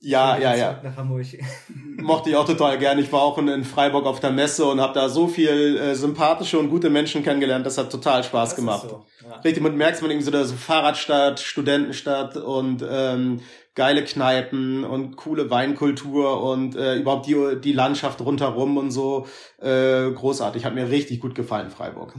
Ja, 0.00 0.38
ja, 0.38 0.54
ja. 0.54 0.80
Nach 0.82 0.96
Hamburg. 0.96 1.26
Mochte 1.96 2.30
ich 2.30 2.36
auch 2.36 2.46
total 2.46 2.78
gern. 2.78 2.98
Ich 2.98 3.12
war 3.12 3.22
auch 3.22 3.36
in, 3.38 3.48
in 3.48 3.64
Freiburg 3.64 4.06
auf 4.06 4.20
der 4.20 4.30
Messe 4.30 4.64
und 4.66 4.80
habe 4.80 4.94
da 4.94 5.08
so 5.08 5.26
viel 5.26 5.76
äh, 5.76 5.94
sympathische 5.96 6.58
und 6.58 6.70
gute 6.70 6.88
Menschen 6.88 7.24
kennengelernt. 7.24 7.66
Das 7.66 7.78
hat 7.78 7.90
total 7.90 8.22
Spaß 8.22 8.50
Das 8.50 8.56
gemacht. 8.56 8.88
So. 8.88 9.04
Ja. 9.28 9.36
Richtig, 9.40 9.60
man 9.62 9.76
merkt 9.76 10.00
man 10.00 10.10
irgendwie 10.10 10.24
so, 10.24 10.30
da 10.30 10.44
so 10.44 10.54
Fahrradstadt, 10.54 11.40
Studentenstadt 11.40 12.36
und 12.36 12.84
ähm, 12.88 13.40
geile 13.74 14.04
Kneipen 14.04 14.84
und 14.84 15.16
coole 15.16 15.50
Weinkultur 15.50 16.42
und 16.42 16.76
äh, 16.76 16.96
überhaupt 16.96 17.26
die, 17.26 17.60
die 17.60 17.72
Landschaft 17.72 18.20
rundherum 18.20 18.76
und 18.76 18.92
so. 18.92 19.26
Äh, 19.60 20.12
großartig. 20.12 20.64
Hat 20.64 20.74
mir 20.76 20.90
richtig 20.90 21.20
gut 21.20 21.34
gefallen, 21.34 21.70
Freiburg. 21.70 22.14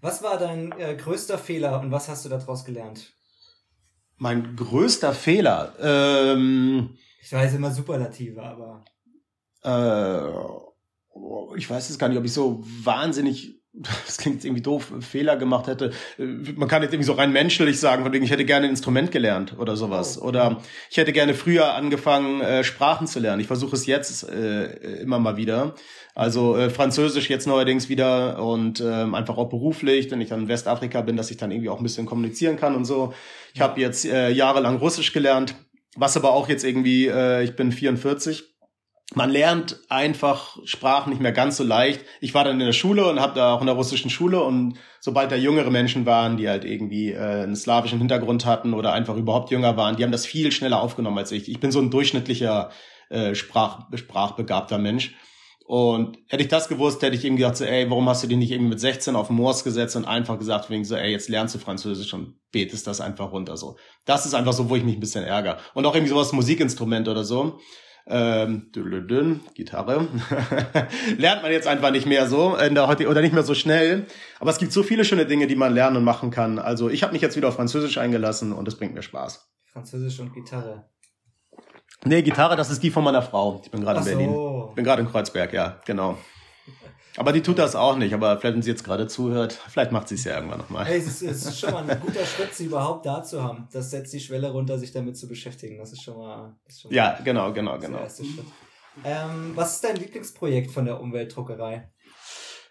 Was 0.00 0.22
war 0.22 0.38
dein 0.38 0.72
äh, 0.78 0.94
größter 0.94 1.38
Fehler 1.38 1.80
und 1.80 1.90
was 1.90 2.08
hast 2.08 2.24
du 2.24 2.28
daraus 2.28 2.64
gelernt? 2.64 3.12
Mein 4.20 4.54
größter 4.54 5.14
Fehler. 5.14 5.72
Ähm, 5.80 6.90
Ich 7.22 7.32
weiß 7.32 7.54
immer 7.54 7.70
Superlative, 7.70 8.42
aber 8.42 8.84
äh, 9.64 11.56
ich 11.56 11.68
weiß 11.68 11.88
jetzt 11.88 11.98
gar 11.98 12.08
nicht, 12.08 12.18
ob 12.18 12.24
ich 12.26 12.32
so 12.34 12.62
wahnsinnig, 12.84 13.62
das 13.72 14.18
klingt 14.18 14.44
irgendwie 14.44 14.62
doof, 14.62 14.92
Fehler 15.00 15.38
gemacht 15.38 15.68
hätte. 15.68 15.92
Äh, 16.18 16.24
Man 16.54 16.68
kann 16.68 16.82
jetzt 16.82 16.92
irgendwie 16.92 17.06
so 17.06 17.14
rein 17.14 17.32
menschlich 17.32 17.80
sagen, 17.80 18.02
von 18.02 18.12
wegen, 18.12 18.22
ich 18.24 18.30
hätte 18.30 18.44
gerne 18.44 18.66
ein 18.66 18.70
Instrument 18.72 19.10
gelernt 19.10 19.58
oder 19.58 19.74
sowas. 19.74 20.20
Oh. 20.20 20.26
Oder 20.26 20.60
ich 20.90 20.98
hätte 20.98 21.14
gerne 21.14 21.32
früher 21.32 21.74
angefangen, 21.74 22.42
äh, 22.42 22.62
Sprachen 22.62 23.06
zu 23.06 23.20
lernen. 23.20 23.40
Ich 23.40 23.46
versuche 23.46 23.74
es 23.74 23.86
jetzt 23.86 24.28
äh, 24.28 24.66
immer 25.00 25.18
mal 25.18 25.38
wieder. 25.38 25.74
Also 26.14 26.56
äh, 26.56 26.68
Französisch 26.68 27.30
jetzt 27.30 27.46
neuerdings 27.46 27.88
wieder 27.88 28.42
und 28.44 28.80
ähm, 28.84 29.14
einfach 29.14 29.38
auch 29.38 29.48
beruflich, 29.48 30.10
wenn 30.10 30.20
ich 30.20 30.28
dann 30.28 30.40
in 30.42 30.48
Westafrika 30.48 31.00
bin, 31.00 31.16
dass 31.16 31.30
ich 31.30 31.38
dann 31.38 31.50
irgendwie 31.50 31.70
auch 31.70 31.78
ein 31.78 31.84
bisschen 31.84 32.04
kommunizieren 32.04 32.56
kann 32.58 32.74
und 32.74 32.84
so. 32.84 33.14
Ich 33.54 33.60
habe 33.60 33.80
jetzt 33.80 34.04
äh, 34.04 34.30
jahrelang 34.30 34.76
Russisch 34.76 35.12
gelernt, 35.12 35.54
was 35.96 36.16
aber 36.16 36.32
auch 36.32 36.48
jetzt 36.48 36.64
irgendwie, 36.64 37.06
äh, 37.06 37.42
ich 37.42 37.56
bin 37.56 37.72
44, 37.72 38.44
man 39.14 39.30
lernt 39.30 39.80
einfach 39.88 40.56
Sprachen 40.64 41.10
nicht 41.10 41.20
mehr 41.20 41.32
ganz 41.32 41.56
so 41.56 41.64
leicht. 41.64 42.04
Ich 42.20 42.32
war 42.32 42.44
dann 42.44 42.60
in 42.60 42.66
der 42.66 42.72
Schule 42.72 43.08
und 43.08 43.18
habe 43.18 43.34
da 43.34 43.54
auch 43.54 43.60
in 43.60 43.66
der 43.66 43.74
russischen 43.74 44.08
Schule 44.08 44.40
und 44.42 44.78
sobald 45.00 45.32
da 45.32 45.36
jüngere 45.36 45.70
Menschen 45.70 46.06
waren, 46.06 46.36
die 46.36 46.48
halt 46.48 46.64
irgendwie 46.64 47.10
äh, 47.10 47.42
einen 47.42 47.56
slawischen 47.56 47.98
Hintergrund 47.98 48.46
hatten 48.46 48.72
oder 48.72 48.92
einfach 48.92 49.16
überhaupt 49.16 49.50
jünger 49.50 49.76
waren, 49.76 49.96
die 49.96 50.04
haben 50.04 50.12
das 50.12 50.26
viel 50.26 50.52
schneller 50.52 50.80
aufgenommen 50.80 51.18
als 51.18 51.32
ich. 51.32 51.48
Ich 51.48 51.58
bin 51.58 51.72
so 51.72 51.80
ein 51.80 51.90
durchschnittlicher 51.90 52.70
äh, 53.08 53.34
Sprach, 53.34 53.88
sprachbegabter 53.92 54.78
Mensch. 54.78 55.14
Und 55.70 56.18
hätte 56.26 56.42
ich 56.42 56.48
das 56.48 56.66
gewusst, 56.66 57.00
hätte 57.00 57.14
ich 57.14 57.24
irgendwie 57.24 57.44
gedacht, 57.44 57.56
so, 57.56 57.64
ey, 57.64 57.88
warum 57.88 58.08
hast 58.08 58.24
du 58.24 58.26
dich 58.26 58.36
nicht 58.36 58.50
irgendwie 58.50 58.70
mit 58.70 58.80
16 58.80 59.14
auf 59.14 59.30
Moors 59.30 59.62
gesetzt 59.62 59.94
und 59.94 60.04
einfach 60.04 60.36
gesagt, 60.36 60.68
wegen 60.68 60.84
so, 60.84 60.96
ey, 60.96 61.12
jetzt 61.12 61.28
lernst 61.28 61.54
du 61.54 61.60
Französisch 61.60 62.12
und 62.12 62.40
betest 62.50 62.88
das 62.88 63.00
einfach 63.00 63.30
runter 63.30 63.56
so. 63.56 63.76
Das 64.04 64.26
ist 64.26 64.34
einfach 64.34 64.52
so, 64.52 64.68
wo 64.68 64.74
ich 64.74 64.82
mich 64.82 64.96
ein 64.96 65.00
bisschen 65.00 65.22
ärgere. 65.22 65.58
Und 65.74 65.86
auch 65.86 65.94
irgendwie 65.94 66.10
sowas 66.10 66.32
Musikinstrument 66.32 67.06
oder 67.06 67.22
so 67.22 67.60
ähm, 68.08 68.72
dünn, 68.74 69.42
Gitarre, 69.54 70.08
lernt 71.16 71.42
man 71.42 71.52
jetzt 71.52 71.68
einfach 71.68 71.92
nicht 71.92 72.04
mehr 72.04 72.26
so 72.26 72.56
in 72.56 72.74
der 72.74 72.88
heute 72.88 73.06
oder 73.06 73.20
nicht 73.20 73.32
mehr 73.32 73.44
so 73.44 73.54
schnell. 73.54 74.06
Aber 74.40 74.50
es 74.50 74.58
gibt 74.58 74.72
so 74.72 74.82
viele 74.82 75.04
schöne 75.04 75.24
Dinge, 75.24 75.46
die 75.46 75.54
man 75.54 75.72
lernen 75.72 75.98
und 75.98 76.04
machen 76.04 76.32
kann. 76.32 76.58
Also 76.58 76.90
ich 76.90 77.04
habe 77.04 77.12
mich 77.12 77.22
jetzt 77.22 77.36
wieder 77.36 77.46
auf 77.46 77.54
Französisch 77.54 77.96
eingelassen 77.96 78.52
und 78.52 78.66
es 78.66 78.76
bringt 78.76 78.94
mir 78.94 79.02
Spaß. 79.02 79.48
Französisch 79.66 80.18
und 80.18 80.34
Gitarre. 80.34 80.90
Nee, 82.04 82.22
Gitarre, 82.22 82.56
das 82.56 82.70
ist 82.70 82.82
die 82.82 82.90
von 82.90 83.04
meiner 83.04 83.22
Frau. 83.22 83.60
Ich 83.62 83.70
bin 83.70 83.82
gerade 83.82 84.00
in 84.00 84.04
Berlin. 84.04 84.34
Ich 84.70 84.74
bin 84.74 84.84
gerade 84.84 85.02
in 85.02 85.08
Kreuzberg, 85.08 85.52
ja, 85.52 85.78
genau. 85.84 86.16
Aber 87.16 87.32
die 87.32 87.42
tut 87.42 87.58
das 87.58 87.74
auch 87.74 87.96
nicht. 87.96 88.14
Aber 88.14 88.38
vielleicht, 88.38 88.54
wenn 88.54 88.62
sie 88.62 88.70
jetzt 88.70 88.84
gerade 88.84 89.06
zuhört, 89.06 89.52
vielleicht 89.52 89.92
macht 89.92 90.08
sie 90.08 90.14
es 90.14 90.24
ja 90.24 90.36
irgendwann 90.36 90.58
nochmal. 90.58 90.84
Hey, 90.86 90.98
es 90.98 91.06
ist, 91.06 91.22
es 91.22 91.44
ist 91.44 91.60
schon 91.60 91.72
mal 91.72 91.88
ein 91.88 92.00
guter 92.00 92.24
Schritt, 92.24 92.54
sie 92.54 92.66
überhaupt 92.66 93.04
da 93.04 93.22
zu 93.22 93.42
haben. 93.42 93.68
Das 93.72 93.90
setzt 93.90 94.12
die 94.12 94.20
Schwelle 94.20 94.50
runter, 94.50 94.78
sich 94.78 94.92
damit 94.92 95.16
zu 95.18 95.28
beschäftigen. 95.28 95.78
Das 95.78 95.92
ist 95.92 96.02
schon 96.02 96.16
mal, 96.16 96.56
ist 96.66 96.80
schon 96.82 96.90
mal 96.90 96.96
Ja, 96.96 97.18
genau, 97.22 97.52
genau, 97.52 97.76
der 97.78 97.88
genau. 97.88 98.00
erste 98.00 98.24
Schritt. 98.24 98.46
Ähm, 99.04 99.52
was 99.54 99.74
ist 99.74 99.84
dein 99.84 99.96
Lieblingsprojekt 99.96 100.70
von 100.70 100.84
der 100.84 101.00
Umweltdruckerei? 101.00 101.90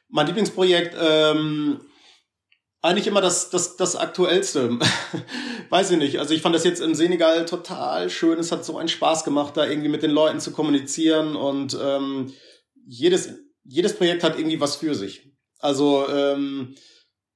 Mein 0.10 0.26
Lieblingsprojekt, 0.26 0.96
ähm, 1.00 1.82
eigentlich 2.82 3.08
immer 3.08 3.22
das, 3.22 3.50
das, 3.50 3.76
das 3.76 3.96
aktuellste. 3.96 4.80
Weiß 5.70 5.92
ich 5.92 5.98
nicht. 5.98 6.20
Also 6.20 6.34
ich 6.34 6.42
fand 6.42 6.56
das 6.56 6.64
jetzt 6.64 6.82
im 6.82 6.96
Senegal 6.96 7.46
total 7.46 8.10
schön. 8.10 8.40
Es 8.40 8.52
hat 8.52 8.64
so 8.64 8.78
einen 8.78 8.90
Spaß 8.90 9.24
gemacht, 9.24 9.58
da 9.58 9.66
irgendwie 9.66 9.90
mit 9.90 10.04
den 10.04 10.12
Leuten 10.12 10.40
zu 10.40 10.52
kommunizieren 10.52 11.36
und 11.36 11.78
ähm, 11.82 12.34
jedes, 12.88 13.34
jedes 13.64 13.96
Projekt 13.96 14.24
hat 14.24 14.38
irgendwie 14.38 14.62
was 14.62 14.78
für 14.78 14.96
sich. 14.96 15.30
Also 15.60 16.08
ähm, 16.10 16.76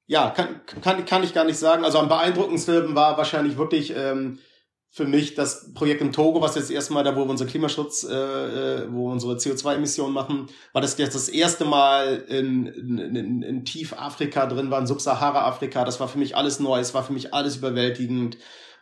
ja, 0.06 0.30
kann, 0.30 0.62
kann, 0.82 1.06
kann 1.06 1.24
ich 1.24 1.34
gar 1.34 1.46
nicht 1.46 1.60
sagen. 1.60 1.84
Also 1.84 2.00
am 2.00 2.10
beeindruckendsten 2.10 2.96
war 2.96 3.18
wahrscheinlich 3.18 3.58
wirklich 3.58 3.94
ähm, 3.96 4.40
für 4.96 5.06
mich 5.06 5.34
das 5.34 5.74
Projekt 5.74 6.02
im 6.02 6.12
Togo, 6.12 6.40
was 6.40 6.54
jetzt 6.54 6.70
erstmal 6.70 7.04
da, 7.04 7.16
wo 7.16 7.26
wir 7.26 7.30
unsere 7.32 7.50
Klimaschutz, 7.50 8.04
äh, 8.04 8.14
äh, 8.14 8.88
wo 8.92 9.08
wir 9.08 9.14
unsere 9.14 9.34
CO2-Emissionen 9.34 10.14
machen, 10.14 10.46
war 10.72 10.84
das 10.84 11.00
jetzt 11.00 11.16
das 11.16 11.30
erste 11.30 11.66
Mal 11.66 12.24
in, 12.28 12.68
in, 12.68 13.42
in, 13.42 13.66
Tiefafrika 13.66 14.46
drin 14.46 14.70
war, 14.70 14.80
in 14.80 14.86
Subsahara-Afrika. 14.86 15.84
Das 15.84 16.00
war 16.00 16.08
für 16.08 16.20
mich 16.20 16.38
alles 16.38 16.60
neu, 16.60 16.80
es 16.80 16.94
war 16.94 17.04
für 17.04 17.14
mich 17.14 17.34
alles 17.34 17.58
überwältigend. 17.58 18.38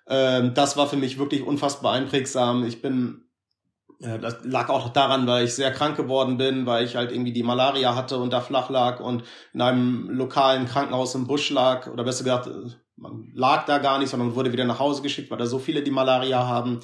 Ähm, 0.06 0.54
das 0.54 0.76
war 0.76 0.90
für 0.90 0.98
mich 0.98 1.18
wirklich 1.18 1.44
unfassbar 1.44 1.94
einprägsam. 1.94 2.66
Ich 2.66 2.82
bin 2.82 3.30
äh, 4.02 4.20
das 4.20 4.40
lag 4.44 4.68
auch 4.68 4.90
daran, 4.90 5.28
weil 5.28 5.46
ich 5.46 5.56
sehr 5.56 5.72
krank 5.72 5.96
geworden 5.96 6.36
bin, 6.36 6.66
weil 6.66 6.84
ich 6.84 6.98
halt 6.98 7.14
irgendwie 7.14 7.32
die 7.32 7.44
Malaria 7.44 7.96
hatte 7.96 8.18
und 8.18 8.34
da 8.34 8.42
flach 8.42 8.70
lag 8.70 9.00
und 9.00 9.24
in 9.54 9.62
einem 9.62 10.10
lokalen 10.10 10.66
Krankenhaus 10.66 11.16
im 11.16 11.26
Busch 11.26 11.50
lag, 11.52 11.88
oder 11.88 12.04
besser 12.04 12.26
gesagt, 12.26 12.48
äh, 12.48 12.70
man 13.02 13.32
lag 13.34 13.66
da 13.66 13.80
gar 13.80 14.00
nicht, 14.00 14.10
sondern 14.10 14.36
wurde 14.36 14.54
wieder 14.54 14.66
nach 14.66 14.80
Hause 14.80 15.02
geschickt, 15.02 15.32
weil 15.32 15.38
da 15.38 15.46
so 15.46 15.60
viele 15.60 15.82
die 15.82 15.92
Malaria 15.92 16.48
haben. 16.48 16.80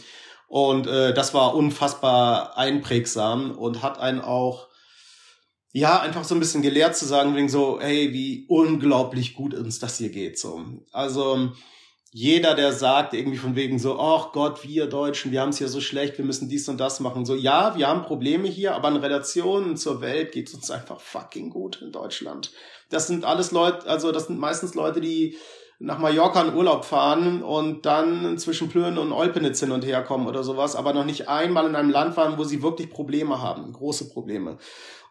Und 0.47 0.87
äh, 0.87 1.13
das 1.13 1.33
war 1.33 1.55
unfassbar 1.55 2.57
einprägsam 2.57 3.51
und 3.51 3.83
hat 3.83 3.99
einen 3.99 4.21
auch, 4.21 4.67
ja, 5.73 5.99
einfach 5.99 6.23
so 6.23 6.35
ein 6.35 6.39
bisschen 6.39 6.61
gelehrt 6.61 6.95
zu 6.95 7.05
sagen, 7.05 7.35
wegen 7.35 7.49
so, 7.49 7.79
hey, 7.79 8.13
wie 8.13 8.45
unglaublich 8.47 9.35
gut 9.35 9.53
uns 9.53 9.79
das 9.79 9.97
hier 9.97 10.09
geht. 10.09 10.39
So. 10.39 10.63
Also 10.91 11.51
jeder, 12.11 12.55
der 12.55 12.71
sagt 12.71 13.13
irgendwie 13.13 13.37
von 13.37 13.55
wegen 13.55 13.77
so, 13.77 13.99
ach 13.99 14.31
Gott, 14.31 14.63
wir 14.63 14.87
Deutschen, 14.87 15.31
wir 15.31 15.41
haben 15.41 15.49
es 15.49 15.57
hier 15.57 15.67
so 15.67 15.81
schlecht, 15.81 16.17
wir 16.17 16.25
müssen 16.25 16.49
dies 16.49 16.67
und 16.67 16.79
das 16.79 16.99
machen. 16.99 17.25
So, 17.25 17.35
ja, 17.35 17.77
wir 17.77 17.87
haben 17.87 18.03
Probleme 18.03 18.47
hier, 18.47 18.73
aber 18.73 18.87
in 18.87 18.95
Relation 18.95 19.77
zur 19.77 20.01
Welt 20.01 20.31
geht 20.31 20.47
es 20.47 20.55
uns 20.55 20.71
einfach 20.71 20.99
fucking 20.99 21.49
gut 21.49 21.81
in 21.81 21.91
Deutschland. 21.91 22.51
Das 22.89 23.05
sind 23.05 23.25
alles 23.25 23.51
Leute, 23.51 23.87
also 23.87 24.11
das 24.11 24.27
sind 24.27 24.39
meistens 24.39 24.73
Leute, 24.73 25.01
die 25.01 25.37
nach 25.79 25.99
Mallorca 25.99 26.41
in 26.41 26.55
Urlaub 26.55 26.85
fahren 26.85 27.43
und 27.43 27.85
dann 27.85 28.37
zwischen 28.37 28.69
Plön 28.69 28.97
und 28.97 29.11
Olpenitz 29.11 29.59
hin 29.59 29.71
und 29.71 29.85
her 29.85 30.03
kommen 30.03 30.27
oder 30.27 30.43
sowas, 30.43 30.75
aber 30.75 30.93
noch 30.93 31.05
nicht 31.05 31.27
einmal 31.27 31.67
in 31.67 31.75
einem 31.75 31.91
Land 31.91 32.17
waren, 32.17 32.37
wo 32.37 32.43
sie 32.43 32.63
wirklich 32.63 32.89
Probleme 32.89 33.41
haben, 33.41 33.71
große 33.73 34.09
Probleme. 34.09 34.57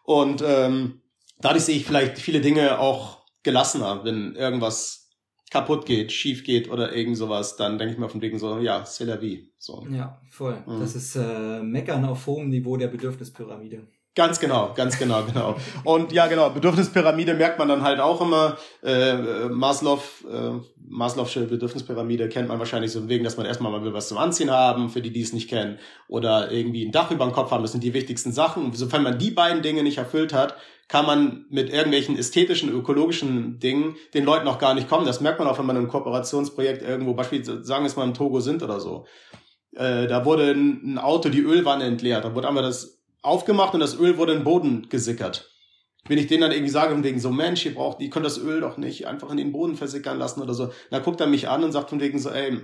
Und 0.03 0.43
ähm, 0.45 1.01
dadurch 1.39 1.63
sehe 1.63 1.77
ich 1.77 1.85
vielleicht 1.85 2.17
viele 2.17 2.41
Dinge 2.41 2.79
auch 2.79 3.19
gelassener, 3.43 4.03
wenn 4.03 4.35
irgendwas 4.35 5.07
kaputt 5.49 5.85
geht, 5.85 6.11
schief 6.11 6.43
geht 6.43 6.69
oder 6.69 6.93
irgend 6.93 7.17
sowas, 7.17 7.55
dann 7.55 7.77
denke 7.77 7.93
ich 7.93 7.99
mir 7.99 8.09
von 8.09 8.21
wegen 8.21 8.37
so, 8.37 8.59
ja, 8.59 8.83
c'est 8.83 9.05
la 9.05 9.21
vie. 9.21 9.49
So. 9.57 9.87
Ja, 9.89 10.19
voll. 10.29 10.61
Mhm. 10.65 10.79
Das 10.81 10.95
ist 10.95 11.15
äh, 11.15 11.63
Meckern 11.63 12.03
auf 12.03 12.27
hohem 12.27 12.49
Niveau 12.49 12.75
der 12.75 12.89
Bedürfnispyramide. 12.89 13.87
Ganz 14.17 14.39
genau, 14.39 14.73
ganz 14.73 14.97
genau, 14.97 15.21
genau. 15.21 15.55
Und 15.83 16.11
ja, 16.11 16.25
genau, 16.25 16.49
Bedürfnispyramide 16.49 17.35
merkt 17.35 17.59
man 17.59 17.67
dann 17.67 17.83
halt 17.83 17.99
auch 17.99 18.19
immer. 18.19 18.57
Äh, 18.81 19.47
Maslow, 19.47 20.01
äh, 20.27 20.53
Maslow'sche 20.89 21.45
Bedürfnispyramide 21.45 22.27
kennt 22.27 22.47
man 22.47 22.57
wahrscheinlich 22.57 22.91
so 22.91 23.07
wegen, 23.07 23.23
dass 23.23 23.37
man 23.37 23.45
erstmal 23.45 23.71
mal 23.71 23.83
will 23.83 23.93
was 23.93 24.07
zum 24.07 24.17
Anziehen 24.17 24.49
haben, 24.49 24.89
für 24.89 25.03
die, 25.03 25.11
die 25.11 25.21
es 25.21 25.33
nicht 25.33 25.47
kennen. 25.47 25.77
Oder 26.07 26.51
irgendwie 26.51 26.83
ein 26.83 26.91
Dach 26.91 27.11
über 27.11 27.25
dem 27.25 27.31
Kopf 27.31 27.51
haben, 27.51 27.61
das 27.61 27.73
sind 27.73 27.83
die 27.83 27.93
wichtigsten 27.93 28.31
Sachen. 28.31 28.65
Und 28.65 28.75
sofern 28.75 29.03
man 29.03 29.19
die 29.19 29.29
beiden 29.29 29.61
Dinge 29.61 29.83
nicht 29.83 29.99
erfüllt 29.99 30.33
hat, 30.33 30.55
kann 30.87 31.05
man 31.05 31.45
mit 31.51 31.69
irgendwelchen 31.69 32.17
ästhetischen, 32.17 32.71
ökologischen 32.71 33.59
Dingen 33.59 33.97
den 34.15 34.25
Leuten 34.25 34.47
auch 34.47 34.57
gar 34.57 34.73
nicht 34.73 34.89
kommen. 34.89 35.05
Das 35.05 35.21
merkt 35.21 35.37
man 35.37 35.47
auch, 35.47 35.59
wenn 35.59 35.67
man 35.67 35.75
in 35.75 35.83
einem 35.83 35.91
Kooperationsprojekt 35.91 36.81
irgendwo, 36.81 37.13
beispielsweise 37.13 37.63
sagen 37.63 37.83
wir 37.83 37.87
es 37.87 37.95
mal 37.95 38.03
im 38.03 38.15
Togo 38.15 38.39
sind 38.39 38.63
oder 38.63 38.79
so. 38.79 39.05
Äh, 39.75 40.07
da 40.07 40.25
wurde 40.25 40.49
ein, 40.49 40.93
ein 40.93 40.97
Auto 40.97 41.29
die 41.29 41.41
Ölwanne 41.41 41.83
entleert. 41.83 42.25
Da 42.25 42.33
wurde 42.33 42.47
einmal 42.47 42.63
das 42.63 42.96
aufgemacht 43.21 43.73
und 43.73 43.79
das 43.79 43.99
Öl 43.99 44.17
wurde 44.17 44.33
in 44.33 44.39
den 44.39 44.45
Boden 44.45 44.89
gesickert. 44.89 45.51
Wenn 46.07 46.17
ich 46.17 46.27
denen 46.27 46.41
dann 46.41 46.51
irgendwie 46.51 46.71
sage, 46.71 46.93
von 46.93 47.03
wegen 47.03 47.19
so, 47.19 47.31
Mensch, 47.31 47.65
ihr 47.65 47.75
braucht, 47.75 48.01
ihr 48.01 48.09
könnt 48.09 48.25
das 48.25 48.37
Öl 48.37 48.61
doch 48.61 48.77
nicht 48.77 49.07
einfach 49.07 49.29
in 49.29 49.37
den 49.37 49.51
Boden 49.51 49.75
versickern 49.75 50.17
lassen 50.17 50.41
oder 50.41 50.53
so. 50.53 50.71
Da 50.89 50.99
guckt 50.99 51.19
er 51.19 51.27
mich 51.27 51.49
an 51.49 51.63
und 51.63 51.71
sagt 51.71 51.89
von 51.89 51.99
wegen 51.99 52.19
so, 52.19 52.29
ey, 52.29 52.61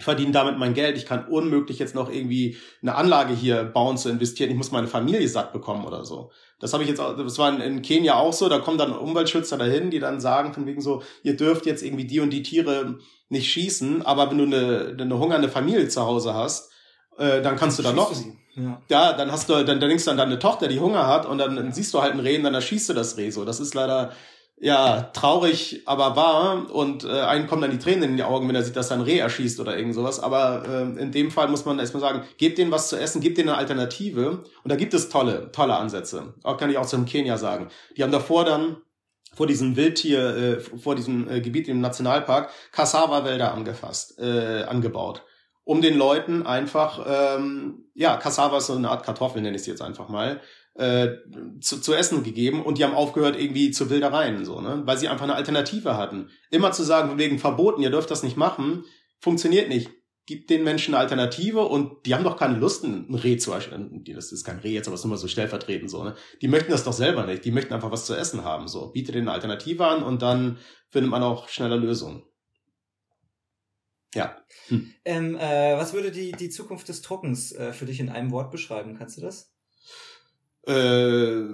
ich 0.00 0.04
verdiene 0.04 0.32
damit 0.32 0.58
mein 0.58 0.72
Geld, 0.72 0.96
ich 0.96 1.04
kann 1.04 1.26
unmöglich 1.28 1.78
jetzt 1.78 1.94
noch 1.94 2.10
irgendwie 2.10 2.56
eine 2.80 2.94
Anlage 2.94 3.34
hier 3.34 3.64
bauen 3.64 3.98
zu 3.98 4.08
investieren, 4.08 4.50
ich 4.50 4.56
muss 4.56 4.72
meine 4.72 4.86
Familie 4.86 5.28
satt 5.28 5.52
bekommen 5.52 5.84
oder 5.84 6.06
so. 6.06 6.32
Das 6.58 6.72
habe 6.72 6.82
ich 6.82 6.88
jetzt 6.88 7.00
auch, 7.00 7.14
das 7.16 7.38
war 7.38 7.62
in, 7.62 7.82
Kenia 7.82 8.14
auch 8.14 8.32
so, 8.32 8.48
da 8.48 8.60
kommen 8.60 8.78
dann 8.78 8.92
Umweltschützer 8.92 9.58
dahin, 9.58 9.90
die 9.90 9.98
dann 9.98 10.18
sagen 10.18 10.54
von 10.54 10.64
wegen 10.64 10.80
so, 10.80 11.02
ihr 11.22 11.36
dürft 11.36 11.66
jetzt 11.66 11.82
irgendwie 11.82 12.06
die 12.06 12.20
und 12.20 12.30
die 12.30 12.42
Tiere 12.42 12.98
nicht 13.28 13.50
schießen, 13.52 14.00
aber 14.00 14.30
wenn 14.30 14.38
du 14.38 14.44
eine, 14.44 14.96
eine 14.98 15.18
hungernde 15.18 15.50
Familie 15.50 15.88
zu 15.88 16.00
Hause 16.00 16.32
hast, 16.32 16.72
äh, 17.18 17.42
dann 17.42 17.56
kannst 17.56 17.78
du 17.78 17.82
da 17.82 17.92
noch, 17.92 18.14
ja. 18.88 19.12
dann 19.12 19.30
hast 19.32 19.48
du, 19.48 19.54
dann, 19.64 19.80
dann 19.80 19.88
denkst 19.88 20.04
du 20.04 20.10
an 20.10 20.16
deine 20.16 20.38
Tochter, 20.38 20.68
die 20.68 20.80
Hunger 20.80 21.06
hat 21.06 21.26
und 21.26 21.38
dann, 21.38 21.56
dann 21.56 21.72
siehst 21.72 21.92
du 21.94 22.00
halt 22.00 22.12
ein 22.12 22.20
Reh 22.20 22.38
und 22.38 22.44
dann 22.44 22.54
erschießt 22.54 22.88
du 22.88 22.94
das 22.94 23.16
Reh 23.16 23.30
so. 23.30 23.44
Das 23.44 23.60
ist 23.60 23.74
leider 23.74 24.12
ja, 24.62 25.10
traurig, 25.14 25.82
aber 25.86 26.16
wahr. 26.16 26.70
Und 26.70 27.04
äh, 27.04 27.20
einen 27.22 27.46
kommen 27.46 27.62
dann 27.62 27.70
die 27.70 27.78
Tränen 27.78 28.10
in 28.10 28.16
die 28.18 28.22
Augen, 28.22 28.46
wenn 28.46 28.54
er 28.54 28.62
sieht, 28.62 28.76
dass 28.76 28.90
er 28.90 28.98
ein 28.98 29.02
Reh 29.02 29.18
erschießt 29.18 29.58
oder 29.58 29.76
irgend 29.76 29.94
sowas. 29.94 30.20
Aber 30.20 30.64
äh, 30.68 31.02
in 31.02 31.12
dem 31.12 31.30
Fall 31.30 31.48
muss 31.48 31.64
man 31.64 31.78
erstmal 31.78 32.02
sagen, 32.02 32.24
gebt 32.36 32.58
denen 32.58 32.70
was 32.70 32.90
zu 32.90 32.96
essen, 32.96 33.22
gebt 33.22 33.38
denen 33.38 33.48
eine 33.48 33.58
Alternative. 33.58 34.44
Und 34.62 34.70
da 34.70 34.76
gibt 34.76 34.92
es 34.92 35.08
tolle, 35.08 35.50
tolle 35.52 35.76
Ansätze. 35.76 36.34
Auch 36.42 36.58
kann 36.58 36.70
ich 36.70 36.76
auch 36.76 36.86
zum 36.86 37.06
Kenia 37.06 37.38
sagen. 37.38 37.68
Die 37.96 38.02
haben 38.02 38.12
davor 38.12 38.44
dann 38.44 38.76
vor 39.34 39.46
diesem 39.46 39.76
Wildtier, 39.76 40.36
äh, 40.36 40.60
vor 40.60 40.94
diesem 40.94 41.30
äh, 41.30 41.40
Gebiet 41.40 41.68
im 41.68 41.80
Nationalpark 41.80 42.50
Cassava-Wälder 42.72 43.54
angefasst, 43.54 44.18
äh, 44.18 44.64
angebaut. 44.64 45.22
Um 45.70 45.80
den 45.80 45.96
Leuten 45.96 46.44
einfach, 46.44 47.06
ähm, 47.08 47.84
ja, 47.94 48.16
Cassava 48.16 48.58
ist 48.58 48.66
so 48.66 48.74
eine 48.74 48.90
Art 48.90 49.06
Kartoffel, 49.06 49.40
nenne 49.40 49.54
ich 49.54 49.60
es 49.60 49.68
jetzt 49.68 49.82
einfach 49.82 50.08
mal, 50.08 50.40
äh, 50.74 51.10
zu, 51.60 51.80
zu 51.80 51.94
essen 51.94 52.24
gegeben 52.24 52.64
und 52.64 52.76
die 52.76 52.82
haben 52.82 52.92
aufgehört 52.92 53.38
irgendwie 53.38 53.70
zu 53.70 53.88
Wildereien, 53.88 54.44
so, 54.44 54.60
ne? 54.60 54.82
Weil 54.84 54.98
sie 54.98 55.06
einfach 55.06 55.22
eine 55.22 55.36
Alternative 55.36 55.96
hatten. 55.96 56.28
Immer 56.50 56.72
zu 56.72 56.82
sagen, 56.82 57.18
wegen 57.18 57.38
verboten, 57.38 57.82
ihr 57.82 57.90
dürft 57.90 58.10
das 58.10 58.24
nicht 58.24 58.36
machen, 58.36 58.82
funktioniert 59.20 59.68
nicht. 59.68 59.90
Gibt 60.26 60.50
den 60.50 60.64
Menschen 60.64 60.92
eine 60.92 61.02
Alternative 61.02 61.60
und 61.60 62.04
die 62.04 62.16
haben 62.16 62.24
doch 62.24 62.36
keine 62.36 62.58
Lust, 62.58 62.82
ein 62.82 63.14
Reh 63.14 63.36
zu 63.36 63.52
erstellen. 63.52 64.02
Das 64.12 64.32
ist 64.32 64.42
kein 64.42 64.58
Reh 64.58 64.72
jetzt, 64.72 64.88
aber 64.88 64.96
es 64.96 65.02
ist 65.02 65.06
mal 65.06 65.18
so 65.18 65.28
stellvertretend 65.28 65.88
so, 65.88 66.02
ne? 66.02 66.16
Die 66.42 66.48
möchten 66.48 66.72
das 66.72 66.82
doch 66.82 66.92
selber 66.92 67.26
nicht. 67.26 67.44
Die 67.44 67.52
möchten 67.52 67.74
einfach 67.74 67.92
was 67.92 68.06
zu 68.06 68.16
essen 68.16 68.42
haben, 68.42 68.66
so. 68.66 68.88
Bietet 68.88 69.14
denen 69.14 69.28
eine 69.28 69.36
Alternative 69.36 69.86
an 69.86 70.02
und 70.02 70.20
dann 70.20 70.58
findet 70.88 71.12
man 71.12 71.22
auch 71.22 71.48
schneller 71.48 71.76
Lösungen. 71.76 72.24
Ja. 74.14 74.36
Hm. 74.68 74.92
Ähm, 75.04 75.36
äh, 75.36 75.76
was 75.76 75.92
würde 75.92 76.10
die, 76.10 76.32
die 76.32 76.50
Zukunft 76.50 76.88
des 76.88 77.02
Trockens 77.02 77.52
äh, 77.52 77.72
für 77.72 77.86
dich 77.86 78.00
in 78.00 78.08
einem 78.08 78.30
Wort 78.30 78.50
beschreiben? 78.50 78.96
Kannst 78.98 79.16
du 79.16 79.20
das? 79.20 79.52
Äh, 80.66 81.44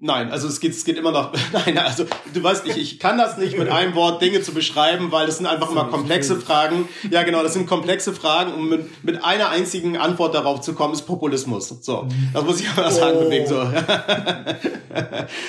Nein, 0.00 0.30
also 0.30 0.46
es 0.46 0.60
geht, 0.60 0.70
es 0.70 0.84
geht 0.84 0.96
immer 0.96 1.10
noch. 1.10 1.32
Nein, 1.52 1.76
also 1.78 2.04
du 2.32 2.40
weißt, 2.40 2.64
ich, 2.68 2.76
ich 2.76 3.00
kann 3.00 3.18
das 3.18 3.36
nicht 3.36 3.58
mit 3.58 3.68
einem 3.68 3.96
Wort 3.96 4.22
Dinge 4.22 4.40
zu 4.42 4.52
beschreiben, 4.52 5.10
weil 5.10 5.26
das 5.26 5.38
sind 5.38 5.46
einfach 5.46 5.72
immer 5.72 5.86
komplexe 5.86 6.36
Fragen. 6.36 6.88
Ja, 7.10 7.24
genau, 7.24 7.42
das 7.42 7.54
sind 7.54 7.66
komplexe 7.66 8.12
Fragen, 8.12 8.54
um 8.54 8.68
mit, 8.68 9.04
mit 9.04 9.24
einer 9.24 9.48
einzigen 9.48 9.96
Antwort 9.96 10.36
darauf 10.36 10.60
zu 10.60 10.74
kommen, 10.74 10.94
ist 10.94 11.02
Populismus. 11.02 11.68
So, 11.80 12.06
das 12.32 12.44
muss 12.44 12.60
ich 12.60 12.68
aber 12.68 12.88
sagen, 12.92 13.18
oh. 13.20 13.46
so. 13.48 13.56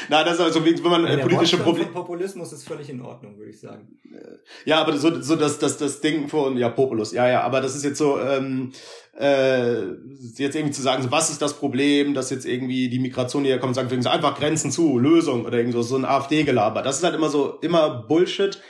Nein, 0.09 0.25
das 0.25 0.33
ist 0.33 0.41
also, 0.41 0.65
wenn 0.65 0.81
man 0.81 1.05
ja, 1.05 1.17
politische 1.17 1.57
Probleme. 1.57 1.91
Populismus 1.91 2.51
ist 2.51 2.67
völlig 2.67 2.89
in 2.89 3.01
Ordnung, 3.03 3.37
würde 3.37 3.51
ich 3.51 3.59
sagen. 3.59 3.99
Ja, 4.65 4.81
aber 4.81 4.97
so, 4.97 5.21
so 5.21 5.35
das, 5.35 5.59
das, 5.59 5.77
das 5.77 6.01
Ding 6.01 6.27
von, 6.27 6.57
ja, 6.57 6.69
Populus, 6.69 7.11
ja, 7.11 7.27
ja, 7.27 7.41
aber 7.41 7.61
das 7.61 7.75
ist 7.75 7.83
jetzt 7.83 7.99
so, 7.99 8.19
ähm, 8.19 8.71
äh, 9.19 9.81
jetzt 10.37 10.55
irgendwie 10.55 10.71
zu 10.71 10.81
sagen, 10.81 11.03
so, 11.03 11.11
was 11.11 11.29
ist 11.29 11.41
das 11.41 11.59
Problem, 11.59 12.13
dass 12.13 12.29
jetzt 12.29 12.45
irgendwie 12.45 12.89
die 12.89 12.99
Migration 12.99 13.43
hier 13.43 13.59
kommt 13.59 13.75
sagt, 13.75 13.91
so, 14.01 14.09
einfach 14.09 14.39
Grenzen 14.39 14.71
zu, 14.71 14.97
Lösung 14.97 15.45
oder 15.45 15.57
irgend 15.57 15.73
so, 15.73 15.81
so 15.81 15.97
ein 15.97 16.05
AfD-Gelaber. 16.05 16.81
Das 16.81 16.97
ist 16.97 17.03
halt 17.03 17.15
immer 17.15 17.29
so, 17.29 17.59
immer 17.61 18.05
Bullshit. 18.07 18.61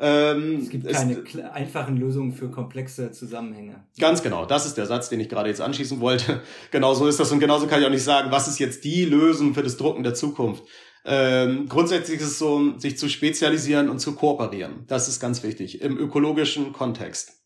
Ähm, 0.00 0.60
es 0.62 0.70
gibt 0.70 0.90
keine 0.90 1.18
es, 1.18 1.38
einfachen 1.52 1.96
Lösungen 1.98 2.32
für 2.32 2.50
komplexe 2.50 3.10
Zusammenhänge. 3.10 3.84
Ganz 3.98 4.22
genau, 4.22 4.46
das 4.46 4.64
ist 4.64 4.78
der 4.78 4.86
Satz, 4.86 5.10
den 5.10 5.20
ich 5.20 5.28
gerade 5.28 5.50
jetzt 5.50 5.60
anschließen 5.60 6.00
wollte. 6.00 6.40
genau 6.70 6.94
so 6.94 7.06
ist 7.06 7.20
das 7.20 7.30
und 7.30 7.40
genauso 7.40 7.66
kann 7.66 7.80
ich 7.80 7.86
auch 7.86 7.90
nicht 7.90 8.04
sagen, 8.04 8.30
was 8.30 8.48
ist 8.48 8.58
jetzt 8.58 8.84
die 8.84 9.04
Lösung 9.04 9.52
für 9.52 9.62
das 9.62 9.76
Drucken 9.76 10.04
der 10.04 10.14
Zukunft. 10.14 10.62
Ähm, 11.04 11.68
grundsätzlich 11.68 12.20
ist 12.20 12.28
es 12.28 12.38
so, 12.38 12.78
sich 12.78 12.96
zu 12.96 13.08
spezialisieren 13.08 13.88
und 13.88 13.98
zu 13.98 14.14
kooperieren. 14.14 14.84
Das 14.86 15.08
ist 15.08 15.20
ganz 15.20 15.42
wichtig 15.42 15.82
im 15.82 15.98
ökologischen 15.98 16.72
Kontext. 16.72 17.38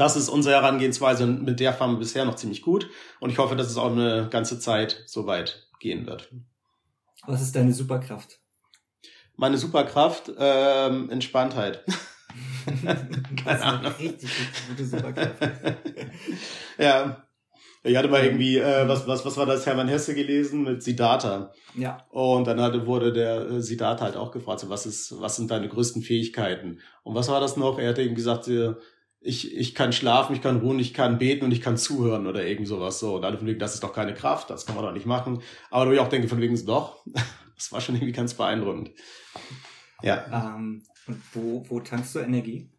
Das 0.00 0.16
ist 0.16 0.30
unsere 0.30 0.54
Herangehensweise 0.54 1.24
und 1.24 1.42
mit 1.42 1.60
der 1.60 1.74
fahren 1.74 1.92
wir 1.92 1.98
bisher 1.98 2.24
noch 2.24 2.36
ziemlich 2.36 2.62
gut. 2.62 2.88
Und 3.20 3.28
ich 3.28 3.36
hoffe, 3.36 3.54
dass 3.54 3.68
es 3.68 3.76
auch 3.76 3.92
eine 3.92 4.28
ganze 4.30 4.58
Zeit 4.58 5.02
so 5.04 5.26
weit 5.26 5.68
gehen 5.78 6.06
wird. 6.06 6.32
Was 7.26 7.42
ist 7.42 7.54
deine 7.54 7.74
Superkraft? 7.74 8.38
Meine 9.36 9.58
Superkraft, 9.58 10.32
ähm, 10.38 11.10
Entspanntheit. 11.10 11.84
Keine 13.44 13.62
Ahnung. 13.62 13.92
Richtig, 13.98 14.30
richtig 14.30 14.68
gute 14.70 14.86
Superkraft. 14.86 15.36
ja. 16.78 17.26
Ich 17.82 17.94
hatte 17.94 18.08
mal 18.08 18.24
irgendwie, 18.24 18.56
äh, 18.56 18.88
was, 18.88 19.06
was, 19.06 19.26
was 19.26 19.36
war 19.36 19.44
das, 19.44 19.66
Hermann 19.66 19.88
Hesse 19.88 20.14
gelesen 20.14 20.62
mit 20.62 20.82
Siddhartha. 20.82 21.52
Ja. 21.74 22.06
Und 22.08 22.46
dann 22.46 22.58
hatte, 22.58 22.86
wurde 22.86 23.12
der 23.12 23.50
äh, 23.50 23.60
Siddhartha 23.60 24.06
halt 24.06 24.16
auch 24.16 24.30
gefragt, 24.30 24.60
so, 24.60 24.70
was 24.70 24.86
ist, 24.86 25.20
was 25.20 25.36
sind 25.36 25.50
deine 25.50 25.68
größten 25.68 26.00
Fähigkeiten? 26.00 26.80
Und 27.02 27.14
was 27.14 27.28
war 27.28 27.40
das 27.40 27.58
noch? 27.58 27.78
Er 27.78 27.90
hatte 27.90 28.02
ihm 28.02 28.14
gesagt, 28.14 28.48
äh, 28.48 28.76
ich, 29.20 29.54
ich 29.54 29.74
kann 29.74 29.92
schlafen, 29.92 30.34
ich 30.34 30.42
kann 30.42 30.60
ruhen, 30.60 30.78
ich 30.78 30.94
kann 30.94 31.18
beten 31.18 31.44
und 31.44 31.52
ich 31.52 31.60
kann 31.60 31.76
zuhören 31.76 32.26
oder 32.26 32.44
irgend 32.44 32.66
sowas 32.66 32.98
so. 32.98 33.16
Und 33.16 33.24
alle 33.24 33.36
von 33.36 33.46
wegen, 33.46 33.58
das 33.58 33.74
ist 33.74 33.82
doch 33.82 33.92
keine 33.92 34.14
Kraft, 34.14 34.48
das 34.48 34.64
kann 34.64 34.74
man 34.74 34.84
doch 34.84 34.92
nicht 34.92 35.06
machen. 35.06 35.42
Aber 35.70 35.88
wo 35.88 35.92
ich 35.92 36.00
auch 36.00 36.08
denke, 36.08 36.28
von 36.28 36.40
wegen, 36.40 36.64
doch, 36.64 37.04
das 37.54 37.70
war 37.70 37.80
schon 37.80 37.96
irgendwie 37.96 38.12
ganz 38.12 38.34
beeindruckend. 38.34 38.90
Ja. 40.02 40.56
Ähm, 40.56 40.82
und 41.06 41.22
wo, 41.34 41.64
wo 41.68 41.80
tankst 41.80 42.14
du 42.14 42.20
Energie? 42.20 42.70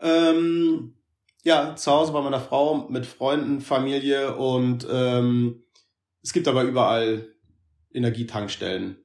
Ähm, 0.00 0.94
ja, 1.42 1.76
zu 1.76 1.90
Hause 1.90 2.12
bei 2.12 2.22
meiner 2.22 2.40
Frau, 2.40 2.88
mit 2.88 3.04
Freunden, 3.04 3.60
Familie 3.60 4.36
und 4.36 4.86
ähm, 4.90 5.62
es 6.22 6.32
gibt 6.32 6.48
aber 6.48 6.62
überall 6.62 7.28
Energietankstellen. 7.92 8.96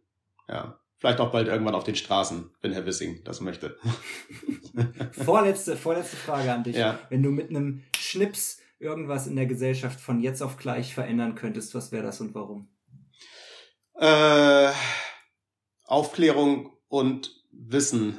Ja. 0.48 0.79
Vielleicht 1.00 1.22
auch 1.22 1.32
bald 1.32 1.48
irgendwann 1.48 1.76
auf 1.76 1.86
den 1.86 1.96
Straßen, 1.96 2.52
wenn 2.62 2.74
Herr 2.74 2.86
Wissing 2.86 3.24
das 3.24 3.40
möchte. 3.40 3.78
vorletzte, 5.12 5.78
vorletzte 5.78 6.18
Frage 6.18 6.52
an 6.52 6.64
dich. 6.64 6.76
Ja. 6.76 7.00
Wenn 7.10 7.24
du 7.24 7.32
mit 7.32 7.50
einem 7.50 7.84
Schnips 7.98 8.60
irgendwas 8.80 9.26
in 9.26 9.38
der 9.38 9.46
Gesellschaft 9.46 10.00
von 10.00 10.20
jetzt 10.20 10.42
auf 10.42 10.58
gleich 10.58 10.94
verändern 10.94 11.36
könntest, 11.36 11.74
was 11.74 11.94
wäre 11.94 12.04
das 12.04 12.20
und 12.20 12.36
warum? 12.36 12.68
Äh, 13.96 14.72
Aufklärung 15.86 16.74
und 16.90 17.34
Wissen. 17.52 18.18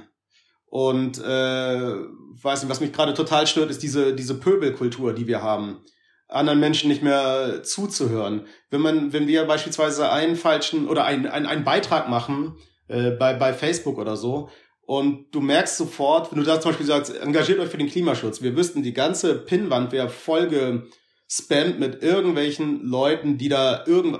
Und 0.64 1.18
äh, 1.18 1.22
weiß 1.22 2.62
nicht, 2.62 2.70
was 2.70 2.81
mich 2.81 2.93
gerade 2.93 3.12
total 3.12 3.47
stört, 3.47 3.70
ist 3.70 3.83
diese, 3.83 4.14
diese 4.14 4.39
Pöbelkultur, 4.39 5.12
die 5.12 5.26
wir 5.26 5.43
haben 5.43 5.85
anderen 6.31 6.61
Menschen 6.61 6.89
nicht 6.89 7.03
mehr 7.03 7.62
zuzuhören. 7.62 8.47
Wenn 8.70 8.81
man, 8.81 9.12
wenn 9.12 9.26
wir 9.26 9.45
beispielsweise 9.47 10.11
einen 10.11 10.37
falschen 10.37 10.89
oder 10.89 11.05
einen, 11.05 11.26
einen, 11.26 11.47
einen 11.47 11.64
Beitrag 11.64 12.09
machen, 12.09 12.57
äh, 12.91 13.12
bei, 13.12 13.34
bei 13.34 13.53
Facebook 13.53 13.99
oder 13.99 14.16
so. 14.16 14.51
Und 14.82 15.32
du 15.32 15.41
merkst 15.41 15.76
sofort, 15.76 16.32
wenn 16.32 16.41
du 16.41 16.45
da 16.45 16.61
zum 16.61 16.70
Beispiel 16.70 16.86
sagst, 16.86 17.16
engagiert 17.16 17.61
euch 17.61 17.70
für 17.70 17.78
den 17.78 17.88
Klimaschutz. 17.88 18.43
Wir 18.43 18.57
wüssten, 18.57 18.82
die 18.82 18.93
ganze 18.93 19.36
Pinnwand 19.36 19.93
wäre 19.93 20.09
voll 20.09 20.49
gespammt 20.49 21.78
mit 21.78 22.03
irgendwelchen 22.03 22.84
Leuten, 22.84 23.38
die 23.38 23.49
da 23.49 23.84
irgend, 23.86 24.18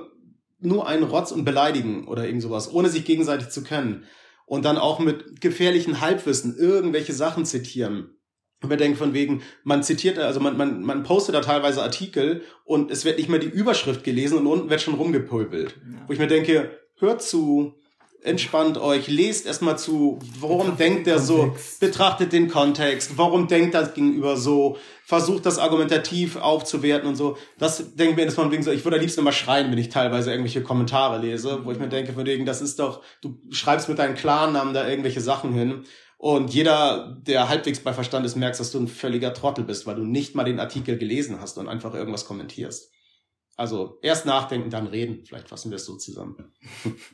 nur 0.61 0.87
einen 0.87 1.03
Rotz 1.03 1.33
und 1.33 1.45
beleidigen 1.45 2.07
oder 2.07 2.25
irgend 2.25 2.43
sowas, 2.43 2.73
ohne 2.73 2.89
sich 2.89 3.05
gegenseitig 3.05 3.49
zu 3.49 3.65
kennen. 3.65 4.05
Und 4.47 4.65
dann 4.65 4.79
auch 4.79 5.01
mit 5.01 5.41
gefährlichen 5.41 6.01
Halbwissen 6.01 6.57
irgendwelche 6.57 7.13
Sachen 7.13 7.45
zitieren. 7.45 8.17
Und 8.63 8.71
wir 8.71 8.77
denken 8.77 8.99
von 8.99 9.15
wegen, 9.15 9.43
man 9.65 9.83
zitiert, 9.83 10.19
also 10.19 10.39
man, 10.39 10.57
man, 10.57 10.83
man 10.83 11.03
postet 11.03 11.35
da 11.35 11.41
teilweise 11.41 11.83
Artikel 11.83 12.43
und 12.65 12.93
es 12.93 13.05
wird 13.05 13.19
nicht 13.19 13.29
mehr 13.29 13.41
die 13.41 13.49
Überschrift 13.49 14.05
gelesen 14.05 14.39
und 14.39 14.47
unten 14.47 14.71
wird 14.71 14.83
schon 14.83 14.95
rumgepulpelt. 14.95 15.71
Ja. 15.71 16.05
Wo 16.07 16.13
ich 16.13 16.19
mir 16.19 16.29
denke, 16.29 16.71
hört 16.99 17.23
zu, 17.23 17.80
entspannt 18.23 18.79
euch, 18.79 19.09
lest 19.09 19.47
erstmal 19.47 19.79
zu, 19.79 20.19
warum 20.39 20.77
denkt 20.77 21.07
er 21.07 21.19
so, 21.19 21.57
betrachtet 21.81 22.33
den 22.33 22.49
Kontext, 22.49 23.13
warum 23.17 23.49
denkt 23.49 23.75
das 23.75 23.95
gegenüber 23.95 24.37
so, 24.37 24.77
versucht 25.05 25.47
das 25.47 25.59
argumentativ 25.59 26.37
aufzuwerten 26.37 27.09
und 27.09 27.17
so. 27.17 27.37
Das 27.59 27.95
denkt 27.95 28.17
mir, 28.17 28.27
dass 28.27 28.37
man 28.37 28.51
wegen 28.51 28.63
so, 28.63 28.71
ich 28.71 28.85
würde 28.85 28.97
am 28.97 29.01
liebsten 29.01 29.21
immer 29.21 29.33
schreien, 29.33 29.71
wenn 29.71 29.79
ich 29.79 29.89
teilweise 29.89 30.31
irgendwelche 30.31 30.63
Kommentare 30.63 31.19
lese, 31.19 31.65
wo 31.65 31.73
ich 31.73 31.79
mir 31.79 31.89
denke, 31.89 32.13
von 32.13 32.27
wegen, 32.27 32.47
das 32.47 32.61
ist 32.61 32.79
doch, 32.79 33.03
du 33.23 33.39
schreibst 33.51 33.89
mit 33.89 33.99
deinen 33.99 34.15
Klarnamen 34.15 34.75
da 34.75 34.89
irgendwelche 34.89 35.21
Sachen 35.21 35.53
hin. 35.53 35.85
Und 36.19 36.53
jeder, 36.53 37.17
der 37.27 37.49
halbwegs 37.49 37.81
bei 37.81 37.95
Verstand 37.95 38.27
ist, 38.27 38.37
merkt, 38.37 38.61
dass 38.61 38.73
du 38.73 38.79
ein 38.79 38.89
völliger 38.89 39.33
Trottel 39.33 39.65
bist, 39.65 39.87
weil 39.87 39.97
du 39.97 40.05
nicht 40.05 40.35
mal 40.35 40.45
den 40.45 40.61
Artikel 40.61 40.99
gelesen 40.99 41.41
hast 41.41 41.57
und 41.57 41.67
einfach 41.67 41.95
irgendwas 41.95 42.27
kommentierst. 42.27 42.93
Also 43.61 43.99
erst 44.01 44.25
nachdenken, 44.25 44.71
dann 44.71 44.87
reden. 44.87 45.23
Vielleicht 45.27 45.51
fassen 45.51 45.71
wir 45.71 45.77
es 45.77 45.85
so 45.85 45.95
zusammen. 45.97 46.51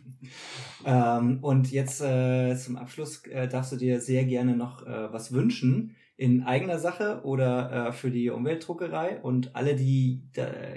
ähm, 0.86 1.42
und 1.42 1.72
jetzt 1.72 2.00
äh, 2.00 2.56
zum 2.56 2.76
Abschluss 2.76 3.26
äh, 3.26 3.48
darfst 3.48 3.72
du 3.72 3.76
dir 3.76 4.00
sehr 4.00 4.24
gerne 4.24 4.56
noch 4.56 4.86
äh, 4.86 5.12
was 5.12 5.32
wünschen 5.32 5.96
in 6.16 6.44
eigener 6.44 6.78
Sache 6.78 7.22
oder 7.24 7.88
äh, 7.88 7.92
für 7.92 8.12
die 8.12 8.30
Umweltdruckerei. 8.30 9.18
Und 9.20 9.56
alle, 9.56 9.74
die 9.74 10.22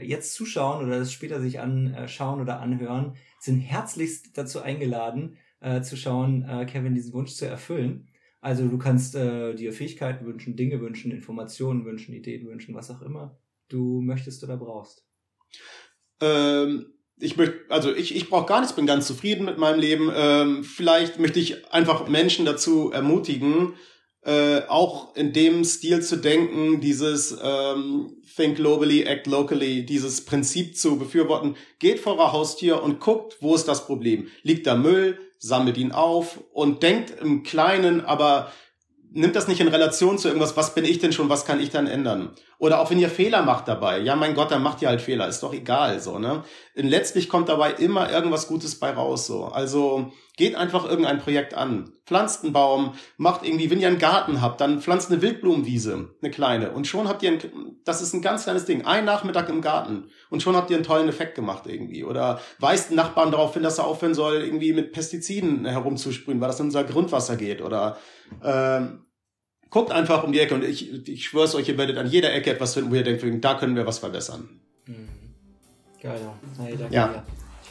jetzt 0.02 0.34
zuschauen 0.34 0.84
oder 0.84 0.98
das 0.98 1.14
später 1.14 1.40
sich 1.40 1.60
anschauen 1.60 2.42
oder 2.42 2.62
anhören, 2.62 3.14
sind 3.40 3.60
herzlichst 3.60 4.36
dazu 4.36 4.64
eingeladen, 4.64 5.38
äh, 5.60 5.82
zu 5.82 5.98
schauen, 5.98 6.50
äh, 6.50 6.66
Kevin 6.66 6.96
diesen 6.96 7.14
Wunsch 7.14 7.36
zu 7.36 7.46
erfüllen. 7.46 8.08
Also 8.42 8.68
du 8.68 8.80
kannst 8.80 9.14
äh, 9.14 9.54
dir 9.54 9.72
Fähigkeiten 9.72 10.26
wünschen, 10.26 10.56
Dinge 10.56 10.82
wünschen, 10.82 11.12
Informationen 11.12 11.86
wünschen, 11.86 12.16
Ideen 12.16 12.48
wünschen, 12.48 12.74
was 12.74 12.90
auch 12.90 13.04
immer 13.04 13.38
du 13.68 14.02
möchtest 14.02 14.44
oder 14.44 14.58
brauchst. 14.58 15.09
Ähm, 16.22 16.94
ich 17.20 17.38
möchte, 17.38 17.60
also 17.70 17.94
ich, 17.94 18.16
ich 18.16 18.30
brauche 18.30 18.46
gar 18.46 18.62
nichts, 18.62 18.76
bin 18.76 18.86
ganz 18.86 19.08
zufrieden 19.08 19.46
mit 19.46 19.58
meinem 19.58 19.80
Leben. 19.80 20.12
Ähm, 20.16 20.64
vielleicht 20.64 21.20
möchte 21.20 21.40
ich 21.40 21.72
einfach 21.72 22.08
Menschen 22.08 22.46
dazu 22.46 22.92
ermutigen, 22.92 23.74
äh, 24.24 24.62
auch 24.68 25.16
in 25.16 25.34
dem 25.34 25.64
Stil 25.64 26.02
zu 26.02 26.18
denken, 26.18 26.82
dieses 26.82 27.38
ähm, 27.42 28.22
Think 28.36 28.58
globally, 28.58 29.04
act 29.04 29.28
locally, 29.28 29.86
dieses 29.86 30.26
Prinzip 30.26 30.78
zu 30.78 30.98
befürworten. 30.98 31.56
Geht 31.80 32.00
vor 32.00 32.18
eurer 32.18 32.32
Haustür 32.32 32.84
und 32.84 33.00
guckt, 33.00 33.38
wo 33.42 33.56
ist 33.56 33.68
das 33.68 33.86
Problem? 33.86 34.28
Liegt 34.44 34.68
da 34.68 34.76
Müll? 34.76 35.20
Sammelt 35.42 35.78
ihn 35.78 35.94
auf 35.94 36.42
und 36.52 36.84
denkt 36.84 37.14
im 37.22 37.44
Kleinen, 37.44 38.02
aber 38.02 38.52
nimmt 39.12 39.38
das 39.38 39.48
nicht 39.48 39.62
in 39.62 39.70
Relation 39.70 40.18
zu 40.18 40.28
irgendwas, 40.28 40.58
was 40.58 40.76
bin 40.76 40.84
ich 40.84 41.00
denn 41.00 41.14
schon, 41.14 41.30
was 41.30 41.46
kann 41.46 41.62
ich 41.62 41.70
dann 41.70 41.88
ändern? 41.88 42.36
Oder 42.60 42.82
auch 42.82 42.92
wenn 42.92 43.00
ihr 43.00 43.10
Fehler 43.10 43.42
macht 43.42 43.70
dabei, 43.70 44.00
ja 44.00 44.18
mein 44.18 44.36
Gott, 44.36 44.52
dann 44.52 44.62
macht 44.62 44.82
ihr 44.82 44.90
halt 44.90 45.02
Fehler, 45.02 45.30
ist 45.30 45.42
doch 45.42 45.54
egal, 45.54 46.02
so, 46.02 46.20
ne? 46.20 46.44
Und 46.76 46.90
letztlich 46.90 47.30
kommt 47.30 47.48
dabei 47.48 47.72
immer 47.72 48.12
irgendwas 48.12 48.48
Gutes 48.50 48.78
bei 48.78 48.92
raus, 48.92 49.28
so. 49.28 49.46
Also, 49.46 50.12
geht 50.36 50.56
einfach 50.56 50.84
irgendein 50.84 51.20
Projekt 51.20 51.54
an. 51.54 51.94
Pflanzt 52.06 52.44
einen 52.44 52.52
Baum, 52.52 52.96
macht 53.16 53.46
irgendwie, 53.46 53.72
wenn 53.72 53.80
ihr 53.80 53.88
einen 53.88 53.98
Garten 53.98 54.42
habt, 54.42 54.60
dann 54.60 54.82
pflanzt 54.82 55.10
eine 55.10 55.22
Wildblumenwiese, 55.22 56.16
eine 56.22 56.32
kleine. 56.32 56.72
Und 56.72 56.86
schon 56.86 57.08
habt 57.08 57.24
ihr, 57.24 57.32
ein, 57.32 57.40
das 57.86 58.02
ist 58.02 58.14
ein 58.14 58.22
ganz 58.22 58.44
kleines 58.44 58.66
Ding, 58.66 58.86
ein 58.86 59.06
Nachmittag 59.06 59.48
im 59.48 59.62
Garten. 59.62 60.10
Und 60.30 60.44
schon 60.44 60.58
habt 60.58 60.70
ihr 60.70 60.76
einen 60.76 60.86
tollen 60.86 61.08
Effekt 61.08 61.36
gemacht 61.36 61.64
irgendwie. 61.66 62.04
Oder 62.04 62.42
weist 62.60 62.88
einen 62.88 62.98
Nachbarn 62.98 63.32
darauf 63.32 63.54
hin, 63.54 63.64
dass 63.64 63.78
er 63.78 63.88
aufhören 63.88 64.14
soll, 64.14 64.36
irgendwie 64.36 64.74
mit 64.74 64.92
Pestiziden 64.92 65.66
herumzusprühen, 65.66 66.42
weil 66.42 66.50
das 66.50 66.60
in 66.60 66.66
unser 66.66 66.84
Grundwasser 66.84 67.38
geht. 67.38 67.62
Oder, 67.62 67.98
ähm, 68.44 69.06
guckt 69.70 69.92
einfach 69.92 70.24
um 70.24 70.32
die 70.32 70.40
Ecke 70.40 70.56
und 70.56 70.64
ich, 70.64 71.08
ich 71.08 71.26
schwör's 71.26 71.56
euch, 71.56 71.70
ihr 71.70 71.78
werdet 71.78 71.98
an 71.98 72.08
jeder 72.08 72.34
Ecke 72.34 72.52
etwas 72.52 72.74
finden, 72.74 72.92
wo 72.92 72.96
ihr 72.96 73.04
denkt, 73.04 73.44
da 73.44 73.56
können 73.56 73.76
wir 73.76 73.86
was 73.86 74.00
verbessern. 74.00 74.50
Mhm. 74.86 75.10
Geil. 76.02 76.20
Hey, 76.58 76.76
danke 76.78 76.96
ja. 76.96 77.08
dir. 77.08 77.24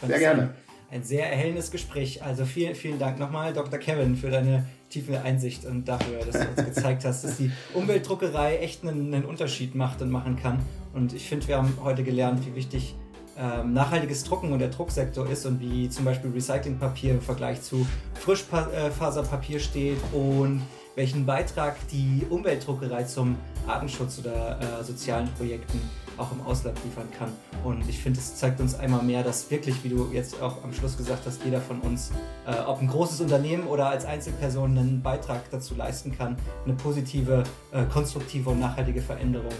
Sehr 0.07 0.19
gerne. 0.19 0.55
Ein, 0.91 1.03
sehr 1.03 1.31
erhellendes 1.31 1.70
Gespräch. 1.70 2.23
Also 2.23 2.45
vielen, 2.45 2.75
vielen 2.75 2.99
Dank 2.99 3.19
nochmal, 3.19 3.53
Dr. 3.53 3.79
Kevin, 3.79 4.16
für 4.16 4.31
deine 4.31 4.66
tiefe 4.89 5.20
Einsicht 5.20 5.66
und 5.66 5.87
dafür, 5.87 6.19
dass 6.25 6.41
du 6.41 6.49
uns 6.49 6.65
gezeigt 6.65 7.05
hast, 7.05 7.25
dass 7.25 7.37
die 7.37 7.51
Umweltdruckerei 7.75 8.59
echt 8.59 8.83
einen, 8.83 9.12
einen 9.12 9.25
Unterschied 9.25 9.75
macht 9.75 10.01
und 10.01 10.11
machen 10.11 10.37
kann. 10.37 10.61
Und 10.95 11.12
ich 11.12 11.29
finde, 11.29 11.47
wir 11.49 11.59
haben 11.59 11.77
heute 11.83 12.05
gelernt, 12.05 12.47
wie 12.47 12.55
wichtig 12.55 12.95
ähm, 13.37 13.73
nachhaltiges 13.75 14.25
Drucken 14.25 14.53
und 14.53 14.61
der 14.61 14.69
Drucksektor 14.69 15.29
ist 15.29 15.45
und 15.47 15.61
wie 15.61 15.89
zum 15.91 16.05
Beispiel 16.05 16.31
Recyclingpapier 16.31 17.12
im 17.12 17.20
Vergleich 17.20 17.62
zu 17.62 17.87
Frischfaserpapier 18.15 19.61
steht 19.61 19.99
und 20.12 20.62
welchen 20.99 21.25
Beitrag 21.25 21.77
die 21.93 22.27
Umweltdruckerei 22.29 23.05
zum 23.05 23.37
Artenschutz 23.69 24.19
oder 24.19 24.59
äh, 24.61 24.83
sozialen 24.83 25.33
Projekten 25.35 25.81
auch 26.16 26.33
im 26.33 26.41
Ausland 26.41 26.77
liefern 26.85 27.07
kann. 27.16 27.31
Und 27.62 27.89
ich 27.89 28.01
finde, 28.01 28.19
es 28.19 28.35
zeigt 28.35 28.61
uns 28.61 28.75
einmal 28.75 29.05
mehr, 29.05 29.23
dass 29.23 29.49
wirklich, 29.49 29.85
wie 29.85 29.91
du 29.91 30.11
jetzt 30.12 30.43
auch 30.43 30.65
am 30.65 30.73
Schluss 30.73 30.97
gesagt 30.97 31.23
hast, 31.25 31.45
jeder 31.45 31.61
von 31.61 31.81
uns, 31.83 32.11
äh, 32.49 32.59
ob 32.66 32.81
ein 32.81 32.89
großes 32.89 33.20
Unternehmen 33.20 33.69
oder 33.69 33.89
als 33.89 34.07
Einzelperson, 34.07 34.77
einen 34.77 35.01
Beitrag 35.01 35.49
dazu 35.53 35.77
leisten 35.77 36.19
kann, 36.19 36.37
eine 36.65 36.75
positive, 36.75 37.45
äh, 37.70 37.85
konstruktive 37.85 38.51
und 38.51 38.59
nachhaltige 38.59 39.01
Veränderung 39.01 39.55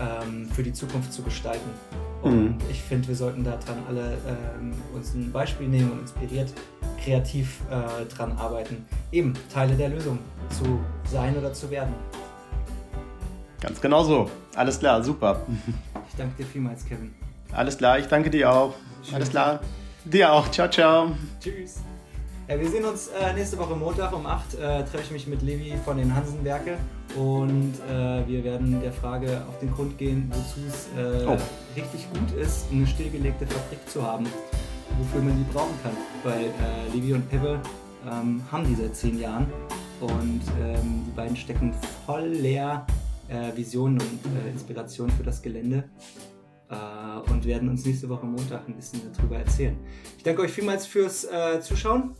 ähm, 0.00 0.48
für 0.50 0.62
die 0.62 0.72
Zukunft 0.72 1.12
zu 1.12 1.22
gestalten. 1.22 1.70
Und 2.22 2.44
mhm. 2.44 2.56
ich 2.70 2.80
finde, 2.80 3.08
wir 3.08 3.16
sollten 3.16 3.44
daran 3.44 3.82
alle 3.88 4.16
ähm, 4.26 4.72
uns 4.94 5.14
ein 5.14 5.30
Beispiel 5.30 5.68
nehmen 5.68 5.92
und 5.92 6.00
inspiriert 6.00 6.52
kreativ 7.02 7.60
äh, 7.70 8.06
dran 8.06 8.32
arbeiten, 8.38 8.86
eben 9.12 9.34
Teile 9.52 9.74
der 9.74 9.90
Lösung 9.90 10.18
zu 10.50 10.80
sein 11.10 11.36
oder 11.36 11.52
zu 11.52 11.70
werden. 11.70 11.94
Ganz 13.60 13.80
genau 13.80 14.04
so. 14.04 14.30
Alles 14.54 14.78
klar, 14.78 15.02
super. 15.02 15.42
Ich 16.08 16.16
danke 16.16 16.42
dir 16.42 16.46
vielmals, 16.46 16.84
Kevin. 16.84 17.14
Alles 17.52 17.76
klar, 17.76 17.98
ich 17.98 18.06
danke 18.06 18.30
dir 18.30 18.50
auch. 18.52 18.74
Schön. 19.02 19.16
Alles 19.16 19.30
klar. 19.30 19.60
Dir 20.04 20.32
auch. 20.32 20.50
Ciao, 20.50 20.68
ciao. 20.68 21.16
Tschüss. 21.40 21.82
Ja, 22.46 22.60
wir 22.60 22.68
sehen 22.68 22.84
uns 22.84 23.08
äh, 23.08 23.32
nächste 23.32 23.58
Woche 23.58 23.74
Montag 23.74 24.14
um 24.14 24.26
8. 24.26 24.54
Äh, 24.54 24.84
treffe 24.84 25.04
ich 25.04 25.10
mich 25.10 25.26
mit 25.26 25.40
Levi 25.40 25.72
von 25.82 25.96
den 25.96 26.14
Hansenwerke 26.14 26.76
und 27.16 27.72
äh, 27.88 28.28
wir 28.28 28.44
werden 28.44 28.82
der 28.82 28.92
Frage 28.92 29.42
auf 29.48 29.58
den 29.60 29.72
Grund 29.72 29.96
gehen, 29.96 30.30
wozu 30.30 30.60
es 30.68 30.88
äh, 30.94 31.24
oh. 31.26 31.38
richtig 31.74 32.06
gut 32.12 32.38
ist, 32.38 32.66
eine 32.70 32.86
stillgelegte 32.86 33.46
Fabrik 33.46 33.88
zu 33.88 34.02
haben, 34.02 34.26
wofür 34.98 35.22
man 35.22 35.38
die 35.38 35.52
brauchen 35.54 35.72
kann. 35.82 35.96
Weil 36.22 36.44
äh, 36.44 36.94
Levi 36.94 37.14
und 37.14 37.26
Peppe 37.30 37.58
ähm, 38.06 38.42
haben 38.52 38.68
die 38.68 38.74
seit 38.74 38.94
zehn 38.94 39.18
Jahren 39.18 39.46
und 40.02 40.42
ähm, 40.60 41.02
die 41.06 41.16
beiden 41.16 41.38
stecken 41.38 41.72
voll 42.04 42.26
leer 42.26 42.86
äh, 43.28 43.56
Visionen 43.56 43.98
und 44.02 44.20
Inspirationen 44.52 45.16
für 45.16 45.22
das 45.22 45.40
Gelände 45.40 45.84
und 47.30 47.44
werden 47.44 47.68
uns 47.68 47.84
nächste 47.84 48.08
Woche 48.08 48.26
Montag 48.26 48.66
ein 48.66 48.74
bisschen 48.74 49.00
darüber 49.16 49.36
erzählen. 49.36 49.76
Ich 50.16 50.24
danke 50.24 50.42
euch 50.42 50.50
vielmals 50.50 50.86
fürs 50.86 51.28
Zuschauen 51.60 52.14